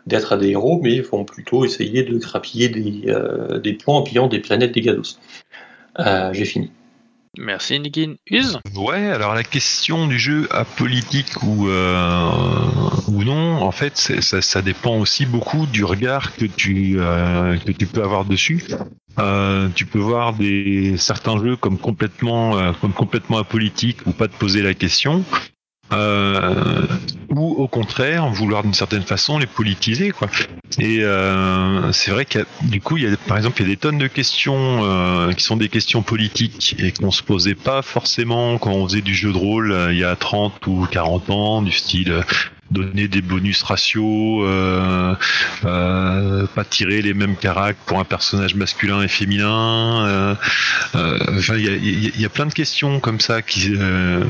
d'être 0.06 0.36
des 0.38 0.50
héros, 0.50 0.80
mais 0.82 1.00
vont 1.00 1.24
plutôt 1.26 1.66
essayer 1.66 2.02
de 2.02 2.16
grappiller 2.16 2.70
des, 2.70 3.02
euh, 3.08 3.58
des 3.58 3.74
points 3.74 3.96
en 3.96 4.02
pillant 4.02 4.26
des 4.26 4.38
planètes 4.38 4.72
des 4.72 4.80
Gados. 4.80 5.18
J'ai 6.32 6.44
fini. 6.46 6.70
Merci 7.36 7.76
Inigin. 7.76 8.14
Use 8.30 8.58
Ouais, 8.74 9.06
alors 9.08 9.34
la 9.34 9.44
question 9.44 10.06
du 10.06 10.18
jeu 10.18 10.48
apolitique 10.50 11.42
ou, 11.42 11.68
euh, 11.68 12.30
ou 13.08 13.24
non, 13.24 13.62
en 13.62 13.72
fait, 13.72 13.96
ça, 13.96 14.40
ça 14.40 14.62
dépend 14.62 14.96
aussi 14.96 15.26
beaucoup 15.26 15.66
du 15.66 15.84
regard 15.84 16.34
que 16.36 16.46
tu, 16.46 16.96
euh, 16.98 17.56
que 17.58 17.72
tu 17.72 17.86
peux 17.86 18.02
avoir 18.02 18.24
dessus. 18.24 18.64
Euh, 19.18 19.68
tu 19.74 19.84
peux 19.84 19.98
voir 19.98 20.32
des 20.32 20.96
certains 20.96 21.38
jeux 21.38 21.56
comme 21.56 21.78
complètement, 21.78 22.72
comme 22.80 22.92
complètement 22.92 23.38
apolitiques 23.38 24.06
ou 24.06 24.12
pas 24.12 24.28
te 24.28 24.36
poser 24.36 24.62
la 24.62 24.74
question. 24.74 25.24
Ou 27.30 27.54
au 27.56 27.68
contraire 27.68 28.28
vouloir 28.28 28.62
d'une 28.62 28.74
certaine 28.74 29.02
façon 29.02 29.38
les 29.38 29.46
politiser 29.46 30.10
quoi. 30.10 30.28
Et 30.78 31.00
euh, 31.02 31.92
c'est 31.92 32.10
vrai 32.10 32.26
a, 32.34 32.44
du 32.62 32.80
coup 32.80 32.96
il 32.96 33.04
y 33.04 33.12
a 33.12 33.16
par 33.16 33.36
exemple 33.36 33.60
il 33.60 33.68
y 33.68 33.70
a 33.70 33.74
des 33.74 33.76
tonnes 33.76 33.98
de 33.98 34.06
questions 34.06 34.84
euh, 34.84 35.32
qui 35.32 35.44
sont 35.44 35.56
des 35.56 35.68
questions 35.68 36.02
politiques 36.02 36.76
et 36.78 36.92
qu'on 36.92 37.10
se 37.10 37.22
posait 37.22 37.54
pas 37.54 37.82
forcément 37.82 38.58
quand 38.58 38.72
on 38.72 38.86
faisait 38.86 39.00
du 39.00 39.14
jeu 39.14 39.32
de 39.32 39.38
rôle 39.38 39.72
euh, 39.72 39.92
il 39.92 39.98
y 39.98 40.04
a 40.04 40.16
30 40.16 40.66
ou 40.66 40.86
40 40.90 41.30
ans 41.30 41.62
du 41.62 41.72
style 41.72 42.22
donner 42.70 43.08
des 43.08 43.22
bonus 43.22 43.62
ratios 43.62 44.42
euh, 44.44 45.14
euh, 45.64 46.46
pas 46.54 46.64
tirer 46.64 47.02
les 47.02 47.14
mêmes 47.14 47.36
caractères 47.36 47.84
pour 47.86 47.98
un 47.98 48.04
personnage 48.04 48.54
masculin 48.54 49.02
et 49.02 49.08
féminin 49.08 50.06
euh, 50.06 50.34
euh, 50.94 51.18
enfin, 51.38 51.56
il 51.56 51.66
y 51.84 52.08
y 52.08 52.22
y 52.22 52.24
a 52.24 52.28
plein 52.28 52.46
de 52.46 52.52
questions 52.52 53.00
comme 53.00 53.20
ça 53.20 53.42
qui, 53.42 53.72
euh, 53.74 54.22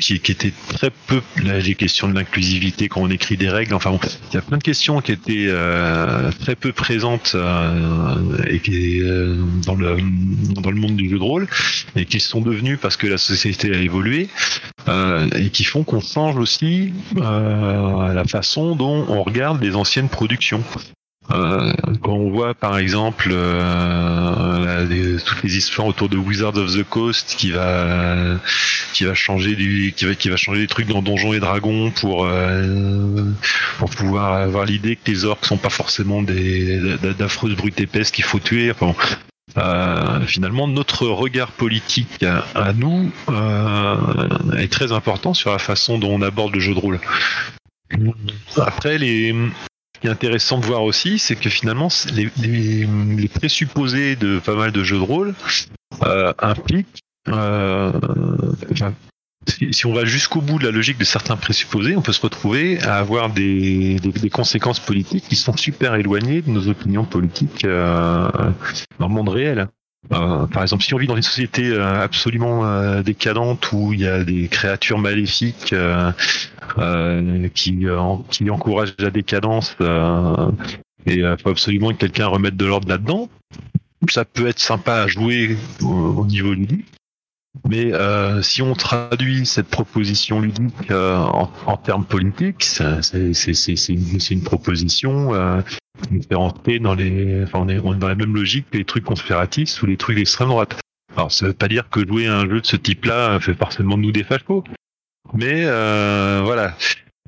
qui, 0.00 0.20
qui 0.20 0.32
étaient 0.32 0.52
très 0.68 0.90
peu. 0.90 1.20
Là, 1.42 1.58
les 1.58 1.74
questions 1.74 2.08
de 2.08 2.14
l'inclusivité 2.14 2.88
quand 2.88 3.00
on 3.00 3.10
écrit 3.10 3.36
des 3.36 3.48
règles. 3.48 3.74
Enfin, 3.74 3.98
il 4.30 4.34
y 4.34 4.38
a 4.38 4.42
plein 4.42 4.58
de 4.58 4.62
questions 4.62 5.00
qui 5.00 5.12
étaient 5.12 5.46
euh, 5.48 6.30
très 6.40 6.54
peu 6.54 6.72
présentes 6.72 7.36
et 8.48 8.58
qui 8.60 9.02
dans 9.66 9.74
le 9.74 9.96
dans 10.54 10.70
le 10.70 10.76
monde 10.76 10.96
du 10.96 11.08
jeu 11.08 11.18
de 11.18 11.22
rôle 11.22 11.48
et 11.96 12.04
qui 12.04 12.20
sont 12.20 12.40
devenues 12.40 12.76
parce 12.76 12.96
que 12.96 13.06
la 13.06 13.18
société 13.18 13.74
a 13.74 13.78
évolué 13.78 14.28
et 15.36 15.50
qui 15.50 15.64
font 15.64 15.84
qu'on 15.84 16.00
change 16.00 16.36
aussi 16.36 16.92
euh, 17.16 17.79
la 18.12 18.24
façon 18.24 18.74
dont 18.76 19.06
on 19.08 19.22
regarde 19.22 19.62
les 19.62 19.76
anciennes 19.76 20.08
productions. 20.08 20.62
Euh, 21.32 21.72
quand 22.02 22.14
on 22.14 22.30
voit 22.30 22.54
par 22.54 22.76
exemple 22.78 23.28
euh, 23.30 25.18
toutes 25.24 25.42
les 25.44 25.56
histoires 25.56 25.86
autour 25.86 26.08
de 26.08 26.16
Wizards 26.16 26.56
of 26.56 26.74
the 26.74 26.82
Coast 26.82 27.36
qui 27.38 27.52
va 27.52 28.36
qui 28.94 29.04
va 29.04 29.14
changer 29.14 29.54
du 29.54 29.92
qui 29.96 30.06
va 30.06 30.14
qui 30.16 30.28
va 30.28 30.36
changer 30.36 30.62
des 30.62 30.66
trucs 30.66 30.88
dans 30.88 31.02
Donjons 31.02 31.32
et 31.32 31.38
Dragons 31.38 31.92
pour 31.92 32.26
euh, 32.26 33.24
pour 33.78 33.90
pouvoir 33.90 34.32
avoir 34.32 34.64
l'idée 34.64 34.96
que 34.96 35.08
les 35.08 35.24
orques 35.24 35.44
sont 35.44 35.58
pas 35.58 35.70
forcément 35.70 36.22
des 36.22 36.80
d'a- 37.00 37.12
d'affreuses 37.12 37.54
brutes 37.54 37.80
épaisses 37.80 38.10
qu'il 38.10 38.24
faut 38.24 38.40
tuer. 38.40 38.72
Euh, 39.56 40.20
finalement, 40.26 40.68
notre 40.68 41.06
regard 41.06 41.52
politique 41.52 42.24
à, 42.54 42.72
nous 42.72 43.10
euh, 43.28 43.96
est 44.58 44.70
très 44.72 44.92
important 44.92 45.34
sur 45.34 45.50
la 45.50 45.58
façon 45.58 45.98
dont 45.98 46.12
on 46.12 46.22
aborde 46.22 46.54
le 46.54 46.60
jeu 46.60 46.74
de 46.74 46.78
rôle. 46.78 47.00
Après, 48.56 48.98
les, 48.98 49.32
ce 49.32 50.00
qui 50.00 50.06
est 50.06 50.10
intéressant 50.10 50.58
de 50.58 50.66
voir 50.66 50.82
aussi, 50.82 51.18
c'est 51.18 51.36
que 51.36 51.50
finalement, 51.50 51.88
les, 52.14 52.28
les- 52.42 53.28
présupposés 53.28 54.16
de 54.16 54.38
pas 54.38 54.54
mal 54.54 54.72
de 54.72 54.82
jeux 54.84 54.98
de 54.98 55.02
rôle 55.02 55.34
euh, 56.04 56.32
impliquent. 56.38 57.00
euh, 57.28 57.92
si, 59.72 59.86
on 59.86 59.94
va 59.94 60.04
jusqu'au 60.04 60.40
bout 60.42 60.58
de 60.58 60.64
la 60.64 60.70
logique 60.70 60.98
de 60.98 61.04
certains 61.04 61.36
présupposés, 61.36 61.96
on 61.96 62.02
peut 62.02 62.12
se 62.12 62.20
retrouver 62.20 62.80
à 62.82 62.98
avoir 62.98 63.30
des 63.30 63.96
conséquences 64.32 64.80
politiques 64.80 65.24
qui 65.28 65.36
sont 65.36 65.56
super 65.56 65.94
éloignées 65.94 66.42
de 66.42 66.50
nos 66.50 66.68
opinions 66.68 67.04
politiques 67.04 67.64
euh, 67.64 68.30
dans 68.98 69.08
le 69.08 69.14
monde 69.14 69.30
réel. 69.30 69.68
Euh, 70.12 70.46
par 70.46 70.62
exemple, 70.62 70.82
si 70.82 70.94
on 70.94 70.98
vit 70.98 71.06
dans 71.06 71.16
une 71.16 71.22
société 71.22 71.68
euh, 71.68 72.02
absolument 72.02 72.64
euh, 72.66 73.02
décadente 73.02 73.70
où 73.72 73.92
il 73.92 74.00
y 74.00 74.06
a 74.06 74.24
des 74.24 74.48
créatures 74.48 74.98
maléfiques 74.98 75.72
euh, 75.72 76.10
qui, 77.54 77.88
en- 77.90 78.18
qui 78.30 78.48
encouragent 78.50 78.94
la 78.98 79.10
décadence, 79.10 79.76
et 81.06 81.14
il 81.16 81.36
faut 81.42 81.50
absolument 81.50 81.90
que 81.92 81.96
quelqu'un 81.98 82.26
remette 82.26 82.56
de 82.56 82.66
l'ordre 82.66 82.88
là-dedans, 82.88 83.28
ça 84.08 84.24
peut 84.24 84.46
être 84.46 84.58
sympa 84.58 84.94
à 84.94 85.06
jouer 85.06 85.56
au, 85.82 85.86
au 85.88 86.26
niveau 86.26 86.52
ludique. 86.54 86.86
Mais 87.68 87.92
euh, 87.92 88.42
si 88.42 88.62
on 88.62 88.74
traduit 88.74 89.44
cette 89.44 89.68
proposition 89.68 90.40
ludique 90.40 90.90
euh, 90.90 91.16
en, 91.16 91.50
en 91.66 91.76
termes 91.76 92.04
politiques, 92.04 92.62
c'est 92.64 93.88
une, 93.88 94.42
proposition 94.42 95.34
euh, 95.34 95.60
dans 96.80 96.94
les, 96.94 97.42
enfin, 97.42 97.58
on 97.60 97.68
est, 97.68 97.78
on 97.80 97.94
est 97.94 97.98
dans 97.98 98.08
la 98.08 98.14
même 98.14 98.34
logique 98.34 98.70
que 98.70 98.78
les 98.78 98.84
trucs 98.84 99.04
conspiratistes 99.04 99.82
ou 99.82 99.86
les 99.86 99.96
trucs 99.96 100.16
d'extrême 100.16 100.48
droite. 100.48 100.80
Alors 101.16 101.32
ça 101.32 101.46
veut 101.46 101.52
pas 101.52 101.68
dire 101.68 101.88
que 101.90 102.06
jouer 102.06 102.28
à 102.28 102.36
un 102.36 102.48
jeu 102.48 102.60
de 102.60 102.66
ce 102.66 102.76
type-là 102.76 103.40
fait 103.40 103.54
forcément 103.54 103.96
de 103.96 104.02
nous 104.02 104.12
des 104.12 104.22
fachos, 104.22 104.64
mais 105.34 105.64
euh, 105.64 106.40
voilà. 106.44 106.74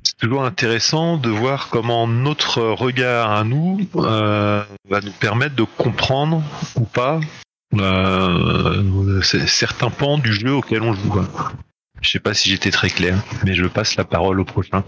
C'est 0.04 0.16
toujours 0.18 0.44
intéressant 0.44 1.16
de 1.16 1.30
voir 1.30 1.68
comment 1.68 2.08
notre 2.08 2.60
regard 2.60 3.30
à 3.30 3.44
nous 3.44 3.80
euh, 3.96 4.64
va 4.88 5.00
nous 5.00 5.12
permettre 5.12 5.54
de 5.54 5.62
comprendre 5.62 6.42
ou 6.76 6.84
pas 6.84 7.20
euh, 7.74 9.22
c- 9.22 9.46
certains 9.46 9.90
pans 9.90 10.18
du 10.18 10.32
jeu 10.32 10.52
auquel 10.54 10.82
on 10.82 10.92
joue. 10.92 11.22
Je 12.00 12.10
sais 12.10 12.20
pas 12.20 12.34
si 12.34 12.50
j'étais 12.50 12.70
très 12.70 12.90
clair, 12.90 13.16
mais 13.44 13.54
je 13.54 13.66
passe 13.66 13.96
la 13.96 14.04
parole 14.04 14.40
au 14.40 14.44
prochain. 14.44 14.84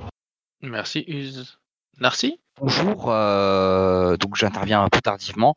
Merci, 0.63 1.05
Uz. 1.09 1.59
Narcy? 2.01 2.41
Bonjour, 2.61 3.07
euh, 3.11 4.17
donc 4.17 4.37
j'interviens 4.37 4.83
un 4.83 4.89
peu 4.89 5.01
tardivement. 5.01 5.57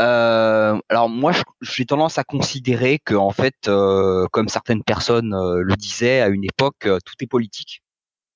Euh, 0.00 0.78
alors 0.90 1.08
moi, 1.08 1.32
j'ai 1.62 1.86
tendance 1.86 2.18
à 2.18 2.24
considérer 2.24 2.98
que 3.02 3.14
en 3.14 3.30
fait, 3.30 3.54
euh, 3.66 4.26
comme 4.30 4.48
certaines 4.48 4.82
personnes 4.82 5.32
euh, 5.34 5.60
le 5.62 5.74
disaient 5.76 6.20
à 6.20 6.28
une 6.28 6.44
époque, 6.44 6.86
euh, 6.86 6.98
tout 7.04 7.14
est 7.20 7.26
politique. 7.26 7.82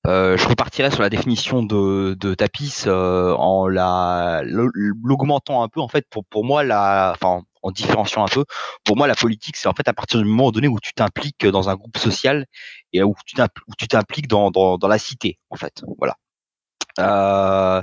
Euh, 0.05 0.37
je 0.37 0.47
repartirai 0.47 0.91
sur 0.91 1.01
la 1.01 1.09
définition 1.09 1.63
de, 1.63 2.15
de 2.19 2.33
Tapis 2.33 2.83
euh, 2.87 3.33
en 3.35 3.67
la 3.67 4.41
l'augmentant 4.43 5.63
un 5.63 5.69
peu. 5.69 5.79
En 5.79 5.87
fait, 5.87 6.05
pour 6.09 6.25
pour 6.25 6.43
moi, 6.45 6.63
la, 6.63 7.13
enfin, 7.15 7.43
en 7.63 7.71
différenciant 7.71 8.23
un 8.23 8.27
peu, 8.27 8.45
pour 8.83 8.97
moi, 8.97 9.07
la 9.07 9.15
politique, 9.15 9.55
c'est 9.57 9.67
en 9.67 9.73
fait 9.73 9.87
à 9.87 9.93
partir 9.93 10.19
du 10.19 10.25
moment 10.25 10.51
donné 10.51 10.67
où 10.67 10.79
tu 10.81 10.93
t'impliques 10.93 11.47
dans 11.47 11.69
un 11.69 11.75
groupe 11.75 11.97
social 11.97 12.45
et 12.91 13.01
où 13.03 13.15
tu 13.25 13.87
t'impliques 13.87 14.27
dans, 14.27 14.77
la 14.83 14.97
cité, 14.99 15.39
en 15.49 15.55
fait. 15.55 15.81
Voilà. 15.97 16.17
Euh, 16.99 17.81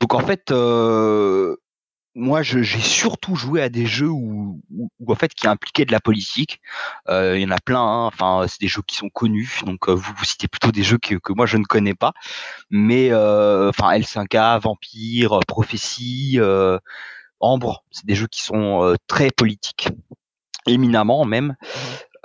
donc 0.00 0.14
en 0.14 0.20
fait, 0.20 0.50
euh, 0.50 1.56
moi, 2.14 2.42
j'ai 2.42 2.64
surtout 2.64 3.36
joué 3.36 3.60
à 3.62 3.68
des 3.68 3.86
jeux 3.86 4.08
où, 4.08 4.60
en 5.06 5.14
fait 5.14 5.34
qui 5.34 5.46
impliquaient 5.46 5.84
de 5.84 5.92
la 5.92 6.00
politique. 6.00 6.60
Euh, 7.08 7.36
Il 7.36 7.42
y 7.42 7.46
en 7.46 7.50
a 7.50 7.60
plein. 7.60 7.80
hein. 7.80 8.06
Enfin, 8.06 8.46
c'est 8.48 8.60
des 8.60 8.68
jeux 8.68 8.82
qui 8.86 8.96
sont 8.96 9.10
connus. 9.10 9.60
Donc 9.66 9.88
vous 9.88 10.24
citez 10.24 10.48
plutôt 10.48 10.72
des 10.72 10.82
jeux 10.82 10.98
que, 10.98 11.16
moi 11.34 11.46
je 11.46 11.56
ne 11.58 11.64
connais 11.64 11.94
pas. 11.94 12.12
Mais 12.70 13.12
enfin, 13.12 13.92
L5A, 13.98 14.60
Vampire, 14.60 15.40
Prophétie, 15.46 16.38
Ambre, 17.44 17.84
c'est 17.90 18.06
des 18.06 18.14
jeux 18.14 18.26
qui 18.26 18.42
sont 18.42 18.82
euh, 18.82 18.94
très 19.06 19.30
politiques, 19.30 19.88
éminemment 20.66 21.24
même. 21.24 21.54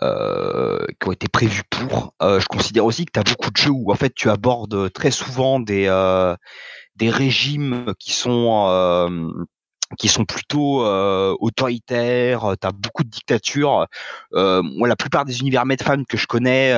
euh, 0.02 0.80
qui 1.02 1.10
ont 1.10 1.12
été 1.12 1.28
prévus 1.28 1.64
pour. 1.70 2.14
Euh, 2.22 2.40
je 2.40 2.46
considère 2.48 2.86
aussi 2.86 3.06
que 3.06 3.12
tu 3.14 3.20
as 3.20 3.24
beaucoup 3.24 3.52
de 3.52 3.58
jeux 3.58 3.72
où 3.72 3.92
en 3.92 3.96
fait 3.96 4.14
tu 4.16 4.30
abordes 4.30 4.94
très 4.94 5.12
souvent 5.12 5.60
des 5.60 5.88
euh, 5.88 6.36
des 6.96 7.10
régimes 7.10 7.94
qui 8.00 8.14
sont 8.14 9.30
qui 9.98 10.08
sont 10.08 10.24
plutôt 10.24 10.86
autoritaires, 11.42 12.56
tu 12.62 12.68
as 12.68 12.72
beaucoup 12.72 13.04
de 13.04 13.10
dictatures. 13.10 13.88
Moi, 14.32 14.88
la 14.88 14.96
plupart 14.96 15.26
des 15.26 15.40
univers 15.42 15.66
Medfan 15.66 16.04
que 16.08 16.16
je 16.18 16.28
connais 16.28 16.74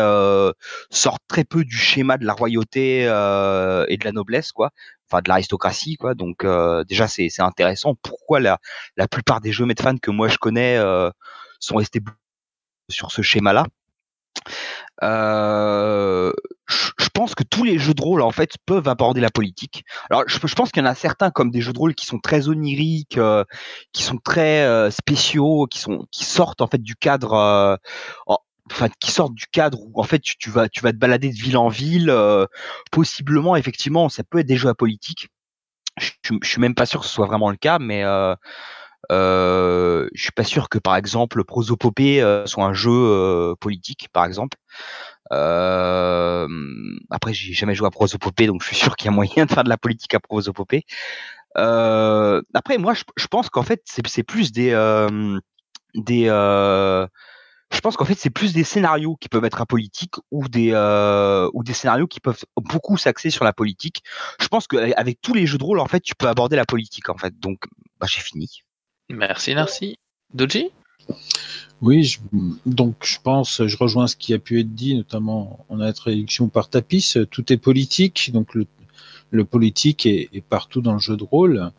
sortent 0.89 1.23
très 1.27 1.43
peu 1.43 1.63
du 1.63 1.75
schéma 1.77 2.17
de 2.17 2.25
la 2.25 2.33
royauté 2.33 3.01
et 3.01 3.97
de 3.97 4.05
la 4.05 4.11
noblesse, 4.11 4.51
quoi. 4.51 4.71
Enfin, 5.11 5.21
de 5.21 5.29
l'aristocratie, 5.29 5.97
quoi. 5.97 6.13
Donc, 6.13 6.45
euh, 6.45 6.83
déjà, 6.85 7.07
c'est 7.07 7.29
c'est 7.29 7.41
intéressant. 7.41 7.95
Pourquoi 8.01 8.39
la, 8.39 8.59
la 8.95 9.07
plupart 9.07 9.41
des 9.41 9.51
jeux 9.51 9.65
Medfan 9.65 9.97
que 9.97 10.11
moi 10.11 10.27
je 10.29 10.37
connais 10.37 10.77
euh, 10.77 11.09
sont 11.59 11.75
restés 11.75 11.99
sur 12.89 13.11
ce 13.11 13.21
schéma-là? 13.21 13.65
Euh, 15.03 16.31
je 16.69 17.09
pense 17.13 17.35
que 17.35 17.43
tous 17.43 17.63
les 17.63 17.77
jeux 17.77 17.93
de 17.93 18.01
rôle 18.01 18.21
en 18.21 18.31
fait 18.31 18.51
peuvent 18.65 18.87
aborder 18.87 19.19
la 19.19 19.29
politique. 19.29 19.83
Alors 20.09 20.23
je, 20.27 20.37
pense 20.55 20.71
qu'il 20.71 20.81
y 20.81 20.85
en 20.85 20.89
a 20.89 20.95
certains 20.95 21.31
comme 21.31 21.51
des 21.51 21.59
jeux 21.59 21.73
de 21.73 21.79
rôle 21.79 21.95
qui 21.95 22.05
sont 22.05 22.19
très 22.19 22.47
oniriques, 22.47 23.19
qui 23.91 24.03
sont 24.03 24.17
très 24.17 24.89
spéciaux, 24.91 25.67
qui 25.69 25.79
sont 25.79 26.05
qui 26.11 26.23
sortent 26.23 26.61
en 26.61 26.67
fait 26.67 26.81
du 26.81 26.95
cadre, 26.95 27.79
enfin 28.71 28.89
qui 28.99 29.11
sortent 29.11 29.35
du 29.35 29.47
cadre 29.47 29.79
où 29.81 29.99
en 29.99 30.03
fait 30.03 30.19
tu, 30.21 30.49
vas 30.49 30.69
tu 30.69 30.81
vas 30.81 30.91
te 30.91 30.97
balader 30.97 31.29
de 31.29 31.35
ville 31.37 31.57
en 31.57 31.67
ville. 31.69 32.09
euh, 32.09 32.45
possiblement 32.91 33.55
effectivement 33.55 34.09
ça 34.09 34.23
peut 34.23 34.39
être 34.39 34.47
des 34.47 34.57
jeux 34.57 34.69
à 34.69 34.75
politique. 34.75 35.29
Je, 35.97 36.11
je, 36.23 36.33
je 36.41 36.49
suis 36.49 36.61
même 36.61 36.75
pas 36.75 36.85
sûr 36.85 37.01
que 37.01 37.05
ce 37.05 37.13
soit 37.13 37.27
vraiment 37.27 37.49
le 37.51 37.57
cas, 37.57 37.77
mais 37.79 38.03
euh, 38.03 38.35
euh, 39.11 40.07
je 40.13 40.21
suis 40.21 40.31
pas 40.31 40.43
sûr 40.43 40.69
que 40.69 40.77
par 40.77 40.95
exemple 40.95 41.43
Prosopopée 41.43 42.21
euh, 42.21 42.45
soit 42.45 42.65
un 42.65 42.73
jeu 42.73 42.91
euh, 42.91 43.55
politique, 43.59 44.07
par 44.13 44.25
exemple. 44.25 44.57
Après, 47.09 47.33
j'ai 47.33 47.53
jamais 47.53 47.75
joué 47.75 47.87
à 47.87 47.91
Prosopopée, 47.91 48.47
donc 48.47 48.61
je 48.61 48.67
suis 48.67 48.75
sûr 48.75 48.95
qu'il 48.95 49.05
y 49.05 49.09
a 49.09 49.11
moyen 49.11 49.45
de 49.45 49.51
faire 49.51 49.63
de 49.63 49.69
la 49.69 49.77
politique 49.77 50.13
à 50.13 50.19
Prosopopée. 50.19 50.85
Après, 51.55 52.77
moi, 52.77 52.93
je, 52.93 53.03
je 53.17 53.27
pense 53.27 53.49
qu'en 53.49 53.63
fait, 53.63 53.81
c'est 53.85 54.23
plus 54.23 54.51
des 54.51 54.71
des 55.95 56.29
je 57.73 57.79
pense 57.79 57.95
qu'en 57.97 58.05
fait, 58.05 58.17
c'est 58.17 58.29
plus 58.29 58.53
des 58.53 58.63
scénarios 58.63 59.15
qui 59.19 59.29
peuvent 59.29 59.45
être 59.45 59.61
apolitiques 59.61 60.15
ou 60.31 60.47
des 60.47 60.71
euh, 60.73 61.49
ou 61.53 61.63
des 61.63 61.73
scénarios 61.73 62.07
qui 62.07 62.19
peuvent 62.19 62.43
beaucoup 62.57 62.97
s'axer 62.97 63.29
sur 63.29 63.45
la 63.45 63.53
politique. 63.53 64.03
Je 64.39 64.47
pense 64.47 64.67
qu'avec 64.67 65.19
tous 65.21 65.33
les 65.33 65.45
jeux 65.45 65.57
de 65.57 65.63
rôle, 65.63 65.79
en 65.79 65.87
fait, 65.87 66.01
tu 66.01 66.13
peux 66.15 66.27
aborder 66.27 66.55
la 66.55 66.65
politique, 66.65 67.09
en 67.09 67.17
fait. 67.17 67.39
Donc, 67.39 67.59
bah, 67.99 68.07
j'ai 68.09 68.21
fini. 68.21 68.49
Merci, 69.09 69.55
Narcy. 69.55 69.97
Doji? 70.33 70.69
Oui, 71.81 72.03
je- 72.03 72.19
donc 72.65 72.95
je 73.03 73.17
pense, 73.23 73.65
je 73.65 73.77
rejoins 73.77 74.07
ce 74.07 74.15
qui 74.15 74.33
a 74.33 74.39
pu 74.39 74.59
être 74.59 74.73
dit, 74.73 74.95
notamment 74.95 75.65
en 75.69 75.79
introduction 75.79 76.47
par 76.47 76.69
Tapis. 76.69 77.13
Tout 77.31 77.51
est 77.51 77.57
politique, 77.57 78.31
donc 78.31 78.53
le, 78.53 78.67
le 79.31 79.45
politique 79.45 80.05
est, 80.05 80.29
est 80.31 80.41
partout 80.41 80.81
dans 80.81 80.93
le 80.93 80.99
jeu 80.99 81.17
de 81.17 81.23
rôle, 81.23 81.71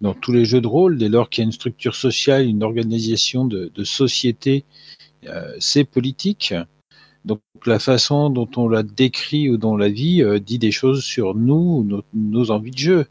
dans 0.00 0.14
tous 0.14 0.32
les 0.32 0.44
jeux 0.44 0.60
de 0.62 0.66
rôle. 0.66 0.96
Dès 0.96 1.08
lors 1.10 1.28
qu'il 1.28 1.42
y 1.42 1.44
a 1.44 1.46
une 1.46 1.52
structure 1.52 1.94
sociale, 1.94 2.46
une 2.46 2.62
organisation 2.62 3.44
de, 3.44 3.70
de 3.74 3.84
société, 3.84 4.64
euh, 4.64 4.93
c'est 5.58 5.84
politique. 5.84 6.54
Donc 7.24 7.40
la 7.64 7.78
façon 7.78 8.30
dont 8.30 8.48
on 8.56 8.68
la 8.68 8.82
décrit 8.82 9.48
ou 9.48 9.56
dont 9.56 9.72
on 9.72 9.76
la 9.76 9.88
vit 9.88 10.22
euh, 10.22 10.38
dit 10.38 10.58
des 10.58 10.72
choses 10.72 11.02
sur 11.02 11.34
nous, 11.34 12.02
nos, 12.12 12.50
envies 12.50 12.70
de 12.70 12.78
jeu. 12.78 13.06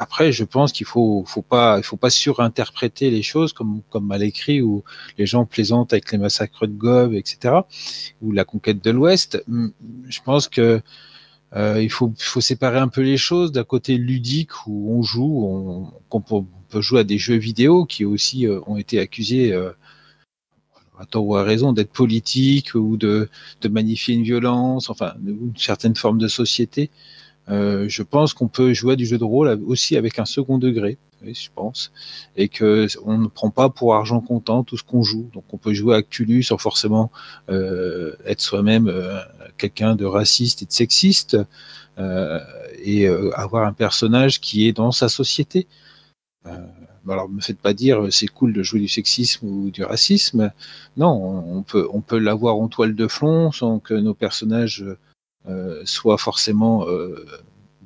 Après, 0.00 0.32
je 0.32 0.42
pense 0.42 0.72
qu'il 0.72 0.86
faut, 0.86 1.22
faut 1.24 1.42
pas, 1.42 1.78
il 1.78 1.84
faut 1.84 1.96
pas 1.96 2.10
surinterpréter 2.10 3.10
les 3.10 3.22
choses 3.22 3.52
comme, 3.52 3.82
comme 3.90 4.06
mal 4.06 4.24
écrit 4.24 4.60
où 4.60 4.82
les 5.18 5.26
gens 5.26 5.46
plaisantent 5.46 5.92
avec 5.92 6.10
les 6.10 6.18
massacres 6.18 6.66
de 6.66 6.72
Gov, 6.72 7.14
etc. 7.14 7.54
ou 8.20 8.32
la 8.32 8.44
conquête 8.44 8.82
de 8.82 8.90
l'Ouest. 8.90 9.42
Hum, 9.48 9.72
Je 10.08 10.20
pense 10.22 10.48
que 10.48 10.82
euh, 11.54 11.80
il 11.80 11.90
faut, 11.90 12.12
faut 12.18 12.40
séparer 12.40 12.78
un 12.78 12.88
peu 12.88 13.02
les 13.02 13.16
choses 13.16 13.52
d'un 13.52 13.62
côté 13.62 13.96
ludique 13.96 14.66
où 14.66 14.98
on 14.98 15.02
joue, 15.02 15.92
on, 16.10 16.20
peut, 16.20 16.80
jouer 16.80 17.00
à 17.00 17.04
des 17.04 17.18
jeux 17.18 17.36
vidéo 17.36 17.84
qui 17.84 18.04
aussi 18.04 18.48
euh, 18.48 18.60
ont 18.66 18.76
été 18.76 18.98
accusés 18.98 19.52
euh, 19.52 19.70
à 21.12 21.18
ou 21.18 21.36
à 21.36 21.42
raison 21.42 21.72
d'être 21.72 21.92
politiques 21.92 22.74
ou 22.74 22.96
de, 22.96 23.28
magnifier 23.68 24.14
une 24.14 24.22
violence, 24.22 24.90
enfin 24.90 25.14
une 25.26 25.56
certaine 25.56 25.96
forme 25.96 26.18
de 26.18 26.28
société. 26.28 26.90
Euh, 27.48 27.86
je 27.88 28.02
pense 28.02 28.32
qu'on 28.32 28.48
peut 28.48 28.72
jouer 28.72 28.96
du 28.96 29.06
jeu 29.06 29.18
de 29.18 29.24
rôle 29.24 29.60
aussi 29.66 29.96
avec 29.96 30.18
un 30.18 30.24
second 30.24 30.58
degré, 30.58 30.96
je 31.22 31.48
pense, 31.54 31.92
et 32.36 32.48
que 32.48 32.86
on 33.04 33.18
ne 33.18 33.26
prend 33.28 33.50
pas 33.50 33.68
pour 33.68 33.94
argent 33.94 34.20
comptant 34.20 34.64
tout 34.64 34.76
ce 34.76 34.84
qu'on 34.84 35.02
joue. 35.02 35.28
Donc 35.34 35.44
on 35.52 35.58
peut 35.58 35.74
jouer 35.74 35.96
à 35.96 36.02
Cthulhu 36.02 36.42
sans 36.42 36.58
forcément 36.58 37.10
euh, 37.50 38.14
être 38.24 38.40
soi-même 38.40 38.88
euh, 38.88 39.18
quelqu'un 39.58 39.94
de 39.94 40.04
raciste 40.04 40.62
et 40.62 40.66
de 40.66 40.72
sexiste, 40.72 41.36
et 42.82 43.06
avoir 43.34 43.66
un 43.66 43.72
personnage 43.72 44.40
qui 44.40 44.66
est 44.66 44.72
dans 44.72 44.90
sa 44.90 45.08
société. 45.08 45.68
Alors, 47.08 47.28
me 47.28 47.40
faites 47.40 47.58
pas 47.58 47.74
dire 47.74 48.04
euh, 48.04 48.10
c'est 48.10 48.28
cool 48.28 48.52
de 48.52 48.62
jouer 48.62 48.80
du 48.80 48.88
sexisme 48.88 49.46
ou 49.46 49.70
du 49.70 49.84
racisme. 49.84 50.52
Non, 50.96 51.10
on 51.10 51.62
peut 51.62 51.88
on 51.92 52.00
peut 52.00 52.18
l'avoir 52.18 52.56
en 52.56 52.68
toile 52.68 52.94
de 52.94 53.08
fond 53.08 53.52
sans 53.52 53.78
que 53.78 53.94
nos 53.94 54.14
personnages 54.14 54.84
euh, 55.46 55.82
soient 55.84 56.18
forcément 56.18 56.88
euh, 56.88 57.26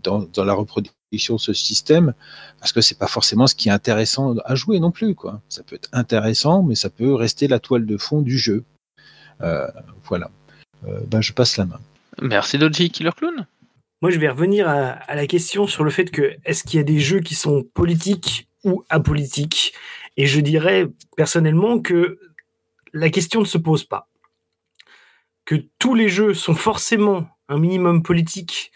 dans, 0.02 0.20
dans 0.32 0.44
la 0.44 0.54
reproduction 0.54 0.94
de 1.10 1.40
ce 1.40 1.52
système, 1.52 2.12
parce 2.60 2.72
que 2.72 2.80
c'est 2.80 2.98
pas 2.98 3.06
forcément 3.06 3.46
ce 3.46 3.54
qui 3.54 3.68
est 3.68 3.72
intéressant 3.72 4.36
à 4.44 4.54
jouer 4.54 4.78
non 4.78 4.90
plus. 4.90 5.14
Quoi. 5.14 5.40
Ça 5.48 5.62
peut 5.62 5.76
être 5.76 5.88
intéressant, 5.92 6.62
mais 6.62 6.74
ça 6.74 6.90
peut 6.90 7.14
rester 7.14 7.48
la 7.48 7.58
toile 7.58 7.86
de 7.86 7.96
fond 7.96 8.20
du 8.20 8.38
jeu. 8.38 8.64
Euh, 9.40 9.66
voilà. 10.04 10.30
Euh, 10.86 11.00
ben, 11.06 11.20
je 11.20 11.32
passe 11.32 11.56
la 11.56 11.64
main. 11.64 11.80
Merci, 12.20 12.58
Doji. 12.58 12.90
Killer 12.90 13.10
Clown? 13.16 13.46
Moi, 14.02 14.10
je 14.10 14.18
vais 14.18 14.28
revenir 14.28 14.68
à, 14.68 14.90
à 14.90 15.14
la 15.14 15.26
question 15.26 15.66
sur 15.66 15.82
le 15.82 15.90
fait 15.90 16.10
que 16.10 16.36
est-ce 16.44 16.62
qu'il 16.62 16.76
y 16.76 16.80
a 16.80 16.84
des 16.84 17.00
jeux 17.00 17.20
qui 17.20 17.34
sont 17.34 17.64
politiques 17.74 18.47
ou 18.64 18.84
apolitiques 18.88 19.74
Et 20.16 20.26
je 20.26 20.40
dirais 20.40 20.88
personnellement 21.16 21.80
que 21.80 22.18
la 22.92 23.10
question 23.10 23.40
ne 23.40 23.46
se 23.46 23.58
pose 23.58 23.84
pas. 23.84 24.08
Que 25.44 25.56
tous 25.78 25.94
les 25.94 26.08
jeux 26.08 26.34
sont 26.34 26.54
forcément 26.54 27.28
un 27.48 27.58
minimum 27.58 28.02
politique 28.02 28.72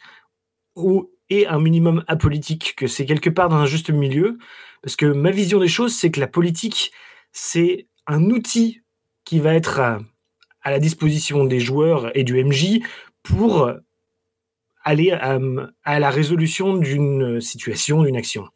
ou 0.74 1.10
et 1.32 1.46
un 1.46 1.58
minimum 1.58 2.04
apolitique, 2.08 2.74
que 2.76 2.86
c'est 2.86 3.06
quelque 3.06 3.30
part 3.30 3.48
dans 3.48 3.56
un 3.56 3.66
juste 3.66 3.88
milieu. 3.90 4.38
Parce 4.82 4.96
que 4.96 5.06
ma 5.06 5.30
vision 5.30 5.60
des 5.60 5.68
choses, 5.68 5.96
c'est 5.96 6.10
que 6.10 6.20
la 6.20 6.26
politique, 6.26 6.92
c'est 7.32 7.86
un 8.06 8.24
outil 8.24 8.82
qui 9.24 9.40
va 9.40 9.54
être 9.54 9.80
à, 9.80 10.00
la 10.64 10.78
disposition 10.78 11.44
des 11.44 11.58
joueurs 11.58 12.14
et 12.16 12.22
du 12.22 12.42
MJ 12.44 12.80
pour 13.22 13.70
aller 14.84 15.12
à 15.12 15.98
la 15.98 16.10
résolution 16.10 16.76
d'une 16.76 17.40
situation, 17.40 18.02
d'une 18.02 18.16
action. 18.16 18.48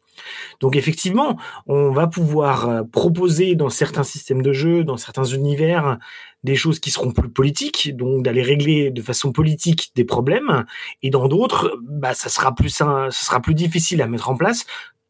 Donc 0.59 0.75
effectivement, 0.75 1.37
on 1.65 1.91
va 1.91 2.07
pouvoir 2.07 2.69
euh, 2.69 2.83
proposer 2.83 3.55
dans 3.55 3.69
certains 3.69 4.03
systèmes 4.03 4.41
de 4.41 4.53
jeu, 4.53 4.83
dans 4.83 4.97
certains 4.97 5.25
univers, 5.25 5.97
des 6.43 6.55
choses 6.55 6.79
qui 6.79 6.91
seront 6.91 7.11
plus 7.11 7.29
politiques, 7.29 7.95
donc 7.95 8.23
d'aller 8.23 8.43
régler 8.43 8.91
de 8.91 9.01
façon 9.01 9.31
politique 9.31 9.91
des 9.95 10.05
problèmes, 10.05 10.65
et 11.03 11.09
dans 11.09 11.27
d'autres, 11.27 11.77
bah, 11.81 12.13
ça 12.13 12.29
sera 12.29 12.53
plus 12.53 12.69
ça 12.69 13.09
sera 13.11 13.41
plus 13.41 13.55
difficile 13.55 14.01
à 14.01 14.07
mettre 14.07 14.29
en 14.29 14.35
place 14.35 14.65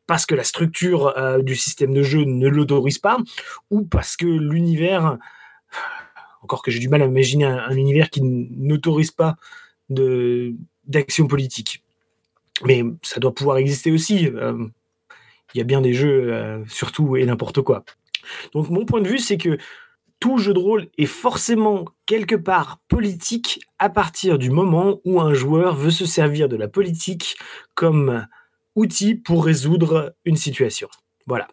parce 0.08 0.26
que 0.26 0.36
la 0.36 0.46
structure 0.46 1.18
euh, 1.18 1.42
du 1.42 1.56
système 1.56 1.94
de 1.94 2.02
jeu 2.02 2.24
ne 2.24 2.48
l'autorise 2.48 2.98
pas, 2.98 3.18
ou 3.70 3.84
parce 3.84 4.16
que 4.16 4.26
l'univers, 4.26 5.18
encore 6.42 6.64
que 6.64 6.72
j'ai 6.72 6.80
du 6.80 6.88
mal 6.88 7.02
à 7.02 7.06
imaginer 7.06 7.46
un, 7.46 7.58
un 7.58 7.76
univers 7.76 8.10
qui 8.10 8.22
n'autorise 8.24 9.12
pas 9.12 9.36
d'action 9.90 11.28
politique. 11.28 11.84
Mais 12.66 12.84
ça 13.04 13.20
doit 13.20 13.34
pouvoir 13.34 13.58
exister 13.58 13.92
aussi. 13.92 14.28
Euh, 14.28 14.66
il 15.54 15.58
y 15.58 15.62
a 15.62 15.64
bien 15.64 15.82
des 15.82 15.94
jeux, 15.94 16.34
euh, 16.34 16.64
surtout 16.68 17.18
et 17.18 17.26
n'importe 17.26 17.62
quoi. 17.62 17.84
Donc 18.54 18.70
mon 18.70 18.86
point 18.86 19.02
de 19.02 19.08
vue, 19.08 19.20
c'est 19.20 19.38
que 19.38 19.58
tout 20.20 20.38
jeu 20.38 20.54
de 20.54 20.60
rôle 20.60 20.88
est 20.98 21.06
forcément 21.06 21.86
quelque 22.06 22.36
part 22.36 22.80
politique 22.88 23.60
à 23.80 23.90
partir 23.90 24.38
du 24.38 24.50
moment 24.50 25.00
où 25.06 25.22
un 25.22 25.34
joueur 25.34 25.76
veut 25.76 25.92
se 25.92 26.06
servir 26.06 26.50
de 26.50 26.56
la 26.56 26.68
politique 26.68 27.38
comme 27.76 28.26
outil 28.76 29.16
pour 29.16 29.46
résoudre 29.46 30.16
une 30.26 30.36
situation. 30.36 30.88
Voilà. 31.26 31.48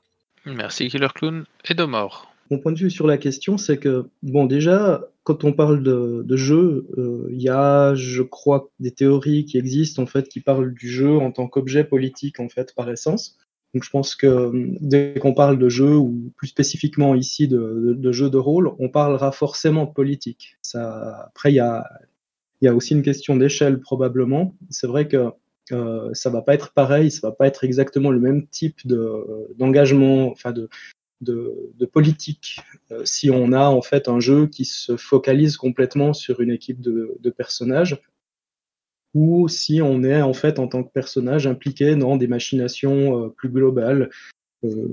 Merci 0.47 0.89
Killer 0.89 1.09
Clown 1.15 1.45
et 1.69 1.75
de 1.75 1.85
mort. 1.85 2.35
Mon 2.51 2.59
point 2.59 2.73
de 2.73 2.79
vue 2.79 2.91
sur 2.91 3.07
la 3.07 3.17
question, 3.17 3.57
c'est 3.57 3.79
que, 3.79 4.07
bon, 4.23 4.45
déjà, 4.45 5.09
quand 5.23 5.45
on 5.45 5.53
parle 5.55 5.83
de, 5.83 6.23
de 6.25 6.37
jeu, 6.37 6.87
euh, 6.99 7.27
il 7.31 7.41
y 7.41 7.49
a, 7.49 7.95
je 7.95 8.23
crois, 8.23 8.71
des 8.81 8.91
théories 8.91 9.47
qui 9.47 9.57
existent, 9.57 10.03
en 10.03 10.07
fait, 10.07 10.29
qui 10.29 10.41
parlent 10.41 10.75
du 10.75 10.91
jeu 10.91 11.17
en 11.17 11.33
tant 11.33 11.49
qu'objet 11.49 11.85
politique, 11.85 12.41
en 12.41 12.51
fait, 12.51 12.75
par 12.75 12.91
essence. 12.91 13.39
Donc 13.75 13.83
je 13.83 13.91
pense 13.91 14.15
que 14.15 14.27
euh, 14.27 14.51
dès 14.81 15.15
qu'on 15.21 15.35
parle 15.35 15.59
de 15.59 15.69
jeu, 15.69 15.97
ou 15.97 16.33
plus 16.37 16.47
spécifiquement 16.47 17.15
ici 17.15 17.49
de, 17.49 17.59
de, 17.59 17.95
de 17.95 18.13
jeu 18.13 18.31
de 18.31 18.39
rôle, 18.39 18.73
on 18.79 18.89
parlera 18.89 19.33
forcément 19.33 19.85
de 19.85 19.93
politique. 19.93 20.57
Après, 20.75 21.53
il 21.53 21.57
y 21.57 21.61
a, 21.61 21.85
aussi 22.75 22.95
une 22.95 23.03
question 23.03 23.37
d'échelle 23.37 23.81
probablement. 23.81 24.55
C'est 24.71 24.87
vrai 24.87 25.09
que 25.09 25.31
euh, 25.73 26.11
ça 26.13 26.31
va 26.31 26.41
pas 26.41 26.55
être 26.55 26.73
pareil, 26.73 27.11
ça 27.11 27.29
va 27.29 27.33
pas 27.33 27.47
être 27.47 27.65
exactement 27.65 28.11
le 28.11 28.21
même 28.21 28.47
type 28.47 28.87
de 28.87 29.25
d'engagement, 29.59 30.31
enfin 30.31 30.53
de, 30.53 30.69
de, 31.21 31.73
de 31.75 31.87
politique. 31.87 32.61
Euh, 32.93 33.05
si 33.05 33.31
on 33.31 33.53
a 33.53 33.67
en 33.67 33.83
fait 33.83 34.09
un 34.09 34.21
jeu 34.21 34.47
qui 34.47 34.65
se 34.65 34.97
focalise 34.97 35.57
complètement 35.57 36.13
sur 36.13 36.41
une 36.41 36.51
équipe 36.51 36.81
de 36.81 37.31
personnages, 37.31 38.01
ou 39.15 39.49
si 39.49 39.81
on 39.81 40.03
est 40.03 40.21
en 40.21 40.35
fait 40.35 40.59
en 40.59 40.67
tant 40.67 40.83
que 40.83 40.91
personnage 40.91 41.47
impliqué 41.47 41.95
dans 41.95 42.17
des 42.17 42.27
machinations 42.27 43.25
euh, 43.25 43.29
plus 43.29 43.49
globales, 43.49 44.11
euh, 44.65 44.89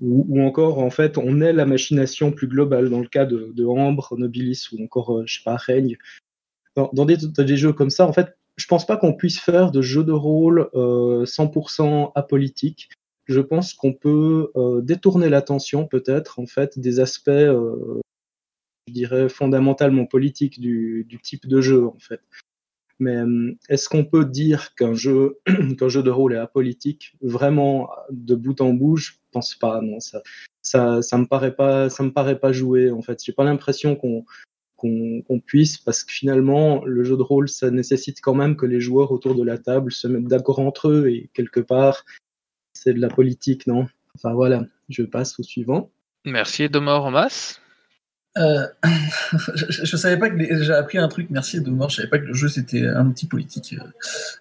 ou, 0.00 0.40
encore 0.42 0.78
en 0.78 0.90
fait 0.90 1.18
on 1.18 1.40
est 1.40 1.52
la 1.52 1.66
machination 1.66 2.30
plus 2.30 2.46
globale 2.46 2.88
dans 2.90 3.00
le 3.00 3.08
cas 3.08 3.24
de, 3.24 3.52
de 3.54 3.64
Ambre, 3.64 4.16
Nobilis 4.16 4.68
ou 4.72 4.82
encore 4.82 5.18
euh, 5.18 5.22
je 5.26 5.36
sais 5.38 5.44
pas 5.44 5.56
Règne. 5.56 5.96
Dans, 6.76 7.04
des, 7.04 7.56
jeux 7.56 7.72
comme 7.72 7.90
ça, 7.90 8.06
en 8.06 8.12
fait, 8.12 8.36
je 8.56 8.66
pense 8.68 8.86
pas 8.86 8.96
qu'on 8.96 9.12
puisse 9.12 9.40
faire 9.40 9.72
de 9.72 9.82
jeux 9.82 10.04
de 10.04 10.12
rôle 10.12 10.70
100% 10.74 12.12
apolitiques. 12.14 12.88
Je 13.26 13.40
pense 13.40 13.74
qu'on 13.74 13.92
peut 13.92 14.52
détourner 14.84 15.28
l'attention 15.28 15.88
peut-être 15.88 16.38
en 16.38 16.46
fait 16.46 16.78
des 16.78 17.00
aspects 17.00 17.32
je 18.86 18.92
dirais 18.92 19.28
fondamentalement 19.28 20.06
politiques 20.06 20.60
du, 20.60 21.04
du 21.08 21.20
type 21.20 21.48
de 21.48 21.60
jeu 21.60 21.84
en 21.84 21.98
fait. 21.98 22.20
Mais 22.98 23.16
euh, 23.16 23.56
est-ce 23.68 23.88
qu'on 23.88 24.04
peut 24.04 24.24
dire 24.24 24.74
qu'un 24.74 24.94
jeu, 24.94 25.38
qu'un 25.78 25.88
jeu 25.88 26.02
de 26.02 26.10
rôle 26.10 26.34
est 26.34 26.38
apolitique 26.38 27.16
vraiment 27.20 27.90
de 28.10 28.34
bout 28.34 28.60
en 28.60 28.72
bout? 28.72 28.96
Je 28.96 29.12
pense 29.30 29.54
pas. 29.54 29.80
Non, 29.80 30.00
ça, 30.00 30.22
ça, 30.62 31.02
ça 31.02 31.18
me 31.18 31.26
paraît 31.26 31.54
pas, 31.54 31.90
ça 31.90 32.02
me 32.02 32.12
paraît 32.12 32.38
pas 32.38 32.52
joué. 32.52 32.90
En 32.90 33.02
fait, 33.02 33.22
j'ai 33.24 33.32
pas 33.32 33.44
l'impression 33.44 33.96
qu'on 33.96 34.24
qu'on 34.78 35.22
qu 35.28 35.40
puisse, 35.44 35.76
parce 35.76 36.04
que 36.04 36.12
finalement, 36.12 36.84
le 36.84 37.02
jeu 37.02 37.16
de 37.16 37.22
rôle, 37.22 37.48
ça 37.48 37.68
nécessite 37.70 38.20
quand 38.20 38.34
même 38.34 38.56
que 38.56 38.64
les 38.64 38.80
joueurs 38.80 39.10
autour 39.10 39.34
de 39.34 39.42
la 39.42 39.58
table 39.58 39.90
se 39.90 40.06
mettent 40.06 40.28
d'accord 40.28 40.60
entre 40.60 40.88
eux 40.88 41.08
et 41.08 41.30
quelque 41.34 41.58
part, 41.58 42.04
c'est 42.72 42.94
de 42.94 43.00
la 43.00 43.08
politique, 43.08 43.66
non? 43.66 43.88
Enfin 44.14 44.32
voilà, 44.34 44.64
je 44.88 45.02
passe 45.02 45.38
au 45.40 45.42
suivant. 45.42 45.90
Merci, 46.24 46.68
Domor 46.68 47.06
en 47.06 47.10
masse. 47.10 47.60
Euh, 48.38 48.66
je, 49.54 49.66
je, 49.84 49.96
savais 49.96 50.16
pas 50.16 50.30
que 50.30 50.62
j'ai 50.62 50.72
appris 50.72 50.98
un 50.98 51.08
truc. 51.08 51.28
Merci 51.30 51.60
de 51.60 51.70
mort. 51.70 51.90
Je 51.90 51.96
savais 51.96 52.08
pas 52.08 52.18
que 52.18 52.26
le 52.26 52.34
jeu 52.34 52.48
c'était 52.48 52.86
un 52.86 53.06
outil 53.06 53.26
politique 53.26 53.74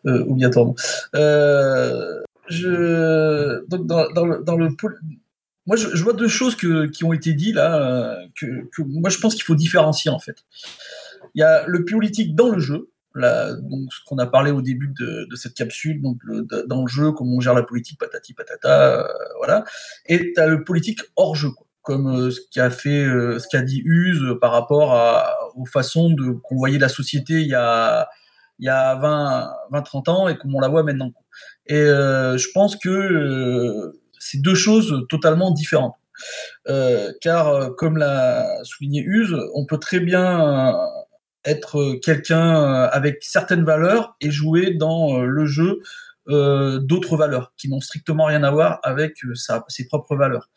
euh, 0.05 0.09
euh, 0.09 0.23
obligatoirement. 0.25 0.75
Euh, 1.15 2.21
je 2.49 3.61
moi 5.65 5.75
je, 5.75 5.89
je, 5.93 6.03
vois 6.03 6.13
deux 6.13 6.29
choses 6.29 6.55
qui 6.55 7.03
ont 7.03 7.11
été 7.11 7.33
dites 7.33 7.55
là 7.55 8.17
que, 8.39 8.45
que 8.71 8.81
moi 8.83 9.09
je 9.09 9.17
pense 9.17 9.35
qu'il 9.35 9.43
faut 9.43 9.55
différencier 9.55 10.09
en 10.09 10.19
fait. 10.19 10.45
Il 11.35 11.41
y 11.41 11.43
a 11.43 11.67
le 11.67 11.83
politique 11.83 12.35
dans 12.35 12.49
le 12.49 12.59
jeu. 12.59 12.89
Donc 13.15 13.91
ce 13.93 13.99
qu'on 14.05 14.17
a 14.17 14.27
parlé 14.27 14.51
au 14.51 14.61
début 14.61 14.93
de, 14.99 15.27
cette 15.35 15.53
capsule, 15.53 16.01
donc 16.01 16.17
dans 16.67 16.81
le 16.81 16.87
jeu, 16.87 17.11
comment 17.11 17.35
on 17.35 17.39
gère 17.39 17.53
la 17.53 17.63
politique, 17.63 17.99
patati 17.99 18.33
patata, 18.33 19.01
euh, 19.01 19.07
voilà. 19.37 19.63
Et 20.05 20.33
tu 20.33 20.39
as 20.39 20.47
le 20.47 20.63
politique 20.63 21.01
hors 21.15 21.35
jeu. 21.35 21.49
Comme 21.87 22.07
euh, 22.07 22.31
ce 22.31 22.41
qu'a 22.51 22.69
fait, 22.69 23.05
euh, 23.05 23.39
ce 23.39 23.47
qu'a 23.47 23.61
dit 23.61 23.81
Use 23.85 24.35
par 24.41 24.51
rapport 24.51 24.93
aux 25.55 25.65
façons 25.65 26.09
de 26.09 26.31
qu'on 26.43 26.57
voyait 26.57 26.79
la 26.79 26.89
société 26.89 27.35
il 27.35 27.47
y 27.47 27.55
a 27.55 28.09
il 28.59 28.65
y 28.65 28.69
a 28.69 28.95
20 28.95 29.53
20 29.71 29.81
30 29.83 30.09
ans 30.09 30.27
et 30.27 30.37
comme 30.37 30.53
on 30.53 30.59
la 30.59 30.67
voit 30.67 30.83
maintenant. 30.83 31.13
Et 31.65 31.79
euh, 31.79 32.37
je 32.37 32.49
pense 32.53 32.75
que 32.75 33.93
c'est 34.19 34.41
deux 34.41 34.53
choses 34.53 35.05
totalement 35.07 35.51
différentes. 35.51 35.95
Car 37.21 37.75
comme 37.77 37.95
l'a 37.97 38.61
souligné 38.63 39.01
Use, 39.03 39.33
on 39.53 39.65
peut 39.65 39.77
très 39.77 40.01
bien 40.01 40.75
être 41.45 41.95
quelqu'un 42.03 42.83
avec 42.91 43.19
certaines 43.21 43.63
valeurs 43.63 44.17
et 44.19 44.29
jouer 44.29 44.73
dans 44.73 45.21
le 45.21 45.45
jeu 45.45 45.79
d'autres 46.27 47.15
valeurs 47.15 47.53
qui 47.55 47.69
n'ont 47.69 47.79
strictement 47.79 48.25
rien 48.25 48.43
à 48.43 48.51
voir 48.51 48.79
avec 48.83 49.13
sa, 49.35 49.63
ses 49.69 49.87
propres 49.87 50.17
valeurs. 50.17 50.49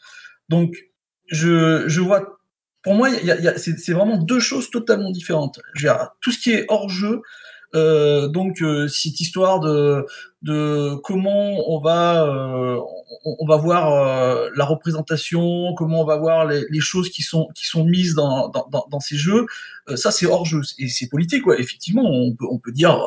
Donc 0.49 0.90
je, 1.31 1.85
je 1.89 2.01
vois, 2.01 2.39
pour 2.83 2.95
moi, 2.95 3.11
y 3.11 3.31
a, 3.31 3.41
y 3.41 3.49
a, 3.49 3.59
c'est 3.59 3.93
vraiment 3.93 4.19
deux 4.19 4.41
choses 4.41 4.71
totalement 4.71 5.11
différentes. 5.11 5.61
Je 5.75 5.87
veux 5.87 5.93
dire, 5.95 6.11
tout 6.21 6.33
ce 6.33 6.39
qui 6.39 6.51
est 6.51 6.67
hors 6.69 6.89
jeu, 6.89 7.23
euh, 7.75 8.27
donc 8.29 8.63
euh, 8.63 8.89
cette 8.89 9.21
histoire 9.21 9.61
de, 9.61 10.05
de 10.43 10.97
comment 11.05 11.71
on 11.71 11.81
va 11.81 12.27
euh, 12.27 12.81
on, 13.25 13.47
va 13.47 13.57
voir 13.57 13.93
euh, 13.93 14.51
la 14.57 14.65
représentation, 14.65 15.75
comment 15.77 16.01
on 16.01 16.05
va 16.05 16.17
voir 16.17 16.47
les, 16.47 16.65
les, 16.71 16.81
choses 16.81 17.11
qui 17.11 17.23
sont 17.23 17.49
qui 17.55 17.67
sont 17.67 17.85
mises 17.85 18.15
dans 18.15 18.49
dans, 18.49 18.87
dans, 18.91 19.01
ces 19.01 19.17
jeux, 19.17 19.47
euh, 19.89 19.97
ça 19.97 20.11
c'est 20.11 20.27
hors 20.27 20.47
jeu 20.47 20.63
et 20.79 20.89
c'est 20.89 21.09
politique 21.09 21.47
ouais. 21.47 21.61
Effectivement, 21.61 22.03
on 22.05 22.35
peut 22.35 22.47
on 22.51 22.59
peut 22.59 22.73
dire 22.73 22.99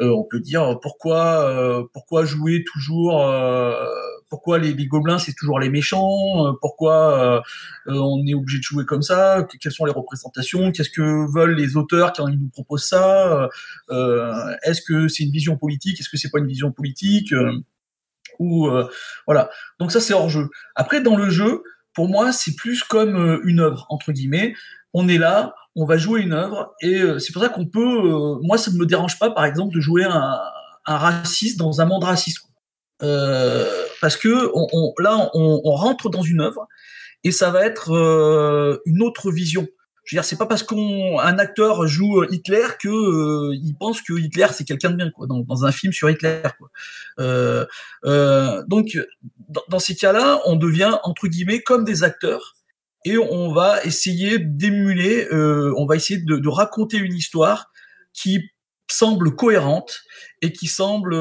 euh, 0.00 0.10
on 0.10 0.24
peut 0.24 0.40
dire 0.40 0.78
pourquoi 0.82 1.88
pourquoi 1.92 2.24
jouer 2.24 2.64
toujours 2.70 3.20
pourquoi 4.28 4.58
les, 4.58 4.74
gobelins 4.86 5.18
c'est 5.18 5.34
toujours 5.34 5.58
les 5.58 5.68
méchants, 5.68 6.46
euh, 6.46 6.52
pourquoi 6.60 7.44
euh, 7.86 7.92
on 7.92 8.24
est 8.26 8.34
obligé 8.34 8.58
de 8.58 8.62
jouer 8.62 8.84
comme 8.84 9.02
ça, 9.02 9.46
quelles 9.60 9.72
sont 9.72 9.84
les 9.84 9.92
représentations, 9.92 10.72
qu'est-ce 10.72 10.90
que 10.90 11.32
veulent 11.32 11.54
les 11.54 11.76
auteurs 11.76 12.12
quand 12.12 12.28
ils 12.28 12.38
nous 12.38 12.48
proposent 12.48 12.86
ça, 12.86 13.48
euh, 13.90 14.54
est-ce 14.62 14.82
que 14.82 15.08
c'est 15.08 15.24
une 15.24 15.30
vision 15.30 15.56
politique, 15.56 16.00
est-ce 16.00 16.08
que 16.08 16.16
c'est 16.16 16.30
pas 16.30 16.38
une 16.38 16.46
vision 16.46 16.72
politique, 16.72 17.34
ou 18.38 18.68
voilà. 19.26 19.50
Donc 19.78 19.92
ça 19.92 20.00
c'est 20.00 20.14
hors 20.14 20.28
jeu. 20.28 20.48
Après 20.74 21.00
dans 21.00 21.16
le 21.16 21.30
jeu, 21.30 21.62
pour 21.94 22.08
moi 22.08 22.32
c'est 22.32 22.56
plus 22.56 22.82
comme 22.82 23.40
une 23.44 23.60
œuvre 23.60 23.86
entre 23.90 24.12
guillemets. 24.12 24.54
On 24.92 25.08
est 25.08 25.18
là, 25.18 25.54
on 25.76 25.84
va 25.84 25.96
jouer 25.96 26.20
une 26.20 26.32
œuvre 26.32 26.74
et 26.80 27.00
c'est 27.18 27.32
pour 27.32 27.42
ça 27.42 27.48
qu'on 27.48 27.66
peut. 27.66 28.38
moi 28.42 28.58
ça 28.58 28.70
ne 28.70 28.76
me 28.76 28.86
dérange 28.86 29.18
pas 29.18 29.30
par 29.30 29.44
exemple 29.44 29.74
de 29.74 29.80
jouer 29.80 30.04
un, 30.04 30.40
raciste 30.86 31.58
dans 31.58 31.80
un 31.80 31.84
monde 31.84 32.04
raciste. 32.04 32.44
Euh, 33.02 33.83
parce 34.04 34.18
que 34.18 34.52
là, 35.02 35.30
on, 35.32 35.70
rentre 35.70 36.10
dans 36.10 36.20
une 36.20 36.42
œuvre 36.42 36.68
et 37.22 37.30
ça 37.30 37.50
va 37.50 37.64
être 37.64 37.90
euh, 37.94 38.76
une 38.84 39.00
autre 39.00 39.32
vision. 39.32 39.66
Je 40.04 40.14
veux 40.14 40.20
dire, 40.20 40.26
c'est 40.26 40.36
pas 40.36 40.44
parce 40.44 40.62
qu'un 40.62 41.38
acteur 41.38 41.86
joue 41.86 42.20
euh, 42.20 42.28
Hitler 42.30 42.66
que 42.78 42.88
euh, 42.90 43.54
il 43.54 43.74
pense 43.80 44.02
que 44.02 44.12
Hitler 44.12 44.48
c'est 44.52 44.64
quelqu'un 44.64 44.90
de 44.90 44.96
bien, 44.96 45.10
quoi, 45.10 45.26
dans, 45.26 45.40
dans, 45.40 45.64
un 45.64 45.72
film 45.72 45.90
sur 45.94 46.10
Hitler. 46.10 46.42
Donc, 47.16 48.98
dans, 49.48 49.62
dans 49.70 49.78
ces 49.78 49.96
cas-là, 49.96 50.42
on 50.44 50.56
devient 50.56 50.98
entre 51.02 51.26
guillemets 51.26 51.62
comme 51.62 51.86
des 51.86 52.04
acteurs 52.04 52.56
et 53.06 53.16
on 53.16 53.54
va 53.54 53.82
essayer 53.84 54.38
d'émuler, 54.38 55.28
on 55.32 55.86
va 55.86 55.96
essayer 55.96 56.20
de, 56.20 56.36
de, 56.36 56.48
raconter 56.50 56.98
une 56.98 57.14
histoire 57.14 57.70
qui 58.12 58.50
semble 58.90 59.34
cohérente 59.34 60.02
et 60.42 60.52
qui 60.52 60.66
semble 60.66 61.16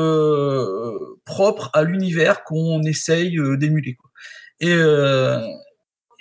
propre 1.25 1.69
à 1.73 1.83
l'univers 1.83 2.43
qu'on 2.43 2.81
essaye 2.83 3.37
d'émuler. 3.57 3.97
Et 4.59 4.75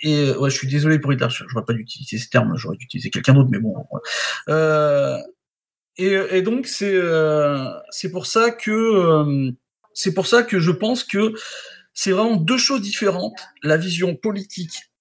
et 0.03 0.31
ouais, 0.31 0.49
je 0.49 0.55
suis 0.55 0.67
désolé 0.67 0.99
pour 0.99 1.13
Hitler, 1.13 1.27
je 1.29 1.45
n'aurais 1.45 1.65
pas 1.65 1.73
dû 1.73 1.81
utiliser 1.81 2.17
ce 2.17 2.29
terme, 2.29 2.53
j'aurais 2.57 2.75
dû 2.75 2.85
utiliser 2.85 3.09
quelqu'un 3.09 3.33
d'autre, 3.33 3.49
mais 3.49 3.59
bon. 3.59 3.73
Euh, 4.49 5.17
et, 5.97 6.11
et, 6.31 6.41
donc 6.41 6.67
c'est 6.67 6.93
euh, 6.93 7.69
c'est 7.89 8.11
pour 8.11 8.25
ça 8.25 8.51
que 8.51 8.71
euh, 8.71 9.51
c'est 9.93 10.13
pour 10.13 10.27
ça 10.27 10.43
que 10.43 10.59
je 10.59 10.71
pense 10.71 11.05
que 11.05 11.33
c'est 11.93 12.11
vraiment 12.11 12.35
deux 12.35 12.57
choses 12.57 12.81
différentes 12.81 13.39
la 13.61 13.77
vision 13.77 14.15
politique 14.15 14.91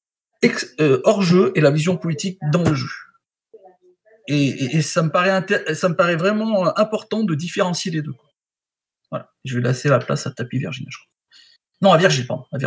euh, 0.81 1.01
hors 1.05 1.23
jeu 1.23 1.53
et 1.57 1.61
la 1.61 1.71
vision 1.71 1.97
politique 1.97 2.39
dans 2.53 2.63
le 2.63 2.75
jeu. 2.75 2.89
Et, 4.29 4.83
ça 4.83 5.03
me 5.03 5.11
paraît 5.95 6.17
vraiment 6.17 6.79
important 6.79 7.25
de 7.25 7.35
différencier 7.35 7.91
les 7.91 8.03
deux. 8.03 8.15
Voilà, 9.11 9.31
je 9.45 9.59
vais 9.59 9.67
laisser 9.67 9.89
la 9.89 9.99
place 9.99 10.27
à 10.27 10.31
Tapi 10.31 10.59
Virginie, 10.59 10.89
je 10.91 10.99
crois. 10.99 11.09
Non, 11.83 11.93
à 11.93 11.99
Virgile, 11.99 12.27
pardon, 12.27 12.45
à. 12.53 12.59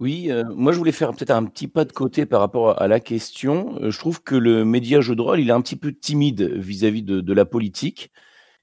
Oui, 0.00 0.26
euh, 0.30 0.44
moi 0.56 0.72
je 0.72 0.78
voulais 0.78 0.92
faire 0.92 1.12
peut-être 1.12 1.30
un 1.30 1.44
petit 1.44 1.68
pas 1.68 1.84
de 1.84 1.92
côté 1.92 2.26
par 2.26 2.40
rapport 2.40 2.80
à 2.82 2.88
la 2.88 2.98
question. 2.98 3.78
Euh, 3.80 3.90
je 3.90 3.98
trouve 3.98 4.22
que 4.22 4.34
le 4.34 4.64
média 4.64 5.00
jeu 5.00 5.14
de 5.14 5.20
rôle, 5.22 5.40
il 5.40 5.48
est 5.48 5.52
un 5.52 5.60
petit 5.60 5.76
peu 5.76 5.92
timide 5.92 6.42
vis-à-vis 6.42 7.02
de, 7.02 7.32
la 7.32 7.44
politique. 7.44 8.10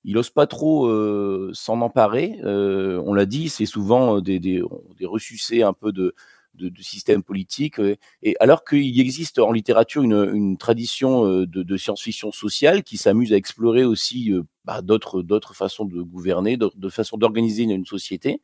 Il 0.03 0.17
ose 0.17 0.29
pas 0.29 0.47
trop 0.47 0.87
euh, 0.87 1.51
s'en 1.53 1.81
emparer. 1.81 2.39
On 2.43 3.13
l'a 3.13 3.25
dit, 3.25 3.49
c'est 3.49 3.65
souvent 3.65 4.19
des, 4.19 4.39
des, 4.39 4.61
des 4.99 5.05
ressucés 5.05 5.63
un 5.63 5.73
peu 5.73 5.91
de, 5.93 6.15
de, 6.61 6.69
de 6.69 6.81
système 6.81 7.23
politique. 7.23 7.79
Et 8.23 8.35
alors 8.39 8.63
qu'il 8.63 8.99
existe 8.99 9.39
en 9.39 9.51
littérature 9.51 10.03
une, 10.03 10.57
tradition 10.57 11.25
de, 11.25 11.45
de 11.45 11.77
science-fiction 11.77 12.31
sociale 12.31 12.83
qui 12.83 12.97
s'amuse 12.97 13.33
à 13.33 13.35
explorer 13.35 13.83
aussi 13.83 14.31
bah, 14.65 14.81
d'autres 14.81 15.21
d'autres 15.21 15.53
façons 15.55 15.85
de 15.85 16.01
gouverner, 16.01 16.57
d'autres 16.57 16.89
façons 16.89 17.17
d'organiser 17.17 17.63
une, 17.63 17.85
société. 17.85 18.41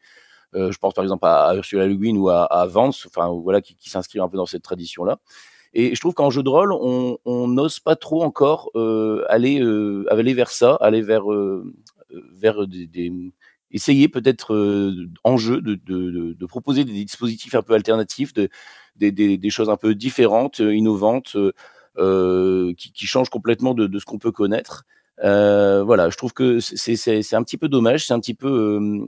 Euh, 0.55 0.71
je 0.71 0.77
pense 0.77 0.93
par 0.93 1.03
exemple 1.03 1.25
à, 1.25 1.53
Ursula 1.55 1.87
Le 1.87 1.95
Guin 1.95 2.15
ou 2.15 2.29
à, 2.29 2.45
à 2.45 2.65
Vance, 2.65 3.05
enfin 3.05 3.29
voilà, 3.29 3.61
qui, 3.61 3.75
qui 3.75 3.89
s'inscrivent 3.89 4.21
un 4.21 4.29
peu 4.29 4.37
dans 4.37 4.45
cette 4.45 4.63
tradition-là. 4.63 5.19
Et 5.73 5.93
je 5.93 5.99
trouve 5.99 6.13
qu'en 6.13 6.29
jeu 6.29 6.43
de 6.43 6.49
rôle, 6.49 6.73
on 6.73 7.47
n'ose 7.47 7.79
pas 7.79 7.95
trop 7.95 8.23
encore 8.23 8.71
euh, 8.75 9.25
aller, 9.29 9.61
euh, 9.61 10.05
aller 10.09 10.33
vers 10.33 10.49
ça, 10.49 10.75
aller 10.75 11.01
vers, 11.01 11.31
euh, 11.31 11.71
vers 12.31 12.67
des 12.67 13.33
essayer 13.71 14.07
peut-être 14.07 14.53
euh, 14.53 15.09
en 15.23 15.37
jeu 15.37 15.61
de, 15.61 16.45
proposer 16.45 16.85
des 16.85 16.93
dispositifs 16.93 17.55
un 17.55 17.61
peu 17.61 17.73
alternatifs, 17.73 18.33
de, 18.33 18.49
des, 18.95 19.49
choses 19.49 19.69
un 19.69 19.77
peu 19.77 19.95
différentes, 19.95 20.59
innovantes, 20.59 21.35
qui, 21.97 23.05
changent 23.07 23.29
complètement 23.29 23.73
de, 23.73 23.99
ce 23.99 24.05
qu'on 24.05 24.19
peut 24.19 24.31
connaître. 24.31 24.85
Voilà, 25.21 26.09
je 26.09 26.17
trouve 26.17 26.33
que 26.33 26.59
c'est 26.59 27.33
un 27.33 27.43
petit 27.43 27.57
peu 27.57 27.67
dommage, 27.67 28.07
c'est 28.07 28.13
un 28.13 28.19
petit 28.19 28.35
peu, 28.35 29.05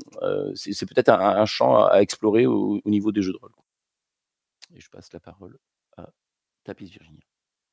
c'est 0.56 0.88
peut-être 0.88 1.10
un, 1.10 1.46
champ 1.46 1.86
à, 1.86 2.02
explorer 2.02 2.46
au, 2.46 2.82
au, 2.84 2.90
niveau 2.90 3.12
des 3.12 3.22
jeux 3.22 3.34
de 3.34 3.38
rôle. 3.38 3.52
Et 4.76 4.82
je 4.82 4.90
passe 4.90 5.12
la 5.14 5.20
parole 5.20 5.58
à 5.98 6.10
Tapis 6.64 6.86
Virginie. 6.86 7.24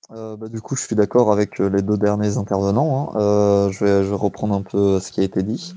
Bah, 0.09 0.49
du 0.49 0.61
coup, 0.61 0.77
je 0.77 0.83
suis 0.83 0.97
d'accord 0.97 1.33
avec 1.33 1.59
les 1.59 1.83
deux 1.83 1.99
derniers 1.99 2.37
intervenants. 2.37 3.13
Hein. 3.15 3.71
Je, 3.73 3.85
vais, 3.85 4.15
reprendre 4.15 4.55
un 4.55 4.63
peu 4.63 5.01
ce 5.01 5.11
qui 5.11 5.21
a 5.21 5.25
été 5.25 5.43
dit. 5.43 5.75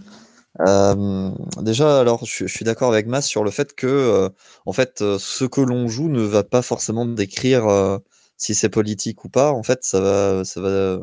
Euh, 0.61 1.31
déjà, 1.61 1.99
alors, 1.99 2.25
je, 2.25 2.45
suis 2.45 2.65
d'accord 2.65 2.91
avec 2.91 3.07
Mas 3.07 3.25
sur 3.25 3.43
le 3.43 3.51
fait 3.51 3.73
que, 3.73 4.29
en 4.65 4.73
fait, 4.73 4.99
ce 5.17 5.45
que 5.45 5.61
l'on 5.61 5.87
joue 5.87 6.09
ne 6.09 6.21
va 6.21 6.43
pas 6.43 6.61
forcément 6.61 7.05
décrire 7.05 7.99
si 8.37 8.55
c'est 8.55 8.69
politique 8.69 9.25
ou 9.25 9.29
pas. 9.29 9.51
En 9.51 9.63
fait, 9.63 9.83
ça 9.83 9.99
va, 10.01 10.43
ça 10.45 10.61
va 10.61 10.99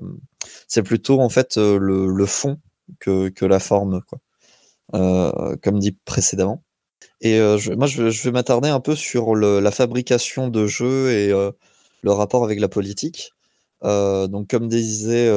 c'est 0.68 0.82
plutôt 0.82 1.20
en 1.20 1.28
fait 1.28 1.59
euh, 1.59 1.78
le, 1.78 2.27
fond 2.27 2.59
que, 3.01 3.28
que, 3.28 3.44
la 3.44 3.60
forme. 3.60 4.02
Euh, 4.94 5.56
comme 5.62 5.81
dit 5.81 5.93
précédemment. 6.05 6.62
Et 7.20 7.39
euh, 7.40 7.59
moi, 7.77 7.86
je, 7.89 8.02
vais 8.02 8.31
m'attarder 8.31 8.68
un 8.68 8.81
peu 8.81 8.94
sur 8.94 9.35
la 9.35 9.70
fabrication 9.70 10.48
de 10.48 10.66
jeux 10.66 11.10
et 11.10 11.32
euh, 11.32 11.51
le 12.02 12.12
rapport 12.12 12.44
avec 12.44 12.60
la 12.60 12.68
politique. 12.68 13.32
Euh, 13.85 14.28
donc, 14.28 14.48
comme 14.48 14.68
disait 14.68 15.28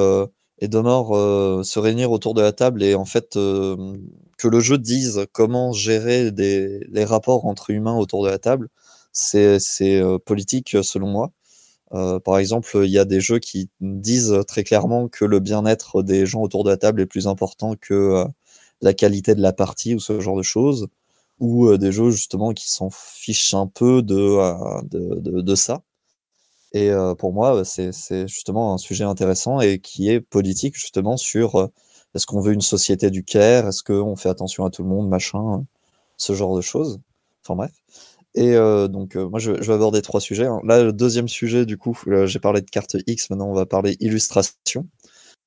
euh, 0.61 0.65
Edomor, 0.65 1.65
se 1.65 1.80
réunir 1.80 2.11
autour 2.11 2.34
de 2.34 2.41
la 2.41 2.52
table 2.52 2.84
et 2.84 2.95
en 2.95 3.06
fait 3.06 3.34
que 3.34 4.48
le 4.48 4.60
jeu 4.60 4.77
dise 4.77 5.26
comment 5.31 5.72
gérer 5.73 6.31
des, 6.31 6.86
les 6.91 7.06
rapports 7.06 7.45
entre 7.45 7.69
humains 7.72 7.98
autour 7.98 8.23
de 8.23 8.30
la 8.30 8.40
table, 8.40 8.69
c'est 9.11 9.60
politique 10.26 10.77
selon 10.84 11.07
moi. 11.07 11.31
Euh, 11.94 12.19
par 12.19 12.38
exemple, 12.38 12.69
il 12.84 12.91
y 12.91 12.99
a 12.99 13.06
des 13.06 13.19
jeux 13.19 13.40
qui 13.40 13.69
disent 13.81 14.36
très 14.48 14.64
clairement 14.64 15.07
que 15.07 15.26
le 15.26 15.40
bien-être 15.40 16.03
des 16.03 16.26
gens 16.26 16.41
autour 16.41 16.64
de 16.64 16.69
la 16.69 16.77
table 16.77 17.02
est 17.02 17.06
plus 17.06 17.27
important 17.27 17.76
que 17.76 17.94
euh, 17.94 18.26
la 18.81 18.94
qualité 18.94 19.36
de 19.36 19.41
la 19.41 19.53
partie 19.53 19.95
ou 19.95 19.99
ce 19.99 20.19
genre 20.19 20.38
de 20.38 20.44
choses, 20.44 20.88
ou 21.40 21.68
euh, 21.68 21.77
des 21.77 21.91
jeux 21.91 22.11
justement 22.11 22.53
qui 22.53 22.69
s'en 22.72 22.90
fichent 22.91 23.53
un 23.53 23.68
peu 23.68 24.03
euh, 24.10 24.81
de, 24.84 25.19
de, 25.19 25.41
de, 25.41 25.56
ça. 25.56 25.81
Et 26.74 26.91
euh, 26.91 27.16
pour 27.16 27.34
moi, 27.34 27.64
c'est 27.66 28.28
justement 28.28 28.74
un 28.74 28.78
sujet 28.78 29.04
intéressant 29.04 29.60
et 29.60 29.80
qui 29.80 30.10
est 30.10 30.22
politique 30.22 30.76
justement 30.76 31.18
sur 31.18 31.56
euh, 31.56 31.68
est-ce 32.16 32.26
qu'on 32.26 32.41
veut 32.41 32.54
une 32.54 32.62
société 32.62 33.10
du 33.12 33.24
care, 33.24 33.68
est-ce 33.68 33.84
qu'on 33.84 34.16
fait 34.16 34.30
attention 34.30 34.66
à 34.66 34.70
tout 34.70 34.84
le 34.84 34.90
monde, 34.90 35.10
machin, 35.10 35.66
ce 36.18 36.34
genre 36.34 36.56
de 36.56 36.62
choses. 36.62 37.00
Enfin 37.44 37.56
bref. 37.56 37.72
Et 38.36 38.56
euh, 38.56 38.88
donc, 38.88 39.16
euh, 39.16 39.28
moi, 39.28 39.40
je, 39.40 39.52
vais 39.52 39.74
aborder 39.74 40.02
trois 40.02 40.22
sujets. 40.22 40.46
Hein. 40.46 40.62
Là, 40.64 40.84
le 40.84 40.94
deuxième 40.94 41.28
sujet, 41.28 41.66
du 41.66 41.78
coup, 41.78 42.00
euh, 42.08 42.28
j'ai 42.28 42.40
parlé 42.40 42.62
de 42.62 42.70
carte 42.70 42.96
X, 43.08 43.30
maintenant 43.30 43.48
on 43.50 43.54
va 43.54 43.66
parler 43.66 43.98
illustration. 44.00 44.88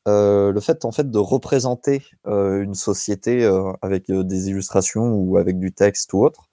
le 0.07 0.61
fait, 0.61 0.85
en 0.85 0.93
fait, 0.93 1.11
de 1.11 1.19
représenter 1.19 2.03
une 2.27 2.74
société 2.74 3.44
avec 3.82 4.11
des 4.11 4.49
illustrations 4.51 5.15
ou 5.15 5.39
avec 5.39 5.59
du 5.59 5.73
texte 5.73 6.12
ou 6.12 6.24
autre, 6.24 6.49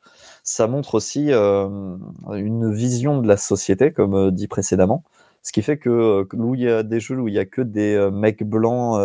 ça 0.50 0.68
montre 0.68 0.96
aussi 0.96 1.32
une 1.32 2.74
vision 2.74 3.22
de 3.22 3.28
la 3.28 3.38
société, 3.38 3.94
comme 3.94 4.32
dit 4.32 4.48
précédemment. 4.48 5.04
Ce 5.44 5.52
qui 5.52 5.62
fait 5.62 5.78
que 5.78 6.28
où 6.34 6.56
il 6.56 6.62
y 6.62 6.70
a 6.70 6.84
des 6.84 7.00
jeux 7.00 7.20
où 7.20 7.28
il 7.28 7.34
y 7.34 7.40
a 7.40 7.46
que 7.46 7.62
des 7.62 8.10
mecs 8.12 8.44
blancs 8.44 9.00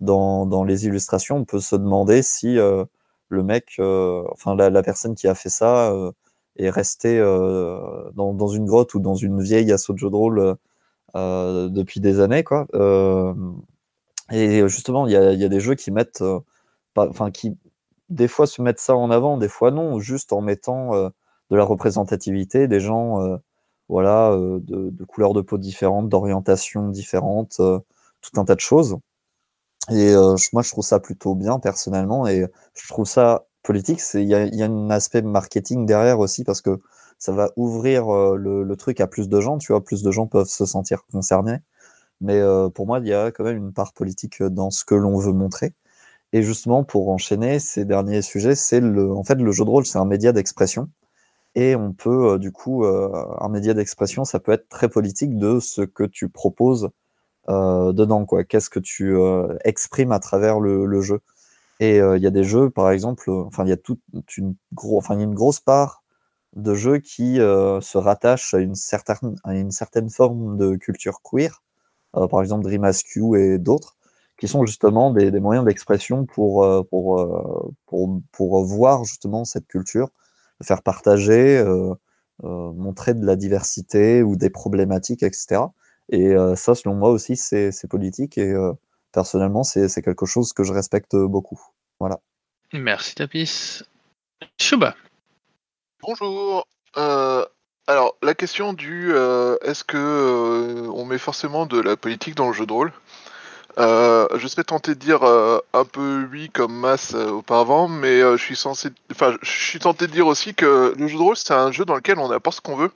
dans, 0.00 0.46
dans 0.46 0.64
les 0.64 0.86
illustrations, 0.86 1.38
on 1.38 1.44
peut 1.44 1.60
se 1.60 1.76
demander 1.76 2.22
si 2.22 2.56
le 2.56 3.42
mec, 3.42 3.80
enfin 3.80 4.54
la, 4.56 4.82
personne 4.82 5.14
qui 5.14 5.28
a 5.28 5.34
fait 5.34 5.48
ça 5.48 5.92
est 6.56 6.70
resté 6.70 7.18
euh, 7.18 8.10
dans, 8.14 8.34
dans, 8.34 8.48
une 8.48 8.66
grotte 8.66 8.94
ou 8.94 9.00
dans 9.00 9.14
une 9.14 9.42
vieille 9.42 9.72
assaut 9.72 9.92
de 9.92 9.98
jeu 9.98 10.10
de 10.10 10.16
rôle 10.16 10.56
euh, 11.16 11.68
depuis 11.68 12.00
des 12.00 12.20
années, 12.20 12.44
quoi. 12.44 12.66
Euh, 12.74 13.34
et 14.30 14.66
justement, 14.68 15.06
il 15.06 15.12
y 15.12 15.16
a, 15.16 15.32
y 15.32 15.44
a, 15.44 15.48
des 15.48 15.60
jeux 15.60 15.74
qui 15.74 15.90
mettent, 15.90 16.24
enfin, 16.96 17.30
qui 17.30 17.56
des 18.12 18.28
fois 18.28 18.46
se 18.46 18.62
mettent 18.62 18.80
ça 18.80 18.96
en 18.96 19.10
avant, 19.10 19.38
des 19.38 19.48
fois 19.48 19.70
non, 19.70 20.00
juste 20.00 20.32
en 20.32 20.40
mettant 20.40 20.92
de 20.94 21.56
la 21.56 21.64
représentativité, 21.64 22.68
des 22.68 22.80
gens, 22.80 23.40
voilà, 23.88 24.36
de, 24.36 24.90
de, 24.90 25.04
couleurs 25.04 25.34
de 25.34 25.40
peau 25.42 25.58
différentes, 25.58 26.08
d'orientations 26.08 26.88
différentes, 26.88 27.60
tout 28.22 28.40
un 28.40 28.44
tas 28.44 28.54
de 28.54 28.60
choses. 28.60 28.98
Et 29.90 30.14
euh, 30.14 30.36
moi, 30.52 30.62
je 30.62 30.70
trouve 30.70 30.84
ça 30.84 31.00
plutôt 31.00 31.34
bien 31.34 31.58
personnellement, 31.58 32.26
et 32.28 32.46
je 32.74 32.88
trouve 32.88 33.06
ça 33.06 33.46
politique, 33.62 34.00
il 34.14 34.22
y 34.22 34.34
a, 34.34 34.66
un 34.66 34.90
aspect 34.90 35.22
marketing 35.22 35.86
derrière 35.86 36.18
aussi 36.18 36.44
parce 36.44 36.60
que 36.60 36.80
ça 37.18 37.32
va 37.32 37.50
ouvrir 37.56 38.12
euh, 38.12 38.36
le, 38.36 38.64
le, 38.64 38.76
truc 38.76 39.00
à 39.00 39.06
plus 39.06 39.28
de 39.28 39.40
gens, 39.40 39.58
tu 39.58 39.72
vois, 39.72 39.82
plus 39.84 40.02
de 40.02 40.10
gens 40.10 40.26
peuvent 40.26 40.48
se 40.48 40.66
sentir 40.66 41.04
concernés. 41.12 41.58
Mais 42.20 42.40
euh, 42.40 42.68
pour 42.70 42.86
moi, 42.86 43.00
il 43.00 43.08
y 43.08 43.14
a 43.14 43.32
quand 43.32 43.44
même 43.44 43.58
une 43.58 43.72
part 43.72 43.92
politique 43.92 44.42
dans 44.42 44.70
ce 44.70 44.84
que 44.84 44.94
l'on 44.94 45.18
veut 45.18 45.32
montrer. 45.32 45.74
Et 46.32 46.42
justement, 46.42 46.82
pour 46.84 47.10
enchaîner 47.10 47.58
ces 47.58 47.84
derniers 47.84 48.22
sujets, 48.22 48.54
c'est 48.54 48.80
le, 48.80 49.12
en 49.12 49.22
fait, 49.24 49.34
le 49.34 49.52
jeu 49.52 49.64
de 49.64 49.70
rôle, 49.70 49.84
c'est 49.86 49.98
un 49.98 50.06
média 50.06 50.32
d'expression. 50.32 50.88
Et 51.54 51.76
on 51.76 51.92
peut, 51.92 52.32
euh, 52.32 52.38
du 52.38 52.52
coup, 52.52 52.84
euh, 52.84 53.10
un 53.40 53.48
média 53.48 53.74
d'expression, 53.74 54.24
ça 54.24 54.40
peut 54.40 54.52
être 54.52 54.68
très 54.68 54.88
politique 54.88 55.36
de 55.36 55.60
ce 55.60 55.82
que 55.82 56.04
tu 56.04 56.28
proposes 56.28 56.90
euh, 57.48 57.92
dedans, 57.92 58.24
quoi. 58.24 58.44
Qu'est-ce 58.44 58.70
que 58.70 58.80
tu 58.80 59.16
exprimes 59.64 60.12
à 60.12 60.20
travers 60.20 60.60
le, 60.60 61.00
jeu. 61.02 61.20
Et 61.80 61.98
il 61.98 62.22
y 62.22 62.26
a 62.26 62.30
des 62.30 62.44
jeux, 62.44 62.70
par 62.70 62.90
exemple, 62.90 63.30
enfin, 63.30 63.64
il 63.64 63.70
y 63.70 63.72
a 63.72 63.76
toute 63.76 64.00
une, 64.36 64.54
grosse 64.72 65.60
part 65.60 66.02
de 66.56 66.74
jeux 66.74 66.98
qui 66.98 67.36
se 67.36 67.98
rattachent 67.98 68.54
à 68.54 68.58
une, 68.58 68.74
certaine, 68.74 69.36
à 69.44 69.54
une 69.54 69.70
certaine 69.72 70.10
forme 70.10 70.56
de 70.58 70.76
culture 70.76 71.20
queer, 71.22 71.62
par 72.12 72.40
exemple 72.42 72.64
Dream 72.64 72.84
Askew 72.84 73.36
et 73.36 73.58
d'autres, 73.58 73.96
qui 74.42 74.48
sont 74.48 74.66
justement 74.66 75.12
des, 75.12 75.30
des 75.30 75.38
moyens 75.38 75.64
d'expression 75.64 76.26
pour, 76.26 76.64
euh, 76.64 76.82
pour, 76.82 77.20
euh, 77.20 77.72
pour, 77.86 78.20
pour, 78.32 78.64
voir 78.64 79.04
justement 79.04 79.44
cette 79.44 79.68
culture, 79.68 80.08
faire 80.64 80.82
partager, 80.82 81.64
montrer 82.42 83.14
de 83.14 83.24
la 83.24 83.36
diversité 83.36 84.20
ou 84.24 84.34
des 84.34 84.50
problématiques, 84.50 85.22
etc. 85.22 85.60
Et 86.08 86.34
euh, 86.34 86.56
ça, 86.56 86.74
selon 86.74 86.96
moi 86.96 87.10
aussi, 87.10 87.36
c'est 87.36 87.86
politique. 87.88 88.36
Et 88.36 88.50
euh, 88.50 88.72
personnellement, 89.12 89.62
c'est 89.62 90.02
quelque 90.02 90.26
chose 90.26 90.52
que 90.52 90.64
je 90.64 90.72
respecte 90.72 91.14
beaucoup. 91.14 91.60
Voilà. 92.00 92.18
Merci 92.72 93.14
Tapis. 93.14 93.84
Shuba. 94.60 94.96
Bonjour. 96.02 96.66
Euh, 96.96 97.46
alors, 97.88 98.16
la 98.22 98.34
question 98.34 98.74
du 98.74 99.12
euh, 99.12 99.56
est-ce 99.62 99.82
que 99.82 99.96
euh, 99.96 100.88
on 100.94 101.04
met 101.04 101.18
forcément 101.18 101.66
de 101.66 101.80
la 101.80 101.96
politique 101.96 102.36
dans 102.36 102.46
le 102.46 102.52
jeu 102.52 102.64
de 102.64 102.72
rôle? 102.72 102.92
Euh, 103.78 104.28
Je 104.36 104.46
serais 104.48 104.64
tenté 104.64 104.94
de 104.94 105.00
dire 105.00 105.22
euh, 105.22 105.58
un 105.72 105.84
peu 105.84 106.26
oui 106.30 106.50
comme 106.50 106.74
masse 106.74 107.14
euh, 107.14 107.30
auparavant, 107.30 107.88
mais 107.88 108.20
euh, 108.20 108.36
je 108.36 108.42
suis 108.42 108.56
censé, 108.56 108.90
enfin, 109.10 109.36
je 109.42 109.50
suis 109.50 109.78
tenté 109.78 110.06
de 110.06 110.12
dire 110.12 110.26
aussi 110.26 110.54
que 110.54 110.94
le 110.96 111.06
jeu 111.06 111.16
de 111.16 111.22
rôle 111.22 111.36
c'est 111.36 111.54
un 111.54 111.72
jeu 111.72 111.84
dans 111.84 111.94
lequel 111.94 112.18
on 112.18 112.30
apporte 112.30 112.56
ce 112.56 112.60
qu'on 112.60 112.76
veut. 112.76 112.90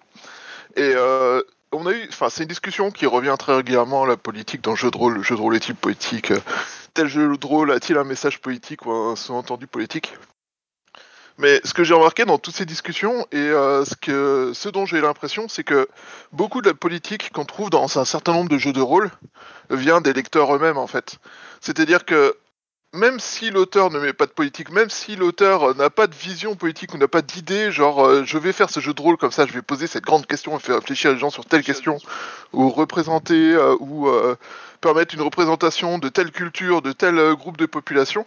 Et 0.77 0.93
euh, 0.95 1.43
on 1.73 1.87
a 1.87 1.93
eu, 1.93 2.07
enfin, 2.09 2.29
c'est 2.29 2.43
une 2.43 2.49
discussion 2.49 2.91
qui 2.91 3.07
revient 3.07 3.35
très 3.39 3.57
régulièrement 3.57 4.05
la 4.05 4.17
politique 4.17 4.61
dans 4.63 4.73
le 4.73 4.77
jeu 4.77 4.91
de 4.91 4.97
rôle. 4.97 5.15
Le 5.15 5.23
jeu 5.23 5.35
de 5.37 5.41
rôle 5.41 5.57
est-il 5.57 5.75
politique? 5.75 6.33
Tel 6.95 7.09
jeu 7.09 7.37
de 7.37 7.47
rôle 7.47 7.73
a-t-il 7.73 7.99
un 7.99 8.05
message 8.05 8.41
politique 8.41 8.87
ou 8.87 8.93
un 8.93 9.17
sous-entendu 9.17 9.67
politique? 9.67 10.15
Mais 11.39 11.61
ce 11.65 11.75
que 11.75 11.85
j'ai 11.85 11.95
remarqué 11.95 12.25
dans 12.25 12.39
toutes 12.39 12.57
ces 12.57 12.65
discussions 12.65 13.27
et 13.31 13.37
euh, 13.37 13.85
ce, 13.85 13.95
que, 13.95 14.53
ce 14.55 14.69
dont 14.69 14.87
j'ai 14.87 15.01
l'impression, 15.01 15.49
c'est 15.49 15.65
que 15.65 15.89
beaucoup 16.33 16.63
de 16.63 16.69
la 16.69 16.75
politique 16.75 17.31
qu'on 17.33 17.45
trouve 17.45 17.69
dans 17.69 17.99
un 17.99 18.05
certain 18.05 18.33
nombre 18.33 18.49
de 18.49 18.59
jeux 18.59 18.73
de 18.73 18.81
rôle 18.81 19.11
vient 19.71 20.01
des 20.01 20.13
lecteurs 20.13 20.55
eux-mêmes 20.55 20.79
en 20.79 20.87
fait. 20.87 21.19
C'est-à-dire 21.61 22.05
que 22.07 22.37
même 22.95 23.21
si 23.21 23.51
l'auteur 23.51 23.91
ne 23.91 23.99
met 23.99 24.15
pas 24.15 24.25
de 24.25 24.31
politique, 24.31 24.71
même 24.71 24.89
si 24.89 25.17
l'auteur 25.17 25.77
n'a 25.77 25.91
pas 25.91 26.07
de 26.07 26.15
vision 26.15 26.55
politique 26.55 26.95
ou 26.95 26.99
n'a 26.99 27.09
pas 27.09 27.21
d'idée, 27.21 27.71
genre 27.71 28.07
euh, 28.07 28.25
je 28.25 28.39
vais 28.39 28.53
faire 28.53 28.71
ce 28.71 28.81
jeu 28.81 28.95
de 28.95 29.03
rôle 29.03 29.19
comme 29.19 29.33
ça, 29.33 29.45
je 29.45 29.53
vais 29.53 29.61
poser 29.61 29.87
cette 29.87 30.05
grande 30.05 30.27
question 30.27 30.57
et 30.57 30.61
faire 30.61 30.77
réfléchir 30.77 31.13
les 31.13 31.19
gens 31.19 31.29
sur 31.29 31.45
telle 31.45 31.63
question, 31.63 31.99
ou 32.55 32.71
représenter 32.71 33.53
euh, 33.53 33.77
ou 33.81 34.09
permettre 34.81 35.15
une 35.15 35.21
représentation 35.21 35.99
de 35.99 36.09
telle 36.09 36.31
culture, 36.31 36.81
de 36.81 36.93
tel 36.93 37.35
groupe 37.35 37.59
de 37.59 37.67
population, 37.67 38.25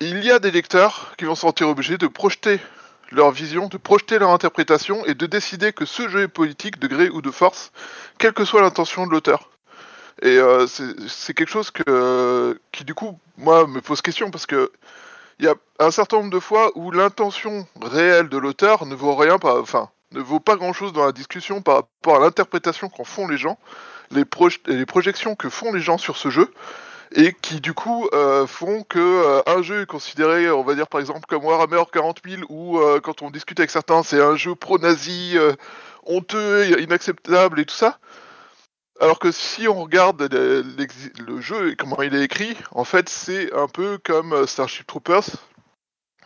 il 0.00 0.24
y 0.24 0.30
a 0.30 0.38
des 0.38 0.50
lecteurs 0.50 1.14
qui 1.16 1.24
vont 1.24 1.34
se 1.34 1.42
sentir 1.42 1.68
obligés 1.68 1.98
de 1.98 2.06
projeter 2.06 2.60
leur 3.12 3.30
vision, 3.30 3.68
de 3.68 3.76
projeter 3.76 4.18
leur 4.18 4.30
interprétation 4.30 5.04
et 5.06 5.14
de 5.14 5.26
décider 5.26 5.72
que 5.72 5.84
ce 5.84 6.08
jeu 6.08 6.22
est 6.22 6.28
politique 6.28 6.78
de 6.78 6.86
gré 6.86 7.08
ou 7.08 7.22
de 7.22 7.30
force, 7.30 7.72
quelle 8.18 8.32
que 8.32 8.44
soit 8.44 8.60
l'intention 8.60 9.06
de 9.06 9.12
l'auteur. 9.12 9.50
Et 10.22 10.38
euh, 10.38 10.66
c'est 10.66 11.34
quelque 11.34 11.50
chose 11.50 11.70
qui 11.70 12.84
du 12.84 12.94
coup, 12.94 13.18
moi, 13.36 13.66
me 13.66 13.80
pose 13.80 14.02
question 14.02 14.30
parce 14.30 14.46
que 14.46 14.72
il 15.38 15.44
y 15.44 15.48
a 15.48 15.54
un 15.78 15.90
certain 15.90 16.18
nombre 16.18 16.30
de 16.30 16.40
fois 16.40 16.72
où 16.76 16.90
l'intention 16.90 17.66
réelle 17.82 18.30
de 18.30 18.38
l'auteur 18.38 18.86
ne 18.86 18.94
vaut 18.94 19.14
rien, 19.14 19.36
enfin, 19.42 19.90
ne 20.12 20.20
vaut 20.20 20.40
pas 20.40 20.56
grand-chose 20.56 20.94
dans 20.94 21.04
la 21.04 21.12
discussion 21.12 21.60
par 21.60 21.74
rapport 21.74 22.16
à 22.16 22.20
l'interprétation 22.20 22.88
qu'en 22.88 23.04
font 23.04 23.28
les 23.28 23.36
gens, 23.36 23.58
les 24.10 24.24
projections 24.24 25.36
que 25.36 25.50
font 25.50 25.72
les 25.72 25.80
gens 25.80 25.98
sur 25.98 26.16
ce 26.16 26.30
jeu, 26.30 26.50
et 27.12 27.32
qui 27.32 27.60
du 27.60 27.72
coup 27.72 28.08
euh, 28.12 28.46
font 28.46 28.82
que 28.82 28.98
euh, 28.98 29.42
un 29.46 29.62
jeu 29.62 29.82
est 29.82 29.86
considéré, 29.86 30.50
on 30.50 30.62
va 30.62 30.74
dire 30.74 30.88
par 30.88 31.00
exemple 31.00 31.26
comme 31.28 31.44
Warhammer 31.44 31.82
40 31.92 32.20
000, 32.26 32.42
où 32.48 32.78
quand 33.02 33.22
on 33.22 33.30
discute 33.30 33.60
avec 33.60 33.70
certains, 33.70 34.02
c'est 34.02 34.20
un 34.20 34.36
jeu 34.36 34.54
pro-nazi, 34.54 35.32
euh, 35.36 35.52
honteux, 36.04 36.80
inacceptable 36.80 37.60
et 37.60 37.64
tout 37.64 37.74
ça. 37.74 37.98
Alors 39.00 39.18
que 39.18 39.30
si 39.30 39.68
on 39.68 39.82
regarde 39.82 40.28
le, 40.32 40.64
le 41.26 41.40
jeu 41.40 41.72
et 41.72 41.76
comment 41.76 42.00
il 42.02 42.14
est 42.14 42.24
écrit, 42.24 42.56
en 42.72 42.84
fait 42.84 43.08
c'est 43.08 43.52
un 43.54 43.68
peu 43.68 43.98
comme 44.02 44.46
Starship 44.46 44.86
Troopers, 44.86 45.26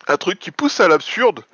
un 0.07 0.17
truc 0.17 0.39
qui 0.39 0.53
pousse 0.53 0.79
à 0.81 0.87
l'absurde, 0.87 1.45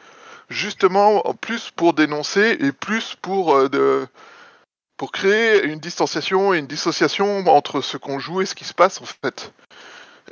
justement 0.50 1.26
en 1.26 1.34
plus 1.34 1.70
pour 1.70 1.94
dénoncer 1.94 2.58
et 2.60 2.70
plus 2.70 3.16
pour 3.20 3.68
de, 3.70 4.06
pour 4.96 5.12
créer 5.12 5.64
une 5.64 5.78
distanciation 5.78 6.54
et 6.54 6.58
une 6.58 6.66
dissociation 6.66 7.46
entre 7.48 7.80
ce 7.80 7.96
qu'on 7.96 8.18
joue 8.18 8.42
et 8.42 8.46
ce 8.46 8.54
qui 8.54 8.64
se 8.64 8.74
passe 8.74 9.00
en 9.00 9.04
fait. 9.04 9.52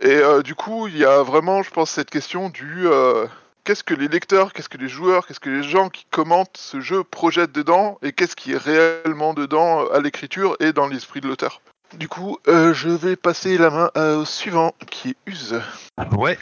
Et 0.01 0.09
euh, 0.09 0.43
du 0.43 0.55
coup, 0.55 0.89
il 0.89 0.97
y 0.97 1.05
a 1.05 1.23
vraiment, 1.23 1.63
je 1.63 1.71
pense, 1.71 1.91
cette 1.91 2.11
question 2.11 2.49
du 2.49 2.89
euh, 2.89 3.27
qu'est-ce 3.65 3.85
que 3.85 3.95
les 3.95 4.09
lecteurs, 4.09 4.53
qu'est-ce 4.53 4.69
que 4.69 4.79
les 4.79 4.89
joueurs, 4.89 5.27
qu'est-ce 5.27 5.41
que 5.41 5.51
les 5.51 5.63
gens 5.63 5.89
qui 5.89 6.07
commentent 6.11 6.57
ce 6.57 6.81
jeu 6.81 7.05
projettent 7.05 7.53
dedans 7.53 7.99
et 8.03 8.13
qu'est-ce 8.13 8.37
qui 8.37 8.53
est 8.53 8.59
réellement 8.59 9.35
dedans 9.35 9.83
euh, 9.83 9.95
à 9.95 10.01
l'écriture 10.01 10.57
et 10.61 10.73
dans 10.73 10.87
l'esprit 10.87 11.21
de 11.21 11.29
l'auteur. 11.29 11.61
Du 11.99 12.09
coup, 12.09 12.39
euh, 12.49 12.75
je 12.75 12.89
vais 12.89 13.17
passer 13.17 13.57
la 13.59 13.71
main 13.71 13.91
euh, 13.97 14.19
au 14.19 14.25
suivant, 14.25 14.75
qui 14.91 15.11
est 15.11 15.17
Use. 15.27 15.61
Ouais. 16.13 16.39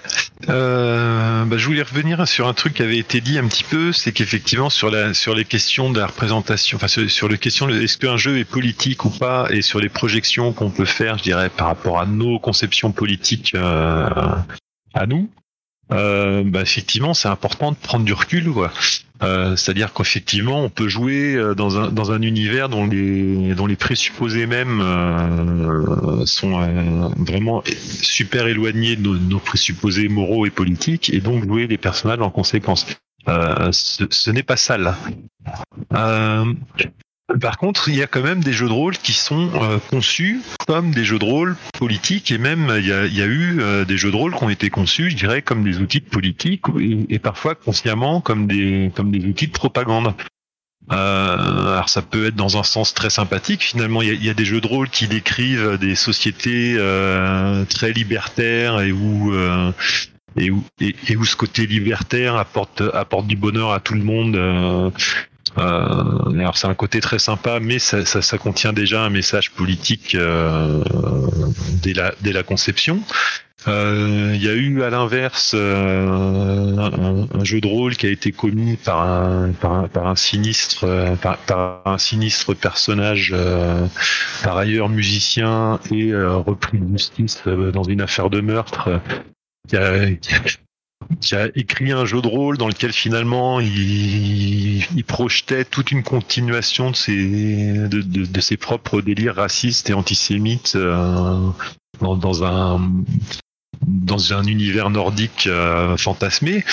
Euh, 0.48 1.44
bah, 1.44 1.56
je 1.58 1.66
voulais 1.66 1.82
revenir 1.82 2.26
sur 2.26 2.48
un 2.48 2.54
truc 2.54 2.74
qui 2.74 2.82
avait 2.82 2.98
été 2.98 3.20
dit 3.20 3.38
un 3.38 3.46
petit 3.46 3.64
peu, 3.64 3.92
c'est 3.92 4.12
qu'effectivement 4.12 4.70
sur 4.70 4.90
les 4.90 5.44
questions 5.44 5.90
de 5.90 6.00
la 6.00 6.06
représentation, 6.06 6.76
enfin 6.76 6.88
sur, 6.88 7.28
les 7.28 7.38
questions 7.38 7.66
de 7.66 7.80
est-ce 7.80 7.98
qu'un 7.98 8.16
jeu 8.16 8.38
est 8.38 8.44
politique 8.44 9.04
ou 9.04 9.10
pas, 9.10 9.46
et 9.50 9.62
sur 9.62 9.78
les 9.78 9.88
projections 9.88 10.52
qu'on 10.52 10.70
peut 10.70 10.84
faire, 10.84 11.18
je 11.18 11.22
dirais, 11.22 11.50
par 11.50 11.66
rapport 11.66 12.00
à 12.00 12.06
nos 12.06 12.38
conceptions 12.38 12.92
politiques 12.92 13.54
à 13.54 15.06
nous. 15.06 15.28
Euh, 15.92 16.42
bah, 16.44 16.62
effectivement, 16.62 17.14
c'est 17.14 17.28
important 17.28 17.72
de 17.72 17.76
prendre 17.76 18.04
du 18.04 18.12
recul. 18.12 18.52
Euh, 19.22 19.56
C'est-à-dire 19.56 19.92
qu'effectivement, 19.92 20.64
on 20.64 20.68
peut 20.68 20.88
jouer 20.88 21.34
euh, 21.34 21.54
dans 21.54 22.12
un 22.12 22.22
univers 22.22 22.68
dont 22.68 22.86
les 22.86 23.76
présupposés 23.78 24.46
mêmes 24.46 24.80
euh, 24.80 26.26
sont 26.26 26.60
vraiment 27.16 27.62
super 27.66 28.46
éloignés 28.46 28.96
de 28.96 29.16
nos, 29.16 29.38
présupposés 29.38 30.08
moraux 30.08 30.46
et 30.46 30.50
politiques, 30.50 31.12
et 31.12 31.20
donc 31.20 31.44
jouer 31.44 31.66
les 31.66 31.78
personnages 31.78 32.20
en 32.20 32.30
conséquence. 32.30 32.86
Ce 33.26 34.04
ce 34.10 34.30
n'est 34.30 34.42
pas. 34.42 34.56
Euh, 35.94 36.44
par 37.40 37.56
contre, 37.56 37.88
il 37.88 37.96
y 37.96 38.02
a 38.02 38.06
quand 38.06 38.22
même 38.22 38.42
des 38.42 38.52
jeux 38.52 38.68
de 38.68 38.72
rôle 38.72 38.96
qui 38.96 39.12
sont 39.12 39.50
euh, 39.54 39.78
conçus 39.90 40.40
comme 40.66 40.92
des 40.92 41.04
jeux 41.04 41.18
de 41.18 41.24
rôle 41.24 41.56
politiques 41.78 42.30
et 42.30 42.38
même 42.38 42.72
il 42.78 42.86
y 42.86 42.92
a, 42.92 43.26
eu 43.26 43.60
euh, 43.60 43.84
des 43.84 43.96
jeux 43.96 44.10
de 44.10 44.16
rôle 44.16 44.34
qui 44.34 44.44
ont 44.44 44.50
été 44.50 44.70
conçus, 44.70 45.10
je 45.10 45.16
dirais, 45.16 45.42
comme 45.42 45.62
des 45.62 45.78
outils 45.78 46.00
de 46.00 46.08
politique 46.08 46.64
et, 47.08 47.18
parfois 47.18 47.54
consciemment 47.54 48.20
comme 48.20 48.46
des 48.46 48.90
comme 48.94 49.10
des 49.10 49.24
outils 49.24 49.46
de 49.46 49.52
propagande. 49.52 50.14
Euh, 50.90 51.74
alors 51.74 51.88
ça 51.88 52.02
peut 52.02 52.26
être 52.26 52.34
dans 52.34 52.58
un 52.58 52.64
sens 52.64 52.92
très 52.94 53.10
sympathique. 53.10 53.62
Finalement, 53.62 54.02
il 54.02 54.24
y 54.24 54.30
a, 54.30 54.34
des 54.34 54.44
jeux 54.44 54.60
de 54.60 54.66
rôle 54.66 54.88
qui 54.88 55.06
décrivent 55.06 55.78
des 55.78 55.94
sociétés 55.94 56.74
euh, 56.76 57.64
très 57.66 57.92
libertaires 57.92 58.80
et 58.80 58.90
où 58.90 59.32
et 60.36 60.50
où, 60.50 60.64
et, 60.80 61.16
où 61.16 61.24
ce 61.24 61.36
côté 61.36 61.66
libertaire 61.66 62.36
apporte 62.36 63.26
du 63.26 63.36
bonheur 63.36 63.72
à 63.72 63.80
tout 63.80 63.94
le 63.94 64.02
monde. 64.02 64.92
Alors 65.56 66.56
c'est 66.56 66.66
un 66.66 66.74
côté 66.74 67.00
très 67.00 67.18
sympa, 67.18 67.60
mais 67.60 67.78
ça, 67.78 68.04
ça, 68.04 68.22
ça 68.22 68.38
contient 68.38 68.72
déjà 68.72 69.02
un 69.02 69.10
message 69.10 69.50
politique 69.52 70.14
euh, 70.14 70.82
dès, 71.82 71.92
la, 71.92 72.12
dès 72.20 72.32
la 72.32 72.42
conception. 72.42 73.00
Euh, 73.68 74.32
Il 74.34 74.42
y 74.42 74.48
a 74.48 74.54
eu 74.54 74.82
à 74.82 74.90
l'inverse 74.90 75.52
euh, 75.54 76.76
un, 76.76 77.28
un 77.38 77.44
jeu 77.44 77.60
de 77.60 77.68
rôle 77.68 77.96
qui 77.96 78.06
a 78.06 78.10
été 78.10 78.32
commis 78.32 78.76
par 78.76 79.02
un, 79.02 79.52
par 79.52 79.72
un, 79.72 79.88
par 79.88 80.08
un 80.08 80.16
sinistre 80.16 80.82
euh, 80.82 81.14
par, 81.14 81.38
par 81.38 81.82
un 81.86 81.98
sinistre 81.98 82.54
personnage 82.54 83.30
euh, 83.32 83.86
par 84.42 84.56
ailleurs 84.56 84.88
musicien 84.88 85.78
et 85.92 86.10
euh, 86.12 86.38
repris 86.38 86.78
de 86.78 86.88
justice 86.98 87.40
euh, 87.46 87.70
dans 87.70 87.84
une 87.84 88.00
affaire 88.00 88.30
de 88.30 88.40
meurtre 88.40 88.88
euh, 88.88 88.98
qui 89.68 89.76
a, 89.76 90.10
qui 90.16 90.34
a- 90.34 90.40
qui 91.20 91.34
a 91.34 91.48
écrit 91.54 91.92
un 91.92 92.04
jeu 92.04 92.20
de 92.20 92.28
rôle 92.28 92.58
dans 92.58 92.68
lequel 92.68 92.92
finalement 92.92 93.60
il, 93.60 94.84
il 94.96 95.04
projetait 95.04 95.64
toute 95.64 95.92
une 95.92 96.02
continuation 96.02 96.90
de 96.90 96.96
ses, 96.96 97.72
de, 97.88 98.00
de, 98.00 98.24
de 98.24 98.40
ses 98.40 98.56
propres 98.56 99.00
délires 99.00 99.36
racistes 99.36 99.90
et 99.90 99.94
antisémites 99.94 100.74
euh, 100.76 101.50
dans, 102.00 102.16
dans 102.16 102.44
un 102.44 102.80
dans 103.84 104.32
un 104.32 104.44
univers 104.44 104.90
nordique 104.90 105.48
euh, 105.48 105.96
fantasmé. 105.96 106.64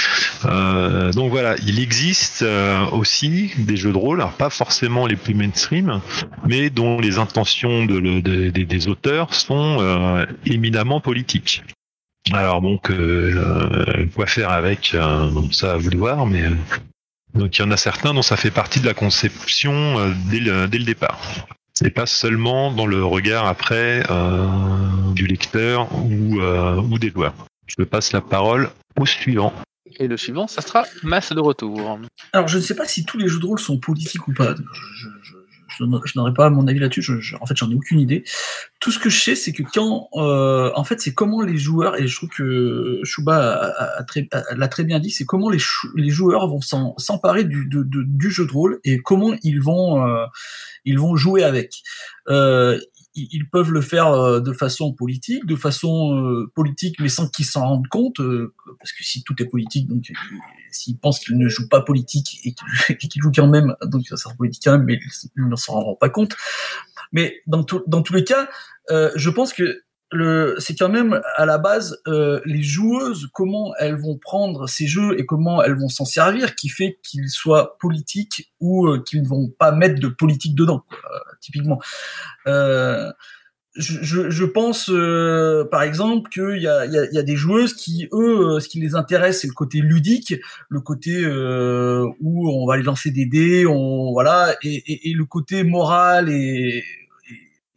Euh, 0.46 1.12
donc 1.12 1.32
voilà, 1.32 1.56
il 1.66 1.80
existe 1.80 2.44
euh, 2.44 2.86
aussi 2.92 3.52
des 3.58 3.78
jeux 3.78 3.92
de 3.92 3.98
rôle, 3.98 4.22
alors 4.22 4.34
pas 4.34 4.52
forcément 4.52 5.08
les 5.08 5.16
plus 5.16 5.34
mainstream, 5.34 6.02
mais 6.46 6.70
dont 6.70 7.00
les 7.00 7.18
intentions 7.18 7.86
de, 7.86 8.20
des 8.50 8.88
auteurs 8.88 9.34
sont 9.34 9.78
euh, 9.80 10.26
éminemment 10.46 11.02
politiques. 11.02 11.64
Alors 12.34 12.62
donc, 12.62 12.90
euh, 12.92 14.06
quoi 14.16 14.26
faire 14.28 14.52
avec 14.52 14.92
euh, 14.94 15.30
Ça 15.52 15.74
à 15.74 15.78
vous 15.78 15.90
de 15.90 15.98
voir, 15.98 16.26
mais 16.26 16.44
euh, 16.44 16.56
donc 17.34 17.58
il 17.58 17.62
y 17.62 17.66
en 17.66 17.72
a 17.72 17.78
certains 17.78 18.14
dont 18.14 18.22
ça 18.22 18.38
fait 18.38 18.52
partie 18.52 18.80
de 18.80 18.86
la 18.86 18.94
conception 18.94 20.00
euh, 20.00 20.12
dès, 20.30 20.40
le, 20.40 20.68
dès 20.68 20.78
le 20.78 20.86
départ. 20.86 21.20
C'est 21.74 21.90
pas 21.92 22.06
seulement 22.06 22.72
dans 22.72 22.86
le 22.86 23.04
regard 23.06 23.46
après 23.46 24.04
euh, 24.10 24.48
du 25.14 25.28
lecteur 25.28 25.88
ou, 25.96 26.40
euh, 26.42 26.76
ou 26.82 27.00
des 27.00 27.10
joueurs. 27.10 27.34
Je 27.68 27.84
passe 27.84 28.12
la 28.12 28.22
parole 28.22 28.70
au 29.00 29.06
suivant. 29.06 29.54
Et 29.98 30.08
le 30.08 30.18
suivant, 30.18 30.48
ça 30.48 30.62
sera 30.62 30.86
masse 31.04 31.32
de 31.32 31.40
retour. 31.40 32.00
Alors, 32.34 32.48
je 32.48 32.58
ne 32.58 32.62
sais 32.62 32.76
pas 32.76 32.86
si 32.86 33.06
tous 33.06 33.18
les 33.18 33.28
jeux 33.28 33.40
de 33.40 33.46
rôle 33.46 33.60
sont 33.60 33.80
politiques 33.80 34.28
ou 34.28 34.34
pas. 34.34 34.56
Je, 34.56 35.08
je, 35.24 35.36
je, 35.80 35.86
n'aurais- 36.16 36.34
pas 36.34 36.50
mon 36.50 36.68
avis 36.68 36.80
là-dessus. 36.80 37.02
Je- 37.02 37.36
en 37.40 37.46
fait, 37.46 37.56
j'en 37.58 37.70
ai 37.72 37.76
aucune 37.76 38.00
idée. 38.00 38.24
Tout 38.80 38.92
ce 38.92 39.00
que 39.00 39.10
je 39.10 39.20
sais, 39.20 39.36
c'est 39.36 39.52
que 39.52 39.64
quand, 39.64 40.10
euh, 40.16 40.72
en 40.76 40.84
fait, 40.84 41.02
c'est 41.02 41.14
comment 41.14 41.42
les 41.42 41.58
joueurs 41.58 42.00
et 42.00 42.08
je 42.08 42.16
trouve 42.16 42.30
que 42.30 43.02
Shuba 43.04 43.74
l'a 44.56 44.68
très 44.68 44.84
bien 44.84 45.00
dit, 45.00 45.10
c'est 45.12 45.26
comment 45.26 45.50
les, 45.50 45.60
les 45.96 46.10
joueurs 46.10 46.48
vont 46.48 46.62
s'emparer 46.98 47.44
du, 47.44 47.66
de- 47.68 47.84
du 47.86 48.30
jeu 48.32 48.46
de 48.46 48.52
rôle 48.52 48.80
et 48.84 49.00
comment 49.00 49.34
ils 49.44 49.62
vont, 49.62 50.06
euh, 50.06 50.26
ils 50.86 51.00
vont 51.00 51.16
jouer 51.16 51.44
avec. 51.44 51.82
Euh, 52.30 52.80
ils, 53.32 53.50
peuvent 53.50 53.72
le 53.72 53.82
faire 53.82 54.08
euh, 54.08 54.40
de 54.40 54.54
façon 54.54 54.94
politique, 54.94 55.46
de 55.46 55.56
façon 55.56 56.18
euh, 56.18 56.52
politique, 56.56 57.00
mais 57.00 57.10
sans 57.10 57.28
qu'ils 57.28 57.46
s'en 57.46 57.62
rendent 57.62 57.88
compte, 57.88 58.20
euh, 58.20 58.54
parce 58.80 58.94
que 58.94 59.04
si 59.04 59.24
tout 59.24 59.36
est 59.42 59.46
politique, 59.46 59.88
donc 59.88 60.12
s'ils 60.72 60.98
pensent 60.98 61.20
qu'ils 61.20 61.38
ne 61.38 61.48
jouent 61.48 61.70
pas 61.70 61.82
politique 61.82 62.40
et 62.90 62.98
qu'ils 62.98 63.22
jouent 63.22 63.32
quand 63.32 63.48
même, 63.48 63.76
donc 63.84 64.08
ça 64.08 64.18
sera 64.18 64.34
politique 64.36 64.64
quand 64.64 64.74
même, 64.74 64.86
mais 64.86 65.00
ils 65.36 65.48
ne 65.48 65.56
s'en 65.56 65.74
rendront 65.74 65.96
pas 65.96 66.10
compte. 66.10 66.36
Mais 67.12 67.42
dans, 67.48 67.64
tous 67.64 68.14
les 68.14 68.24
cas, 68.24 68.48
je 68.90 69.30
pense 69.30 69.52
que 69.52 69.82
le, 70.12 70.56
c'est 70.58 70.76
quand 70.76 70.90
même 70.90 71.22
à 71.36 71.46
la 71.46 71.58
base 71.58 72.02
euh, 72.08 72.42
les 72.46 72.64
joueuses, 72.64 73.30
comment 73.34 73.74
elles 73.80 73.96
vont 73.96 74.18
prendre 74.18 74.68
ces 74.68 74.88
jeux 74.88 75.20
et 75.20 75.26
comment 75.26 75.62
elles 75.62 75.78
vont 75.78 75.90
s'en 75.90 76.06
servir, 76.06 76.56
qui 76.56 76.70
fait 76.70 77.00
qu'ils 77.04 77.30
soient 77.30 77.78
politiques 77.80 78.52
ou 78.60 78.88
euh, 78.88 79.04
qu'ils 79.04 79.22
ne 79.22 79.28
vont 79.28 79.50
pas 79.50 79.72
mettre 79.72 80.00
de 80.00 80.08
politique 80.08 80.56
dedans, 80.56 80.84
quoi, 80.88 80.98
euh, 81.14 81.20
typiquement. 81.42 81.80
Euh, 82.48 83.12
je, 83.76 84.30
je, 84.30 84.46
pense, 84.46 84.90
euh, 84.90 85.64
par 85.72 85.84
exemple, 85.84 86.30
qu'il 86.30 86.62
y 86.62 86.68
a, 86.68 86.86
y, 86.86 86.98
a, 86.98 87.06
y 87.12 87.18
a 87.18 87.24
des 87.24 87.36
joueuses 87.36 87.74
qui, 87.74 88.10
eux, 88.12 88.56
euh, 88.56 88.60
ce 88.60 88.68
qui 88.68 88.80
les 88.80 88.96
intéresse, 88.96 89.42
c'est 89.42 89.48
le 89.48 89.54
côté 89.54 89.80
ludique, 89.80 90.36
le 90.70 90.82
côté 90.82 91.24
euh, 91.24 92.06
où 92.20 92.50
on 92.50 92.66
va 92.66 92.78
les 92.78 92.84
lancer 92.84 93.12
des 93.12 93.26
dés, 93.26 93.66
on 93.66 94.12
voilà, 94.12 94.56
et, 94.64 94.74
et, 94.74 95.12
et 95.12 95.14
le 95.14 95.26
côté 95.26 95.64
moral 95.64 96.30
et, 96.30 96.84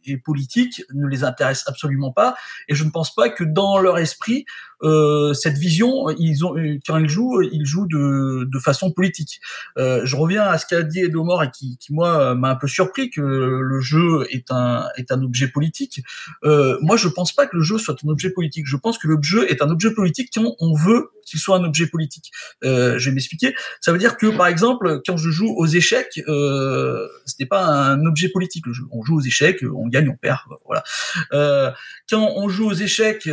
et, 0.05 0.17
politique 0.17 0.83
ne 0.93 1.07
les 1.07 1.23
intéresse 1.23 1.63
absolument 1.67 2.11
pas. 2.11 2.35
Et 2.67 2.75
je 2.75 2.83
ne 2.83 2.89
pense 2.89 3.13
pas 3.13 3.29
que 3.29 3.43
dans 3.43 3.79
leur 3.79 3.97
esprit, 3.97 4.45
euh, 4.83 5.33
cette 5.33 5.57
vision, 5.57 6.09
ils 6.11 6.45
ont, 6.45 6.55
quand 6.85 6.97
ils 6.97 7.09
jouent, 7.09 7.41
ils 7.41 7.65
jouent 7.65 7.87
de, 7.87 8.47
de 8.51 8.59
façon 8.59 8.91
politique. 8.91 9.41
Euh, 9.77 10.01
je 10.03 10.15
reviens 10.15 10.43
à 10.43 10.57
ce 10.57 10.65
qu'a 10.65 10.83
dit 10.83 10.99
Edomor 10.99 11.43
et 11.43 11.51
qui, 11.51 11.77
qui 11.77 11.93
moi 11.93 12.35
m'a 12.35 12.49
un 12.49 12.55
peu 12.55 12.67
surpris 12.67 13.09
que 13.09 13.21
le 13.21 13.81
jeu 13.81 14.25
est 14.29 14.51
un 14.51 14.87
est 14.97 15.11
un 15.11 15.21
objet 15.21 15.47
politique. 15.47 16.03
Euh, 16.43 16.77
moi, 16.81 16.97
je 16.97 17.07
pense 17.07 17.33
pas 17.33 17.47
que 17.47 17.55
le 17.55 17.63
jeu 17.63 17.77
soit 17.77 17.95
un 18.03 18.09
objet 18.09 18.29
politique. 18.29 18.65
Je 18.67 18.77
pense 18.77 18.97
que 18.97 19.07
le 19.07 19.17
jeu 19.21 19.49
est 19.49 19.61
un 19.61 19.69
objet 19.69 19.91
politique 19.93 20.29
quand 20.33 20.55
on 20.59 20.73
veut 20.73 21.09
qu'il 21.25 21.39
soit 21.39 21.57
un 21.57 21.63
objet 21.63 21.87
politique. 21.87 22.31
Euh, 22.63 22.97
je 22.99 23.09
vais 23.09 23.15
m'expliquer. 23.15 23.55
Ça 23.81 23.91
veut 23.91 23.97
dire 23.97 24.17
que 24.17 24.27
par 24.27 24.47
exemple, 24.47 25.01
quand 25.05 25.17
je 25.17 25.29
joue 25.29 25.53
aux 25.55 25.65
échecs, 25.65 26.21
euh, 26.27 27.07
ce 27.25 27.35
n'est 27.39 27.45
pas 27.45 27.65
un 27.65 28.05
objet 28.05 28.29
politique 28.29 28.65
le 28.65 28.73
jeu. 28.73 28.83
On 28.91 29.03
joue 29.03 29.17
aux 29.17 29.21
échecs, 29.21 29.63
on 29.63 29.87
gagne, 29.87 30.09
on 30.09 30.15
perd, 30.15 30.39
voilà. 30.65 30.83
Euh, 31.31 31.71
quand 32.09 32.33
on 32.35 32.49
joue 32.49 32.69
aux 32.69 32.73
échecs 32.73 33.29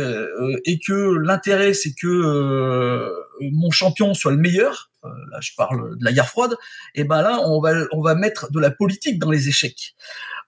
et 0.65 0.79
que 0.79 0.93
l'intérêt 0.93 1.40
c'est 1.43 1.93
que 1.93 2.07
euh, 2.07 3.09
mon 3.51 3.71
champion 3.71 4.13
soit 4.13 4.31
le 4.31 4.37
meilleur, 4.37 4.91
euh, 5.05 5.09
là 5.31 5.39
je 5.41 5.51
parle 5.55 5.97
de 5.97 6.05
la 6.05 6.13
guerre 6.13 6.27
froide, 6.27 6.55
et 6.95 7.03
ben 7.03 7.21
là 7.21 7.39
on 7.45 7.61
va 7.61 7.73
on 7.91 8.01
va 8.01 8.15
mettre 8.15 8.51
de 8.51 8.59
la 8.59 8.71
politique 8.71 9.19
dans 9.19 9.31
les 9.31 9.47
échecs. 9.47 9.95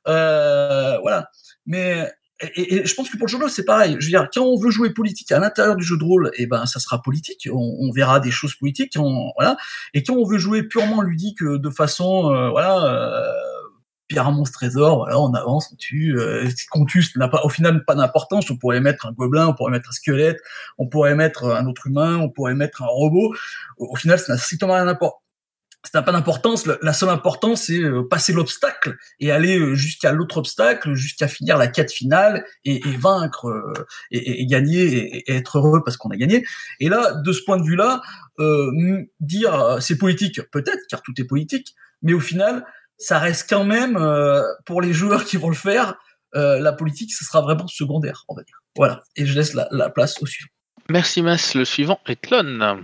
Euh, 0.08 0.98
voilà. 1.02 1.30
Mais 1.66 2.12
et, 2.56 2.86
je 2.86 2.94
pense 2.96 3.10
que 3.10 3.18
pour 3.18 3.28
le 3.28 3.32
jeu 3.32 3.38
de 3.38 3.44
rôle 3.44 3.52
c'est 3.52 3.66
pareil. 3.66 3.96
Je 4.00 4.06
veux 4.06 4.12
dire, 4.12 4.28
quand 4.34 4.42
on 4.42 4.60
veut 4.60 4.72
jouer 4.72 4.90
politique 4.90 5.32
à 5.32 5.40
l'intérieur 5.40 5.76
du 5.76 5.84
jeu 5.84 5.98
de 5.98 6.04
rôle, 6.04 6.32
et 6.38 6.46
ben 6.46 6.66
ça 6.66 6.80
sera 6.80 7.02
politique. 7.02 7.48
On, 7.52 7.92
verra 7.92 8.20
des 8.20 8.32
choses 8.32 8.56
politiques. 8.56 8.94
On, 8.98 9.32
voilà. 9.38 9.58
Et 9.94 10.04
quand 10.04 10.16
on 10.16 10.26
veut 10.26 10.40
jouer 10.40 10.64
purement 10.64 11.02
ludique 11.02 11.44
de 11.44 11.70
façon 11.70 12.24
voilà. 12.52 13.34
Euh, 14.18 14.22
à 14.22 14.32
monstre 14.32 14.60
trésor, 14.60 14.98
voilà, 14.98 15.20
on 15.20 15.34
avance, 15.34 15.70
on 15.72 15.76
tue. 15.76 16.18
Euh, 16.18 16.50
ça 16.50 17.20
n'a 17.20 17.28
pas, 17.28 17.42
au 17.44 17.50
final, 17.50 17.84
pas 17.86 17.96
d'importance. 17.96 18.50
On 18.50 18.58
pourrait 18.58 18.82
mettre 18.82 19.06
un 19.08 19.12
gobelin, 19.12 19.48
on 19.48 19.54
pourrait 19.54 19.72
mettre 19.72 19.90
un 19.90 19.94
squelette, 19.94 20.40
on 20.78 20.88
pourrait 20.88 21.16
mettre 21.16 21.46
un 21.46 21.66
autre 21.68 21.88
humain, 21.88 22.18
on 22.18 22.30
pourrait 22.30 22.56
mettre 22.56 22.84
un 22.84 22.88
robot. 22.88 23.34
Au, 23.78 23.96
final, 23.96 24.20
ça 24.20 24.34
n'a 24.34 24.40
strictement 24.40 24.74
rien 24.74 24.86
d'important. 24.86 25.20
Ça 25.86 26.00
n'a 26.00 26.04
pas 26.04 26.14
d'importance. 26.14 26.66
La 26.82 26.94
seule 26.94 27.10
importance, 27.10 27.64
c'est 27.64 27.82
euh, 27.82 28.04
passer 28.10 28.32
l'obstacle 28.32 28.96
et 29.20 29.32
aller 29.32 29.60
euh, 29.60 29.76
jusqu'à 29.76 30.14
l'autre 30.14 30.38
obstacle, 30.38 30.94
jusqu'à 30.94 31.28
finir 31.28 31.58
la 31.58 31.68
quête 31.68 31.92
finale 31.92 32.46
et, 32.64 32.80
vaincre 32.98 33.50
euh, 33.50 33.74
et, 34.10 34.46
gagner 34.46 34.82
et, 34.82 35.30
et 35.30 35.36
être 35.36 35.58
heureux 35.58 35.84
parce 35.84 35.98
qu'on 35.98 36.10
a 36.12 36.16
gagné. 36.16 36.46
Et 36.80 36.88
là, 36.88 37.16
de 37.16 37.34
ce 37.34 37.44
point 37.44 37.58
de 37.58 37.64
vue-là, 37.64 38.02
euh, 38.40 39.04
dire 39.20 39.54
euh, 39.54 39.80
c'est 39.80 39.98
politique, 39.98 40.42
peut-être, 40.52 40.82
car 40.90 41.02
tout 41.02 41.14
est 41.18 41.24
politique, 41.24 41.76
mais 42.02 42.14
au 42.14 42.20
final, 42.20 42.66
ça 42.98 43.20
reste 43.20 43.50
quand 43.50 43.64
même 43.64 43.98
euh, 43.98 44.42
pour 44.66 44.82
les 44.82 44.94
joueurs 44.94 45.26
qui 45.26 45.38
vont 45.38 45.50
le 45.50 45.56
faire, 45.56 45.96
euh, 46.36 46.60
la 46.60 46.74
politique, 46.74 47.14
ce 47.14 47.26
sera 47.26 47.42
vraiment 47.42 47.68
secondaire, 47.68 48.24
on 48.28 48.36
va 48.36 48.44
dire. 48.44 48.58
Voilà. 48.76 49.02
Et 49.16 49.26
je 49.26 49.34
laisse 49.34 49.54
la, 49.54 49.68
la 49.72 49.90
place 49.90 50.22
au 50.22 50.26
suivant. 50.26 50.50
Merci 50.90 51.22
Mas. 51.22 51.54
Le 51.54 51.66
suivant 51.66 52.00
est 52.08 52.22
Tlon. 52.22 52.84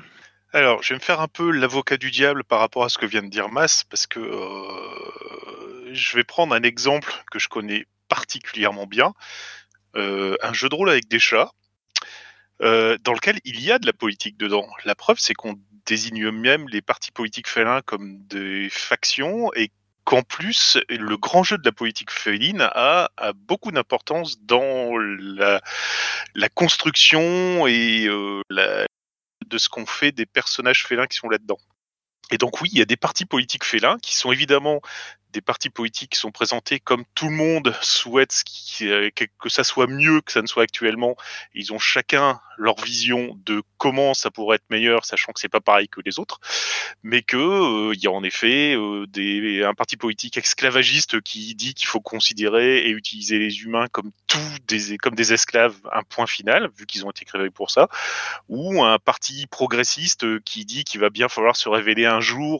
Alors, 0.51 0.81
je 0.81 0.89
vais 0.89 0.95
me 0.95 1.03
faire 1.03 1.21
un 1.21 1.27
peu 1.27 1.51
l'avocat 1.51 1.97
du 1.97 2.09
diable 2.09 2.43
par 2.43 2.59
rapport 2.59 2.83
à 2.83 2.89
ce 2.89 2.97
que 2.97 3.05
vient 3.05 3.21
de 3.21 3.29
dire 3.29 3.49
Mas, 3.49 3.83
parce 3.83 4.07
que 4.07 4.19
euh, 4.19 5.93
je 5.93 6.15
vais 6.15 6.23
prendre 6.23 6.55
un 6.55 6.63
exemple 6.63 7.13
que 7.31 7.37
je 7.37 7.47
connais 7.49 7.85
particulièrement 8.07 8.87
bien, 8.87 9.13
euh, 9.95 10.35
un 10.41 10.53
jeu 10.53 10.67
de 10.69 10.75
rôle 10.75 10.89
avec 10.89 11.07
des 11.07 11.19
chats, 11.19 11.51
euh, 12.61 12.97
dans 13.03 13.13
lequel 13.13 13.39
il 13.45 13.61
y 13.61 13.71
a 13.71 13.77
de 13.77 13.85
la 13.85 13.93
politique 13.93 14.37
dedans. 14.37 14.67
La 14.85 14.95
preuve, 14.95 15.19
c'est 15.19 15.35
qu'on 15.35 15.59
désigne 15.85 16.31
même 16.31 16.67
les 16.67 16.81
partis 16.81 17.11
politiques 17.11 17.47
félins 17.47 17.81
comme 17.81 18.19
des 18.25 18.69
factions 18.71 19.53
et 19.53 19.71
qu'en 20.09 20.23
plus, 20.23 20.79
le 20.89 21.17
grand 21.17 21.43
jeu 21.43 21.59
de 21.59 21.63
la 21.63 21.71
politique 21.71 22.09
féline 22.09 22.67
a, 22.73 23.11
beaucoup 23.35 23.71
d'importance 23.71 24.41
dans 24.41 24.97
la, 24.97 25.61
construction 26.55 27.67
et 27.67 28.07
euh, 28.07 28.41
de 28.49 29.57
ce 29.59 29.69
qu'on 29.69 29.85
fait 29.85 30.11
des 30.11 30.25
personnages 30.25 30.87
félins 30.87 31.05
qui 31.05 31.17
sont 31.17 31.29
là-dedans. 31.29 31.59
Et 32.31 32.39
donc 32.39 32.59
oui, 32.59 32.69
il 32.71 32.79
y 32.79 32.81
a 32.81 32.85
des 32.85 32.97
partis 32.97 33.25
politiques 33.25 33.63
félins 33.63 33.99
qui 34.01 34.15
sont 34.15 34.31
évidemment 34.31 34.81
des 35.31 35.41
partis 35.41 35.69
politiques 35.69 36.11
qui 36.11 36.19
sont 36.19 36.31
présentés 36.31 36.79
comme 36.79 37.03
tout 37.13 37.29
le 37.29 37.35
monde 37.35 37.75
souhaite 37.81 38.43
euh, 38.81 39.09
que, 39.15 39.49
ça 39.49 39.63
soit 39.63 39.87
mieux 39.87 40.21
que 40.21 40.31
ça 40.31 40.41
ne 40.41 40.47
soit 40.47 40.63
actuellement. 40.63 41.15
Ils 41.53 41.71
ont 41.73 41.79
chacun 41.79 42.39
leur 42.57 42.75
vision 42.81 43.39
de 43.45 43.61
comment 43.77 44.13
ça 44.13 44.31
pourrait 44.31 44.55
être 44.57 44.69
meilleur, 44.69 45.05
sachant 45.05 45.31
que 45.31 45.39
c'est 45.39 45.47
pas 45.47 45.61
pareil 45.61 45.87
que 45.87 46.01
les 46.03 46.19
autres, 46.19 46.39
mais 47.03 47.21
que 47.21 47.37
euh, 47.37 47.93
il 47.93 48.03
y 48.03 48.07
a 48.07 48.11
en 48.11 48.23
effet 48.23 48.75
euh, 48.75 49.05
un 49.65 49.73
parti 49.73 49.97
politique 49.97 50.37
esclavagiste 50.37 51.21
qui 51.21 51.55
dit 51.55 51.73
qu'il 51.73 51.87
faut 51.87 52.01
considérer 52.01 52.79
et 52.79 52.89
utiliser 52.89 53.39
les 53.39 53.61
humains 53.61 53.87
comme 53.91 54.11
tout 54.27 54.37
des 54.67 54.97
comme 54.97 55.15
des 55.15 55.31
esclaves, 55.31 55.77
un 55.93 56.03
point 56.03 56.27
final, 56.27 56.69
vu 56.77 56.85
qu'ils 56.85 57.05
ont 57.05 57.11
été 57.11 57.23
créés 57.23 57.49
pour 57.49 57.71
ça, 57.71 57.87
ou 58.49 58.83
un 58.83 58.97
parti 58.99 59.47
progressiste 59.47 60.39
qui 60.43 60.65
dit 60.65 60.83
qu'il 60.83 60.99
va 60.99 61.09
bien 61.09 61.29
falloir 61.29 61.55
se 61.55 61.69
révéler 61.69 62.05
un 62.05 62.19
jour 62.19 62.59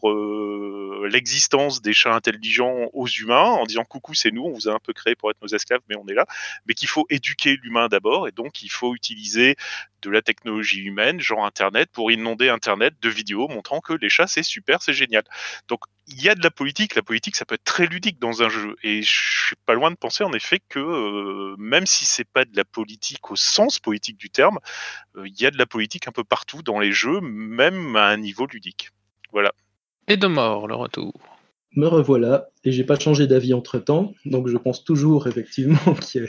l'existence 1.09 1.81
des 1.81 1.93
chats 1.93 2.13
intelligents 2.13 2.58
aux 2.61 3.07
humains 3.07 3.43
en 3.43 3.65
disant 3.65 3.83
coucou 3.83 4.13
c'est 4.13 4.31
nous, 4.31 4.43
on 4.43 4.53
vous 4.53 4.67
a 4.67 4.73
un 4.73 4.79
peu 4.79 4.93
créé 4.93 5.15
pour 5.15 5.29
être 5.31 5.41
nos 5.41 5.47
esclaves 5.47 5.81
mais 5.89 5.95
on 5.95 6.07
est 6.07 6.13
là, 6.13 6.25
mais 6.65 6.73
qu'il 6.73 6.87
faut 6.87 7.05
éduquer 7.09 7.57
l'humain 7.61 7.87
d'abord 7.87 8.27
et 8.27 8.31
donc 8.31 8.61
il 8.61 8.69
faut 8.69 8.95
utiliser 8.95 9.55
de 10.01 10.09
la 10.09 10.21
technologie 10.21 10.81
humaine, 10.81 11.19
genre 11.19 11.45
Internet, 11.45 11.89
pour 11.91 12.11
inonder 12.11 12.49
Internet 12.49 12.93
de 13.01 13.09
vidéos 13.09 13.47
montrant 13.47 13.81
que 13.81 13.93
les 13.93 14.09
chats 14.09 14.27
c'est 14.27 14.43
super, 14.43 14.81
c'est 14.81 14.93
génial. 14.93 15.23
Donc 15.67 15.81
il 16.07 16.21
y 16.21 16.29
a 16.29 16.35
de 16.35 16.43
la 16.43 16.51
politique, 16.51 16.95
la 16.95 17.01
politique 17.01 17.35
ça 17.35 17.45
peut 17.45 17.55
être 17.55 17.63
très 17.63 17.85
ludique 17.85 18.19
dans 18.19 18.41
un 18.41 18.49
jeu 18.49 18.75
et 18.83 19.01
je 19.01 19.45
suis 19.47 19.55
pas 19.65 19.73
loin 19.73 19.91
de 19.91 19.95
penser 19.95 20.23
en 20.23 20.33
effet 20.33 20.59
que 20.69 20.79
euh, 20.79 21.55
même 21.57 21.85
si 21.85 22.05
c'est 22.05 22.27
pas 22.27 22.45
de 22.45 22.55
la 22.55 22.65
politique 22.65 23.29
au 23.31 23.35
sens 23.35 23.79
politique 23.79 24.17
du 24.17 24.29
terme, 24.29 24.59
euh, 25.15 25.27
il 25.27 25.39
y 25.39 25.45
a 25.45 25.51
de 25.51 25.57
la 25.57 25.65
politique 25.65 26.07
un 26.07 26.11
peu 26.11 26.23
partout 26.23 26.61
dans 26.61 26.79
les 26.79 26.91
jeux, 26.91 27.19
même 27.21 27.95
à 27.95 28.07
un 28.07 28.17
niveau 28.17 28.45
ludique. 28.45 28.89
Voilà. 29.31 29.53
Et 30.07 30.17
de 30.17 30.27
mort, 30.27 30.67
le 30.67 30.75
retour. 30.75 31.13
Me 31.75 31.87
revoilà, 31.87 32.49
et 32.63 32.71
j'ai 32.71 32.83
pas 32.83 32.97
changé 32.97 33.27
d'avis 33.27 33.53
entre 33.53 33.77
temps, 33.77 34.13
donc 34.25 34.47
je 34.47 34.57
pense 34.57 34.83
toujours 34.83 35.27
effectivement 35.27 35.77
que 36.13 36.25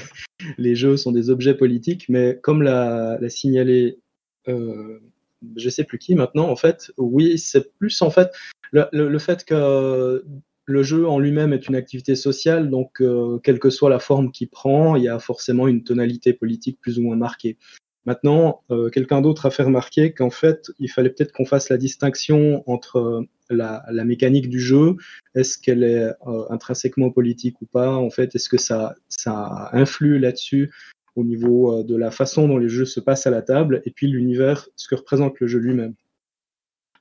les 0.58 0.74
jeux 0.74 0.96
sont 0.96 1.12
des 1.12 1.30
objets 1.30 1.54
politiques, 1.54 2.06
mais 2.08 2.38
comme 2.42 2.62
l'a 2.62 3.18
signalé, 3.28 3.98
euh, 4.48 4.98
je 5.56 5.70
sais 5.70 5.84
plus 5.84 5.98
qui 5.98 6.14
maintenant, 6.14 6.48
en 6.48 6.56
fait, 6.56 6.92
oui, 6.98 7.38
c'est 7.38 7.72
plus 7.78 8.02
en 8.02 8.10
fait 8.10 8.30
le 8.72 9.18
fait 9.18 9.44
que 9.44 10.24
le 10.70 10.82
jeu 10.82 11.08
en 11.08 11.18
lui-même 11.18 11.52
est 11.52 11.68
une 11.68 11.74
activité 11.74 12.14
sociale, 12.14 12.70
donc 12.70 13.00
euh, 13.00 13.38
quelle 13.42 13.58
que 13.58 13.70
soit 13.70 13.90
la 13.90 13.98
forme 13.98 14.30
qu'il 14.30 14.48
prend, 14.48 14.94
il 14.94 15.02
y 15.02 15.08
a 15.08 15.18
forcément 15.18 15.66
une 15.66 15.82
tonalité 15.82 16.32
politique 16.32 16.78
plus 16.80 16.98
ou 16.98 17.02
moins 17.02 17.16
marquée. 17.16 17.58
Maintenant, 18.06 18.62
euh, 18.70 18.88
quelqu'un 18.88 19.20
d'autre 19.20 19.46
a 19.46 19.50
fait 19.50 19.62
remarquer 19.62 20.12
qu'en 20.12 20.30
fait, 20.30 20.70
il 20.78 20.90
fallait 20.90 21.10
peut-être 21.10 21.32
qu'on 21.32 21.44
fasse 21.44 21.68
la 21.68 21.76
distinction 21.76 22.62
entre 22.66 22.96
euh, 22.98 23.28
la, 23.50 23.84
la 23.90 24.04
mécanique 24.04 24.48
du 24.48 24.60
jeu, 24.60 24.96
est-ce 25.34 25.58
qu'elle 25.58 25.82
est 25.82 26.08
euh, 26.26 26.44
intrinsèquement 26.50 27.10
politique 27.10 27.60
ou 27.60 27.66
pas? 27.66 27.94
En 27.94 28.10
fait, 28.10 28.34
est-ce 28.34 28.48
que 28.48 28.58
ça, 28.58 28.94
ça 29.08 29.70
influe 29.72 30.18
là-dessus 30.18 30.70
au 31.16 31.24
niveau 31.24 31.72
euh, 31.72 31.84
de 31.84 31.96
la 31.96 32.10
façon 32.10 32.48
dont 32.48 32.58
les 32.58 32.68
jeux 32.68 32.84
se 32.84 33.00
passent 33.00 33.26
à 33.26 33.30
la 33.30 33.42
table 33.42 33.82
et 33.84 33.90
puis 33.90 34.06
l'univers, 34.06 34.68
ce 34.76 34.88
que 34.88 34.94
représente 34.94 35.40
le 35.40 35.46
jeu 35.46 35.58
lui-même? 35.58 35.94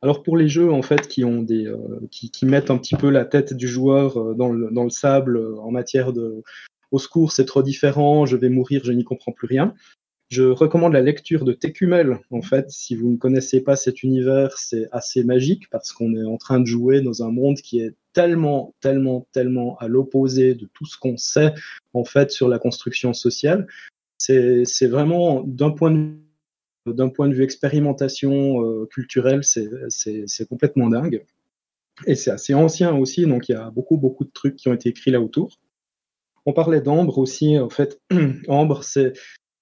Alors 0.02 0.24
pour 0.24 0.38
les 0.38 0.48
jeux 0.48 0.72
en 0.72 0.82
fait 0.82 1.08
qui 1.08 1.26
ont 1.26 1.42
des 1.44 1.68
euh, 1.68 1.78
qui, 2.10 2.32
qui 2.32 2.46
mettent 2.46 2.72
un 2.72 2.78
petit 2.78 2.96
peu 2.96 3.10
la 3.10 3.26
tête 3.26 3.54
du 3.54 3.68
joueur 3.68 4.18
euh, 4.18 4.34
dans 4.34 4.50
le, 4.50 4.72
dans 4.72 4.86
le 4.86 4.90
sable 4.90 5.38
en 5.60 5.72
matière 5.72 6.14
de 6.14 6.42
au 6.92 7.00
secours 7.00 7.34
c'est 7.34 7.46
trop 7.46 7.62
différent, 7.62 8.26
je 8.26 8.38
vais 8.38 8.50
mourir, 8.50 8.82
je 8.84 8.94
n'y 8.94 9.04
comprends 9.04 9.34
plus 9.34 9.48
rien. 9.48 9.74
Je 10.30 10.44
recommande 10.44 10.94
la 10.94 11.02
lecture 11.02 11.44
de 11.44 11.54
Técumel. 11.54 12.20
En 12.30 12.44
fait, 12.44 12.70
si 12.70 12.96
vous 12.96 13.10
ne 13.10 13.18
connaissez 13.18 13.62
pas 13.62 13.76
cet 13.76 14.04
univers, 14.04 14.56
c'est 14.58 14.88
assez 14.92 15.24
magique 15.24 15.68
parce 15.72 15.92
qu'on 15.92 16.16
est 16.16 16.24
en 16.24 16.38
train 16.38 16.60
de 16.60 16.68
jouer 16.68 17.02
dans 17.02 17.24
un 17.24 17.32
monde 17.32 17.58
qui 17.58 17.80
est 17.80 17.96
tellement, 18.14 18.76
tellement, 18.80 19.28
tellement 19.32 19.76
à 19.80 19.88
l'opposé 19.88 20.54
de 20.54 20.68
tout 20.72 20.86
ce 20.86 21.00
qu'on 21.00 21.18
sait 21.18 21.54
en 21.94 22.04
fait 22.04 22.30
sur 22.30 22.48
la 22.48 22.60
construction 22.60 23.14
sociale. 23.14 23.66
C'est 24.20 24.88
vraiment 24.88 25.42
d'un 25.46 25.72
point 25.72 25.92
de 25.92 25.98
vue 25.98 26.20
d'un 26.86 27.10
point 27.10 27.28
de 27.28 27.34
vue 27.34 27.44
expérimentation 27.44 28.64
euh, 28.64 28.86
culturelle, 28.88 29.42
c'est 29.44 30.48
complètement 30.48 30.90
dingue. 30.90 31.24
Et 32.08 32.16
c'est 32.16 32.32
assez 32.32 32.54
ancien 32.54 32.96
aussi, 32.96 33.26
donc 33.26 33.50
il 33.50 33.52
y 33.52 33.56
a 33.56 33.70
beaucoup, 33.70 33.98
beaucoup 33.98 34.24
de 34.24 34.32
trucs 34.32 34.56
qui 34.56 34.70
ont 34.70 34.74
été 34.74 34.90
écrits 34.90 35.12
là 35.12 35.22
autour. 35.22 35.60
On 36.46 36.54
parlait 36.54 36.82
d'Ambre 36.82 37.18
aussi. 37.18 37.60
En 37.60 37.70
fait, 37.70 38.00
Ambre, 38.48 38.84
c'est 38.84 39.14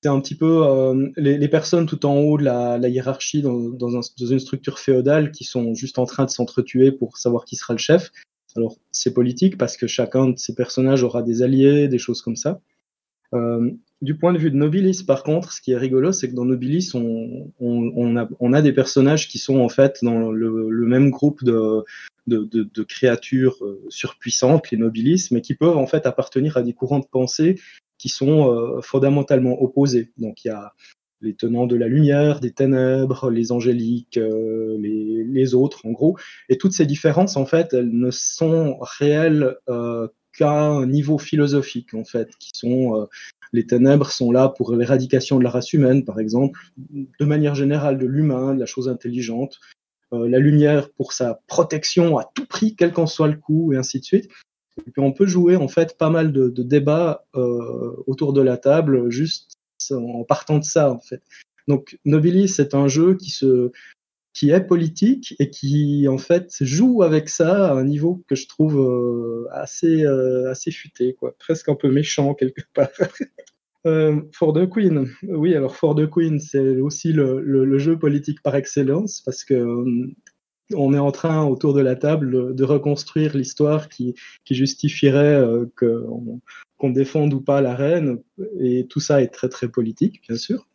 c'est 0.08 0.14
un 0.14 0.22
petit 0.22 0.36
peu 0.36 0.66
euh, 0.66 1.10
les, 1.18 1.50
personnes 1.50 1.86
tout 1.86 2.06
en 2.06 2.16
haut 2.16 2.38
de 2.38 2.44
la, 2.46 2.88
hiérarchie 2.88 3.42
dans, 3.42 3.60
dans, 3.60 3.98
un- 3.98 4.02
dans 4.18 4.26
une 4.26 4.40
structure 4.40 4.80
féodale 4.80 5.32
qui 5.32 5.44
sont 5.44 5.74
juste 5.74 6.00
en 6.00 6.06
train 6.06 6.24
de 6.24 6.30
s'entretuer 6.30 6.94
pour 6.94 7.18
savoir 7.18 7.44
qui 7.44 7.58
sera 7.58 7.74
le 7.74 7.78
chef. 7.78 8.12
Alors, 8.56 8.78
c'est 8.94 9.14
politique 9.14 9.58
parce 9.58 9.76
que 9.76 9.86
chacun 9.86 10.30
de 10.30 10.38
ces 10.38 10.56
personnages 10.56 11.04
aura 11.04 11.24
des 11.24 11.42
alliés, 11.42 11.90
des 11.90 11.98
choses 11.98 12.22
comme 12.22 12.38
ça. 12.38 12.62
Euh, 13.34 13.70
du 14.02 14.16
point 14.16 14.32
de 14.32 14.38
vue 14.38 14.50
de 14.50 14.56
Nobilis, 14.56 15.04
par 15.06 15.24
contre, 15.24 15.52
ce 15.52 15.60
qui 15.60 15.74
est 15.74 15.78
rigolo, 15.78 16.14
c'est 16.14 16.30
que 16.30 16.36
dans 16.36 16.46
Nobilis, 16.46 16.94
on, 16.94 18.54
a, 18.54 18.62
des 18.62 18.72
personnages 18.72 19.28
qui 19.28 19.40
sont 19.40 19.60
en 19.60 19.68
fait 19.68 20.00
dans 20.04 20.32
le, 20.32 20.86
même 20.86 21.10
groupe 21.10 21.44
de 21.44 22.84
créatures 22.88 23.58
euh, 23.62 23.84
surpuissantes, 23.90 24.72
les 24.72 24.78
Nobilis, 24.78 25.28
mais 25.32 25.42
qui 25.42 25.54
peuvent 25.54 25.78
en 25.78 25.88
fait 25.88 26.06
appartenir 26.06 26.56
à 26.56 26.62
des 26.62 26.72
courants 26.72 27.00
de 27.00 27.08
pensée 27.12 27.60
qui 27.98 28.10
sont 28.10 28.52
euh, 28.52 28.82
fondamentalement 28.82 29.62
opposés. 29.62 30.12
Donc 30.18 30.44
il 30.44 30.50
y 30.50 30.52
a 30.52 30.74
les 31.22 31.34
tenants 31.34 31.66
de 31.66 31.76
la 31.76 31.88
lumière, 31.88 32.40
des 32.40 32.52
ténèbres, 32.52 33.32
les 33.32 33.52
angéliques, 33.52 34.18
euh, 34.18 34.78
les, 34.80 35.24
les 35.24 35.56
autres 35.56 35.86
en 35.86 35.92
gros. 35.92 36.18
Et 36.50 36.58
toutes 36.58 36.74
ces 36.74 36.86
différences, 36.86 37.38
en 37.38 37.46
fait, 37.46 37.74
elles 37.74 37.92
ne 37.92 38.12
sont 38.12 38.78
réelles 38.82 39.56
euh, 39.68 40.08
qu'à 40.38 40.52
un 40.52 40.86
niveau 40.86 41.18
philosophique, 41.18 41.94
en 41.96 42.04
fait, 42.04 42.30
qui 42.40 42.52
sont 42.54 43.02
euh, 43.02 43.06
les 43.54 43.66
ténèbres 43.66 44.12
sont 44.12 44.32
là 44.32 44.50
pour 44.50 44.76
l'éradication 44.76 45.40
de 45.40 45.44
la 45.44 45.50
race 45.50 45.74
humaine, 45.74 46.04
par 46.04 46.20
exemple, 46.20 46.60
de 46.78 47.26
manière 47.26 47.56
générale 47.56 47.98
de 47.98 48.06
l'humain, 48.06 48.54
de 48.54 48.60
la 48.60 48.66
chose 48.66 48.90
intelligente. 48.90 49.60
Euh, 50.14 50.30
la 50.30 50.40
lumière 50.40 50.90
pour 50.92 51.12
sa 51.12 51.42
protection 51.48 52.18
à 52.18 52.30
tout 52.34 52.46
prix, 52.46 52.76
quel 52.76 52.94
qu'en 52.94 53.08
soit 53.08 53.28
le 53.28 53.38
coût, 53.38 53.74
et 53.74 53.78
ainsi 53.78 54.00
de 54.00 54.06
suite. 54.06 54.30
Et 54.86 54.92
puis 54.92 55.02
on 55.02 55.12
peut 55.12 55.26
jouer 55.26 55.56
en 55.56 55.68
fait 55.68 55.98
pas 55.98 56.10
mal 56.10 56.32
de, 56.32 56.50
débats 56.50 57.26
euh, 57.36 57.92
autour 58.06 58.34
de 58.34 58.42
la 58.42 58.58
table 58.58 59.10
juste 59.10 59.54
en 59.92 60.24
partant 60.24 60.60
de 60.60 60.64
ça 60.64 60.92
en 60.92 61.00
fait. 61.00 61.22
Donc 61.68 61.98
Nobilis 62.06 62.50
c'est 62.50 62.74
un 62.74 62.88
jeu 62.88 63.16
qui 63.16 63.32
se 63.32 63.72
qui 64.34 64.52
est 64.52 64.62
politique 64.62 65.36
et 65.40 65.50
qui 65.50 66.08
en 66.08 66.20
fait 66.20 66.52
joue 66.62 67.02
avec 67.02 67.30
ça 67.30 67.72
à 67.72 67.74
un 67.74 67.84
niveau 67.84 68.24
que 68.28 68.36
je 68.36 68.48
trouve 68.48 68.80
euh, 68.80 69.48
assez 69.52 70.04
euh, 70.04 70.52
assez 70.52 70.72
futé 70.72 71.14
quoi, 71.14 71.36
presque 71.40 71.70
un 71.70 71.76
peu 71.76 71.92
méchant 71.92 72.34
quelque 72.34 72.62
part. 72.74 72.90
For 74.34 74.52
the 74.52 74.70
Queen, 74.70 75.08
oui, 75.24 75.56
alors 75.56 75.78
For 75.78 75.96
the 75.96 76.10
Queen, 76.10 76.42
c'est 76.42 76.82
aussi 76.82 77.14
le, 77.14 77.40
le, 77.40 77.78
jeu 77.78 77.98
politique 77.98 78.42
par 78.42 78.58
excellence 78.58 79.22
parce 79.22 79.46
que 79.46 79.56
on 80.74 80.94
est 80.94 81.00
en 81.00 81.12
train 81.12 81.46
autour 81.46 81.74
de 81.74 81.82
la 81.82 81.96
table 81.96 82.56
de, 82.56 82.64
reconstruire 82.64 83.36
l'histoire 83.36 83.90
qui, 83.90 84.16
qui 84.44 84.56
justifierait 84.56 85.36
euh, 85.36 85.66
qu'on 85.78 86.42
qu 86.80 86.92
défende 86.92 87.34
ou 87.34 87.42
pas 87.42 87.62
la 87.62 87.76
reine 87.76 88.20
et 88.60 88.86
tout 88.88 89.00
ça 89.00 89.22
est 89.22 89.34
très 89.34 89.50
très 89.50 89.70
politique 89.70 90.22
bien 90.28 90.38
sûr. 90.38 90.68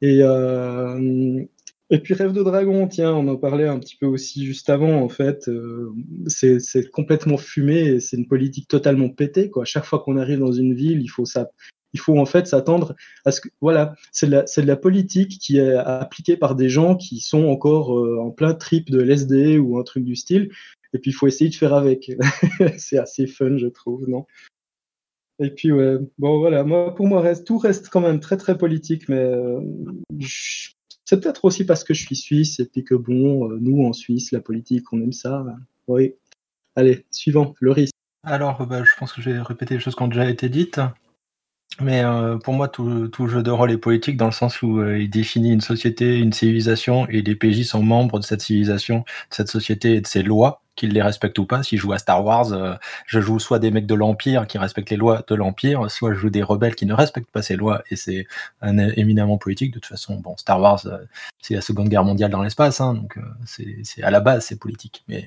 Et 0.00 0.22
euh, 0.22 1.44
et 1.90 2.00
puis 2.00 2.12
Rêve 2.12 2.32
de 2.32 2.42
Dragon, 2.42 2.86
tiens, 2.86 3.14
on 3.14 3.28
en 3.28 3.36
parlait 3.36 3.66
un 3.66 3.78
petit 3.78 3.96
peu 3.96 4.04
aussi 4.04 4.44
juste 4.44 4.68
avant, 4.68 5.00
en 5.00 5.08
fait. 5.08 5.48
Euh, 5.48 5.90
c'est 6.26 6.90
complètement 6.90 7.38
fumé 7.38 7.98
c'est 7.98 8.18
une 8.18 8.28
politique 8.28 8.68
totalement 8.68 9.08
pétée, 9.08 9.48
quoi. 9.48 9.64
Chaque 9.64 9.86
fois 9.86 10.00
qu'on 10.00 10.18
arrive 10.18 10.38
dans 10.38 10.52
une 10.52 10.74
ville, 10.74 11.00
il 11.00 11.08
faut 11.08 11.24
ça, 11.24 11.50
il 11.92 12.00
faut 12.00 12.18
en 12.18 12.26
fait 12.26 12.46
s'attendre 12.46 12.94
à 13.24 13.30
ce 13.32 13.40
que, 13.40 13.48
voilà, 13.60 13.94
c'est 14.12 14.26
de, 14.26 14.32
la, 14.32 14.42
de 14.42 14.66
la 14.66 14.76
politique 14.76 15.38
qui 15.38 15.58
est 15.58 15.74
appliquée 15.74 16.36
par 16.36 16.54
des 16.54 16.68
gens 16.68 16.96
qui 16.96 17.20
sont 17.20 17.46
encore 17.46 17.98
euh, 17.98 18.18
en 18.20 18.30
plein 18.30 18.54
trip 18.54 18.90
de 18.90 19.00
LSD 19.00 19.58
ou 19.58 19.78
un 19.78 19.82
truc 19.82 20.04
du 20.04 20.16
style. 20.16 20.50
Et 20.92 20.98
puis 20.98 21.10
il 21.10 21.14
faut 21.14 21.26
essayer 21.26 21.50
de 21.50 21.54
faire 21.54 21.74
avec. 21.74 22.10
c'est 22.78 22.98
assez 22.98 23.26
fun, 23.26 23.56
je 23.58 23.66
trouve, 23.66 24.08
non? 24.08 24.26
Et 25.40 25.50
puis 25.50 25.70
ouais, 25.70 25.98
bon 26.18 26.40
voilà, 26.40 26.64
moi 26.64 26.94
pour 26.94 27.06
moi 27.06 27.20
reste 27.20 27.46
tout 27.46 27.58
reste 27.58 27.90
quand 27.90 28.00
même 28.00 28.18
très 28.18 28.36
très 28.36 28.58
politique, 28.58 29.08
mais 29.08 29.18
euh, 29.18 29.60
c'est 31.08 31.20
peut-être 31.22 31.46
aussi 31.46 31.64
parce 31.64 31.84
que 31.84 31.94
je 31.94 32.04
suis 32.04 32.16
suisse 32.16 32.60
et 32.60 32.66
puis 32.66 32.84
que 32.84 32.94
bon, 32.94 33.50
euh, 33.50 33.58
nous 33.60 33.82
en 33.86 33.94
Suisse, 33.94 34.30
la 34.30 34.40
politique, 34.40 34.92
on 34.92 35.00
aime 35.00 35.12
ça. 35.12 35.42
Oui. 35.86 36.12
Allez, 36.76 37.06
suivant, 37.10 37.54
Loris. 37.62 37.90
Alors, 38.24 38.66
bah, 38.66 38.84
je 38.84 38.90
pense 38.98 39.14
que 39.14 39.22
je 39.22 39.30
vais 39.30 39.40
répéter 39.40 39.72
les 39.72 39.80
choses 39.80 39.94
qui 39.94 40.02
ont 40.02 40.08
déjà 40.08 40.28
été 40.28 40.50
dites. 40.50 40.80
Mais 41.80 42.02
euh, 42.02 42.38
pour 42.38 42.54
moi, 42.54 42.68
tout, 42.68 43.08
tout, 43.08 43.28
jeu 43.28 43.42
de 43.42 43.50
rôle 43.52 43.70
est 43.70 43.78
politique 43.78 44.16
dans 44.16 44.26
le 44.26 44.32
sens 44.32 44.62
où 44.62 44.80
euh, 44.80 44.98
il 44.98 45.08
définit 45.08 45.52
une 45.52 45.60
société, 45.60 46.18
une 46.18 46.32
civilisation, 46.32 47.06
et 47.08 47.22
les 47.22 47.36
PJ 47.36 47.62
sont 47.62 47.82
membres 47.82 48.18
de 48.18 48.24
cette 48.24 48.40
civilisation, 48.42 48.98
de 48.98 49.04
cette 49.30 49.48
société 49.48 49.94
et 49.94 50.00
de 50.00 50.06
ses 50.06 50.24
lois, 50.24 50.60
qu'ils 50.78 50.92
les 50.92 51.02
respectent 51.02 51.38
ou 51.38 51.44
pas. 51.46 51.62
Si 51.62 51.76
je 51.76 51.82
joue 51.82 51.92
à 51.92 51.98
Star 51.98 52.24
Wars, 52.24 52.52
euh, 52.52 52.74
je 53.06 53.20
joue 53.20 53.38
soit 53.38 53.58
des 53.58 53.70
mecs 53.70 53.86
de 53.86 53.94
l'Empire 53.94 54.46
qui 54.46 54.58
respectent 54.58 54.90
les 54.90 54.96
lois 54.96 55.22
de 55.26 55.34
l'Empire, 55.34 55.90
soit 55.90 56.14
je 56.14 56.18
joue 56.18 56.30
des 56.30 56.42
rebelles 56.42 56.74
qui 56.74 56.86
ne 56.86 56.94
respectent 56.94 57.30
pas 57.30 57.42
ces 57.42 57.56
lois, 57.56 57.82
et 57.90 57.96
c'est 57.96 58.26
éminemment 58.96 59.38
politique. 59.38 59.72
De 59.72 59.78
toute 59.78 59.86
façon, 59.86 60.16
bon, 60.16 60.36
Star 60.36 60.60
Wars, 60.60 60.84
euh, 60.86 60.98
c'est 61.40 61.54
la 61.54 61.60
Seconde 61.60 61.88
Guerre 61.88 62.04
mondiale 62.04 62.30
dans 62.30 62.42
l'espace, 62.42 62.80
hein, 62.80 62.94
donc 62.94 63.18
euh, 63.18 63.22
c'est 63.44 64.02
à 64.02 64.10
la 64.10 64.20
base, 64.20 64.46
c'est 64.46 64.58
politique. 64.58 65.04
Mais 65.08 65.26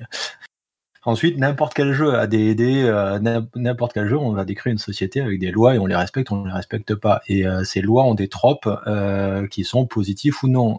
Ensuite, 1.04 1.36
n'importe 1.36 1.74
quel 1.74 1.92
jeu 1.92 2.14
a 2.14 2.28
des 2.28 2.54
euh, 2.84 3.18
n'importe 3.56 3.92
quel 3.92 4.06
jeu, 4.06 4.16
on 4.16 4.32
va 4.32 4.44
décrire 4.44 4.70
une 4.70 4.78
société 4.78 5.20
avec 5.20 5.40
des 5.40 5.50
lois 5.50 5.74
et 5.74 5.78
on 5.80 5.86
les 5.86 5.96
respecte, 5.96 6.30
on 6.30 6.42
ne 6.42 6.46
les 6.46 6.52
respecte 6.52 6.94
pas. 6.94 7.22
Et 7.26 7.44
euh, 7.44 7.64
ces 7.64 7.80
lois 7.80 8.04
ont 8.04 8.14
des 8.14 8.28
tropes 8.28 8.68
euh, 8.86 9.48
qui 9.48 9.64
sont 9.64 9.84
positifs 9.84 10.44
ou 10.44 10.48
non. 10.48 10.78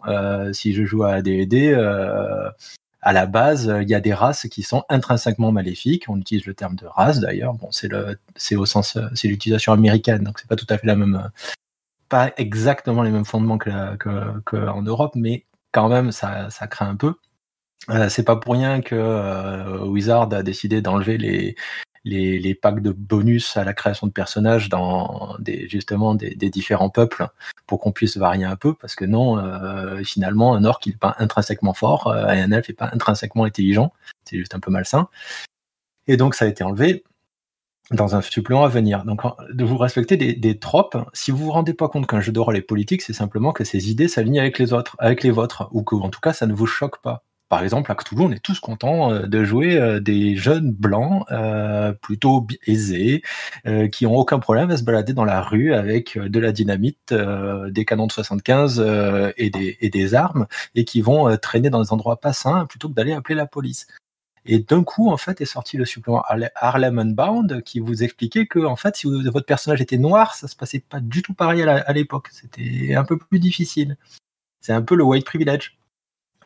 si 0.52 0.72
je 0.72 0.84
joue 0.84 1.04
à 1.04 1.20
D&D, 1.20 1.74
à 3.06 3.12
la 3.12 3.26
base, 3.26 3.70
il 3.82 3.88
y 3.88 3.94
a 3.94 4.00
des 4.00 4.14
races 4.14 4.48
qui 4.48 4.62
sont 4.62 4.84
intrinsèquement 4.88 5.52
maléfiques. 5.52 6.06
On 6.08 6.16
utilise 6.16 6.46
le 6.46 6.54
terme 6.54 6.76
de 6.76 6.86
race 6.86 7.20
d'ailleurs. 7.20 7.54
C'est 7.70 7.88
l'utilisation 9.24 9.74
américaine, 9.74 10.24
donc 10.24 10.38
c'est 10.38 10.48
pas 10.48 10.56
tout 10.56 10.66
à 10.70 10.78
fait 10.78 10.86
la 10.86 10.96
même, 10.96 11.30
pas 12.08 12.32
exactement 12.38 13.02
les 13.02 13.10
mêmes 13.10 13.26
fondements 13.26 13.58
que, 13.58 14.66
en 14.68 14.82
Europe, 14.82 15.12
mais 15.16 15.44
quand 15.70 15.90
même, 15.90 16.12
ça 16.12 16.48
craint 16.70 16.88
un 16.88 16.96
peu. 16.96 17.14
Euh, 17.90 18.08
c'est 18.08 18.24
pas 18.24 18.36
pour 18.36 18.54
rien 18.54 18.80
que 18.80 18.94
euh, 18.94 19.84
Wizard 19.84 20.32
a 20.32 20.42
décidé 20.42 20.80
d'enlever 20.80 21.18
les, 21.18 21.56
les, 22.04 22.54
packs 22.54 22.80
de 22.80 22.92
bonus 22.92 23.56
à 23.56 23.64
la 23.64 23.74
création 23.74 24.06
de 24.06 24.12
personnages 24.12 24.68
dans 24.68 25.36
des, 25.38 25.68
justement 25.68 26.14
des, 26.14 26.34
différents 26.34 26.90
peuples 26.90 27.28
pour 27.66 27.80
qu'on 27.80 27.92
puisse 27.92 28.16
varier 28.16 28.44
un 28.44 28.56
peu 28.56 28.74
parce 28.74 28.94
que 28.94 29.04
non, 29.04 29.38
euh, 29.38 30.02
finalement, 30.02 30.54
un 30.54 30.64
orc 30.64 30.80
n'est 30.86 30.92
pas 30.94 31.14
intrinsèquement 31.18 31.74
fort 31.74 32.14
et 32.14 32.40
un 32.40 32.52
elfe 32.52 32.68
n'est 32.68 32.74
pas 32.74 32.90
intrinsèquement 32.92 33.44
intelligent, 33.44 33.92
c'est 34.24 34.38
juste 34.38 34.54
un 34.54 34.60
peu 34.60 34.70
malsain. 34.70 35.08
Et 36.06 36.16
donc 36.16 36.34
ça 36.34 36.44
a 36.46 36.48
été 36.48 36.64
enlevé 36.64 37.04
dans 37.90 38.16
un 38.16 38.22
supplément 38.22 38.64
à 38.64 38.68
venir. 38.68 39.04
Donc, 39.04 39.20
de 39.52 39.64
vous 39.64 39.76
respecter 39.76 40.16
des, 40.16 40.32
des 40.34 40.58
tropes. 40.58 40.96
Si 41.12 41.30
vous 41.30 41.36
vous 41.36 41.50
rendez 41.50 41.74
pas 41.74 41.88
compte 41.88 42.06
qu'un 42.06 42.20
jeu 42.20 42.32
de 42.32 42.40
rôle 42.40 42.56
est 42.56 42.62
politique, 42.62 43.02
c'est 43.02 43.12
simplement 43.12 43.52
que 43.52 43.62
ces 43.64 43.90
idées 43.90 44.08
s'alignent 44.08 44.40
avec 44.40 44.58
les 44.58 44.72
autres, 44.72 44.96
avec 44.98 45.22
les 45.22 45.30
vôtres, 45.30 45.68
ou 45.72 45.82
que, 45.82 45.94
en 45.94 46.08
tout 46.08 46.20
cas, 46.20 46.32
ça 46.32 46.46
ne 46.46 46.54
vous 46.54 46.66
choque 46.66 47.02
pas. 47.02 47.24
Par 47.48 47.62
exemple, 47.62 47.92
à 47.92 47.94
Cthulhu, 47.94 48.22
on 48.22 48.32
est 48.32 48.42
tous 48.42 48.58
contents 48.58 49.12
euh, 49.12 49.26
de 49.26 49.44
jouer 49.44 49.76
euh, 49.76 50.00
des 50.00 50.34
jeunes 50.36 50.72
blancs 50.72 51.24
euh, 51.30 51.92
plutôt 51.92 52.46
aisés, 52.66 53.22
qui 53.92 54.06
ont 54.06 54.16
aucun 54.16 54.38
problème 54.38 54.70
à 54.70 54.76
se 54.76 54.82
balader 54.82 55.12
dans 55.12 55.24
la 55.24 55.40
rue 55.40 55.72
avec 55.74 56.18
de 56.18 56.38
la 56.40 56.52
dynamite, 56.52 57.14
des 57.14 57.84
canons 57.84 58.06
de 58.06 58.12
75 58.12 58.80
et 59.36 59.50
des, 59.50 59.76
et, 59.80 59.90
des, 59.90 60.14
armes, 60.14 60.46
et 60.74 60.84
qui 60.84 61.00
vont 61.00 61.36
traîner 61.36 61.70
dans 61.70 61.82
des 61.82 61.92
endroits 61.92 62.20
pas 62.20 62.32
sains 62.32 62.66
plutôt 62.66 62.88
que 62.88 62.94
d'aller 62.94 63.12
appeler 63.12 63.34
la 63.34 63.46
police. 63.46 63.86
Et 64.46 64.58
d'un 64.58 64.84
coup, 64.84 65.10
en 65.10 65.16
fait, 65.16 65.40
est 65.40 65.46
sorti 65.46 65.76
le 65.76 65.84
supplément 65.86 66.22
Harlem 66.56 66.98
Unbound 66.98 67.62
qui 67.62 67.80
vous 67.80 68.02
expliquait 68.02 68.46
que, 68.46 68.58
en 68.58 68.76
fait, 68.76 68.96
si 68.96 69.06
votre 69.06 69.46
personnage 69.46 69.80
était 69.80 69.98
noir, 69.98 70.34
ça 70.34 70.48
se 70.48 70.56
passait 70.56 70.80
pas 70.80 71.00
du 71.00 71.22
tout 71.22 71.34
pareil 71.34 71.62
à 71.62 71.92
l'époque. 71.92 72.28
C'était 72.32 72.94
un 72.94 73.04
peu 73.04 73.18
plus 73.18 73.38
difficile. 73.38 73.96
C'est 74.60 74.72
un 74.72 74.82
peu 74.82 74.94
le 74.94 75.04
white 75.04 75.24
privilege. 75.24 75.76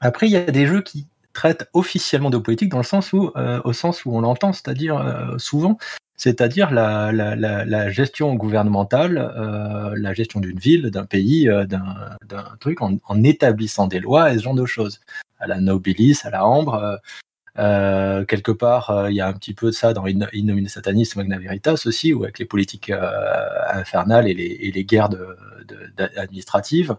Après, 0.01 0.27
il 0.27 0.33
y 0.33 0.37
a 0.37 0.51
des 0.51 0.67
jeux 0.67 0.83
qui 0.83 1.07
traitent 1.33 1.69
officiellement 1.73 2.31
de 2.31 2.39
politique 2.39 2.71
dans 2.71 2.79
le 2.79 2.85
sens 2.85 3.13
où, 3.13 3.31
euh, 3.37 3.61
au 3.65 3.73
sens 3.73 4.05
où 4.05 4.17
on 4.17 4.21
l'entend, 4.21 4.53
c'est-à-dire 4.53 4.97
euh, 4.97 5.39
souvent, 5.39 5.79
c'est-à-dire 6.19 6.73
la, 6.73 7.13
la, 7.13 7.37
la, 7.37 7.65
la, 7.65 7.91
gestion 7.91 8.35
gouvernementale, 8.35 9.19
euh, 9.19 9.95
la 9.97 10.13
gestion 10.13 10.41
d'une 10.41 10.59
ville, 10.59 10.91
d'un 10.91 11.07
pays, 11.07 11.49
euh, 11.49 11.65
d'un 11.65 11.87
truc, 12.59 12.83
en, 12.83 12.99
en, 13.07 13.23
établissant 13.23 13.87
des 13.87 14.01
lois 14.01 14.33
et 14.33 14.39
ce 14.39 14.43
genre 14.43 14.55
de 14.55 14.67
choses. 14.67 15.01
À 15.39 15.47
la 15.47 15.61
Nobilis, 15.61 16.19
à 16.25 16.31
la 16.31 16.45
Ambre. 16.45 16.99
Euh, 17.61 18.25
quelque 18.25 18.51
part, 18.51 19.09
il 19.09 19.15
y 19.15 19.21
a 19.21 19.29
un 19.29 19.33
petit 19.33 19.55
peu 19.55 19.67
de 19.67 19.73
ça 19.73 19.93
dans 19.93 20.07
In 20.07 20.27
Innomine 20.33 20.69
Satanis, 20.69 21.11
Magna 21.15 21.39
Veritas 21.39 21.85
aussi, 21.87 22.13
ou 22.13 22.25
avec 22.25 22.41
les 22.41 22.45
politiques 22.45 22.91
infernales 23.71 24.27
et 24.27 24.35
les, 24.35 24.59
et 24.61 24.73
les 24.73 24.85
guerres 24.85 25.09
de, 25.09 25.37
de, 25.69 26.11
administratives. 26.17 26.97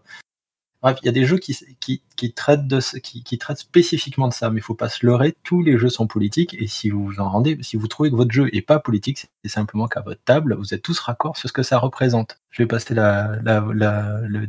Bref, 0.82 0.98
il 1.02 1.06
y 1.08 1.10
a 1.10 1.12
des 1.12 1.26
jeux 1.26 1.38
qui, 1.38 1.58
qui, 1.82 2.02
qui 2.16 2.32
traitent, 2.34 2.66
de, 2.68 2.80
ce- 2.80 2.98
qui, 2.98 3.22
qui 3.24 3.38
traitent 3.38 3.58
spécifiquement 3.60 4.30
de 4.30 4.34
ça, 4.34 4.50
mais 4.50 4.60
il 4.60 4.64
faut 4.64 4.76
pas 4.76 4.88
se 4.88 5.06
leurrer, 5.06 5.36
tous 5.44 5.62
les 5.62 5.78
jeux 5.78 5.90
sont 5.90 6.08
politiques, 6.08 6.54
et 6.58 6.68
si 6.68 6.90
vous 6.90 7.06
vous 7.06 7.20
en 7.20 7.30
rendez, 7.30 7.58
si 7.62 7.76
vous 7.76 7.88
trouvez 7.90 8.10
que 8.10 8.16
votre 8.16 8.32
jeu 8.32 8.50
est 8.54 8.62
pas 8.62 8.80
politique, 8.80 9.28
c'est 9.44 9.52
simplement 9.52 9.88
qu'à 9.90 10.00
votre 10.02 10.22
table, 10.24 10.56
vous 10.56 10.74
êtes 10.74 10.82
tous 10.82 10.98
raccords 11.00 11.36
sur 11.36 11.50
ce 11.50 11.54
que 11.54 11.64
ça 11.64 11.78
représente. 11.80 12.38
Je 12.50 12.64
vais 12.64 12.68
passer 12.68 12.94
la, 12.94 13.38
la, 13.44 13.66
la- 13.74 14.22
le 14.22 14.48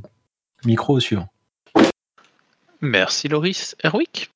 micro 0.64 0.94
au 0.94 1.00
suivant. 1.00 1.28
Merci 2.80 3.28
Loris. 3.28 3.76
Erwick? 3.84 4.30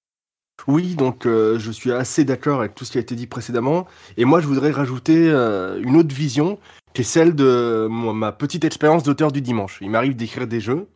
Oui, 0.66 0.95
donc 0.95 1.27
euh, 1.27 1.59
je 1.59 1.71
suis 1.71 1.93
assez 1.93 2.25
d'accord 2.25 2.61
avec 2.61 2.75
tout 2.75 2.85
ce 2.85 2.93
qui 2.93 2.99
a 2.99 3.01
été 3.01 3.15
dit 3.15 3.27
précédemment. 3.27 3.87
Et 4.16 4.25
moi, 4.25 4.41
je 4.41 4.47
voudrais 4.47 4.71
rajouter 4.71 5.29
euh, 5.31 5.81
une 5.83 5.97
autre 5.97 6.15
vision, 6.15 6.59
qui 6.93 7.03
est 7.03 7.05
celle 7.05 7.35
de 7.35 7.87
ma 7.91 8.33
petite 8.33 8.65
expérience 8.65 9.03
d'auteur 9.03 9.31
du 9.33 9.43
dimanche. 9.43 9.79
Il 9.81 9.91
m'arrive 9.91 10.16
d'écrire 10.16 10.47
des 10.47 10.61
jeux, 10.61 10.89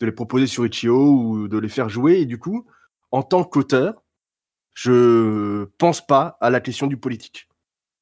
de 0.00 0.06
les 0.06 0.12
proposer 0.12 0.46
sur 0.46 0.66
Itch.io 0.66 0.96
ou 0.96 1.48
de 1.48 1.58
les 1.58 1.68
faire 1.68 1.88
jouer. 1.88 2.20
Et 2.20 2.26
du 2.26 2.38
coup, 2.38 2.66
en 3.10 3.22
tant 3.22 3.44
qu'auteur, 3.44 4.02
je 4.74 5.64
pense 5.78 6.04
pas 6.04 6.38
à 6.40 6.50
la 6.50 6.60
question 6.60 6.86
du 6.86 6.96
politique. 6.96 7.48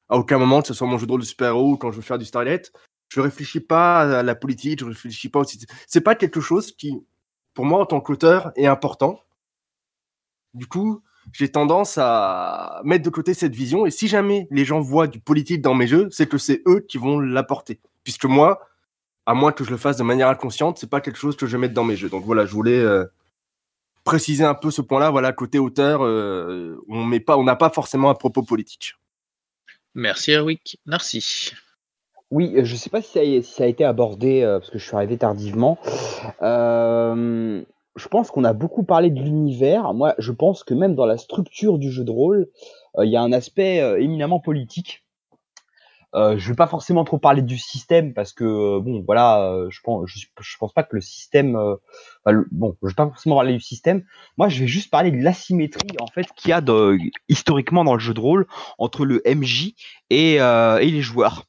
À 0.07 0.17
aucun 0.17 0.37
moment, 0.37 0.61
que 0.61 0.67
ce 0.67 0.73
soit 0.73 0.87
mon 0.87 0.97
jeu 0.97 1.05
de 1.05 1.11
rôle 1.11 1.21
de 1.21 1.25
super-héros 1.25 1.73
ou 1.73 1.77
quand 1.77 1.91
je 1.91 1.97
veux 1.97 2.01
faire 2.01 2.17
du 2.17 2.25
Starlight, 2.25 2.71
je 3.09 3.21
réfléchis 3.21 3.59
pas 3.59 4.19
à 4.19 4.23
la 4.23 4.35
politique, 4.35 4.79
je 4.79 4.85
réfléchis 4.85 5.29
pas 5.29 5.39
au... 5.39 5.45
C'est 5.87 6.01
pas 6.01 6.15
quelque 6.15 6.41
chose 6.41 6.71
qui, 6.71 7.03
pour 7.53 7.65
moi, 7.65 7.79
en 7.79 7.85
tant 7.85 7.99
qu'auteur, 8.01 8.51
est 8.55 8.65
important. 8.65 9.19
Du 10.53 10.67
coup, 10.67 11.03
j'ai 11.31 11.49
tendance 11.49 11.97
à 11.97 12.81
mettre 12.85 13.03
de 13.03 13.09
côté 13.09 13.33
cette 13.33 13.55
vision. 13.55 13.85
Et 13.85 13.91
si 13.91 14.07
jamais 14.07 14.47
les 14.51 14.65
gens 14.65 14.79
voient 14.79 15.07
du 15.07 15.19
politique 15.19 15.61
dans 15.61 15.75
mes 15.75 15.87
jeux, 15.87 16.07
c'est 16.11 16.27
que 16.27 16.37
c'est 16.37 16.61
eux 16.67 16.85
qui 16.87 16.97
vont 16.97 17.19
l'apporter. 17.19 17.81
Puisque 18.03 18.25
moi, 18.25 18.59
à 19.29 19.35
moins 19.35 19.51
que 19.51 19.63
je 19.63 19.69
le 19.69 19.77
fasse 19.77 19.95
de 19.95 20.01
manière 20.01 20.27
inconsciente, 20.27 20.79
c'est 20.79 20.89
pas 20.89 21.01
quelque 21.01 21.19
chose 21.19 21.37
que 21.37 21.45
je 21.45 21.51
vais 21.51 21.61
mettre 21.61 21.75
dans 21.75 21.83
mes 21.83 21.95
jeux. 21.95 22.09
Donc 22.09 22.25
voilà, 22.25 22.47
je 22.47 22.51
voulais 22.51 22.79
euh, 22.79 23.05
préciser 24.03 24.43
un 24.43 24.55
peu 24.55 24.71
ce 24.71 24.81
point-là. 24.81 25.11
Voilà, 25.11 25.33
côté 25.33 25.59
auteur, 25.59 26.03
euh, 26.03 26.83
on 26.89 27.03
met 27.05 27.19
pas, 27.19 27.37
on 27.37 27.43
n'a 27.43 27.55
pas 27.55 27.69
forcément 27.69 28.09
un 28.09 28.15
propos 28.15 28.41
politique. 28.41 28.95
Merci 29.93 30.31
Erwick. 30.31 30.79
Narcy. 30.87 31.53
Oui, 32.31 32.53
euh, 32.55 32.63
je 32.63 32.73
ne 32.73 32.77
sais 32.77 32.89
pas 32.89 33.03
si 33.03 33.11
ça, 33.11 33.19
a, 33.19 33.23
si 33.23 33.53
ça 33.53 33.65
a 33.65 33.67
été 33.67 33.85
abordé, 33.85 34.41
euh, 34.41 34.57
parce 34.57 34.71
que 34.71 34.79
je 34.79 34.83
suis 34.83 34.95
arrivé 34.95 35.19
tardivement. 35.19 35.77
Euh, 36.41 37.61
je 37.95 38.07
pense 38.07 38.31
qu'on 38.31 38.43
a 38.43 38.53
beaucoup 38.53 38.83
parlé 38.83 39.11
de 39.11 39.21
l'univers. 39.21 39.93
Moi, 39.93 40.15
je 40.17 40.31
pense 40.31 40.63
que 40.63 40.73
même 40.73 40.95
dans 40.95 41.05
la 41.05 41.19
structure 41.19 41.77
du 41.77 41.91
jeu 41.91 42.03
de 42.03 42.11
rôle, 42.11 42.47
euh, 42.97 43.05
il 43.05 43.11
y 43.11 43.15
a 43.15 43.21
un 43.21 43.31
aspect 43.31 43.79
euh, 43.79 44.01
éminemment 44.01 44.39
politique. 44.39 45.03
Euh, 46.15 46.37
je 46.39 46.49
vais 46.49 46.55
pas 46.55 46.65
forcément 46.65 47.03
trop 47.03 47.19
parler 47.19 47.43
du 47.43 47.57
système 47.59 48.13
parce 48.15 48.33
que 48.33 48.43
euh, 48.43 48.79
bon 48.79 49.03
voilà 49.05 49.43
euh, 49.43 49.67
je 49.69 49.79
pense 49.83 50.09
je, 50.09 50.57
pense 50.57 50.73
pas 50.73 50.81
que 50.81 50.95
le 50.95 51.01
système 51.01 51.55
euh, 51.55 51.75
le- 52.25 52.47
bon 52.51 52.75
je 52.81 52.87
vais 52.87 52.93
pas 52.95 53.05
forcément 53.05 53.35
parler 53.35 53.53
du 53.53 53.59
système. 53.61 54.03
Moi 54.37 54.49
je 54.49 54.59
vais 54.59 54.67
juste 54.67 54.89
parler 54.89 55.11
de 55.11 55.17
l'asymétrie 55.17 55.95
en 55.99 56.07
fait 56.07 56.27
qu'il 56.35 56.49
y 56.49 56.53
a 56.53 56.61
de, 56.61 56.97
historiquement 57.27 57.83
dans 57.83 57.93
le 57.93 57.99
jeu 57.99 58.15
de 58.15 58.19
rôle 58.19 58.47
entre 58.79 59.05
le 59.05 59.21
MJ 59.27 59.75
et, 60.09 60.41
euh, 60.41 60.79
et 60.79 60.89
les 60.89 61.01
joueurs. 61.01 61.45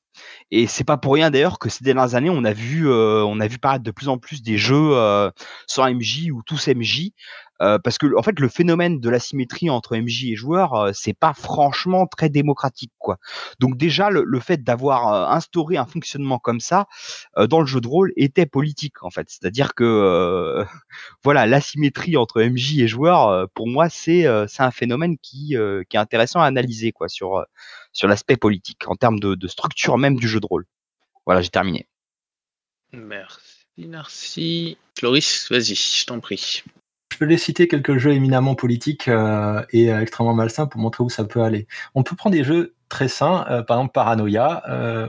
Et 0.51 0.67
c'est 0.67 0.85
pas 0.85 0.99
pour 0.99 1.15
rien 1.15 1.31
d'ailleurs 1.31 1.59
que 1.59 1.71
ces 1.71 1.85
dernières 1.85 2.15
années 2.15 2.31
on 2.31 2.45
a 2.45 2.53
vu 2.53 2.89
euh, 2.89 3.25
on 3.25 3.41
a 3.41 3.47
vu 3.47 3.59
paraître 3.59 3.85
de 3.85 3.91
plus 3.91 4.09
en 4.09 4.19
plus 4.19 4.43
des 4.43 4.59
jeux 4.59 4.91
euh, 4.93 5.31
sans 5.67 5.89
MJ 5.89 6.31
ou 6.33 6.43
tous 6.43 6.69
MJ 6.69 7.13
euh, 7.61 7.79
parce 7.79 7.99
que 7.99 8.07
en 8.17 8.23
fait 8.23 8.39
le 8.39 8.49
phénomène 8.49 9.01
de 9.01 9.11
l'asymétrie 9.11 9.71
entre 9.71 9.97
MJ 9.97 10.27
et 10.27 10.37
joueurs 10.37 10.75
euh, 10.75 10.91
c'est 10.95 11.15
pas 11.15 11.35
franchement 11.35 12.07
très 12.07 12.29
démocratique 12.29 12.93
quoi 12.99 13.19
donc 13.59 13.77
déjà 13.77 14.11
le, 14.11 14.41
fait 14.41 14.63
d'avoir 14.63 15.13
euh, 15.13 15.35
instauré 15.35 15.77
un 15.77 15.87
fonctionnement 15.87 16.39
comme 16.39 16.61
ça 16.61 16.87
euh, 17.37 17.47
dans 17.47 17.61
le 17.61 17.67
jeu 17.67 17.81
de 17.81 17.89
rôle 17.89 18.13
était 18.17 18.47
politique 18.47 19.03
en 19.03 19.11
fait 19.11 19.29
c'est-à-dire 19.29 19.75
que 19.75 20.65
voilà 21.25 21.47
l'asymétrie 21.47 22.17
entre 22.17 22.43
MJ 22.43 22.79
et 22.79 22.89
joueurs 22.89 23.29
euh, 23.29 23.47
pour 23.55 23.69
moi 23.69 23.89
c'est 23.89 24.27
c'est 24.49 24.63
un 24.63 24.71
phénomène 24.71 25.17
qui 25.19 25.57
qui 25.89 25.97
est 25.97 26.01
intéressant 26.01 26.41
à 26.41 26.47
analyser 26.47 26.93
quoi 26.93 27.09
sur 27.09 27.45
sur 27.93 28.09
l'aspect 28.09 28.37
politique 28.37 28.89
en 28.89 28.95
termes 28.95 29.21
de, 29.21 29.35
de 29.35 29.49
structure 29.49 29.99
même 29.99 30.17
du 30.17 30.29
jeu 30.29 30.41
de 30.41 30.47
rôle 30.47 30.67
voilà 31.27 31.43
j'ai 31.43 31.51
terminé 31.51 31.87
Merci 32.93 33.61
Narcy. 33.87 34.79
Loris, 35.03 35.51
vas-y, 35.51 35.75
je 35.75 36.07
t'en 36.07 36.21
prie. 36.21 36.63
Je 37.21 37.27
les 37.27 37.37
citer 37.37 37.69
quelques 37.69 37.99
jeux 37.99 38.13
éminemment 38.13 38.55
politiques 38.55 39.07
euh, 39.09 39.63
et 39.73 39.93
euh, 39.93 40.01
extrêmement 40.01 40.33
malsains 40.33 40.67
pour 40.67 40.81
montrer 40.81 41.05
où 41.05 41.11
ça 41.11 41.25
peut 41.25 41.43
aller. 41.43 41.67
On 41.95 42.03
peut 42.03 42.17
prendre 42.17 42.35
des 42.35 42.45
jeux 42.45 42.75
très 42.89 43.09
sains, 43.09 43.45
euh, 43.51 43.63
par 43.63 43.77
exemple 43.77 43.93
Paranoia, 43.93 44.63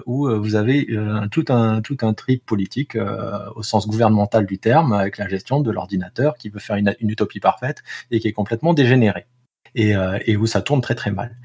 où 0.05 0.27
vous 0.27 0.55
avez 0.55 0.87
tout 1.31 1.45
un 1.49 1.81
tout 1.81 1.95
trip 1.95 2.45
politique 2.45 2.97
au 3.55 3.63
sens 3.63 3.87
gouvernemental 3.87 4.45
du 4.45 4.59
terme, 4.59 4.91
avec 4.91 5.17
la 5.17 5.29
gestion 5.29 5.61
de 5.61 5.71
l'ordinateur 5.71 6.35
qui 6.35 6.49
veut 6.49 6.59
faire 6.59 6.75
une, 6.75 6.93
utopie 6.99 7.39
parfaite 7.39 7.81
et 8.11 8.19
qui 8.19 8.27
est 8.27 8.33
complètement 8.33 8.73
dégénéré 8.73 9.25
et, 9.75 9.95
euh, 9.95 10.19
et 10.25 10.37
où 10.37 10.47
ça 10.47 10.61
tourne 10.61 10.81
très 10.81 10.95
très 10.95 11.11
mal. 11.11 11.37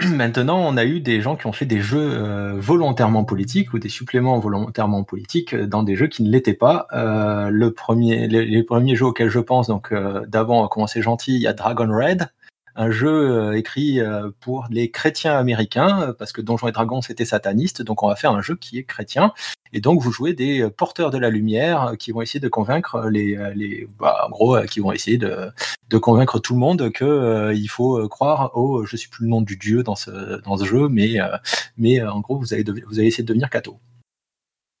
Maintenant, 0.14 0.60
on 0.60 0.76
a 0.76 0.84
eu 0.84 1.00
des 1.00 1.20
gens 1.20 1.34
qui 1.34 1.46
ont 1.48 1.52
fait 1.52 1.66
des 1.66 1.80
jeux 1.80 2.12
euh, 2.12 2.54
volontairement 2.56 3.24
politiques 3.24 3.72
ou 3.74 3.80
des 3.80 3.88
suppléments 3.88 4.38
volontairement 4.38 5.02
politiques 5.02 5.54
euh, 5.54 5.66
dans 5.66 5.82
des 5.82 5.96
jeux 5.96 6.06
qui 6.06 6.22
ne 6.22 6.30
l'étaient 6.30 6.54
pas. 6.54 6.86
Euh, 6.92 7.50
le 7.50 7.72
premier, 7.72 8.28
les, 8.28 8.62
premiers 8.62 8.94
jeux 8.94 9.06
auxquels 9.06 9.28
je 9.28 9.40
pense, 9.40 9.66
donc 9.66 9.90
euh, 9.90 10.24
d'avant, 10.26 10.64
à 10.64 10.68
commencer 10.68 11.02
gentil, 11.02 11.34
il 11.34 11.40
y 11.40 11.48
a 11.48 11.52
Dragon 11.52 11.88
Red, 11.90 12.30
un 12.78 12.92
jeu 12.92 13.08
euh, 13.08 13.56
écrit 13.56 14.00
euh, 14.00 14.30
pour 14.40 14.66
les 14.70 14.90
chrétiens 14.90 15.36
américains, 15.36 16.00
euh, 16.00 16.12
parce 16.12 16.30
que 16.32 16.40
Donjons 16.40 16.68
et 16.68 16.72
Dragons 16.72 17.02
c'était 17.02 17.24
sataniste, 17.24 17.82
donc 17.82 18.04
on 18.04 18.08
va 18.08 18.14
faire 18.14 18.30
un 18.30 18.40
jeu 18.40 18.54
qui 18.54 18.78
est 18.78 18.84
chrétien. 18.84 19.32
Et 19.72 19.80
donc 19.80 20.00
vous 20.00 20.12
jouez 20.12 20.32
des 20.32 20.70
porteurs 20.70 21.10
de 21.10 21.18
la 21.18 21.28
lumière 21.28 21.94
qui 21.98 22.12
vont 22.12 22.22
essayer 22.22 22.38
de 22.40 22.48
convaincre 22.48 23.08
les, 23.10 23.36
les 23.54 23.88
bah, 23.98 24.26
en 24.26 24.30
gros, 24.30 24.62
qui 24.62 24.78
vont 24.80 24.92
essayer 24.92 25.18
de, 25.18 25.50
de 25.90 25.98
convaincre 25.98 26.38
tout 26.38 26.54
le 26.54 26.60
monde 26.60 26.90
que 26.92 27.52
il 27.52 27.66
faut 27.66 28.08
croire 28.08 28.56
au, 28.56 28.86
je 28.86 28.96
sais 28.96 29.08
plus 29.10 29.24
le 29.24 29.30
nom 29.30 29.42
du 29.42 29.56
dieu 29.56 29.82
dans 29.82 29.96
ce 29.96 30.40
dans 30.42 30.56
ce 30.56 30.64
jeu, 30.64 30.88
mais 30.88 31.20
euh, 31.20 31.36
mais 31.76 32.00
en 32.00 32.20
gros 32.20 32.38
vous 32.38 32.54
allez 32.54 32.64
vous 32.64 32.98
allez 32.98 33.08
essayer 33.08 33.24
de 33.24 33.28
devenir 33.28 33.50
catho. 33.50 33.78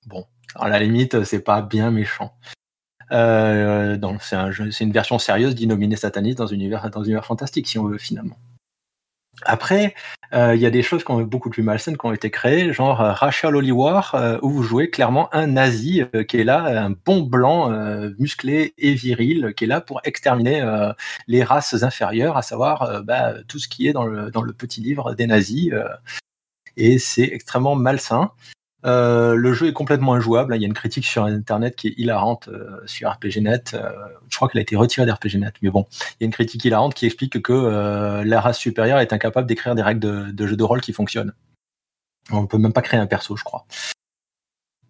Bon, 0.06 0.24
à 0.54 0.68
la 0.68 0.78
limite 0.78 1.24
c'est 1.24 1.40
pas 1.40 1.62
bien 1.62 1.90
méchant. 1.90 2.32
Euh, 3.12 3.96
c'est 4.20 4.84
une 4.84 4.92
version 4.92 5.18
sérieuse 5.18 5.54
d'Innominé 5.54 5.96
Sataniste 5.96 6.38
dans 6.38 6.48
un 6.48 6.54
univers 6.54 6.90
dans 6.90 7.00
un 7.00 7.04
univers 7.04 7.24
fantastique 7.24 7.66
si 7.66 7.78
on 7.78 7.84
veut 7.84 7.98
finalement. 7.98 8.36
Après, 9.42 9.94
euh, 10.34 10.54
il 10.54 10.60
y 10.60 10.66
a 10.66 10.70
des 10.70 10.82
choses 10.82 11.04
qui 11.04 11.10
ont 11.10 11.20
beaucoup 11.22 11.50
plus 11.50 11.62
malsaines 11.62 11.96
qui 11.96 12.06
ont 12.06 12.12
été 12.12 12.30
créées, 12.30 12.72
genre 12.72 13.00
euh, 13.00 13.12
Racial 13.12 13.54
Holy 13.54 13.70
War, 13.70 14.14
euh, 14.14 14.38
où 14.42 14.50
vous 14.50 14.62
jouez 14.62 14.90
clairement 14.90 15.32
un 15.34 15.46
nazi 15.46 16.02
qui 16.28 16.38
est 16.38 16.44
là, 16.44 16.84
un 16.84 16.90
bon 16.90 17.22
blanc 17.22 17.70
musclé 18.18 18.74
et 18.78 18.94
viril, 18.94 19.54
qui 19.56 19.64
est 19.64 19.68
là 19.68 19.80
pour 19.80 20.00
exterminer 20.04 20.62
les 21.26 21.42
races 21.42 21.82
inférieures, 21.82 22.36
à 22.36 22.42
savoir 22.42 23.02
bah, 23.04 23.34
tout 23.46 23.58
ce 23.58 23.68
qui 23.68 23.88
est 23.88 23.92
dans 23.92 24.04
le, 24.04 24.52
petit 24.52 24.80
livre 24.80 25.14
des 25.14 25.26
nazis. 25.26 25.72
et 26.76 26.98
c'est 26.98 27.24
extrêmement 27.32 27.74
malsain. 27.74 28.30
Euh, 28.88 29.34
le 29.34 29.52
jeu 29.52 29.68
est 29.68 29.72
complètement 29.72 30.14
injouable. 30.14 30.52
hein. 30.52 30.56
Il 30.56 30.62
y 30.62 30.64
a 30.64 30.68
une 30.68 30.74
critique 30.74 31.04
sur 31.04 31.24
Internet 31.24 31.76
qui 31.76 31.88
est 31.88 31.94
hilarante 31.98 32.48
euh, 32.48 32.80
sur 32.86 33.10
RPGNet. 33.10 33.74
Euh, 33.74 33.90
je 34.30 34.36
crois 34.36 34.48
qu'elle 34.48 34.60
a 34.60 34.62
été 34.62 34.76
retirée 34.76 35.06
d'RPGNet, 35.06 35.52
mais 35.62 35.70
bon, 35.70 35.86
il 35.92 36.16
y 36.20 36.24
a 36.24 36.26
une 36.26 36.32
critique 36.32 36.64
hilarante 36.64 36.94
qui 36.94 37.06
explique 37.06 37.42
que 37.42 38.22
la 38.24 38.40
race 38.40 38.58
supérieure 38.58 38.98
est 39.00 39.12
incapable 39.12 39.46
d'écrire 39.46 39.74
des 39.74 39.82
règles 39.82 40.32
de, 40.34 40.46
jeu 40.46 40.56
de 40.56 40.64
rôle 40.64 40.80
qui 40.80 40.92
fonctionnent. 40.92 41.32
On 42.30 42.42
ne 42.42 42.46
peut 42.46 42.58
même 42.58 42.72
pas 42.72 42.82
créer 42.82 43.00
un 43.00 43.06
perso, 43.06 43.36
je 43.36 43.44
crois. 43.44 43.66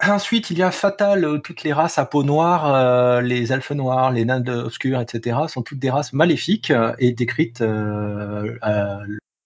Ensuite, 0.05 0.51
il 0.51 0.59
y 0.59 0.63
a 0.63 0.71
Fatal, 0.71 1.41
toutes 1.43 1.65
les 1.65 1.73
races 1.73 1.99
à 1.99 2.05
peau 2.05 2.23
noire, 2.23 3.21
les 3.21 3.53
elfes 3.53 3.73
noirs, 3.73 4.13
les 4.13 4.25
nains 4.25 4.47
obscurs, 4.47 5.01
etc., 5.01 5.39
sont 5.49 5.63
toutes 5.63 5.81
des 5.81 5.91
races 5.91 6.13
maléfiques 6.13 6.73
et 6.99 7.13
décrites 7.13 7.63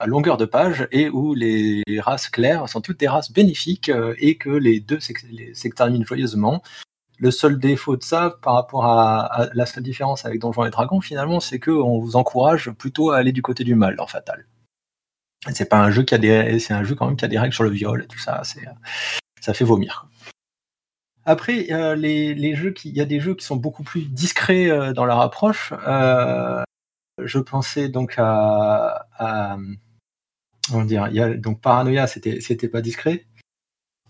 longueur 0.06 0.36
de 0.36 0.44
page, 0.44 0.88
et 0.92 1.08
où 1.08 1.34
les 1.34 1.82
races 2.00 2.28
claires 2.28 2.68
sont 2.68 2.80
toutes 2.80 3.00
des 3.00 3.08
races 3.08 3.32
bénéfiques 3.32 3.88
euh, 3.88 4.14
et 4.18 4.36
que 4.36 4.50
les 4.50 4.80
deux 4.80 5.00
s'exterminent 5.00 6.04
joyeusement. 6.04 6.62
Le 7.18 7.30
seul 7.30 7.58
défaut 7.58 7.96
de 7.96 8.02
ça, 8.02 8.36
par 8.42 8.54
rapport 8.54 8.84
à, 8.84 9.48
la 9.54 9.66
seule 9.66 9.84
différence 9.84 10.24
avec 10.24 10.40
Donjons 10.40 10.64
et 10.64 10.70
Dragons, 10.70 11.00
finalement, 11.00 11.38
c'est 11.38 11.60
qu'on 11.60 12.00
vous 12.00 12.16
encourage 12.16 12.70
plutôt 12.72 13.10
à 13.10 13.18
aller 13.18 13.32
du 13.32 13.42
côté 13.42 13.62
du 13.62 13.74
mal 13.74 13.94
dans 13.96 14.06
Fatal. 14.06 14.46
C'est 15.52 15.68
pas 15.68 15.78
un 15.78 15.90
jeu 15.90 16.02
qui 16.02 16.14
a 16.14 16.18
des, 16.18 16.58
c'est 16.58 16.74
un 16.74 16.82
jeu 16.82 16.94
quand 16.94 17.06
même 17.06 17.16
qui 17.16 17.24
a 17.24 17.28
des 17.28 17.38
règles 17.38 17.54
sur 17.54 17.64
le 17.64 17.70
viol 17.70 18.02
et 18.02 18.06
tout 18.06 18.18
ça. 18.18 18.42
Ça 19.40 19.54
fait 19.54 19.64
vomir. 19.64 20.08
Après, 21.24 21.72
euh, 21.72 21.96
il 21.96 22.96
y 22.96 23.00
a 23.00 23.04
des 23.04 23.20
jeux 23.20 23.34
qui 23.34 23.44
sont 23.44 23.56
beaucoup 23.56 23.84
plus 23.84 24.02
discrets 24.02 24.68
euh, 24.68 24.92
dans 24.92 25.04
leur 25.04 25.20
approche. 25.20 25.72
Je 27.18 27.38
pensais 27.38 27.88
donc 27.88 28.14
à 28.18 29.06
comment 30.70 30.84
dire, 30.84 31.08
il 31.12 31.40
donc 31.40 31.60
Paranoia, 31.60 32.06
c'était 32.06 32.40
c'était 32.40 32.68
pas 32.68 32.80
discret. 32.80 33.26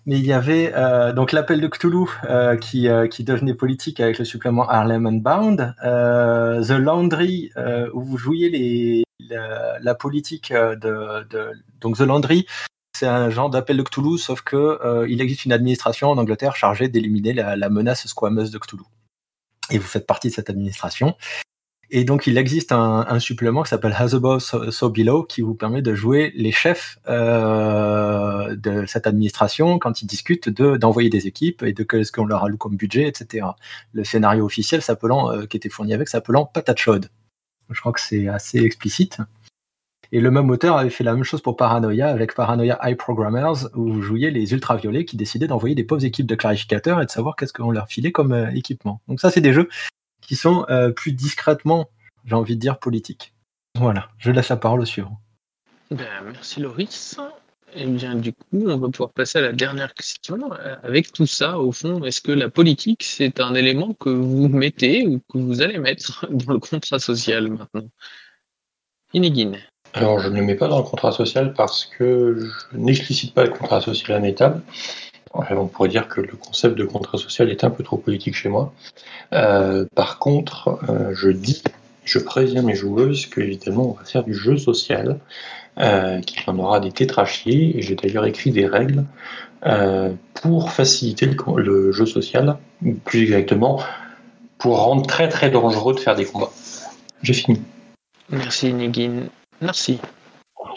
Mais 0.05 0.19
il 0.19 0.27
y 0.27 0.33
avait 0.33 0.73
euh, 0.75 1.13
donc 1.13 1.31
l'appel 1.31 1.61
de 1.61 1.69
Cthulhu 1.69 2.07
euh, 2.25 2.57
qui, 2.57 2.89
euh, 2.89 3.07
qui 3.07 3.23
devenait 3.23 3.55
politique 3.55 4.01
avec 4.01 4.19
le 4.19 4.25
supplément 4.25 4.69
Harlem 4.69 5.07
Unbound, 5.07 5.77
The 5.81 6.71
Laundry 6.71 7.53
euh, 7.57 7.89
où 7.95 8.03
vous 8.03 8.19
jouiez 8.19 9.05
la, 9.31 9.95
politique 9.95 10.53
de, 10.53 11.53
donc 11.81 11.99
The 11.99 12.01
Laundry, 12.01 12.47
c'est 12.97 13.07
un 13.07 13.31
genre 13.31 13.49
d'appel 13.49 13.77
de 13.77 13.83
Cthulhu 13.83 14.19
sauf 14.19 14.43
que 14.43 15.07
il 15.09 15.21
existe 15.21 15.45
une 15.45 15.53
administration 15.53 16.11
en 16.11 16.19
Angleterre 16.19 16.57
chargée 16.57 16.89
d'éliminer 16.89 17.33
la, 17.33 17.55
la 17.55 17.69
menace 17.69 18.07
squameuse 18.09 18.51
de 18.51 18.59
Cthulhu. 18.59 18.83
et 19.71 19.79
vous 19.79 19.87
faites 19.87 20.07
partie 20.07 20.29
de 20.29 20.35
cette 20.35 20.51
administration. 20.51 21.15
Et 21.95 22.05
donc, 22.05 22.27
il 22.27 22.39
existe 22.39 22.73
un, 22.73 23.19
supplément 23.19 23.63
qui 23.63 23.69
s'appelle 23.69 23.95
Has 23.95 24.15
Above, 24.15 24.41
so, 24.41 24.89
Below, 24.89 25.25
qui 25.25 25.43
vous 25.43 25.55
permet 25.55 25.83
de 25.83 25.95
jouer 25.95 26.33
les 26.35 26.51
chefs 26.51 26.99
euh, 27.07 28.57
de 28.57 28.87
cette 28.87 29.07
administration 29.07 29.79
quand 29.79 30.01
ils 30.01 30.07
discutent 30.07 30.49
de 30.49 30.79
d'envoyer 30.79 31.11
des 31.11 31.27
équipes 31.27 31.63
et 31.63 31.75
de 31.75 31.83
qu'est-ce 31.83 32.11
qu'on 32.11 32.25
leur 32.25 32.45
alloue 32.45 32.57
comme 32.57 32.77
budget, 32.77 33.07
etc. 33.07 33.47
Le 33.93 34.05
scénario 34.05 34.47
officiel 34.47 34.81
s'appelant, 34.81 35.31
euh, 35.33 35.45
qui 35.45 35.59
était 35.59 35.69
fourni 35.69 35.93
avec, 35.93 36.09
s'appelant 36.09 36.47
Patate 36.47 36.79
chaude. 36.79 37.11
Je 37.69 37.79
crois 37.81 37.93
que 37.93 38.01
c'est 38.01 38.27
assez 38.27 38.61
explicite. 38.61 39.19
Et 40.13 40.21
le 40.21 40.31
même 40.31 40.49
auteur 40.49 40.79
avait 40.79 40.89
fait 40.89 41.05
la 41.05 41.13
même 41.13 41.25
chose 41.25 41.43
pour 41.43 41.59
Paranoia 41.59 42.09
avec 42.09 42.35
Paranoia 42.35 42.79
High 42.83 42.97
Programmers, 42.97 43.69
où 43.75 43.93
vous 43.93 44.01
jouiez 44.01 44.31
les 44.31 44.55
ultraviolets 44.55 45.05
qui 45.05 45.19
décidaient 45.19 45.47
d'envoyer 45.47 45.75
des 45.75 45.85
pauvres 45.85 46.07
équipes 46.07 46.27
de 46.27 46.37
clarificateurs 46.37 47.03
et 47.03 47.05
de 47.05 47.11
savoir 47.11 47.37
qu'est-ce 47.37 47.53
qu'on 47.53 47.71
leur 47.71 47.89
filait 47.89 48.13
comme 48.13 48.33
euh, 48.33 48.51
équipement. 48.53 49.03
Donc 49.09 49.21
ça, 49.21 49.31
c'est 49.31 49.43
des 49.43 49.53
jeux 49.53 49.69
qui 50.23 50.37
sont 50.37 50.65
euh, 50.71 50.91
plus 50.91 51.13
discrètement, 51.13 51.91
j'ai 52.25 52.35
envie 52.35 52.57
de 52.57 52.61
dire, 52.61 52.79
politiques. 52.79 53.35
Voilà, 53.77 54.09
je 54.19 54.31
laisse 54.31 54.49
la 54.49 54.57
parole 54.57 54.81
au 54.81 54.85
suivant. 54.85 55.21
Ben, 55.91 56.07
merci 56.25 56.61
Loris. 56.61 57.19
Et 57.75 57.87
bien 57.87 58.17
du 58.17 58.33
coup, 58.33 58.65
on 58.67 58.77
va 58.77 58.89
pouvoir 58.89 59.13
passer 59.13 59.39
à 59.39 59.43
la 59.43 59.53
dernière 59.53 59.95
question. 59.95 60.53
Euh, 60.53 60.77
Avec 60.83 61.13
tout 61.13 61.27
ça, 61.27 61.59
au 61.59 61.73
fond, 61.73 62.05
est-ce 62.05 62.21
que 62.21 62.33
la 62.33 62.51
politique, 62.51 63.03
c'est 63.03 63.41
un 63.41 63.55
élément 63.55 63.95
que 63.95 64.11
vous 64.11 64.49
mettez 64.49 65.07
ou 65.07 65.21
que 65.31 65.39
vous 65.39 65.63
allez 65.63 65.79
mettre 65.79 66.27
dans 66.31 66.53
le 66.53 66.59
contrat 66.59 66.99
social 66.99 67.49
maintenant? 67.49 67.89
Inigine. 69.15 69.59
Alors, 69.95 70.19
je 70.21 70.29
ne 70.29 70.37
le 70.37 70.43
mets 70.43 70.55
pas 70.55 70.69
dans 70.69 70.79
le 70.79 70.85
contrat 70.85 71.13
social 71.13 71.53
parce 71.53 71.85
que 71.85 72.49
je 72.73 72.77
n'explicite 72.77 73.35
pas 73.35 73.45
le 73.45 73.51
contrat 73.51 73.81
social 73.81 74.17
à 74.17 74.21
mes 74.21 74.35
tables. 74.35 74.63
On 75.35 75.67
pourrait 75.67 75.89
dire 75.89 76.09
que 76.09 76.21
le 76.21 76.37
concept 76.37 76.77
de 76.77 76.85
contrat 76.85 77.19
social 77.19 77.51
est 77.51 77.65
un 77.65 77.71
peu 77.71 77.83
trop 77.83 77.97
politique 77.97 78.35
chez 78.35 78.49
moi. 78.49 78.73
Euh, 79.33 79.87
par 79.95 80.19
contre, 80.19 80.79
euh, 80.89 81.15
je 81.15 81.31
dis, 81.31 81.63
je 82.05 82.19
préviens 82.19 82.63
mes 82.63 82.75
joueuses 82.75 83.27
qu'évidemment, 83.27 83.91
on 83.91 83.93
va 83.93 84.05
faire 84.05 84.25
du 84.25 84.35
jeu 84.35 84.59
social, 84.59 85.19
euh, 85.79 86.21
qu'il 86.21 86.43
y 86.47 86.51
en 86.51 86.59
aura 86.59 86.81
des 86.81 86.93
tétrachiers, 86.93 87.79
et 87.79 87.83
j'ai 87.83 87.95
d'ailleurs 87.95 88.27
écrit 88.27 88.51
des 88.51 88.67
règles 88.67 89.05
euh, 89.65 90.13
pour 90.35 90.71
faciliter 90.71 91.27
le, 91.27 91.63
le, 91.63 91.93
jeu 91.93 92.05
social, 92.05 92.59
ou 92.85 92.93
plus 92.93 93.23
exactement, 93.23 93.83
pour 94.59 94.83
rendre 94.83 95.07
très 95.07 95.29
très 95.29 95.51
dangereux 95.51 95.95
de 95.95 96.01
faire 96.01 96.15
des 96.15 96.27
combats. 96.27 96.53
J'ai 97.23 97.33
fini. 97.33 97.63
Merci 98.29 98.73
Nigin. 98.73 99.29
Merci. 99.61 99.99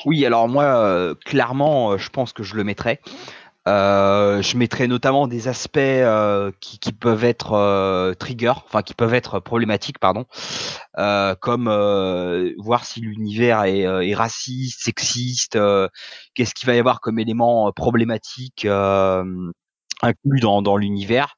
Oui, 0.06 0.26
alors 0.26 0.48
moi, 0.48 0.64
euh, 0.64 1.16
clairement, 1.26 1.92
euh, 1.92 1.98
je 1.98 2.10
pense 2.10 2.34
que 2.34 2.44
je 2.44 2.56
le 2.56 2.64
mettrai. 2.64 3.00
Euh, 3.68 4.44
je 4.44 4.58
mettrai 4.58 4.88
notamment 4.88 5.28
des 5.28 5.48
aspects 5.48 5.78
euh, 5.78 6.52
qui, 6.60 6.78
qui, 6.78 6.94
peuvent 6.94 7.24
être 7.24 7.54
euh, 7.54 8.14
trigger, 8.14 8.54
enfin 8.66 8.84
qui 8.84 8.94
peuvent 8.94 9.16
être 9.16 9.40
problématiques, 9.40 9.98
pardon, 9.98 10.26
comme 11.42 11.70
voir 12.58 12.86
si 12.86 13.02
l'univers 13.02 13.64
est, 13.64 13.80
est, 13.80 14.16
raciste, 14.16 14.84
sexiste, 14.84 15.58
qu'est-ce 16.36 16.54
qu'il 16.54 16.68
va 16.68 16.76
y 16.76 16.80
avoir 16.80 17.02
comme 17.02 17.20
élément 17.20 17.72
problématique 17.72 18.68
inclus 20.02 20.40
dans, 20.42 20.62
dans 20.62 20.78
l'univers. 20.78 21.36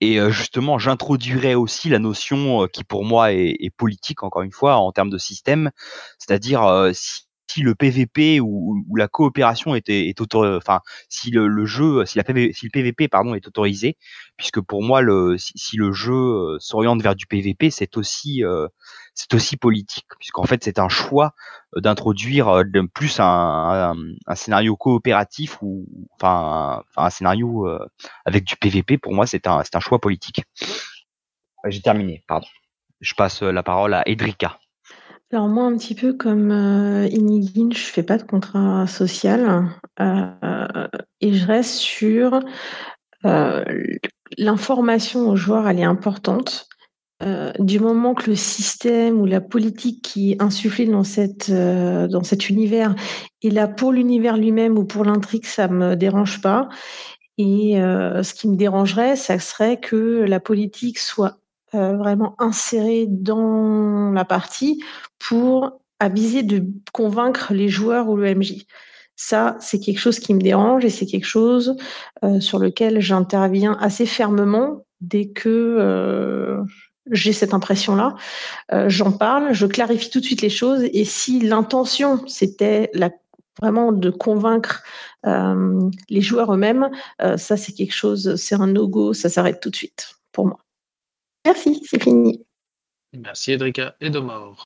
Et 0.00 0.18
justement, 0.30 0.78
j'introduirais 0.78 1.54
aussi 1.54 1.88
la 1.88 1.98
notion 1.98 2.66
qui 2.72 2.84
pour 2.84 3.04
moi 3.04 3.32
est, 3.32 3.56
est, 3.60 3.70
politique, 3.70 4.22
encore 4.22 4.42
une 4.42 4.52
fois, 4.52 4.76
en 4.76 4.92
termes 4.92 5.10
de 5.10 5.18
système, 5.18 5.70
c'est-à-dire 6.18 6.90
si 6.92 7.29
si 7.50 7.62
le 7.62 7.74
PVP 7.74 8.40
ou, 8.40 8.84
ou 8.88 8.96
la 8.96 9.08
coopération 9.08 9.74
était 9.74 10.08
est 10.08 10.20
autorisé, 10.20 10.56
enfin 10.56 10.80
si 11.08 11.30
le, 11.30 11.48
le, 11.48 11.66
jeu, 11.66 12.06
si 12.06 12.16
la 12.16 12.24
PV, 12.24 12.52
si 12.52 12.66
le 12.66 12.70
PVP 12.70 13.08
pardon 13.08 13.34
est 13.34 13.46
autorisé, 13.46 13.96
puisque 14.36 14.60
pour 14.60 14.82
moi 14.82 15.00
le 15.00 15.36
si, 15.38 15.52
si 15.56 15.76
le 15.76 15.92
jeu 15.92 16.56
s'oriente 16.60 17.02
vers 17.02 17.16
du 17.16 17.26
PVP, 17.26 17.70
c'est 17.70 17.96
aussi 17.96 18.44
euh, 18.44 18.68
c'est 19.14 19.34
aussi 19.34 19.56
politique, 19.56 20.06
puisqu'en 20.18 20.44
fait 20.44 20.62
c'est 20.62 20.78
un 20.78 20.88
choix 20.88 21.34
d'introduire 21.76 22.62
plus 22.94 23.20
un, 23.20 23.24
un, 23.24 23.96
un, 24.26 24.34
scénario 24.34 24.76
coopératif 24.76 25.58
ou 25.62 25.86
enfin 26.14 26.84
un, 26.96 27.04
un 27.04 27.10
scénario 27.10 27.66
euh, 27.66 27.84
avec 28.24 28.44
du 28.44 28.56
PVP. 28.56 28.98
Pour 28.98 29.12
moi 29.12 29.26
c'est 29.26 29.46
un 29.48 29.64
c'est 29.64 29.76
un 29.76 29.80
choix 29.80 29.98
politique. 29.98 30.44
J'ai 31.66 31.82
terminé, 31.82 32.22
pardon. 32.28 32.46
Je 33.00 33.14
passe 33.14 33.42
la 33.42 33.62
parole 33.62 33.94
à 33.94 34.08
Edrika. 34.08 34.59
Alors 35.32 35.46
moi, 35.46 35.64
un 35.64 35.76
petit 35.76 35.94
peu 35.94 36.12
comme 36.12 36.50
euh, 36.50 37.06
Inigine, 37.06 37.72
je 37.72 37.84
fais 37.84 38.02
pas 38.02 38.18
de 38.18 38.24
contrat 38.24 38.88
social 38.88 39.68
euh, 40.00 40.88
et 41.20 41.32
je 41.32 41.46
reste 41.46 41.74
sur 41.74 42.40
euh, 43.24 43.64
l'information 44.36 45.28
aux 45.28 45.36
joueurs, 45.36 45.68
elle 45.68 45.78
est 45.78 45.84
importante. 45.84 46.66
Du 47.58 47.80
moment 47.80 48.14
que 48.14 48.30
le 48.30 48.34
système 48.34 49.20
ou 49.20 49.26
la 49.26 49.42
politique 49.42 50.02
qui 50.02 50.32
est 50.32 50.42
insufflée 50.42 50.86
dans, 50.86 51.04
cette, 51.04 51.50
dans 51.50 52.22
cet 52.22 52.48
univers 52.48 52.94
est 53.42 53.50
là 53.50 53.68
pour 53.68 53.92
l'univers 53.92 54.38
lui-même 54.38 54.78
ou 54.78 54.86
pour 54.86 55.04
l'intrigue, 55.04 55.44
ça 55.44 55.68
me 55.68 55.96
dérange 55.96 56.40
pas. 56.40 56.70
Et 57.36 57.74
ce 57.74 58.32
qui 58.32 58.48
me 58.48 58.56
dérangerait, 58.56 59.16
ça 59.16 59.38
serait 59.38 59.78
que 59.78 60.24
la 60.26 60.40
politique 60.40 60.98
soit 60.98 61.39
euh, 61.74 61.96
vraiment 61.96 62.34
inséré 62.38 63.06
dans 63.08 64.12
la 64.12 64.24
partie 64.24 64.82
pour 65.18 65.80
aviser 65.98 66.42
de 66.42 66.64
convaincre 66.92 67.52
les 67.52 67.68
joueurs 67.68 68.08
ou 68.08 68.16
le 68.16 68.34
MJ. 68.34 68.66
Ça, 69.16 69.56
c'est 69.60 69.80
quelque 69.80 69.98
chose 69.98 70.18
qui 70.18 70.32
me 70.32 70.40
dérange 70.40 70.84
et 70.84 70.90
c'est 70.90 71.04
quelque 71.06 71.26
chose 71.26 71.76
euh, 72.24 72.40
sur 72.40 72.58
lequel 72.58 73.00
j'interviens 73.00 73.76
assez 73.80 74.06
fermement 74.06 74.86
dès 75.02 75.28
que 75.28 75.48
euh, 75.48 76.62
j'ai 77.10 77.32
cette 77.32 77.54
impression-là. 77.54 78.14
Euh, 78.72 78.88
J'en 78.88 79.12
parle, 79.12 79.52
je 79.52 79.66
clarifie 79.66 80.10
tout 80.10 80.20
de 80.20 80.24
suite 80.24 80.42
les 80.42 80.50
choses 80.50 80.82
et 80.82 81.04
si 81.04 81.40
l'intention 81.40 82.24
c'était 82.26 82.90
vraiment 83.60 83.92
de 83.92 84.10
convaincre 84.10 84.82
euh, 85.26 85.90
les 86.08 86.20
joueurs 86.20 86.54
eux-mêmes, 86.54 86.90
euh, 87.20 87.36
ça 87.36 87.56
c'est 87.56 87.72
quelque 87.72 87.94
chose, 87.94 88.36
c'est 88.36 88.54
un 88.54 88.68
no-go, 88.68 89.12
ça 89.12 89.28
s'arrête 89.28 89.60
tout 89.60 89.70
de 89.70 89.76
suite 89.76 90.14
pour 90.32 90.46
moi. 90.46 90.58
Merci, 91.44 91.80
c'est 91.84 92.02
fini. 92.02 92.44
Merci 93.12 93.52
Edrika 93.52 93.96
et 94.00 94.10
Domor. 94.10 94.64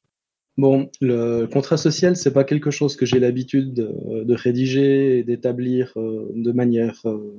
Bon, 0.57 0.89
le 1.01 1.47
contrat 1.47 1.77
social, 1.77 2.17
c'est 2.17 2.33
pas 2.33 2.45
quelque 2.45 2.71
chose 2.71 2.97
que 2.97 3.07
j'ai 3.07 3.19
l'habitude 3.19 3.75
de, 3.75 4.23
de, 4.23 4.35
rédiger 4.35 5.19
et 5.19 5.25
d'établir 5.25 5.93
euh, 5.97 6.31
de 6.33 6.53
manière, 6.53 7.01
euh, 7.07 7.37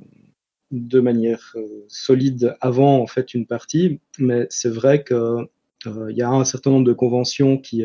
de 0.70 1.00
manière 1.00 1.54
euh, 1.56 1.86
solide 1.88 2.54
avant 2.60 2.98
en 3.00 3.06
fait 3.06 3.32
une 3.32 3.46
partie, 3.46 4.00
mais 4.18 4.46
c'est 4.50 4.68
vrai 4.68 5.02
que 5.02 5.38
il 6.10 6.16
y 6.16 6.22
a 6.22 6.28
un 6.28 6.44
certain 6.44 6.70
nombre 6.70 6.86
de 6.86 6.92
conventions 6.92 7.58
qui, 7.58 7.84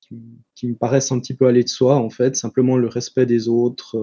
qui, 0.00 0.16
qui, 0.54 0.68
me 0.68 0.74
paraissent 0.74 1.12
un 1.12 1.20
petit 1.20 1.34
peu 1.34 1.46
aller 1.46 1.62
de 1.62 1.68
soi 1.68 1.96
en 1.96 2.08
fait, 2.08 2.34
simplement 2.34 2.78
le 2.78 2.88
respect 2.88 3.26
des 3.26 3.46
autres, 3.46 3.94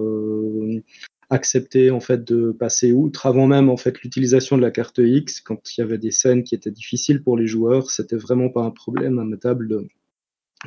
accepter 1.30 1.90
en 1.90 2.00
fait 2.00 2.24
de 2.24 2.52
passer 2.52 2.92
outre 2.92 3.26
avant 3.26 3.46
même 3.46 3.68
en 3.68 3.76
fait 3.76 4.00
l'utilisation 4.02 4.56
de 4.56 4.62
la 4.62 4.70
carte 4.70 4.98
X. 4.98 5.40
Quand 5.40 5.58
il 5.76 5.80
y 5.80 5.84
avait 5.84 5.98
des 5.98 6.10
scènes 6.10 6.44
qui 6.44 6.54
étaient 6.54 6.70
difficiles 6.70 7.22
pour 7.22 7.36
les 7.36 7.46
joueurs 7.46 7.90
c'était 7.90 8.16
vraiment 8.16 8.48
pas 8.48 8.62
un 8.62 8.70
problème 8.70 9.18
à 9.18 9.24
ma 9.24 9.36
table 9.36 9.68
de, 9.68 9.88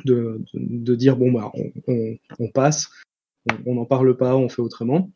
de, 0.04 0.40
de, 0.54 0.94
dire 0.94 1.16
bon 1.16 1.32
bah 1.32 1.50
on, 1.86 2.16
on, 2.38 2.48
passe 2.48 2.90
on 3.66 3.74
n'en 3.74 3.86
parle 3.86 4.16
pas 4.16 4.36
on 4.36 4.48
fait 4.48 4.62
autrement. 4.62 5.10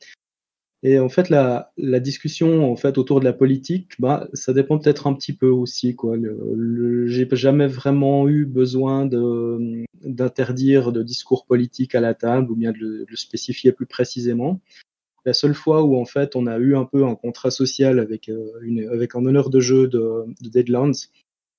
Et 0.83 0.99
en 0.99 1.09
fait 1.09 1.31
la, 1.31 1.73
la 1.79 2.01
discussion 2.01 2.71
en 2.71 2.77
fait 2.77 2.99
autour 2.99 3.21
de 3.21 3.25
la 3.25 3.33
politique 3.35 3.93
bah 3.99 4.29
ça 4.33 4.55
dépend 4.55 4.79
peut-être 4.79 5.07
un 5.07 5.15
petit 5.15 5.35
peu 5.35 5.49
aussi 5.49 5.95
quoi. 5.95 6.17
Le, 6.17 7.07
j'ai 7.07 7.29
jamais 7.33 7.67
vraiment 7.67 8.29
eu 8.29 8.47
besoin 8.47 9.05
de 9.05 9.85
d'interdire 10.03 10.93
de 10.93 11.03
discours 11.03 11.45
politique 11.47 11.95
à 11.95 12.01
la 12.01 12.15
table 12.15 12.51
ou 12.51 12.57
bien 12.57 12.73
de 12.73 13.05
le 13.09 13.17
spécifier 13.17 13.73
plus 13.73 13.87
précisément 13.87 14.61
la 15.25 15.33
seule 15.33 15.55
fois 15.55 15.83
où 15.83 15.97
en 15.97 16.05
fait 16.05 16.37
on 16.37 16.47
a 16.47 16.59
eu 16.59 16.77
un 16.77 16.85
peu 16.85 17.05
un 17.05 17.15
contrat 17.15 17.51
social 17.51 17.99
avec, 17.99 18.29
euh, 18.29 18.51
un 19.15 19.27
honneur 19.27 19.51
de 19.51 19.61
jeu 19.61 19.89
de, 19.89 20.25
de 20.41 20.49
Deadlands, 20.49 21.09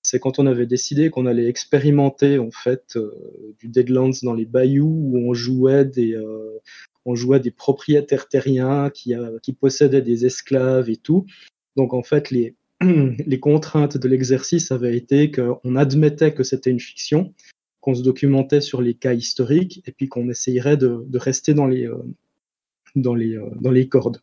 c'est 0.06 0.20
quand 0.20 0.38
on 0.38 0.46
avait 0.46 0.68
décidé 0.68 1.10
qu'on 1.10 1.26
allait 1.26 1.48
expérimenter 1.48 2.38
en 2.38 2.52
fait 2.52 2.96
euh, 2.96 3.12
du 3.60 3.70
Deadlands 3.70 4.12
dans 4.22 4.36
les 4.36 4.46
bayous 4.46 4.86
où 4.86 5.18
on 5.18 5.34
jouait 5.34 5.84
des, 5.84 6.14
euh, 6.14 6.60
on 7.06 7.16
jouait 7.16 7.40
des 7.40 7.52
propriétaires 7.52 8.28
terriens 8.28 8.92
qui, 8.92 9.16
possédaient 9.60 10.04
des 10.04 10.26
esclaves 10.28 10.92
et 10.92 10.98
tout. 10.98 11.26
Donc 11.76 11.94
en 11.94 12.04
fait 12.04 12.30
les, 12.32 13.40
contraintes 13.40 13.98
de 13.98 14.08
l'exercice 14.08 14.72
avaient 14.72 14.96
été 14.96 15.32
qu'on 15.32 15.76
admettait 15.76 16.36
que 16.36 16.44
c'était 16.44 16.70
une 16.70 16.80
fiction, 16.80 17.34
qu'on 17.82 17.96
se 17.96 18.04
documentait 18.04 18.62
sur 18.62 18.84
les 18.84 18.94
cas 18.94 19.14
historiques 19.14 19.82
et 19.88 19.92
puis 19.92 20.08
qu'on 20.08 20.30
essayerait 20.30 20.78
de, 20.78 21.04
de 21.08 21.18
rester 21.18 21.56
dans 21.56 21.66
les, 21.66 21.90
dans 22.96 23.16
les, 23.16 23.36
euh, 23.36 23.50
dans 23.60 23.72
les 23.72 23.88
cordes. 23.88 24.22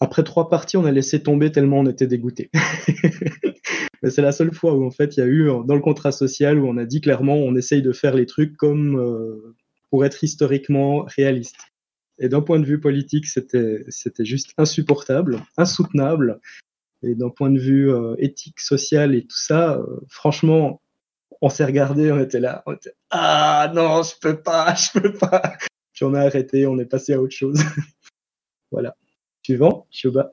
Après 0.00 0.24
trois 0.24 0.48
parties, 0.48 0.76
on 0.76 0.84
a 0.84 0.92
laissé 0.92 1.22
tomber 1.22 1.50
tellement 1.50 1.80
on 1.80 1.86
était 1.86 2.06
dégoûté. 2.06 2.50
Mais 4.02 4.10
c'est 4.10 4.22
la 4.22 4.32
seule 4.32 4.52
fois 4.52 4.74
où 4.74 4.84
en 4.84 4.90
fait 4.90 5.16
il 5.16 5.20
y 5.20 5.22
a 5.22 5.26
eu 5.26 5.46
dans 5.64 5.74
le 5.74 5.80
contrat 5.80 6.12
social 6.12 6.58
où 6.58 6.68
on 6.68 6.76
a 6.76 6.84
dit 6.84 7.00
clairement 7.00 7.36
on 7.36 7.54
essaye 7.56 7.82
de 7.82 7.92
faire 7.92 8.14
les 8.14 8.26
trucs 8.26 8.56
comme 8.56 8.98
euh, 8.98 9.54
pour 9.90 10.04
être 10.04 10.22
historiquement 10.22 11.04
réaliste. 11.16 11.56
Et 12.18 12.28
d'un 12.28 12.40
point 12.40 12.58
de 12.58 12.64
vue 12.64 12.80
politique, 12.80 13.26
c'était 13.26 13.84
c'était 13.88 14.24
juste 14.24 14.52
insupportable, 14.58 15.42
insoutenable. 15.56 16.40
Et 17.02 17.14
d'un 17.14 17.28
point 17.28 17.50
de 17.50 17.58
vue 17.58 17.90
euh, 17.90 18.14
éthique, 18.18 18.60
social 18.60 19.14
et 19.14 19.22
tout 19.22 19.36
ça, 19.36 19.74
euh, 19.74 20.00
franchement, 20.08 20.80
on 21.42 21.50
s'est 21.50 21.64
regardé, 21.64 22.10
on 22.10 22.18
était 22.18 22.40
là, 22.40 22.62
on 22.66 22.72
était 22.72 22.94
ah 23.10 23.70
non, 23.74 24.02
je 24.02 24.14
peux 24.20 24.40
pas, 24.40 24.74
je 24.74 24.98
peux 24.98 25.12
pas. 25.12 25.56
On 26.02 26.14
a 26.14 26.20
arrêté, 26.20 26.66
on 26.66 26.78
est 26.78 26.86
passé 26.86 27.14
à 27.14 27.20
autre 27.20 27.34
chose. 27.34 27.58
voilà. 28.70 28.96
Suivant, 29.42 29.86
Shoba. 29.90 30.32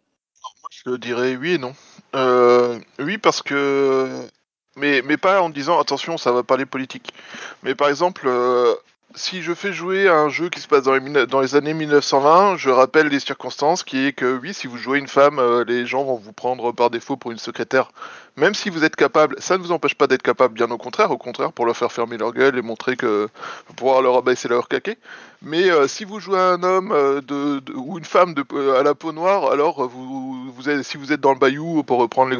Je 0.85 0.95
dirais 0.97 1.35
oui 1.35 1.53
et 1.53 1.57
non. 1.57 1.73
Euh, 2.15 2.79
oui, 2.99 3.17
parce 3.17 3.41
que. 3.41 4.27
Mais, 4.75 5.03
mais 5.03 5.17
pas 5.17 5.41
en 5.41 5.49
disant 5.49 5.79
attention, 5.79 6.17
ça 6.17 6.31
va 6.31 6.43
parler 6.43 6.65
politique. 6.65 7.13
Mais 7.61 7.75
par 7.75 7.89
exemple, 7.89 8.23
euh, 8.25 8.73
si 9.15 9.41
je 9.41 9.53
fais 9.53 9.73
jouer 9.73 10.07
à 10.07 10.15
un 10.15 10.29
jeu 10.29 10.49
qui 10.49 10.59
se 10.59 10.67
passe 10.67 10.83
dans 10.83 10.93
les, 10.93 11.27
dans 11.27 11.41
les 11.41 11.55
années 11.55 11.73
1920, 11.73 12.57
je 12.57 12.69
rappelle 12.69 13.07
les 13.07 13.19
circonstances 13.19 13.83
qui 13.83 14.05
est 14.05 14.13
que 14.13 14.37
oui, 14.37 14.53
si 14.53 14.67
vous 14.67 14.77
jouez 14.77 14.99
une 14.99 15.07
femme, 15.07 15.39
euh, 15.39 15.63
les 15.67 15.85
gens 15.85 16.03
vont 16.03 16.15
vous 16.15 16.33
prendre 16.33 16.71
par 16.71 16.89
défaut 16.89 17.17
pour 17.17 17.31
une 17.31 17.37
secrétaire. 17.37 17.91
Même 18.37 18.53
si 18.53 18.69
vous 18.69 18.83
êtes 18.83 18.95
capable, 18.95 19.35
ça 19.39 19.57
ne 19.57 19.63
vous 19.63 19.71
empêche 19.71 19.95
pas 19.95 20.07
d'être 20.07 20.23
capable, 20.23 20.55
bien 20.55 20.69
au 20.71 20.77
contraire, 20.77 21.11
au 21.11 21.17
contraire, 21.17 21.51
pour 21.53 21.65
leur 21.65 21.77
faire 21.77 21.91
fermer 21.91 22.17
leur 22.17 22.33
gueule 22.33 22.57
et 22.57 22.61
montrer 22.61 22.95
que. 22.95 23.29
pour 23.67 23.75
pouvoir 23.75 24.01
leur 24.01 24.17
abaisser 24.17 24.47
leur 24.47 24.67
caquet. 24.67 24.97
Mais 25.41 25.69
euh, 25.69 25.87
si 25.87 26.05
vous 26.05 26.19
jouez 26.19 26.39
un 26.39 26.63
homme 26.63 26.91
euh, 26.91 27.21
de, 27.21 27.61
ou 27.75 27.97
une 27.99 28.05
femme 28.05 28.33
de, 28.33 28.43
à 28.77 28.83
la 28.83 28.95
peau 28.95 29.11
noire, 29.11 29.51
alors 29.51 29.87
vous, 29.87 30.69
êtes, 30.69 30.83
si 30.83 30.97
vous 30.97 31.11
êtes 31.11 31.21
dans 31.21 31.33
le 31.33 31.39
bayou, 31.39 31.83
pour 31.83 31.99
reprendre 31.99 32.31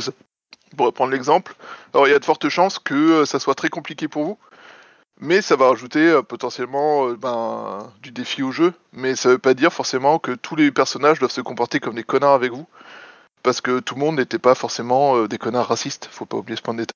l'exemple, 1.11 1.55
alors 1.93 2.07
il 2.07 2.11
y 2.11 2.15
a 2.15 2.19
de 2.19 2.25
fortes 2.25 2.49
chances 2.49 2.79
que 2.79 3.25
ça 3.25 3.39
soit 3.39 3.55
très 3.55 3.69
compliqué 3.69 4.07
pour 4.07 4.23
vous. 4.23 4.37
Mais 5.19 5.41
ça 5.41 5.55
va 5.55 5.69
rajouter 5.69 6.07
euh, 6.07 6.21
potentiellement 6.21 7.07
euh, 7.07 7.15
ben, 7.15 7.91
du 8.01 8.11
défi 8.11 8.43
au 8.43 8.51
jeu. 8.51 8.73
Mais 8.93 9.15
ça 9.15 9.29
veut 9.29 9.37
pas 9.37 9.53
dire 9.53 9.71
forcément 9.71 10.19
que 10.19 10.31
tous 10.31 10.55
les 10.55 10.71
personnages 10.71 11.19
doivent 11.19 11.31
se 11.31 11.41
comporter 11.41 11.79
comme 11.79 11.95
des 11.95 12.03
connards 12.03 12.33
avec 12.33 12.51
vous. 12.51 12.67
Parce 13.43 13.61
que 13.61 13.79
tout 13.79 13.95
le 13.95 14.01
monde 14.01 14.15
n'était 14.17 14.39
pas 14.39 14.55
forcément 14.55 15.17
euh, 15.17 15.27
des 15.27 15.37
connards 15.37 15.67
racistes. 15.67 16.07
Faut 16.11 16.25
pas 16.25 16.37
oublier 16.37 16.57
ce 16.57 16.61
point 16.61 16.73
de 16.73 16.79
détail. 16.79 16.93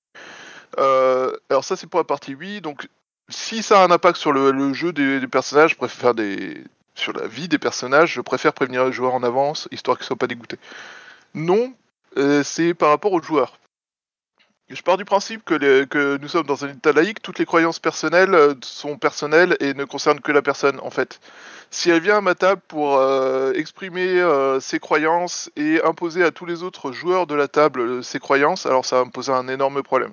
Alors 1.50 1.64
ça 1.64 1.76
c'est 1.76 1.88
pour 1.88 2.00
la 2.00 2.04
partie 2.04 2.36
oui. 2.36 2.62
Donc 2.62 2.88
si 3.30 3.64
ça 3.64 3.82
a 3.82 3.86
un 3.86 3.92
impact 3.92 4.18
sur 4.18 4.32
le, 4.32 4.74
jeu 4.74 4.94
des, 4.94 5.26
personnages, 5.28 5.72
je 5.72 5.76
préfère 5.76 6.14
des 6.14 6.64
sur 6.94 7.14
la 7.14 7.28
vie 7.28 7.48
des 7.48 7.58
personnages, 7.58 8.14
je 8.14 8.22
préfère 8.22 8.54
prévenir 8.54 8.86
les 8.86 8.92
joueurs 8.92 9.14
en 9.14 9.24
avance, 9.24 9.68
histoire 9.72 9.98
qu'ils 9.98 10.06
soient 10.06 10.16
pas 10.16 10.28
dégoûtés. 10.28 10.58
Non, 11.34 11.74
c'est 12.44 12.74
par 12.74 12.90
rapport 12.90 13.14
aux 13.14 13.22
joueurs. 13.22 13.58
Je 14.70 14.82
pars 14.82 14.98
du 14.98 15.06
principe 15.06 15.46
que, 15.46 16.18
nous 16.18 16.28
sommes 16.28 16.46
dans 16.46 16.66
un 16.66 16.70
état 16.70 16.92
laïque, 16.92 17.22
toutes 17.22 17.40
les 17.40 17.46
croyances 17.46 17.80
personnelles 17.80 18.36
euh, 18.36 18.54
sont 18.62 18.98
personnelles 18.98 19.56
et 19.62 19.74
ne 19.74 19.86
concernent 19.86 20.20
que 20.20 20.34
la 20.34 20.42
personne 20.42 20.78
en 20.82 20.90
fait. 20.90 21.22
Si 21.72 21.90
elle 21.90 22.02
vient 22.02 22.18
à 22.18 22.22
ma 22.22 22.36
table 22.36 22.62
pour 22.68 22.98
euh, 22.98 23.54
exprimer 23.54 24.20
euh, 24.20 24.60
ses 24.60 24.80
croyances 24.80 25.50
et 25.56 25.82
imposer 25.86 26.22
à 26.22 26.32
tous 26.32 26.46
les 26.46 26.64
autres 26.64 26.92
joueurs 26.92 27.28
de 27.28 27.36
la 27.36 27.48
table 27.48 28.04
ses 28.04 28.20
croyances, 28.20 28.66
alors 28.66 28.84
ça 28.84 28.98
va 28.98 29.06
me 29.06 29.10
poser 29.12 29.32
un 29.32 29.48
énorme 29.48 29.84
problème. 29.84 30.12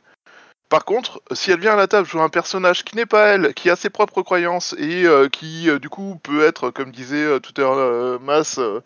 Par 0.68 0.84
contre, 0.84 1.20
si 1.32 1.50
elle 1.50 1.60
vient 1.60 1.72
à 1.72 1.76
la 1.76 1.88
table 1.88 2.06
jouer 2.06 2.22
un 2.22 2.28
personnage 2.28 2.84
qui 2.84 2.94
n'est 2.94 3.06
pas 3.06 3.26
elle, 3.26 3.54
qui 3.54 3.70
a 3.70 3.76
ses 3.76 3.90
propres 3.90 4.22
croyances 4.22 4.74
et 4.78 5.04
qui 5.30 5.68
du 5.80 5.88
coup 5.88 6.18
peut 6.22 6.44
être, 6.44 6.70
comme 6.70 6.90
disait 6.90 7.38
tout 7.40 7.52
à 7.56 7.60
l'heure 7.60 8.20
Mas, 8.20 8.58
euh, 8.58 8.80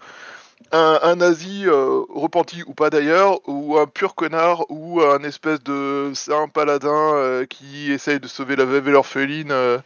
un, 0.73 0.99
un 1.03 1.17
nazi 1.17 1.65
euh, 1.67 2.03
repenti 2.11 2.63
ou 2.67 2.75
pas 2.75 2.91
d'ailleurs, 2.91 3.41
ou 3.49 3.79
un 3.79 3.87
pur 3.87 4.15
connard, 4.15 4.65
ou 4.69 5.01
un 5.01 5.23
espèce 5.23 5.63
de 5.63 6.13
saint 6.15 6.49
paladin 6.49 7.15
euh, 7.15 7.47
qui 7.47 7.93
essaye 7.93 8.21
de 8.21 8.29
sauver 8.29 8.57
la 8.57 8.65
veuve 8.65 8.89
et 8.89 8.93
l'orpheline 8.93 9.51
euh, 9.51 9.79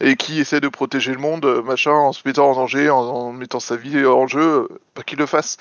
et 0.00 0.16
qui 0.16 0.40
essaie 0.40 0.60
de 0.60 0.68
protéger 0.68 1.12
le 1.12 1.18
monde, 1.18 1.44
euh, 1.44 1.62
machin, 1.62 1.92
en 1.92 2.12
se 2.12 2.22
mettant 2.24 2.50
en 2.50 2.54
danger, 2.54 2.90
en, 2.90 3.32
mettant 3.32 3.60
sa 3.60 3.76
vie 3.76 4.04
en 4.04 4.26
jeu, 4.26 4.68
pas 4.94 5.02
qu'il 5.02 5.18
le 5.18 5.26
fasse. 5.26 5.56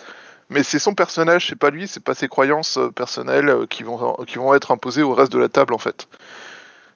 Mais 0.49 0.63
c'est 0.63 0.79
son 0.79 0.95
personnage, 0.95 1.47
c'est 1.47 1.55
pas 1.55 1.69
lui, 1.69 1.87
c'est 1.87 2.03
pas 2.03 2.13
ses 2.13 2.27
croyances 2.27 2.77
personnelles 2.95 3.67
qui 3.69 3.83
vont, 3.83 4.15
qui 4.27 4.37
vont 4.37 4.53
être 4.53 4.71
imposées 4.71 5.01
au 5.01 5.13
reste 5.13 5.31
de 5.31 5.39
la 5.39 5.47
table 5.47 5.73
en 5.73 5.77
fait. 5.77 6.09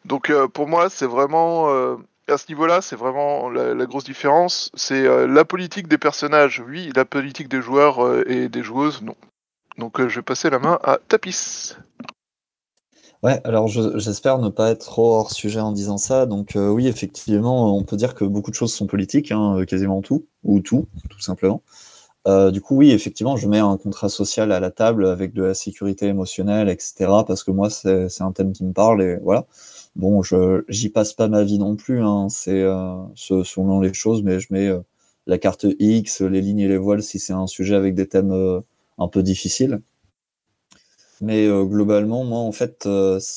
Donc 0.03 0.31
pour 0.53 0.67
moi, 0.67 0.89
c'est 0.89 1.05
vraiment 1.05 1.97
à 2.27 2.37
ce 2.37 2.45
niveau-là, 2.49 2.81
c'est 2.81 2.95
vraiment 2.95 3.49
la, 3.49 3.85
grosse 3.85 4.03
différence. 4.03 4.71
C'est 4.73 5.05
euh, 5.05 5.27
la 5.27 5.45
politique 5.45 5.87
des 5.87 5.97
personnages, 5.97 6.63
oui, 6.65 6.91
la 6.95 7.05
politique 7.05 7.47
des 7.47 7.61
joueurs 7.61 8.03
euh, 8.03 8.23
et 8.27 8.49
des 8.49 8.63
joueuses, 8.63 9.01
non. 9.01 9.15
Donc 9.77 9.99
euh, 9.99 10.09
je 10.09 10.17
vais 10.17 10.23
passer 10.23 10.49
la 10.49 10.59
main 10.59 10.79
à 10.83 10.97
Tapis. 11.07 11.73
Ouais, 13.23 13.41
alors 13.43 13.67
je- 13.67 13.97
j'espère 13.97 14.39
ne 14.39 14.49
pas 14.49 14.71
être 14.71 14.85
trop 14.85 15.13
hors 15.13 15.31
sujet 15.31 15.59
en 15.59 15.71
disant 15.71 15.97
ça. 15.97 16.25
Donc 16.25 16.51
oui, 16.55 16.87
effectivement, 16.87 17.75
on 17.75 17.83
peut 17.83 17.97
dire 17.97 18.13
que 18.13 18.23
beaucoup 18.23 18.51
de 18.51 18.55
choses 18.55 18.73
sont 18.73 18.87
politiques, 18.87 19.31
hein, 19.31 19.63
quasiment 19.67 20.01
tout, 20.01 20.27
ou 20.43 20.59
tout, 20.59 20.87
tout 21.09 21.19
simplement. 21.19 21.63
Du 22.51 22.61
coup, 22.61 22.75
oui, 22.75 22.91
effectivement, 22.91 23.35
je 23.35 23.47
mets 23.47 23.59
un 23.59 23.77
contrat 23.77 24.09
social 24.09 24.51
à 24.51 24.59
la 24.59 24.69
table 24.69 25.07
avec 25.07 25.33
de 25.33 25.43
la 25.43 25.53
sécurité 25.55 26.05
émotionnelle, 26.07 26.69
etc. 26.69 27.23
Parce 27.25 27.43
que 27.43 27.51
moi, 27.51 27.69
c'est 27.71 28.21
un 28.21 28.31
thème 28.31 28.51
qui 28.53 28.63
me 28.63 28.73
parle 28.73 29.01
et 29.01 29.17
voilà. 29.23 29.47
Bon, 29.95 30.21
je 30.23 30.63
j'y 30.67 30.89
passe 30.89 31.13
pas 31.13 31.27
ma 31.27 31.43
vie 31.43 31.57
non 31.59 31.75
plus. 31.75 32.01
Hein, 32.01 32.27
c'est 32.29 32.61
euh, 32.61 32.97
selon 33.15 33.79
les 33.81 33.93
choses, 33.93 34.23
mais 34.23 34.39
je 34.39 34.47
mets 34.51 34.67
euh, 34.67 34.81
la 35.27 35.37
carte 35.37 35.65
X, 35.79 36.21
les 36.21 36.41
lignes 36.41 36.59
et 36.59 36.67
les 36.67 36.77
voiles 36.77 37.03
si 37.03 37.19
c'est 37.19 37.33
un 37.33 37.47
sujet 37.47 37.75
avec 37.75 37.95
des 37.95 38.07
thèmes 38.07 38.31
euh, 38.31 38.59
un 38.97 39.07
peu 39.07 39.23
difficiles. 39.23 39.81
Mais 41.21 41.47
globalement, 41.47 42.23
moi, 42.25 42.39
en 42.39 42.51
fait, 42.51 42.85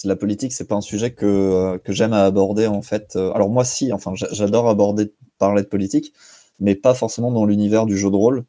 la 0.05 0.17
politique, 0.17 0.53
c'est 0.53 0.67
pas 0.67 0.75
un 0.77 0.81
sujet 0.81 1.13
que, 1.13 1.77
que 1.79 1.93
j'aime 1.93 2.13
à 2.13 2.25
aborder, 2.25 2.67
en 2.67 2.83
fait. 2.83 3.17
Alors 3.17 3.51
moi, 3.51 3.65
si, 3.65 3.93
enfin, 3.93 4.15
j'a- 4.15 4.29
j'adore 4.33 4.69
aborder, 4.69 5.13
parler 5.39 5.63
de 5.63 5.69
politique, 5.69 6.13
mais 6.61 6.75
pas 6.75 6.95
forcément 6.95 7.31
dans 7.31 7.45
l'univers 7.47 7.87
du 7.87 7.97
jeu 7.97 8.11
de 8.11 8.17
rôle. 8.17 8.45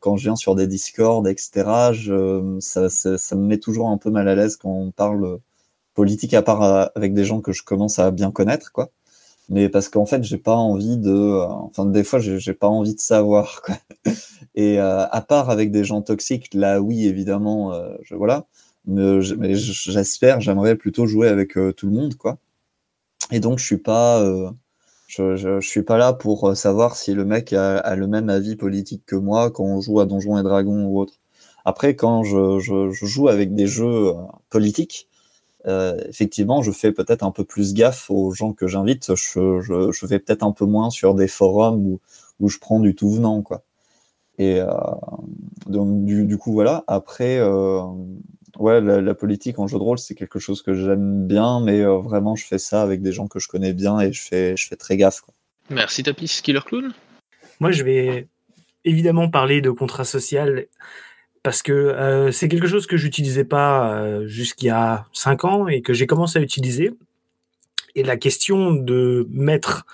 Quand 0.00 0.16
je 0.16 0.24
viens 0.24 0.36
sur 0.36 0.54
des 0.54 0.66
Discord, 0.68 1.26
etc., 1.26 1.92
ça, 2.60 2.88
ça 2.90 3.36
me 3.36 3.42
met 3.46 3.58
toujours 3.58 3.88
un 3.90 3.98
peu 3.98 4.10
mal 4.10 4.28
à 4.28 4.34
l'aise 4.36 4.56
quand 4.56 4.70
on 4.70 4.90
parle 4.92 5.38
politique, 5.94 6.34
à 6.34 6.42
part 6.42 6.62
euh, 6.62 6.86
avec 6.96 7.14
des 7.14 7.24
gens 7.24 7.40
que 7.40 7.52
je 7.52 7.62
commence 7.62 7.98
à 7.98 8.10
bien 8.10 8.30
connaître, 8.30 8.72
quoi. 8.72 8.90
Mais 9.50 9.68
parce 9.68 9.88
qu'en 9.88 10.06
fait, 10.06 10.24
j'ai 10.24 10.38
pas 10.38 10.56
envie 10.56 10.98
de, 10.98 11.10
euh, 11.12 11.46
enfin, 11.46 11.86
des 11.86 12.04
fois, 12.04 12.18
j'ai 12.20 12.54
pas 12.54 12.68
envie 12.68 12.94
de 12.94 13.00
savoir, 13.00 13.62
quoi. 13.66 13.76
Et 14.54 14.80
euh, 14.80 15.06
à 15.08 15.20
part 15.22 15.50
avec 15.50 15.70
des 15.72 15.84
gens 15.84 16.02
toxiques, 16.02 16.54
là, 16.54 16.80
oui, 16.80 17.06
évidemment, 17.06 17.72
je, 18.02 18.14
voilà. 18.14 18.46
Mais, 18.86 19.22
j'espère, 19.54 20.40
j'aimerais 20.40 20.76
plutôt 20.76 21.06
jouer 21.06 21.28
avec 21.28 21.54
tout 21.76 21.86
le 21.86 21.92
monde, 21.92 22.16
quoi. 22.16 22.38
Et 23.32 23.40
donc, 23.40 23.58
je 23.58 23.64
suis 23.64 23.78
pas, 23.78 24.22
je, 25.08 25.60
suis 25.60 25.82
pas 25.82 25.98
là 25.98 26.12
pour 26.12 26.56
savoir 26.56 26.96
si 26.96 27.14
le 27.14 27.24
mec 27.24 27.52
a, 27.52 27.96
le 27.96 28.06
même 28.06 28.30
avis 28.30 28.56
politique 28.56 29.04
que 29.06 29.16
moi 29.16 29.50
quand 29.50 29.64
on 29.64 29.80
joue 29.80 30.00
à 30.00 30.06
Donjons 30.06 30.38
et 30.38 30.42
Dragons 30.42 30.84
ou 30.86 31.00
autre. 31.00 31.14
Après, 31.64 31.96
quand 31.96 32.24
je, 32.24 32.60
joue 32.92 33.28
avec 33.28 33.54
des 33.54 33.66
jeux 33.66 34.12
politiques, 34.50 35.08
euh, 35.66 35.98
effectivement, 36.08 36.62
je 36.62 36.70
fais 36.70 36.92
peut-être 36.92 37.22
un 37.22 37.30
peu 37.30 37.44
plus 37.44 37.74
gaffe 37.74 38.10
aux 38.10 38.32
gens 38.32 38.52
que 38.52 38.66
j'invite. 38.66 39.14
Je, 39.14 39.60
je, 39.60 39.92
je 39.92 40.06
vais 40.06 40.18
peut-être 40.18 40.42
un 40.42 40.52
peu 40.52 40.66
moins 40.66 40.90
sur 40.90 41.14
des 41.14 41.28
forums 41.28 41.86
où, 41.86 42.00
où 42.40 42.48
je 42.48 42.58
prends 42.58 42.80
du 42.80 42.94
tout 42.94 43.10
venant, 43.10 43.42
quoi. 43.42 43.62
Et 44.38 44.60
euh, 44.60 44.68
donc, 45.66 46.04
du, 46.04 46.24
du 46.24 46.38
coup, 46.38 46.52
voilà. 46.52 46.84
Après, 46.86 47.38
euh, 47.38 47.82
ouais, 48.58 48.80
la, 48.80 49.00
la 49.00 49.14
politique 49.14 49.58
en 49.58 49.66
jeu 49.66 49.78
de 49.78 49.82
rôle, 49.82 49.98
c'est 49.98 50.14
quelque 50.14 50.38
chose 50.38 50.60
que 50.60 50.74
j'aime 50.74 51.26
bien, 51.26 51.60
mais 51.60 51.80
euh, 51.80 51.98
vraiment, 51.98 52.34
je 52.34 52.44
fais 52.44 52.58
ça 52.58 52.82
avec 52.82 53.00
des 53.00 53.12
gens 53.12 53.28
que 53.28 53.38
je 53.38 53.48
connais 53.48 53.72
bien 53.72 54.00
et 54.00 54.12
je 54.12 54.20
fais, 54.20 54.56
je 54.56 54.66
fais 54.66 54.76
très 54.76 54.96
gaffe, 54.96 55.20
quoi. 55.20 55.34
Merci 55.70 56.02
Tapis, 56.02 56.40
Killer 56.42 56.60
Clown? 56.66 56.92
Moi, 57.60 57.70
je 57.70 57.84
vais 57.84 58.28
évidemment 58.84 59.30
parler 59.30 59.62
de 59.62 59.70
contrat 59.70 60.04
social 60.04 60.66
parce 61.44 61.60
que 61.60 61.72
euh, 61.72 62.32
c'est 62.32 62.48
quelque 62.48 62.66
chose 62.66 62.86
que 62.86 62.96
j'utilisais 62.96 63.44
pas 63.44 63.92
euh, 63.92 64.26
jusqu'il 64.26 64.66
y 64.66 64.70
a 64.70 65.06
cinq 65.12 65.44
ans 65.44 65.68
et 65.68 65.82
que 65.82 65.92
j'ai 65.92 66.06
commencé 66.06 66.38
à 66.38 66.42
utiliser. 66.42 66.94
Et 67.94 68.02
la 68.02 68.16
question 68.16 68.72
de 68.72 69.28
mettre 69.30 69.84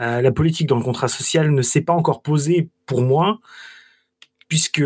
euh, 0.00 0.22
la 0.22 0.32
politique 0.32 0.66
dans 0.66 0.78
le 0.78 0.82
contrat 0.82 1.08
social 1.08 1.52
ne 1.52 1.60
s'est 1.60 1.82
pas 1.82 1.92
encore 1.92 2.22
posée 2.22 2.70
pour 2.86 3.02
moi, 3.02 3.38
puisque 4.48 4.82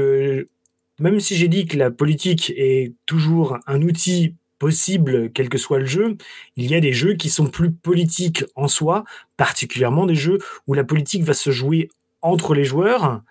même 0.98 1.20
si 1.20 1.36
j'ai 1.36 1.46
dit 1.46 1.66
que 1.66 1.76
la 1.76 1.92
politique 1.92 2.52
est 2.56 2.94
toujours 3.06 3.58
un 3.68 3.80
outil 3.82 4.34
possible, 4.58 5.30
quel 5.32 5.48
que 5.48 5.56
soit 5.56 5.78
le 5.78 5.86
jeu, 5.86 6.16
il 6.56 6.68
y 6.68 6.74
a 6.74 6.80
des 6.80 6.92
jeux 6.92 7.14
qui 7.14 7.30
sont 7.30 7.46
plus 7.46 7.70
politiques 7.70 8.44
en 8.56 8.66
soi, 8.66 9.04
particulièrement 9.36 10.04
des 10.04 10.16
jeux 10.16 10.38
où 10.66 10.74
la 10.74 10.82
politique 10.82 11.22
va 11.22 11.34
se 11.34 11.52
jouer 11.52 11.90
entre 12.22 12.54
les 12.54 12.64
joueurs, 12.64 13.22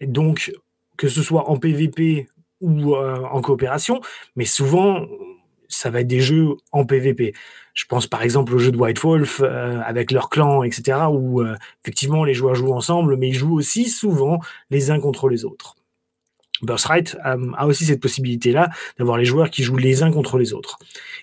donc 0.00 0.52
que 1.02 1.08
ce 1.08 1.20
soit 1.20 1.50
en 1.50 1.56
PVP 1.56 2.28
ou 2.60 2.94
euh, 2.94 3.16
en 3.24 3.40
coopération, 3.40 4.00
mais 4.36 4.44
souvent 4.44 5.04
ça 5.66 5.90
va 5.90 6.02
être 6.02 6.06
des 6.06 6.20
jeux 6.20 6.50
en 6.70 6.86
PVP. 6.86 7.34
Je 7.74 7.86
pense 7.86 8.06
par 8.06 8.22
exemple 8.22 8.54
au 8.54 8.58
jeu 8.58 8.70
de 8.70 8.76
White 8.76 9.00
Wolf 9.00 9.40
euh, 9.42 9.80
avec 9.84 10.12
leur 10.12 10.30
clan, 10.30 10.62
etc., 10.62 11.00
où 11.10 11.40
euh, 11.40 11.56
effectivement 11.82 12.22
les 12.22 12.34
joueurs 12.34 12.54
jouent 12.54 12.72
ensemble, 12.72 13.16
mais 13.16 13.30
ils 13.30 13.34
jouent 13.34 13.56
aussi 13.56 13.88
souvent 13.88 14.38
les 14.70 14.92
uns 14.92 15.00
contre 15.00 15.28
les 15.28 15.44
autres. 15.44 15.74
Birthright 16.62 17.16
a 17.24 17.66
aussi 17.66 17.84
cette 17.84 18.00
possibilité-là 18.00 18.70
d'avoir 18.96 19.18
les 19.18 19.24
joueurs 19.24 19.50
qui 19.50 19.64
jouent 19.64 19.78
les 19.78 20.04
uns 20.04 20.12
contre 20.12 20.38
les 20.38 20.52
autres. 20.52 20.78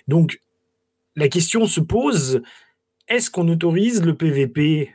Donc 0.09 0.41
la 1.15 1.29
question 1.29 1.67
se 1.67 1.79
pose 1.79 2.41
est-ce 3.07 3.31
qu'on 3.31 3.47
autorise 3.47 4.03
le 4.03 4.13
PVP 4.13 4.93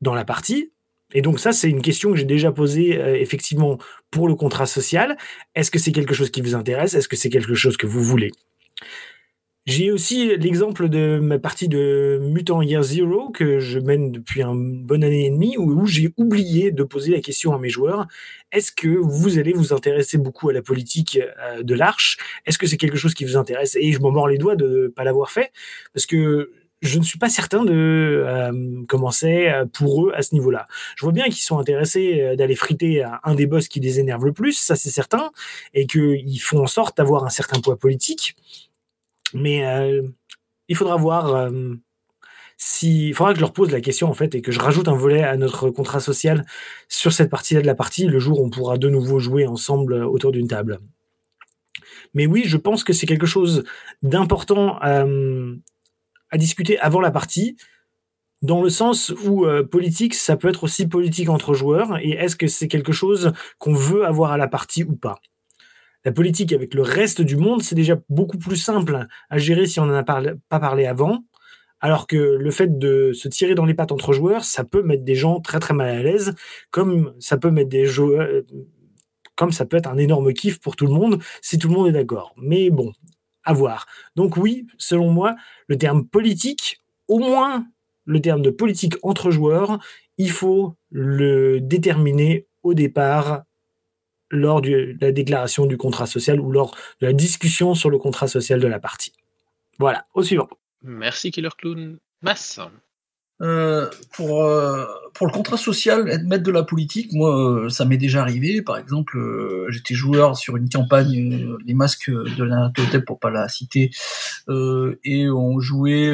dans 0.00 0.14
la 0.14 0.24
partie 0.24 0.72
Et 1.14 1.22
donc 1.22 1.40
ça, 1.40 1.52
c'est 1.52 1.70
une 1.70 1.82
question 1.82 2.10
que 2.12 2.16
j'ai 2.16 2.24
déjà 2.24 2.52
posée 2.52 2.98
euh, 2.98 3.16
effectivement 3.16 3.78
pour 4.10 4.28
le 4.28 4.34
contrat 4.34 4.66
social. 4.66 5.16
Est-ce 5.54 5.70
que 5.70 5.78
c'est 5.78 5.92
quelque 5.92 6.14
chose 6.14 6.30
qui 6.30 6.40
vous 6.40 6.54
intéresse? 6.54 6.94
Est-ce 6.94 7.08
que 7.08 7.16
c'est 7.16 7.30
quelque 7.30 7.54
chose 7.54 7.76
que 7.76 7.86
vous 7.86 8.02
voulez? 8.02 8.30
J'ai 9.68 9.90
aussi 9.90 10.34
l'exemple 10.38 10.88
de 10.88 11.18
ma 11.18 11.38
partie 11.38 11.68
de 11.68 12.18
Mutant 12.22 12.62
Year 12.62 12.82
Zero 12.82 13.28
que 13.28 13.58
je 13.58 13.78
mène 13.78 14.10
depuis 14.10 14.40
une 14.40 14.82
bonne 14.82 15.04
année 15.04 15.26
et 15.26 15.30
demie 15.30 15.58
où, 15.58 15.84
j'ai 15.84 16.14
oublié 16.16 16.72
de 16.72 16.82
poser 16.84 17.12
la 17.12 17.20
question 17.20 17.52
à 17.54 17.58
mes 17.58 17.68
joueurs. 17.68 18.06
Est-ce 18.50 18.72
que 18.72 18.88
vous 18.88 19.38
allez 19.38 19.52
vous 19.52 19.74
intéresser 19.74 20.16
beaucoup 20.16 20.48
à 20.48 20.54
la 20.54 20.62
politique 20.62 21.18
euh, 21.42 21.62
de 21.62 21.74
l'Arche? 21.74 22.16
Est-ce 22.46 22.56
que 22.56 22.66
c'est 22.66 22.78
quelque 22.78 22.96
chose 22.96 23.12
qui 23.12 23.26
vous 23.26 23.36
intéresse? 23.36 23.76
Et 23.78 23.92
je 23.92 24.00
m'en 24.00 24.10
mords 24.10 24.28
les 24.28 24.38
doigts 24.38 24.56
de 24.56 24.84
ne 24.84 24.88
pas 24.88 25.04
l'avoir 25.04 25.30
fait 25.30 25.52
parce 25.92 26.06
que 26.06 26.50
je 26.80 26.98
ne 26.98 27.04
suis 27.04 27.18
pas 27.18 27.28
certain 27.28 27.64
de 27.64 27.72
euh, 27.72 28.84
commencer 28.86 29.48
euh, 29.48 29.64
pour 29.66 30.06
eux 30.06 30.12
à 30.14 30.22
ce 30.22 30.34
niveau-là. 30.34 30.66
Je 30.96 31.04
vois 31.04 31.12
bien 31.12 31.24
qu'ils 31.24 31.36
sont 31.36 31.58
intéressés 31.58 32.20
euh, 32.20 32.36
d'aller 32.36 32.54
friter 32.54 33.04
un 33.24 33.34
des 33.34 33.46
boss 33.46 33.68
qui 33.68 33.80
les 33.80 33.98
énerve 33.98 34.24
le 34.24 34.32
plus, 34.32 34.52
ça 34.52 34.76
c'est 34.76 34.90
certain, 34.90 35.30
et 35.74 35.86
qu'ils 35.86 36.40
font 36.40 36.62
en 36.62 36.66
sorte 36.66 36.96
d'avoir 36.96 37.24
un 37.24 37.30
certain 37.30 37.60
poids 37.60 37.76
politique. 37.76 38.36
Mais 39.34 39.62
il 40.68 40.76
faudra 40.76 40.96
voir 40.96 41.50
si. 42.56 43.08
Il 43.08 43.14
faudra 43.14 43.32
que 43.32 43.38
je 43.38 43.42
leur 43.42 43.52
pose 43.52 43.70
la 43.70 43.82
question 43.82 44.08
en 44.08 44.14
fait 44.14 44.34
et 44.34 44.40
que 44.40 44.52
je 44.52 44.58
rajoute 44.58 44.88
un 44.88 44.94
volet 44.94 45.22
à 45.22 45.36
notre 45.36 45.68
contrat 45.68 46.00
social 46.00 46.46
sur 46.88 47.12
cette 47.12 47.28
partie-là 47.28 47.60
de 47.60 47.66
la 47.66 47.74
partie, 47.74 48.06
le 48.06 48.18
jour 48.18 48.40
où 48.40 48.46
on 48.46 48.50
pourra 48.50 48.78
de 48.78 48.88
nouveau 48.88 49.18
jouer 49.18 49.46
ensemble 49.46 49.94
autour 49.94 50.32
d'une 50.32 50.48
table. 50.48 50.78
Mais 52.14 52.26
oui, 52.26 52.44
je 52.46 52.56
pense 52.56 52.84
que 52.84 52.94
c'est 52.94 53.06
quelque 53.06 53.26
chose 53.26 53.64
d'important 54.02 54.78
à 56.30 56.38
discuter 56.38 56.78
avant 56.78 57.00
la 57.00 57.10
partie, 57.10 57.56
dans 58.42 58.62
le 58.62 58.70
sens 58.70 59.12
où 59.24 59.46
euh, 59.46 59.64
politique, 59.64 60.14
ça 60.14 60.36
peut 60.36 60.48
être 60.48 60.64
aussi 60.64 60.86
politique 60.86 61.28
entre 61.28 61.54
joueurs, 61.54 61.98
et 61.98 62.10
est-ce 62.10 62.36
que 62.36 62.46
c'est 62.46 62.68
quelque 62.68 62.92
chose 62.92 63.32
qu'on 63.58 63.74
veut 63.74 64.04
avoir 64.04 64.32
à 64.32 64.36
la 64.36 64.48
partie 64.48 64.84
ou 64.84 64.94
pas? 64.94 65.16
La 66.04 66.12
politique 66.12 66.52
avec 66.52 66.74
le 66.74 66.82
reste 66.82 67.20
du 67.20 67.36
monde, 67.36 67.62
c'est 67.62 67.74
déjà 67.74 67.98
beaucoup 68.08 68.38
plus 68.38 68.56
simple 68.56 69.08
à 69.28 69.38
gérer 69.38 69.66
si 69.66 69.80
on 69.80 69.86
n'en 69.86 69.94
a 69.94 70.04
pas 70.04 70.60
parlé 70.60 70.86
avant, 70.86 71.24
alors 71.80 72.06
que 72.06 72.16
le 72.16 72.50
fait 72.50 72.78
de 72.78 73.12
se 73.12 73.28
tirer 73.28 73.54
dans 73.54 73.64
les 73.64 73.74
pattes 73.74 73.92
entre 73.92 74.12
joueurs, 74.12 74.44
ça 74.44 74.64
peut 74.64 74.82
mettre 74.82 75.04
des 75.04 75.14
gens 75.14 75.40
très 75.40 75.58
très 75.58 75.74
mal 75.74 75.88
à 75.88 76.02
l'aise, 76.02 76.34
comme 76.70 77.14
ça 77.18 77.36
peut 77.36 77.50
mettre 77.50 77.68
des 77.68 77.86
joueurs, 77.86 78.28
comme 79.36 79.52
ça 79.52 79.64
peut 79.64 79.76
être 79.76 79.88
un 79.88 79.98
énorme 79.98 80.32
kiff 80.32 80.60
pour 80.60 80.76
tout 80.76 80.86
le 80.86 80.92
monde 80.92 81.20
si 81.42 81.58
tout 81.58 81.68
le 81.68 81.74
monde 81.74 81.88
est 81.88 81.92
d'accord. 81.92 82.34
Mais 82.36 82.70
bon, 82.70 82.92
Donc 84.16 84.36
oui, 84.36 84.66
selon 84.78 85.10
moi, 85.10 85.36
le 85.66 85.78
terme 85.78 86.06
politique, 86.06 86.82
au 87.08 87.18
moins 87.18 87.66
le 88.04 88.20
terme 88.20 88.42
de 88.42 88.50
politique 88.50 88.94
entre 89.02 89.30
joueurs, 89.30 89.78
il 90.16 90.30
faut 90.30 90.76
le 90.90 91.60
déterminer 91.60 92.46
au 92.62 92.74
départ 92.74 93.42
lors 94.30 94.60
de 94.60 94.96
la 95.00 95.12
déclaration 95.12 95.66
du 95.66 95.76
contrat 95.76 96.06
social 96.06 96.40
ou 96.40 96.50
lors 96.50 96.76
de 97.00 97.06
la 97.06 97.12
discussion 97.12 97.74
sur 97.74 97.90
le 97.90 97.98
contrat 97.98 98.28
social 98.28 98.60
de 98.60 98.66
la 98.66 98.80
partie. 98.80 99.12
Voilà, 99.78 100.06
au 100.14 100.22
suivant. 100.22 100.48
Merci 100.82 101.30
Killer 101.30 101.50
Clown. 101.56 101.98
Euh, 103.40 103.88
pour, 104.14 104.44
euh, 104.44 104.84
pour 105.14 105.28
le 105.28 105.32
contrat 105.32 105.56
social, 105.56 106.08
être 106.08 106.24
maître 106.24 106.42
de 106.42 106.50
la 106.50 106.64
politique, 106.64 107.12
moi, 107.12 107.64
euh, 107.64 107.68
ça 107.68 107.84
m'est 107.84 107.96
déjà 107.96 108.20
arrivé. 108.22 108.62
Par 108.62 108.78
exemple, 108.78 109.16
euh, 109.16 109.66
j'étais 109.68 109.94
joueur 109.94 110.36
sur 110.36 110.56
une 110.56 110.68
campagne, 110.68 111.32
euh, 111.34 111.56
les 111.64 111.74
masques 111.74 112.10
de 112.10 112.42
la 112.42 112.72
pour 113.06 113.20
pas 113.20 113.30
la 113.30 113.48
citer, 113.48 113.90
et 115.04 115.30
on 115.30 115.60
jouait, 115.60 116.12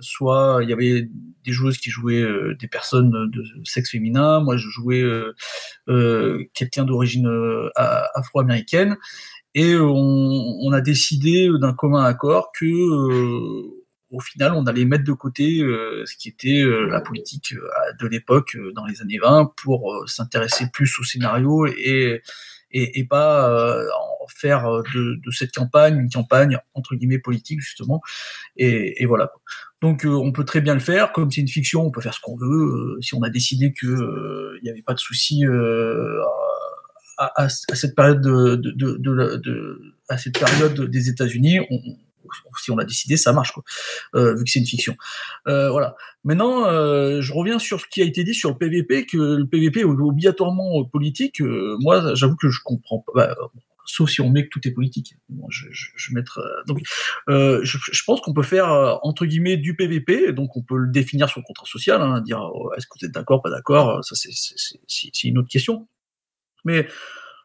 soit 0.00 0.60
il 0.62 0.70
y 0.70 0.72
avait 0.72 1.08
des 1.44 1.52
joueuses 1.52 1.78
qui 1.78 1.90
jouaient 1.90 2.24
des 2.58 2.68
personnes 2.68 3.10
de 3.30 3.44
sexe 3.64 3.90
féminin, 3.90 4.40
moi 4.40 4.56
je 4.56 4.68
jouais 4.68 5.04
quelqu'un 6.54 6.84
d'origine 6.84 7.28
afro-américaine, 8.14 8.96
et 9.54 9.76
on, 9.76 10.58
on 10.62 10.72
a 10.72 10.80
décidé 10.80 11.50
d'un 11.60 11.72
commun 11.72 12.04
accord 12.04 12.50
que 12.58 12.66
au 14.14 14.20
final, 14.20 14.52
on 14.52 14.64
allait 14.66 14.84
mettre 14.84 15.04
de 15.04 15.12
côté 15.12 15.60
euh, 15.60 16.04
ce 16.06 16.16
qui 16.16 16.28
était 16.28 16.62
euh, 16.62 16.86
la 16.86 17.00
politique 17.00 17.52
euh, 17.52 17.68
de 18.00 18.06
l'époque, 18.06 18.56
dans 18.74 18.86
les 18.86 19.02
années 19.02 19.18
20, 19.18 19.52
pour 19.62 20.04
s'intéresser 20.06 20.66
plus 20.72 20.98
au 21.00 21.02
scénario 21.02 21.66
et, 21.66 22.22
et, 22.70 23.04
pas 23.04 23.48
en 24.20 24.26
faire 24.28 24.82
de, 24.94 25.30
cette 25.30 25.52
campagne 25.52 25.96
une 25.98 26.10
campagne 26.10 26.58
entre 26.74 26.94
guillemets 26.96 27.18
politique 27.18 27.60
justement. 27.60 28.00
Et, 28.56 29.04
voilà. 29.06 29.32
Donc 29.80 30.04
on 30.04 30.32
peut 30.32 30.44
très 30.44 30.60
bien 30.60 30.74
le 30.74 30.80
faire. 30.80 31.12
Comme 31.12 31.30
c'est 31.30 31.40
une 31.40 31.48
fiction, 31.48 31.82
on 31.86 31.90
peut 31.90 32.00
faire 32.00 32.14
ce 32.14 32.20
qu'on 32.20 32.36
veut. 32.36 32.98
Si 33.00 33.14
on 33.14 33.22
a 33.22 33.30
décidé 33.30 33.72
que 33.72 33.86
euh, 33.86 34.58
il 34.60 34.64
n'y 34.64 34.70
avait 34.70 34.82
pas 34.82 34.94
de 34.94 34.98
souci 34.98 35.44
à, 37.18 37.48
cette 37.48 37.94
période 37.94 38.20
de, 38.20 38.56
de, 38.56 38.70
de, 38.72 38.96
de- 38.96 39.36
de- 39.36 39.80
à 40.08 40.18
cette 40.18 40.38
période 40.38 40.80
des 40.90 41.08
États-Unis, 41.08 41.60
on, 41.70 41.78
si 42.62 42.70
on 42.70 42.78
a 42.78 42.84
décidé, 42.84 43.16
ça 43.16 43.32
marche, 43.32 43.52
quoi, 43.52 43.62
euh, 44.14 44.34
vu 44.34 44.44
que 44.44 44.50
c'est 44.50 44.60
une 44.60 44.66
fiction. 44.66 44.96
Euh, 45.48 45.70
voilà. 45.70 45.96
Maintenant, 46.24 46.66
euh, 46.66 47.20
je 47.20 47.32
reviens 47.32 47.58
sur 47.58 47.80
ce 47.80 47.86
qui 47.86 48.00
a 48.00 48.04
été 48.04 48.24
dit 48.24 48.34
sur 48.34 48.50
le 48.50 48.58
PVP, 48.58 49.06
que 49.06 49.16
le 49.16 49.46
PVP 49.46 49.80
est 49.80 49.84
obligatoirement 49.84 50.84
politique. 50.84 51.40
Euh, 51.40 51.76
moi, 51.80 52.14
j'avoue 52.14 52.36
que 52.36 52.48
je 52.48 52.60
comprends 52.64 53.00
pas. 53.00 53.12
bah, 53.14 53.34
euh, 53.38 53.60
sauf 53.86 54.10
si 54.10 54.20
on 54.20 54.30
met 54.30 54.44
que 54.44 54.48
tout 54.48 54.66
est 54.66 54.70
politique. 54.70 55.14
Je, 55.50 55.66
je, 55.70 56.14
mettre, 56.14 56.38
euh, 56.38 56.62
donc, 56.66 56.80
euh, 57.28 57.60
je, 57.64 57.78
je 57.78 58.02
pense 58.04 58.20
qu'on 58.20 58.32
peut 58.32 58.42
faire 58.42 58.68
entre 59.02 59.26
guillemets 59.26 59.56
du 59.56 59.76
PVP, 59.76 60.32
donc 60.32 60.56
on 60.56 60.62
peut 60.62 60.78
le 60.78 60.90
définir 60.90 61.28
sur 61.28 61.40
le 61.40 61.44
contrat 61.44 61.66
social, 61.66 62.00
hein, 62.00 62.20
dire 62.20 62.40
oh, 62.54 62.72
est-ce 62.76 62.86
que 62.86 62.98
vous 62.98 63.06
êtes 63.06 63.12
d'accord, 63.12 63.42
pas 63.42 63.50
d'accord, 63.50 64.02
ça 64.04 64.14
c'est 64.16 65.24
une 65.24 65.38
autre 65.38 65.48
question. 65.48 65.86
Mais 66.64 66.88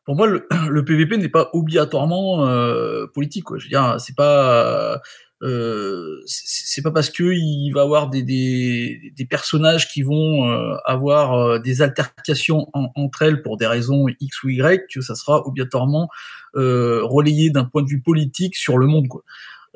pour 0.10 0.16
moi, 0.16 0.26
le, 0.26 0.48
PVP 0.86 1.18
n'est 1.18 1.30
pas 1.30 1.52
obligatoirement 1.54 2.48
euh, 2.48 3.06
politique. 3.14 3.44
Quoi. 3.44 3.60
Je 3.60 3.66
veux 3.66 3.70
dire, 3.70 3.98
c'est 4.00 4.16
pas 4.16 5.00
euh, 5.44 6.20
c'est 6.26 6.82
pas 6.82 6.90
parce 6.90 7.12
que 7.12 7.26
il 7.32 7.70
va 7.74 7.84
avoir 7.84 8.10
des, 8.10 9.14
personnages 9.30 9.88
qui 9.88 10.02
vont 10.02 10.50
euh, 10.50 10.74
avoir 10.84 11.34
euh, 11.36 11.60
des 11.60 11.84
altercations 11.84 12.70
en- 12.74 12.90
entre 12.96 13.22
elles 13.22 13.44
pour 13.44 13.58
des 13.58 13.68
raisons 13.68 14.08
X 14.20 14.44
ou 14.44 14.50
Y 14.50 14.88
que 14.92 15.02
ça 15.02 15.14
sera 15.14 15.46
obligatoirement 15.46 16.10
relayé 16.56 17.52
d'un 17.52 17.66
point 17.66 17.84
de 17.84 17.88
vue 17.88 18.02
politique 18.02 18.56
sur 18.56 18.80
le 18.80 18.88
monde. 18.88 19.08
Quoi. 19.10 19.22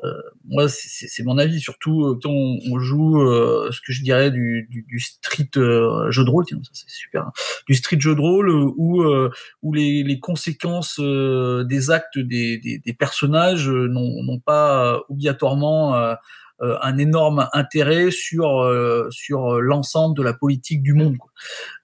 Euh, 0.04 0.12
moi, 0.44 0.68
c'est- 0.68 1.22
mon 1.22 1.38
avis, 1.38 1.60
surtout 1.60 2.04
euh, 2.04 2.18
quand 2.22 2.30
on, 2.30 2.58
on 2.70 2.78
joue 2.78 3.22
euh, 3.22 3.70
ce 3.72 3.80
que 3.80 3.92
je 3.92 4.02
dirais 4.02 4.30
du, 4.30 4.68
street 4.98 5.50
euh, 5.56 6.10
jeu 6.10 6.24
de 6.24 6.30
rôle, 6.30 6.44
tiens, 6.44 6.58
ça 6.62 6.70
c'est 6.74 6.90
super, 6.90 7.22
hein, 7.22 7.32
du 7.66 7.74
street 7.74 8.00
jeu 8.00 8.14
de 8.14 8.20
rôle 8.20 8.50
euh, 8.50 8.70
où, 8.76 9.02
euh, 9.02 9.30
où 9.62 9.72
les, 9.72 10.18
conséquences 10.20 10.98
euh, 11.00 11.64
des 11.64 11.90
actes 11.90 12.18
des, 12.18 12.80
personnages 12.98 13.68
euh, 13.68 13.88
n'ont 13.88 14.38
pas 14.38 14.94
euh, 14.94 15.00
obligatoirement 15.08 15.96
euh, 15.96 16.14
euh, 16.62 16.76
un 16.82 16.98
énorme 16.98 17.48
intérêt 17.52 18.10
sur 18.10 18.60
euh, 18.60 19.08
sur 19.10 19.60
l'ensemble 19.60 20.16
de 20.16 20.22
la 20.22 20.32
politique 20.32 20.82
du 20.82 20.94
monde. 20.94 21.16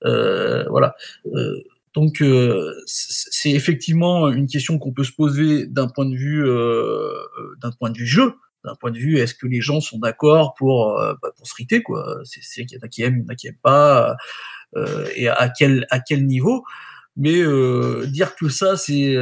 Euh, 0.05 0.64
voilà. 0.68 0.94
Euh, 1.26 1.62
donc 1.95 2.23
euh, 2.23 2.73
c'est 2.87 3.51
effectivement 3.51 4.29
une 4.29 4.47
question 4.47 4.79
qu'on 4.79 4.93
peut 4.93 5.05
se 5.05 5.12
poser 5.12 5.67
d'un 5.67 5.89
point 5.89 6.07
de 6.07 6.15
vue 6.15 6.47
euh, 6.47 7.12
euh, 7.39 7.57
d'un 7.61 7.73
point 7.73 7.91
de 7.91 7.99
vue 7.99 8.07
jeu, 8.07 8.35
d'un 8.65 8.77
point 8.77 8.93
de 8.93 8.99
vue 8.99 9.19
est-ce 9.19 9.35
que 9.35 9.47
les 9.49 9.61
gens 9.61 9.81
sont 9.81 9.99
d'accord 9.99 10.55
pour 10.55 10.95
bah, 11.23 11.33
pour 11.37 11.47
se 11.47 11.53
friter 11.53 11.83
quoi? 11.83 12.21
C'est 12.25 12.65
qu'il 12.65 12.79
y 12.79 12.81
en 12.81 12.85
a 12.85 12.89
qui 12.89 13.03
aiment, 13.03 13.19
il 13.19 13.23
y 13.23 13.27
en 13.27 13.33
a 13.33 13.35
qui 13.35 13.49
aiment 13.49 13.57
pas 13.62 14.17
et 15.17 15.29
à 15.29 15.49
quel 15.49 15.87
à 15.91 15.99
quel 16.01 16.27
niveau? 16.27 16.65
Mais 17.17 17.43
dire 18.07 18.37
que 18.37 18.49
ça 18.49 18.77
c'est 18.77 19.17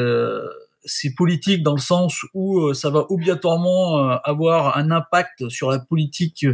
c'est 0.85 1.15
politique 1.15 1.62
dans 1.62 1.74
le 1.74 1.81
sens 1.81 2.24
où 2.35 2.74
ça 2.74 2.90
va 2.90 3.07
obligatoirement 3.11 4.11
avoir 4.24 4.77
un 4.77 4.90
impact 4.90 5.49
sur 5.49 5.70
la 5.70 5.78
politique, 5.78 6.47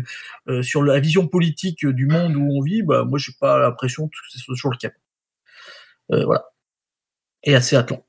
sur 0.63 0.83
la 0.83 1.01
vision 1.01 1.27
politique 1.27 1.87
du 1.87 2.07
monde 2.07 2.37
où 2.37 2.49
on 2.53 2.63
vit, 2.63 2.83
bah 2.83 3.05
moi 3.05 3.19
j'ai 3.19 3.33
pas 3.41 3.59
l'impression 3.59 4.07
que 4.09 4.15
c'est 4.31 4.45
toujours 4.45 4.71
le 4.71 4.79
cas. 4.79 4.91
Euh, 6.15 6.25
voilà. 6.25 6.45
Et 7.43 7.55
assez 7.55 7.77
attenant. 7.77 8.05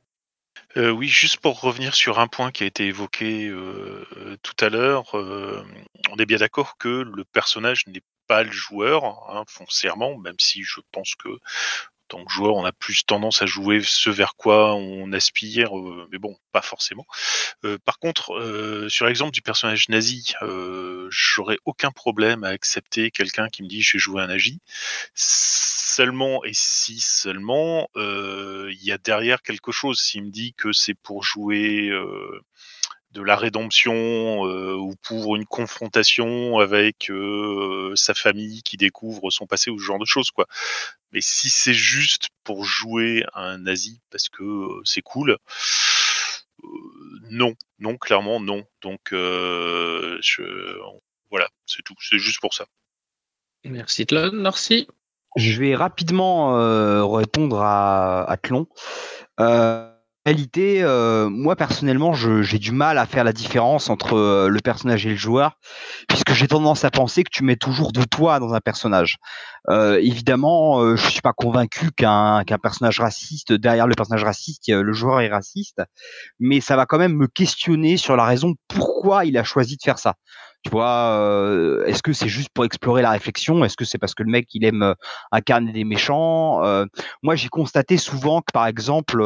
Euh, 0.77 0.89
oui, 0.89 1.07
juste 1.07 1.37
pour 1.37 1.61
revenir 1.61 1.95
sur 1.95 2.19
un 2.19 2.27
point 2.27 2.51
qui 2.51 2.63
a 2.63 2.67
été 2.67 2.85
évoqué 2.85 3.47
euh, 3.47 4.37
tout 4.43 4.55
à 4.59 4.69
l'heure, 4.69 5.17
euh, 5.17 5.63
on 6.11 6.17
est 6.17 6.25
bien 6.25 6.37
d'accord 6.37 6.77
que 6.77 6.89
le 6.89 7.23
personnage 7.23 7.87
n'est 7.87 8.03
pas 8.27 8.43
le 8.43 8.51
joueur, 8.51 9.05
hein, 9.29 9.43
foncièrement, 9.47 10.17
même 10.17 10.35
si 10.37 10.63
je 10.63 10.81
pense 10.91 11.15
que 11.15 11.29
tant 12.07 12.23
que 12.23 12.31
joueur, 12.31 12.55
on 12.55 12.65
a 12.65 12.71
plus 12.71 13.05
tendance 13.05 13.41
à 13.41 13.45
jouer 13.45 13.81
ce 13.83 14.09
vers 14.09 14.35
quoi 14.35 14.75
on 14.75 15.11
aspire, 15.11 15.77
euh, 15.77 16.07
mais 16.11 16.17
bon, 16.17 16.37
pas 16.51 16.61
forcément. 16.61 17.05
Euh, 17.63 17.77
par 17.83 17.99
contre, 17.99 18.33
euh, 18.33 18.89
sur 18.89 19.05
l'exemple 19.05 19.31
du 19.31 19.41
personnage 19.41 19.89
nazi, 19.89 20.33
j'aurais 21.09 21.57
aucun 21.65 21.91
problème 21.91 22.43
à 22.43 22.49
accepter 22.49 23.11
quelqu'un 23.11 23.47
qui 23.49 23.63
me 23.63 23.67
dit 23.67 23.81
je 23.81 23.93
vais 23.93 23.99
jouer 23.99 24.21
un 24.21 24.27
nazi. 24.27 24.59
Seulement, 25.13 26.43
et 26.43 26.53
si 26.53 26.99
seulement, 26.99 27.89
il 27.95 28.83
y 28.83 28.91
a 28.91 28.97
derrière 28.97 29.41
quelque 29.41 29.71
chose. 29.71 29.99
S'il 29.99 30.25
me 30.25 30.29
dit 30.29 30.53
que 30.53 30.73
c'est 30.73 30.93
pour 30.93 31.23
jouer 31.23 31.91
de 33.15 33.21
la 33.21 33.37
rédemption 33.37 34.45
euh, 34.45 34.75
ou 34.75 34.93
pour 35.01 35.37
une 35.37 35.45
confrontation 35.45 36.59
avec 36.59 37.09
euh, 37.09 37.93
sa 37.95 38.13
famille 38.13 38.61
qui 38.61 38.75
découvre 38.75 39.31
son 39.31 39.47
passé 39.47 39.71
ou 39.71 39.79
ce 39.79 39.85
genre 39.85 39.99
de 39.99 40.05
choses 40.05 40.31
quoi. 40.31 40.47
Mais 41.13 41.21
si 41.21 41.49
c'est 41.49 41.73
juste 41.73 42.27
pour 42.43 42.65
jouer 42.65 43.23
un 43.33 43.57
nazi 43.57 44.01
parce 44.11 44.27
que 44.27 44.43
euh, 44.43 44.81
c'est 44.83 45.01
cool, 45.01 45.31
euh, 45.31 46.67
non, 47.31 47.53
non, 47.79 47.95
clairement 47.97 48.41
non. 48.41 48.65
Donc 48.81 49.13
euh, 49.13 50.17
je, 50.21 50.43
voilà, 51.31 51.47
c'est 51.65 51.83
tout. 51.83 51.95
C'est 52.01 52.19
juste 52.19 52.41
pour 52.41 52.53
ça. 52.53 52.65
Merci 53.63 54.05
Tlon, 54.05 54.31
merci. 54.33 54.89
Je 55.37 55.57
vais 55.59 55.73
rapidement 55.73 56.59
euh, 56.59 57.05
répondre 57.05 57.61
à, 57.61 58.29
à 58.29 58.35
Tlon. 58.35 58.67
Euh, 59.39 59.94
réalité, 60.25 60.81
euh, 60.81 61.29
moi 61.29 61.55
personnellement, 61.55 62.13
j'ai 62.13 62.59
du 62.59 62.71
mal 62.71 62.97
à 62.97 63.05
faire 63.05 63.23
la 63.23 63.33
différence 63.33 63.89
entre 63.89 64.15
euh, 64.15 64.47
le 64.49 64.59
personnage 64.59 65.05
et 65.05 65.11
le 65.11 65.15
joueur, 65.15 65.57
puisque 66.07 66.33
j'ai 66.33 66.47
tendance 66.47 66.83
à 66.83 66.91
penser 66.91 67.23
que 67.23 67.29
tu 67.31 67.43
mets 67.43 67.55
toujours 67.55 67.91
de 67.91 68.03
toi 68.03 68.39
dans 68.39 68.53
un 68.53 68.59
personnage. 68.59 69.17
Euh, 69.69 69.99
évidemment, 70.01 70.95
je 70.95 71.07
suis 71.07 71.21
pas 71.21 71.33
convaincu 71.33 71.91
qu'un 71.91 72.43
qu'un 72.43 72.57
personnage 72.57 72.99
raciste, 72.99 73.53
derrière 73.53 73.87
le 73.87 73.95
personnage 73.95 74.23
raciste, 74.23 74.69
le 74.69 74.93
joueur 74.93 75.21
est 75.21 75.29
raciste, 75.29 75.81
mais 76.39 76.61
ça 76.61 76.75
va 76.75 76.85
quand 76.85 76.97
même 76.97 77.15
me 77.15 77.27
questionner 77.27 77.97
sur 77.97 78.15
la 78.15 78.25
raison 78.25 78.53
pourquoi 78.67 79.25
il 79.25 79.37
a 79.37 79.43
choisi 79.43 79.77
de 79.77 79.81
faire 79.83 79.99
ça. 79.99 80.15
Tu 80.65 80.71
vois, 80.71 81.19
euh, 81.19 81.85
est-ce 81.85 82.01
que 82.01 82.11
c'est 82.11 82.27
juste 82.27 82.49
pour 82.49 82.65
explorer 82.65 83.03
la 83.03 83.11
réflexion? 83.11 83.63
Est-ce 83.63 83.77
que 83.77 83.85
c'est 83.85 83.99
parce 83.99 84.15
que 84.15 84.23
le 84.23 84.31
mec 84.31 84.47
il 84.55 84.65
aime 84.65 84.81
euh, 84.81 84.93
incarner 85.31 85.71
des 85.71 85.83
méchants? 85.83 86.63
Euh, 86.65 86.85
Moi, 87.21 87.35
j'ai 87.35 87.49
constaté 87.49 87.97
souvent 87.97 88.41
que, 88.41 88.51
par 88.51 88.65
exemple, 88.65 89.17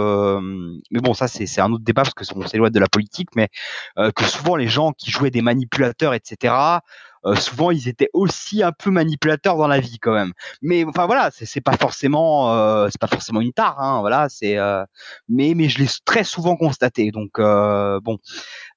mais 0.91 0.99
bon, 0.99 1.13
ça 1.13 1.29
c'est 1.29 1.45
c'est 1.45 1.61
un 1.61 1.71
autre 1.71 1.85
débat 1.85 2.01
parce 2.01 2.13
que 2.13 2.25
on 2.35 2.45
s'éloigne 2.45 2.73
de 2.73 2.79
la 2.79 2.89
politique, 2.89 3.29
mais 3.37 3.47
que 3.95 4.25
souvent 4.25 4.57
les 4.57 4.67
gens 4.67 4.91
qui 4.91 5.11
jouaient 5.11 5.31
des 5.31 5.41
manipulateurs, 5.41 6.13
etc. 6.13 6.81
euh, 7.25 7.35
souvent, 7.35 7.71
ils 7.71 7.87
étaient 7.87 8.09
aussi 8.13 8.63
un 8.63 8.71
peu 8.71 8.91
manipulateurs 8.91 9.57
dans 9.57 9.67
la 9.67 9.79
vie 9.79 9.99
quand 9.99 10.13
même. 10.13 10.33
Mais 10.61 10.85
enfin 10.85 11.05
voilà, 11.05 11.29
c'est 11.31 11.61
pas 11.61 11.77
forcément, 11.77 12.53
euh, 12.53 12.87
c'est 12.91 12.99
pas 12.99 13.07
forcément 13.07 13.41
une 13.41 13.53
tare, 13.53 13.79
hein, 13.79 13.99
voilà. 14.01 14.29
C'est, 14.29 14.57
euh, 14.57 14.83
mais 15.27 15.53
mais 15.55 15.69
je 15.69 15.79
l'ai 15.79 15.87
très 16.05 16.23
souvent 16.23 16.55
constaté. 16.55 17.11
Donc 17.11 17.39
bon, 17.39 18.17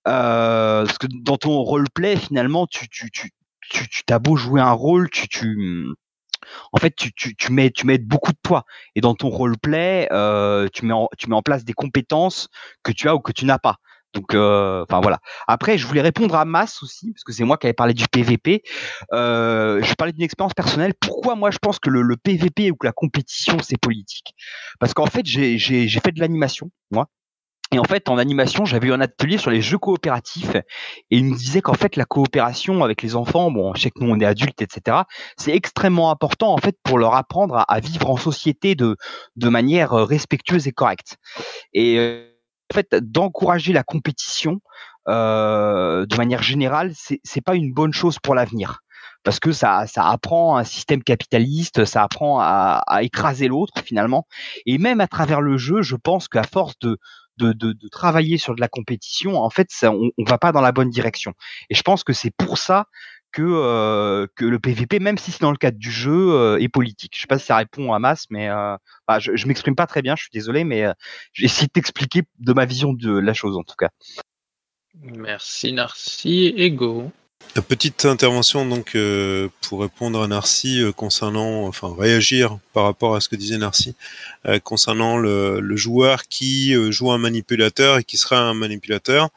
parce 0.04 0.98
que 0.98 1.06
dans 1.10 1.36
ton 1.36 1.62
roleplay, 1.62 2.16
finalement, 2.16 2.66
tu 2.66 2.88
tu 2.88 3.10
tu 3.10 3.30
tu 3.70 3.88
tu 3.88 4.04
t'as 4.04 4.18
beau 4.18 4.36
jouer 4.36 4.60
un 4.60 4.72
rôle, 4.72 5.10
tu 5.10 5.28
tu 5.28 5.94
en 6.72 6.78
fait, 6.78 6.94
tu, 6.96 7.12
tu, 7.12 7.34
tu 7.36 7.52
mets 7.52 7.70
tu 7.70 7.86
mets 7.86 7.98
beaucoup 7.98 8.32
de 8.32 8.38
toi 8.42 8.64
et 8.94 9.00
dans 9.00 9.14
ton 9.14 9.28
roleplay, 9.28 10.08
euh, 10.12 10.68
tu 10.72 10.84
mets 10.86 10.92
en, 10.94 11.08
tu 11.18 11.28
mets 11.28 11.36
en 11.36 11.42
place 11.42 11.64
des 11.64 11.72
compétences 11.72 12.48
que 12.82 12.92
tu 12.92 13.08
as 13.08 13.14
ou 13.14 13.20
que 13.20 13.32
tu 13.32 13.44
n'as 13.44 13.58
pas. 13.58 13.76
Donc, 14.14 14.34
euh, 14.34 14.84
enfin 14.88 15.00
voilà. 15.00 15.20
Après, 15.48 15.78
je 15.78 15.86
voulais 15.86 16.02
répondre 16.02 16.34
à 16.34 16.44
Mass 16.44 16.82
aussi 16.82 17.12
parce 17.12 17.24
que 17.24 17.32
c'est 17.32 17.44
moi 17.44 17.56
qui 17.56 17.66
avais 17.66 17.72
parlé 17.72 17.94
du 17.94 18.06
PVP. 18.08 18.62
Euh, 19.12 19.82
je 19.82 19.94
parlais 19.94 20.12
d'une 20.12 20.24
expérience 20.24 20.54
personnelle. 20.54 20.92
Pourquoi 21.00 21.34
moi 21.34 21.50
je 21.50 21.58
pense 21.58 21.78
que 21.78 21.88
le, 21.88 22.02
le 22.02 22.16
PVP 22.16 22.70
ou 22.70 22.76
que 22.76 22.86
la 22.86 22.92
compétition 22.92 23.56
c'est 23.62 23.78
politique? 23.78 24.34
Parce 24.80 24.94
qu'en 24.94 25.06
fait, 25.06 25.24
j'ai 25.24 25.88
fait 25.88 26.12
de 26.12 26.20
l'animation 26.20 26.70
moi. 26.90 27.08
Et 27.74 27.78
en 27.78 27.84
fait, 27.84 28.10
en 28.10 28.18
animation, 28.18 28.66
j'avais 28.66 28.88
eu 28.88 28.92
un 28.92 29.00
atelier 29.00 29.38
sur 29.38 29.50
les 29.50 29.62
jeux 29.62 29.78
coopératifs 29.78 30.54
et 30.56 31.16
il 31.16 31.26
nous 31.26 31.36
disait 31.36 31.62
qu'en 31.62 31.72
fait, 31.72 31.96
la 31.96 32.04
coopération 32.04 32.84
avec 32.84 33.00
les 33.00 33.16
enfants, 33.16 33.50
bon, 33.50 33.72
je 33.74 33.80
sais 33.80 33.90
que 33.90 34.04
nous 34.04 34.10
on 34.10 34.20
est 34.20 34.26
adultes, 34.26 34.60
etc., 34.60 34.98
c'est 35.38 35.52
extrêmement 35.56 36.10
important 36.10 36.52
en 36.52 36.58
fait 36.58 36.76
pour 36.82 36.98
leur 36.98 37.14
apprendre 37.14 37.56
à, 37.56 37.62
à 37.62 37.80
vivre 37.80 38.10
en 38.10 38.18
société 38.18 38.74
de 38.74 38.98
de 39.36 39.48
manière 39.48 39.94
euh, 39.94 40.04
respectueuse 40.04 40.68
et 40.68 40.72
correcte. 40.72 41.16
Et 41.72 42.31
fait, 42.72 42.94
d'encourager 42.94 43.72
la 43.72 43.82
compétition 43.82 44.60
euh, 45.08 46.06
de 46.06 46.16
manière 46.16 46.42
générale, 46.42 46.92
c'est 46.94 47.40
pas 47.40 47.54
une 47.54 47.72
bonne 47.72 47.92
chose 47.92 48.18
pour 48.18 48.34
l'avenir 48.34 48.80
parce 49.24 49.38
que 49.38 49.52
ça, 49.52 49.86
ça 49.86 50.08
apprend 50.08 50.56
un 50.56 50.64
système 50.64 51.02
capitaliste, 51.02 51.84
ça 51.84 52.02
apprend 52.02 52.40
à, 52.40 52.82
écraser 53.02 53.48
l'autre 53.48 53.74
finalement. 53.84 54.26
Et 54.66 54.78
même 54.78 55.00
à 55.00 55.06
travers 55.06 55.40
le 55.40 55.56
jeu, 55.56 55.82
je 55.82 55.96
pense 55.96 56.28
qu'à 56.28 56.42
force 56.42 56.74
de, 56.80 56.98
travailler 57.90 58.38
sur 58.38 58.54
de 58.54 58.60
la 58.60 58.68
compétition, 58.68 59.36
en 59.36 59.50
fait, 59.50 59.68
on, 59.84 60.10
on 60.18 60.24
va 60.24 60.38
pas 60.38 60.52
dans 60.52 60.60
la 60.60 60.72
bonne 60.72 60.90
direction. 60.90 61.34
Et 61.70 61.74
je 61.74 61.82
pense 61.82 62.04
que 62.04 62.12
c'est 62.12 62.34
pour 62.36 62.58
ça 62.58 62.86
que, 63.32 63.42
euh, 63.42 64.26
que 64.36 64.44
le 64.44 64.58
PVP, 64.58 65.00
même 65.00 65.18
si 65.18 65.30
c'est 65.30 65.40
dans 65.40 65.50
le 65.50 65.56
cadre 65.56 65.78
du 65.78 65.90
jeu, 65.90 66.32
euh, 66.32 66.60
est 66.60 66.68
politique. 66.68 67.12
Je 67.16 67.20
sais 67.22 67.26
pas 67.26 67.38
si 67.38 67.46
ça 67.46 67.56
répond 67.56 67.92
à 67.92 67.98
masse, 67.98 68.26
mais 68.30 68.48
euh, 68.48 68.76
bah, 69.08 69.18
je, 69.18 69.34
je 69.34 69.46
m'exprime 69.46 69.74
pas 69.74 69.86
très 69.86 70.02
bien, 70.02 70.14
je 70.16 70.22
suis 70.22 70.30
désolé, 70.32 70.64
mais 70.64 70.84
euh, 70.84 70.92
j'ai 71.32 71.46
essayé 71.46 71.66
de 71.66 71.72
t'expliquer 71.72 72.22
de 72.38 72.52
ma 72.52 72.64
vision 72.64 72.92
de 72.92 73.18
la 73.18 73.34
chose 73.34 73.56
en 73.56 73.62
tout 73.62 73.76
cas. 73.76 73.88
Merci 75.02 75.72
Narcy. 75.72 76.52
Ego. 76.56 77.10
La 77.56 77.62
petite 77.62 78.04
intervention 78.04 78.64
donc 78.64 78.94
euh, 78.94 79.48
pour 79.62 79.82
répondre 79.82 80.22
à 80.22 80.28
Narcy 80.28 80.80
euh, 80.80 80.92
concernant, 80.92 81.66
enfin 81.66 81.94
réagir 81.98 82.58
par 82.72 82.84
rapport 82.84 83.16
à 83.16 83.20
ce 83.20 83.28
que 83.28 83.36
disait 83.36 83.58
Narcy 83.58 83.94
euh, 84.46 84.58
concernant 84.58 85.18
le, 85.18 85.60
le 85.60 85.76
joueur 85.76 86.22
qui 86.28 86.72
joue 86.92 87.10
un 87.10 87.18
manipulateur 87.18 87.98
et 87.98 88.04
qui 88.04 88.16
sera 88.16 88.38
un 88.38 88.54
manipulateur. 88.54 89.30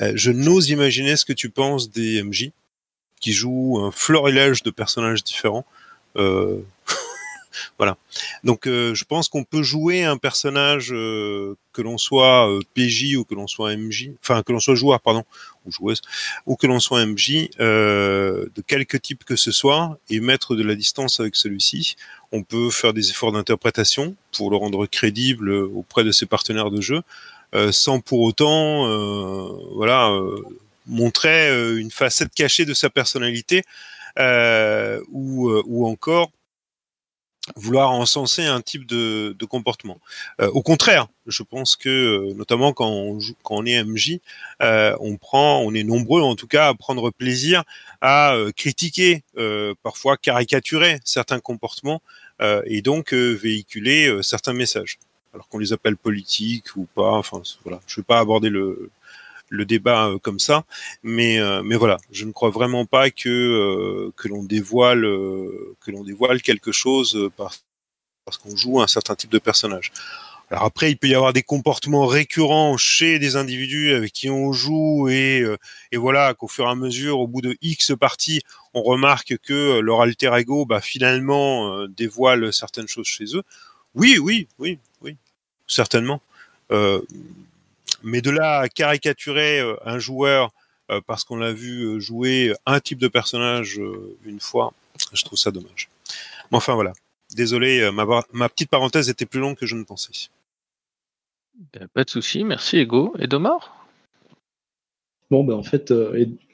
Euh, 0.00 0.12
je 0.14 0.30
n'ose 0.30 0.70
imaginer 0.70 1.16
ce 1.16 1.24
que 1.24 1.32
tu 1.32 1.50
penses 1.50 1.90
des 1.90 2.22
MJ 2.22 2.50
qui 3.24 3.32
jouent 3.32 3.80
un 3.82 3.90
florilège 3.90 4.62
de 4.64 4.70
personnages 4.70 5.24
différents. 5.24 5.64
Euh, 6.18 6.58
voilà. 7.78 7.96
Donc 8.42 8.66
euh, 8.66 8.94
je 8.94 9.04
pense 9.06 9.30
qu'on 9.30 9.44
peut 9.44 9.62
jouer 9.62 10.04
un 10.04 10.18
personnage 10.18 10.92
euh, 10.92 11.56
que 11.72 11.80
l'on 11.80 11.96
soit 11.96 12.46
PJ 12.74 13.16
ou 13.16 13.24
que 13.24 13.34
l'on 13.34 13.46
soit 13.46 13.74
MJ, 13.78 14.10
enfin 14.22 14.42
que 14.42 14.52
l'on 14.52 14.60
soit 14.60 14.74
joueur 14.74 15.00
pardon 15.00 15.24
ou 15.64 15.72
joueuse 15.72 16.02
ou 16.44 16.56
que 16.56 16.66
l'on 16.66 16.80
soit 16.80 17.06
MJ 17.06 17.48
de 17.58 18.62
quelque 18.66 18.98
type 18.98 19.24
que 19.24 19.36
ce 19.36 19.52
soit 19.52 19.98
et 20.10 20.20
mettre 20.20 20.54
de 20.54 20.62
la 20.62 20.74
distance 20.74 21.18
avec 21.18 21.34
celui-ci. 21.34 21.96
On 22.30 22.42
peut 22.42 22.68
faire 22.68 22.92
des 22.92 23.08
efforts 23.08 23.32
d'interprétation 23.32 24.16
pour 24.36 24.50
le 24.50 24.58
rendre 24.58 24.84
crédible 24.84 25.50
auprès 25.50 26.04
de 26.04 26.12
ses 26.12 26.26
partenaires 26.26 26.70
de 26.70 26.82
jeu 26.82 27.00
sans 27.70 28.00
pour 28.00 28.20
autant 28.20 28.86
voilà 29.76 30.12
montrer 30.86 31.48
euh, 31.48 31.78
une 31.78 31.90
facette 31.90 32.34
cachée 32.34 32.64
de 32.64 32.74
sa 32.74 32.90
personnalité 32.90 33.62
euh, 34.18 35.00
ou, 35.10 35.48
euh, 35.48 35.62
ou 35.66 35.86
encore 35.86 36.30
vouloir 37.56 37.90
encenser 37.90 38.42
un 38.44 38.60
type 38.60 38.86
de, 38.86 39.36
de 39.38 39.44
comportement. 39.44 40.00
Euh, 40.40 40.48
au 40.50 40.62
contraire, 40.62 41.08
je 41.26 41.42
pense 41.42 41.76
que 41.76 42.32
notamment 42.34 42.72
quand 42.72 42.88
on, 42.88 43.20
joue, 43.20 43.34
quand 43.42 43.56
on 43.56 43.66
est 43.66 43.82
MJ, 43.84 44.18
euh, 44.62 44.96
on 45.00 45.16
prend, 45.16 45.60
on 45.60 45.74
est 45.74 45.84
nombreux 45.84 46.22
en 46.22 46.36
tout 46.36 46.46
cas 46.46 46.68
à 46.68 46.74
prendre 46.74 47.10
plaisir 47.10 47.64
à 48.00 48.34
euh, 48.34 48.50
critiquer, 48.52 49.22
parfois 49.82 50.16
caricaturer 50.16 51.00
certains 51.04 51.40
comportements 51.40 52.00
et 52.66 52.82
donc 52.82 53.12
véhiculer 53.12 54.22
certains 54.22 54.52
messages. 54.52 54.98
Alors 55.32 55.48
qu'on 55.48 55.58
les 55.58 55.72
appelle 55.72 55.96
politiques 55.96 56.76
ou 56.76 56.86
pas, 56.94 57.12
enfin 57.12 57.42
voilà, 57.64 57.80
je 57.86 57.96
vais 57.96 58.04
pas 58.04 58.18
aborder 58.18 58.50
le 58.50 58.90
le 59.54 59.64
débat 59.64 60.08
euh, 60.08 60.18
comme 60.18 60.38
ça, 60.38 60.64
mais 61.02 61.38
euh, 61.38 61.62
mais 61.62 61.76
voilà, 61.76 61.96
je 62.10 62.24
ne 62.24 62.32
crois 62.32 62.50
vraiment 62.50 62.86
pas 62.86 63.10
que 63.10 63.28
euh, 63.28 64.12
que 64.16 64.28
l'on 64.28 64.42
dévoile 64.44 65.02
que 65.80 66.04
dévoile 66.04 66.42
quelque 66.42 66.72
chose 66.72 67.16
euh, 67.16 67.30
par- 67.30 67.54
parce 68.24 68.38
qu'on 68.38 68.56
joue 68.56 68.80
un 68.80 68.86
certain 68.86 69.14
type 69.14 69.30
de 69.30 69.38
personnage. 69.38 69.92
Alors 70.50 70.64
après, 70.64 70.90
il 70.90 70.96
peut 70.96 71.08
y 71.08 71.14
avoir 71.14 71.32
des 71.32 71.42
comportements 71.42 72.06
récurrents 72.06 72.76
chez 72.76 73.18
des 73.18 73.36
individus 73.36 73.94
avec 73.94 74.12
qui 74.12 74.28
on 74.30 74.52
joue 74.52 75.08
et, 75.08 75.42
et 75.90 75.96
voilà 75.96 76.34
qu'au 76.34 76.48
fur 76.48 76.66
et 76.66 76.70
à 76.70 76.74
mesure, 76.74 77.18
au 77.18 77.26
bout 77.26 77.40
de 77.40 77.56
X 77.62 77.92
parties, 77.98 78.42
on 78.74 78.82
remarque 78.82 79.38
que 79.42 79.80
leur 79.80 80.02
alter 80.02 80.30
ego, 80.36 80.66
bah, 80.66 80.80
finalement, 80.82 81.86
dévoile 81.88 82.52
certaines 82.52 82.88
choses 82.88 83.06
chez 83.06 83.24
eux. 83.34 83.42
Oui, 83.94 84.18
oui, 84.18 84.46
oui, 84.58 84.78
oui, 85.02 85.16
certainement. 85.66 86.20
Mais 88.04 88.20
de 88.20 88.30
là 88.30 88.60
à 88.60 88.68
caricaturer 88.68 89.60
euh, 89.60 89.74
un 89.84 89.98
joueur 89.98 90.50
euh, 90.90 91.00
parce 91.06 91.24
qu'on 91.24 91.36
l'a 91.36 91.52
vu 91.52 91.82
euh, 91.82 91.98
jouer 91.98 92.54
un 92.66 92.78
type 92.78 92.98
de 92.98 93.08
personnage 93.08 93.80
euh, 93.80 94.16
une 94.24 94.40
fois, 94.40 94.74
je 95.12 95.24
trouve 95.24 95.38
ça 95.38 95.50
dommage. 95.50 95.88
Mais 96.50 96.58
enfin 96.58 96.74
voilà. 96.74 96.92
Désolé, 97.34 97.80
euh, 97.80 97.90
ma, 97.90 98.48
petite 98.48 98.70
parenthèse 98.70 99.08
était 99.08 99.26
plus 99.26 99.40
longue 99.40 99.56
que 99.56 99.66
je 99.66 99.76
ne 99.76 99.82
pensais. 99.82 100.28
Euh, 101.76 101.86
Pas 101.94 102.04
de 102.04 102.10
souci, 102.10 102.44
merci 102.44 102.76
Ego. 102.76 103.14
Et 103.18 103.26
Domar? 103.26 103.88
Bon, 105.30 105.42
ben, 105.42 105.54
en 105.54 105.62
fait, 105.62 105.92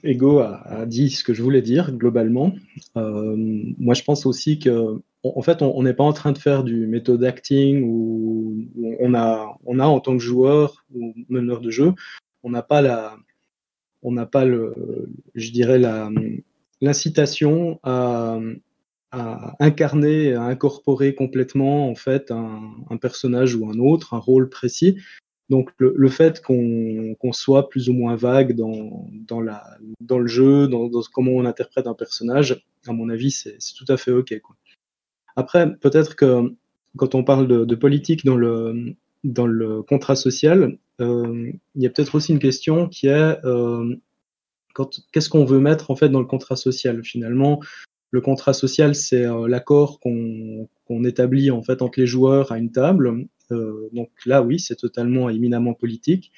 Ego 0.04 0.38
a, 0.38 0.62
a 0.66 0.86
dit 0.86 1.10
ce 1.10 1.24
que 1.24 1.34
je 1.34 1.42
voulais 1.42 1.60
dire 1.60 1.90
globalement. 1.92 2.54
Euh, 2.96 3.34
moi, 3.36 3.94
je 3.94 4.04
pense 4.04 4.26
aussi 4.26 4.60
que, 4.60 5.02
en 5.22 5.42
fait, 5.42 5.62
on 5.62 5.82
n'est 5.82 5.94
pas 5.94 6.04
en 6.04 6.12
train 6.12 6.32
de 6.32 6.38
faire 6.38 6.64
du 6.64 6.86
méthode 6.86 7.22
acting 7.24 7.82
où 7.84 8.56
on 9.00 9.14
a, 9.14 9.58
on 9.64 9.78
a 9.78 9.86
en 9.86 10.00
tant 10.00 10.16
que 10.16 10.22
joueur 10.22 10.84
ou 10.94 11.14
meneur 11.28 11.60
de 11.60 11.70
jeu, 11.70 11.92
on 12.42 12.50
n'a 12.50 12.62
pas 12.62 12.80
la, 12.80 13.16
on 14.02 14.12
n'a 14.12 14.26
pas 14.26 14.44
le, 14.44 14.74
je 15.34 15.50
dirais 15.50 15.78
la, 15.78 16.10
l'incitation 16.80 17.78
à, 17.82 18.38
incarner, 19.58 20.34
à 20.34 20.42
incorporer 20.42 21.14
complètement 21.14 21.90
en 21.90 21.96
fait 21.96 22.30
un, 22.30 22.96
personnage 22.98 23.56
ou 23.56 23.68
un 23.68 23.78
autre, 23.78 24.14
un 24.14 24.18
rôle 24.18 24.48
précis. 24.48 24.96
Donc 25.48 25.70
le, 25.78 26.08
fait 26.08 26.40
qu'on 26.40 27.32
soit 27.32 27.68
plus 27.68 27.88
ou 27.88 27.92
moins 27.92 28.14
vague 28.14 28.54
dans, 28.54 29.08
dans, 29.12 29.40
la, 29.40 29.64
dans 30.00 30.20
le 30.20 30.28
jeu, 30.28 30.68
dans, 30.68 30.88
comment 31.12 31.32
on 31.32 31.44
interprète 31.44 31.88
un 31.88 31.94
personnage, 31.94 32.64
à 32.86 32.92
mon 32.92 33.08
avis, 33.08 33.32
c'est 33.32 33.58
tout 33.76 33.84
à 33.88 33.96
fait 33.96 34.12
OK. 34.12 34.32
Après, 35.36 35.76
peut-être 35.76 36.16
que 36.16 36.54
quand 36.96 37.14
on 37.14 37.24
parle 37.24 37.46
de, 37.46 37.74
politique 37.74 38.24
dans 38.24 38.36
le, 38.36 38.94
dans 39.24 39.46
le 39.46 39.82
contrat 39.82 40.16
social, 40.16 40.78
euh, 41.00 41.52
il 41.74 41.82
y 41.82 41.86
a 41.86 41.90
peut-être 41.90 42.14
aussi 42.14 42.32
une 42.32 42.38
question 42.38 42.88
qui 42.88 43.06
est 43.06 43.44
euh, 43.44 43.96
qu'est-ce 45.12 45.28
qu'on 45.28 45.44
veut 45.44 45.60
mettre 45.60 45.90
en 45.90 45.96
fait 45.96 46.08
dans 46.08 46.20
le 46.20 46.26
contrat 46.26 46.56
social 46.56 47.04
finalement? 47.04 47.60
Le 48.10 48.20
contrat 48.20 48.52
social 48.52 48.94
c'est 48.94 49.24
euh, 49.24 49.46
l'accord 49.46 50.00
qu'on 50.00 51.04
établit 51.04 51.50
en 51.50 51.62
fait 51.62 51.80
entre 51.80 52.00
les 52.00 52.06
joueurs 52.06 52.52
à 52.52 52.58
une 52.58 52.72
table. 52.72 53.26
Donc 53.50 54.10
là 54.26 54.42
oui 54.42 54.60
c'est 54.60 54.76
totalement 54.76 55.28
éminemment 55.28 55.74
politique 55.74 56.32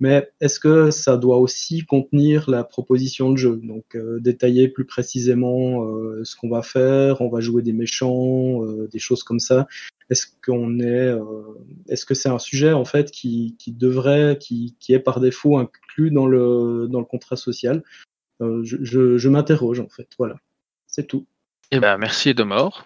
mais 0.00 0.30
est-ce 0.40 0.58
que 0.58 0.90
ça 0.90 1.16
doit 1.16 1.38
aussi 1.38 1.84
contenir 1.84 2.50
la 2.50 2.64
proposition 2.64 3.30
de 3.30 3.36
jeu? 3.36 3.60
Donc 3.62 3.94
euh, 3.94 4.18
détailler 4.20 4.68
plus 4.68 4.84
précisément 4.84 5.84
euh, 5.84 6.24
ce 6.24 6.34
qu'on 6.36 6.48
va 6.48 6.62
faire 6.62 7.20
on 7.20 7.28
va 7.28 7.40
jouer 7.40 7.62
des 7.62 7.72
méchants 7.72 8.64
euh, 8.64 8.88
des 8.88 8.98
choses 8.98 9.22
comme 9.22 9.40
ça. 9.40 9.66
Est-ce 10.10 10.26
qu'on 10.44 10.80
est 10.80 11.16
est-ce 11.88 12.04
que 12.04 12.14
c'est 12.14 12.28
un 12.28 12.38
sujet 12.38 12.72
en 12.72 12.84
fait 12.84 13.10
qui, 13.10 13.56
devrait 13.68 14.38
qui, 14.38 14.76
est 14.90 14.98
par 14.98 15.18
défaut 15.18 15.56
inclus 15.56 16.10
dans 16.10 16.26
le 16.26 17.04
contrat 17.04 17.36
social? 17.36 17.82
Je, 18.40 19.28
m'interroge 19.28 19.80
en 19.80 19.88
fait. 19.88 20.08
Voilà. 20.18 20.36
C'est 20.86 21.06
tout. 21.06 21.26
Eh 21.70 21.80
ben, 21.80 21.96
merci 21.96 22.28
Edomor. 22.28 22.84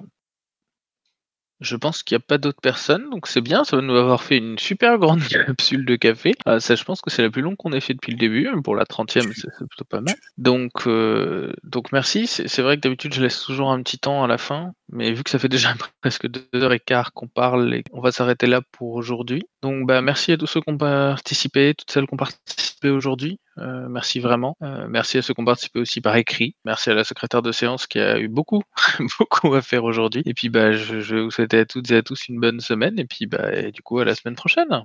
Je 1.60 1.76
pense 1.76 2.02
qu'il 2.02 2.16
n'y 2.16 2.22
a 2.22 2.24
pas 2.26 2.38
d'autres 2.38 2.60
personnes, 2.60 3.10
donc 3.10 3.26
c'est 3.26 3.40
bien, 3.40 3.64
ça 3.64 3.76
va 3.76 3.82
nous 3.82 3.96
avoir 3.96 4.22
fait 4.22 4.36
une 4.36 4.58
super 4.58 4.98
grande 4.98 5.20
capsule 5.28 5.84
de 5.84 5.96
café. 5.96 6.34
Ah, 6.46 6.60
ça, 6.60 6.74
je 6.74 6.84
pense 6.84 7.00
que 7.00 7.10
c'est 7.10 7.22
la 7.22 7.30
plus 7.30 7.42
longue 7.42 7.56
qu'on 7.56 7.72
ait 7.72 7.80
fait 7.80 7.94
depuis 7.94 8.12
le 8.12 8.18
début. 8.18 8.48
Pour 8.62 8.76
la 8.76 8.84
30e, 8.84 9.32
c'est 9.34 9.66
plutôt 9.66 9.84
pas 9.84 10.00
mal. 10.00 10.14
Donc, 10.36 10.86
euh, 10.86 11.52
donc 11.64 11.92
merci. 11.92 12.26
C'est 12.26 12.62
vrai 12.62 12.76
que 12.76 12.82
d'habitude, 12.82 13.12
je 13.12 13.22
laisse 13.22 13.40
toujours 13.40 13.70
un 13.70 13.82
petit 13.82 13.98
temps 13.98 14.22
à 14.22 14.26
la 14.28 14.38
fin, 14.38 14.72
mais 14.92 15.12
vu 15.12 15.24
que 15.24 15.30
ça 15.30 15.38
fait 15.38 15.48
déjà 15.48 15.74
presque 16.00 16.28
deux 16.28 16.46
heures 16.54 16.72
et 16.72 16.80
quart 16.80 17.12
qu'on 17.12 17.28
parle, 17.28 17.82
on 17.92 18.00
va 18.00 18.12
s'arrêter 18.12 18.46
là 18.46 18.60
pour 18.72 18.94
aujourd'hui. 18.94 19.44
Donc, 19.62 19.86
bah, 19.86 20.00
merci 20.02 20.32
à 20.32 20.36
tous 20.36 20.46
ceux 20.46 20.60
qui 20.60 20.70
ont 20.70 20.78
participé, 20.78 21.74
toutes 21.76 21.90
celles 21.90 22.06
qui 22.06 22.14
ont 22.14 22.18
participé 22.18 22.90
aujourd'hui. 22.90 23.40
Euh, 23.58 23.88
merci 23.88 24.20
vraiment. 24.20 24.56
Euh, 24.62 24.86
merci 24.88 25.18
à 25.18 25.22
ceux 25.22 25.34
qui 25.34 25.40
ont 25.40 25.44
participé 25.44 25.80
aussi 25.80 26.00
par 26.00 26.14
écrit. 26.16 26.54
Merci 26.64 26.90
à 26.90 26.94
la 26.94 27.02
secrétaire 27.02 27.42
de 27.42 27.50
séance 27.50 27.86
qui 27.86 27.98
a 27.98 28.18
eu 28.20 28.28
beaucoup, 28.28 28.62
beaucoup 29.18 29.54
à 29.54 29.62
faire 29.62 29.84
aujourd'hui. 29.84 30.22
Et 30.26 30.34
puis, 30.34 30.48
bah, 30.48 30.72
je, 30.72 31.16
vous 31.16 31.30
souhaiter 31.30 31.58
à 31.58 31.64
toutes 31.64 31.90
et 31.90 31.96
à 31.96 32.02
tous 32.02 32.28
une 32.28 32.38
bonne 32.38 32.60
semaine. 32.60 32.98
Et 32.98 33.04
puis, 33.04 33.26
bah, 33.26 33.70
du 33.72 33.82
coup, 33.82 33.98
à 33.98 34.04
la 34.04 34.14
semaine 34.14 34.36
prochaine. 34.36 34.84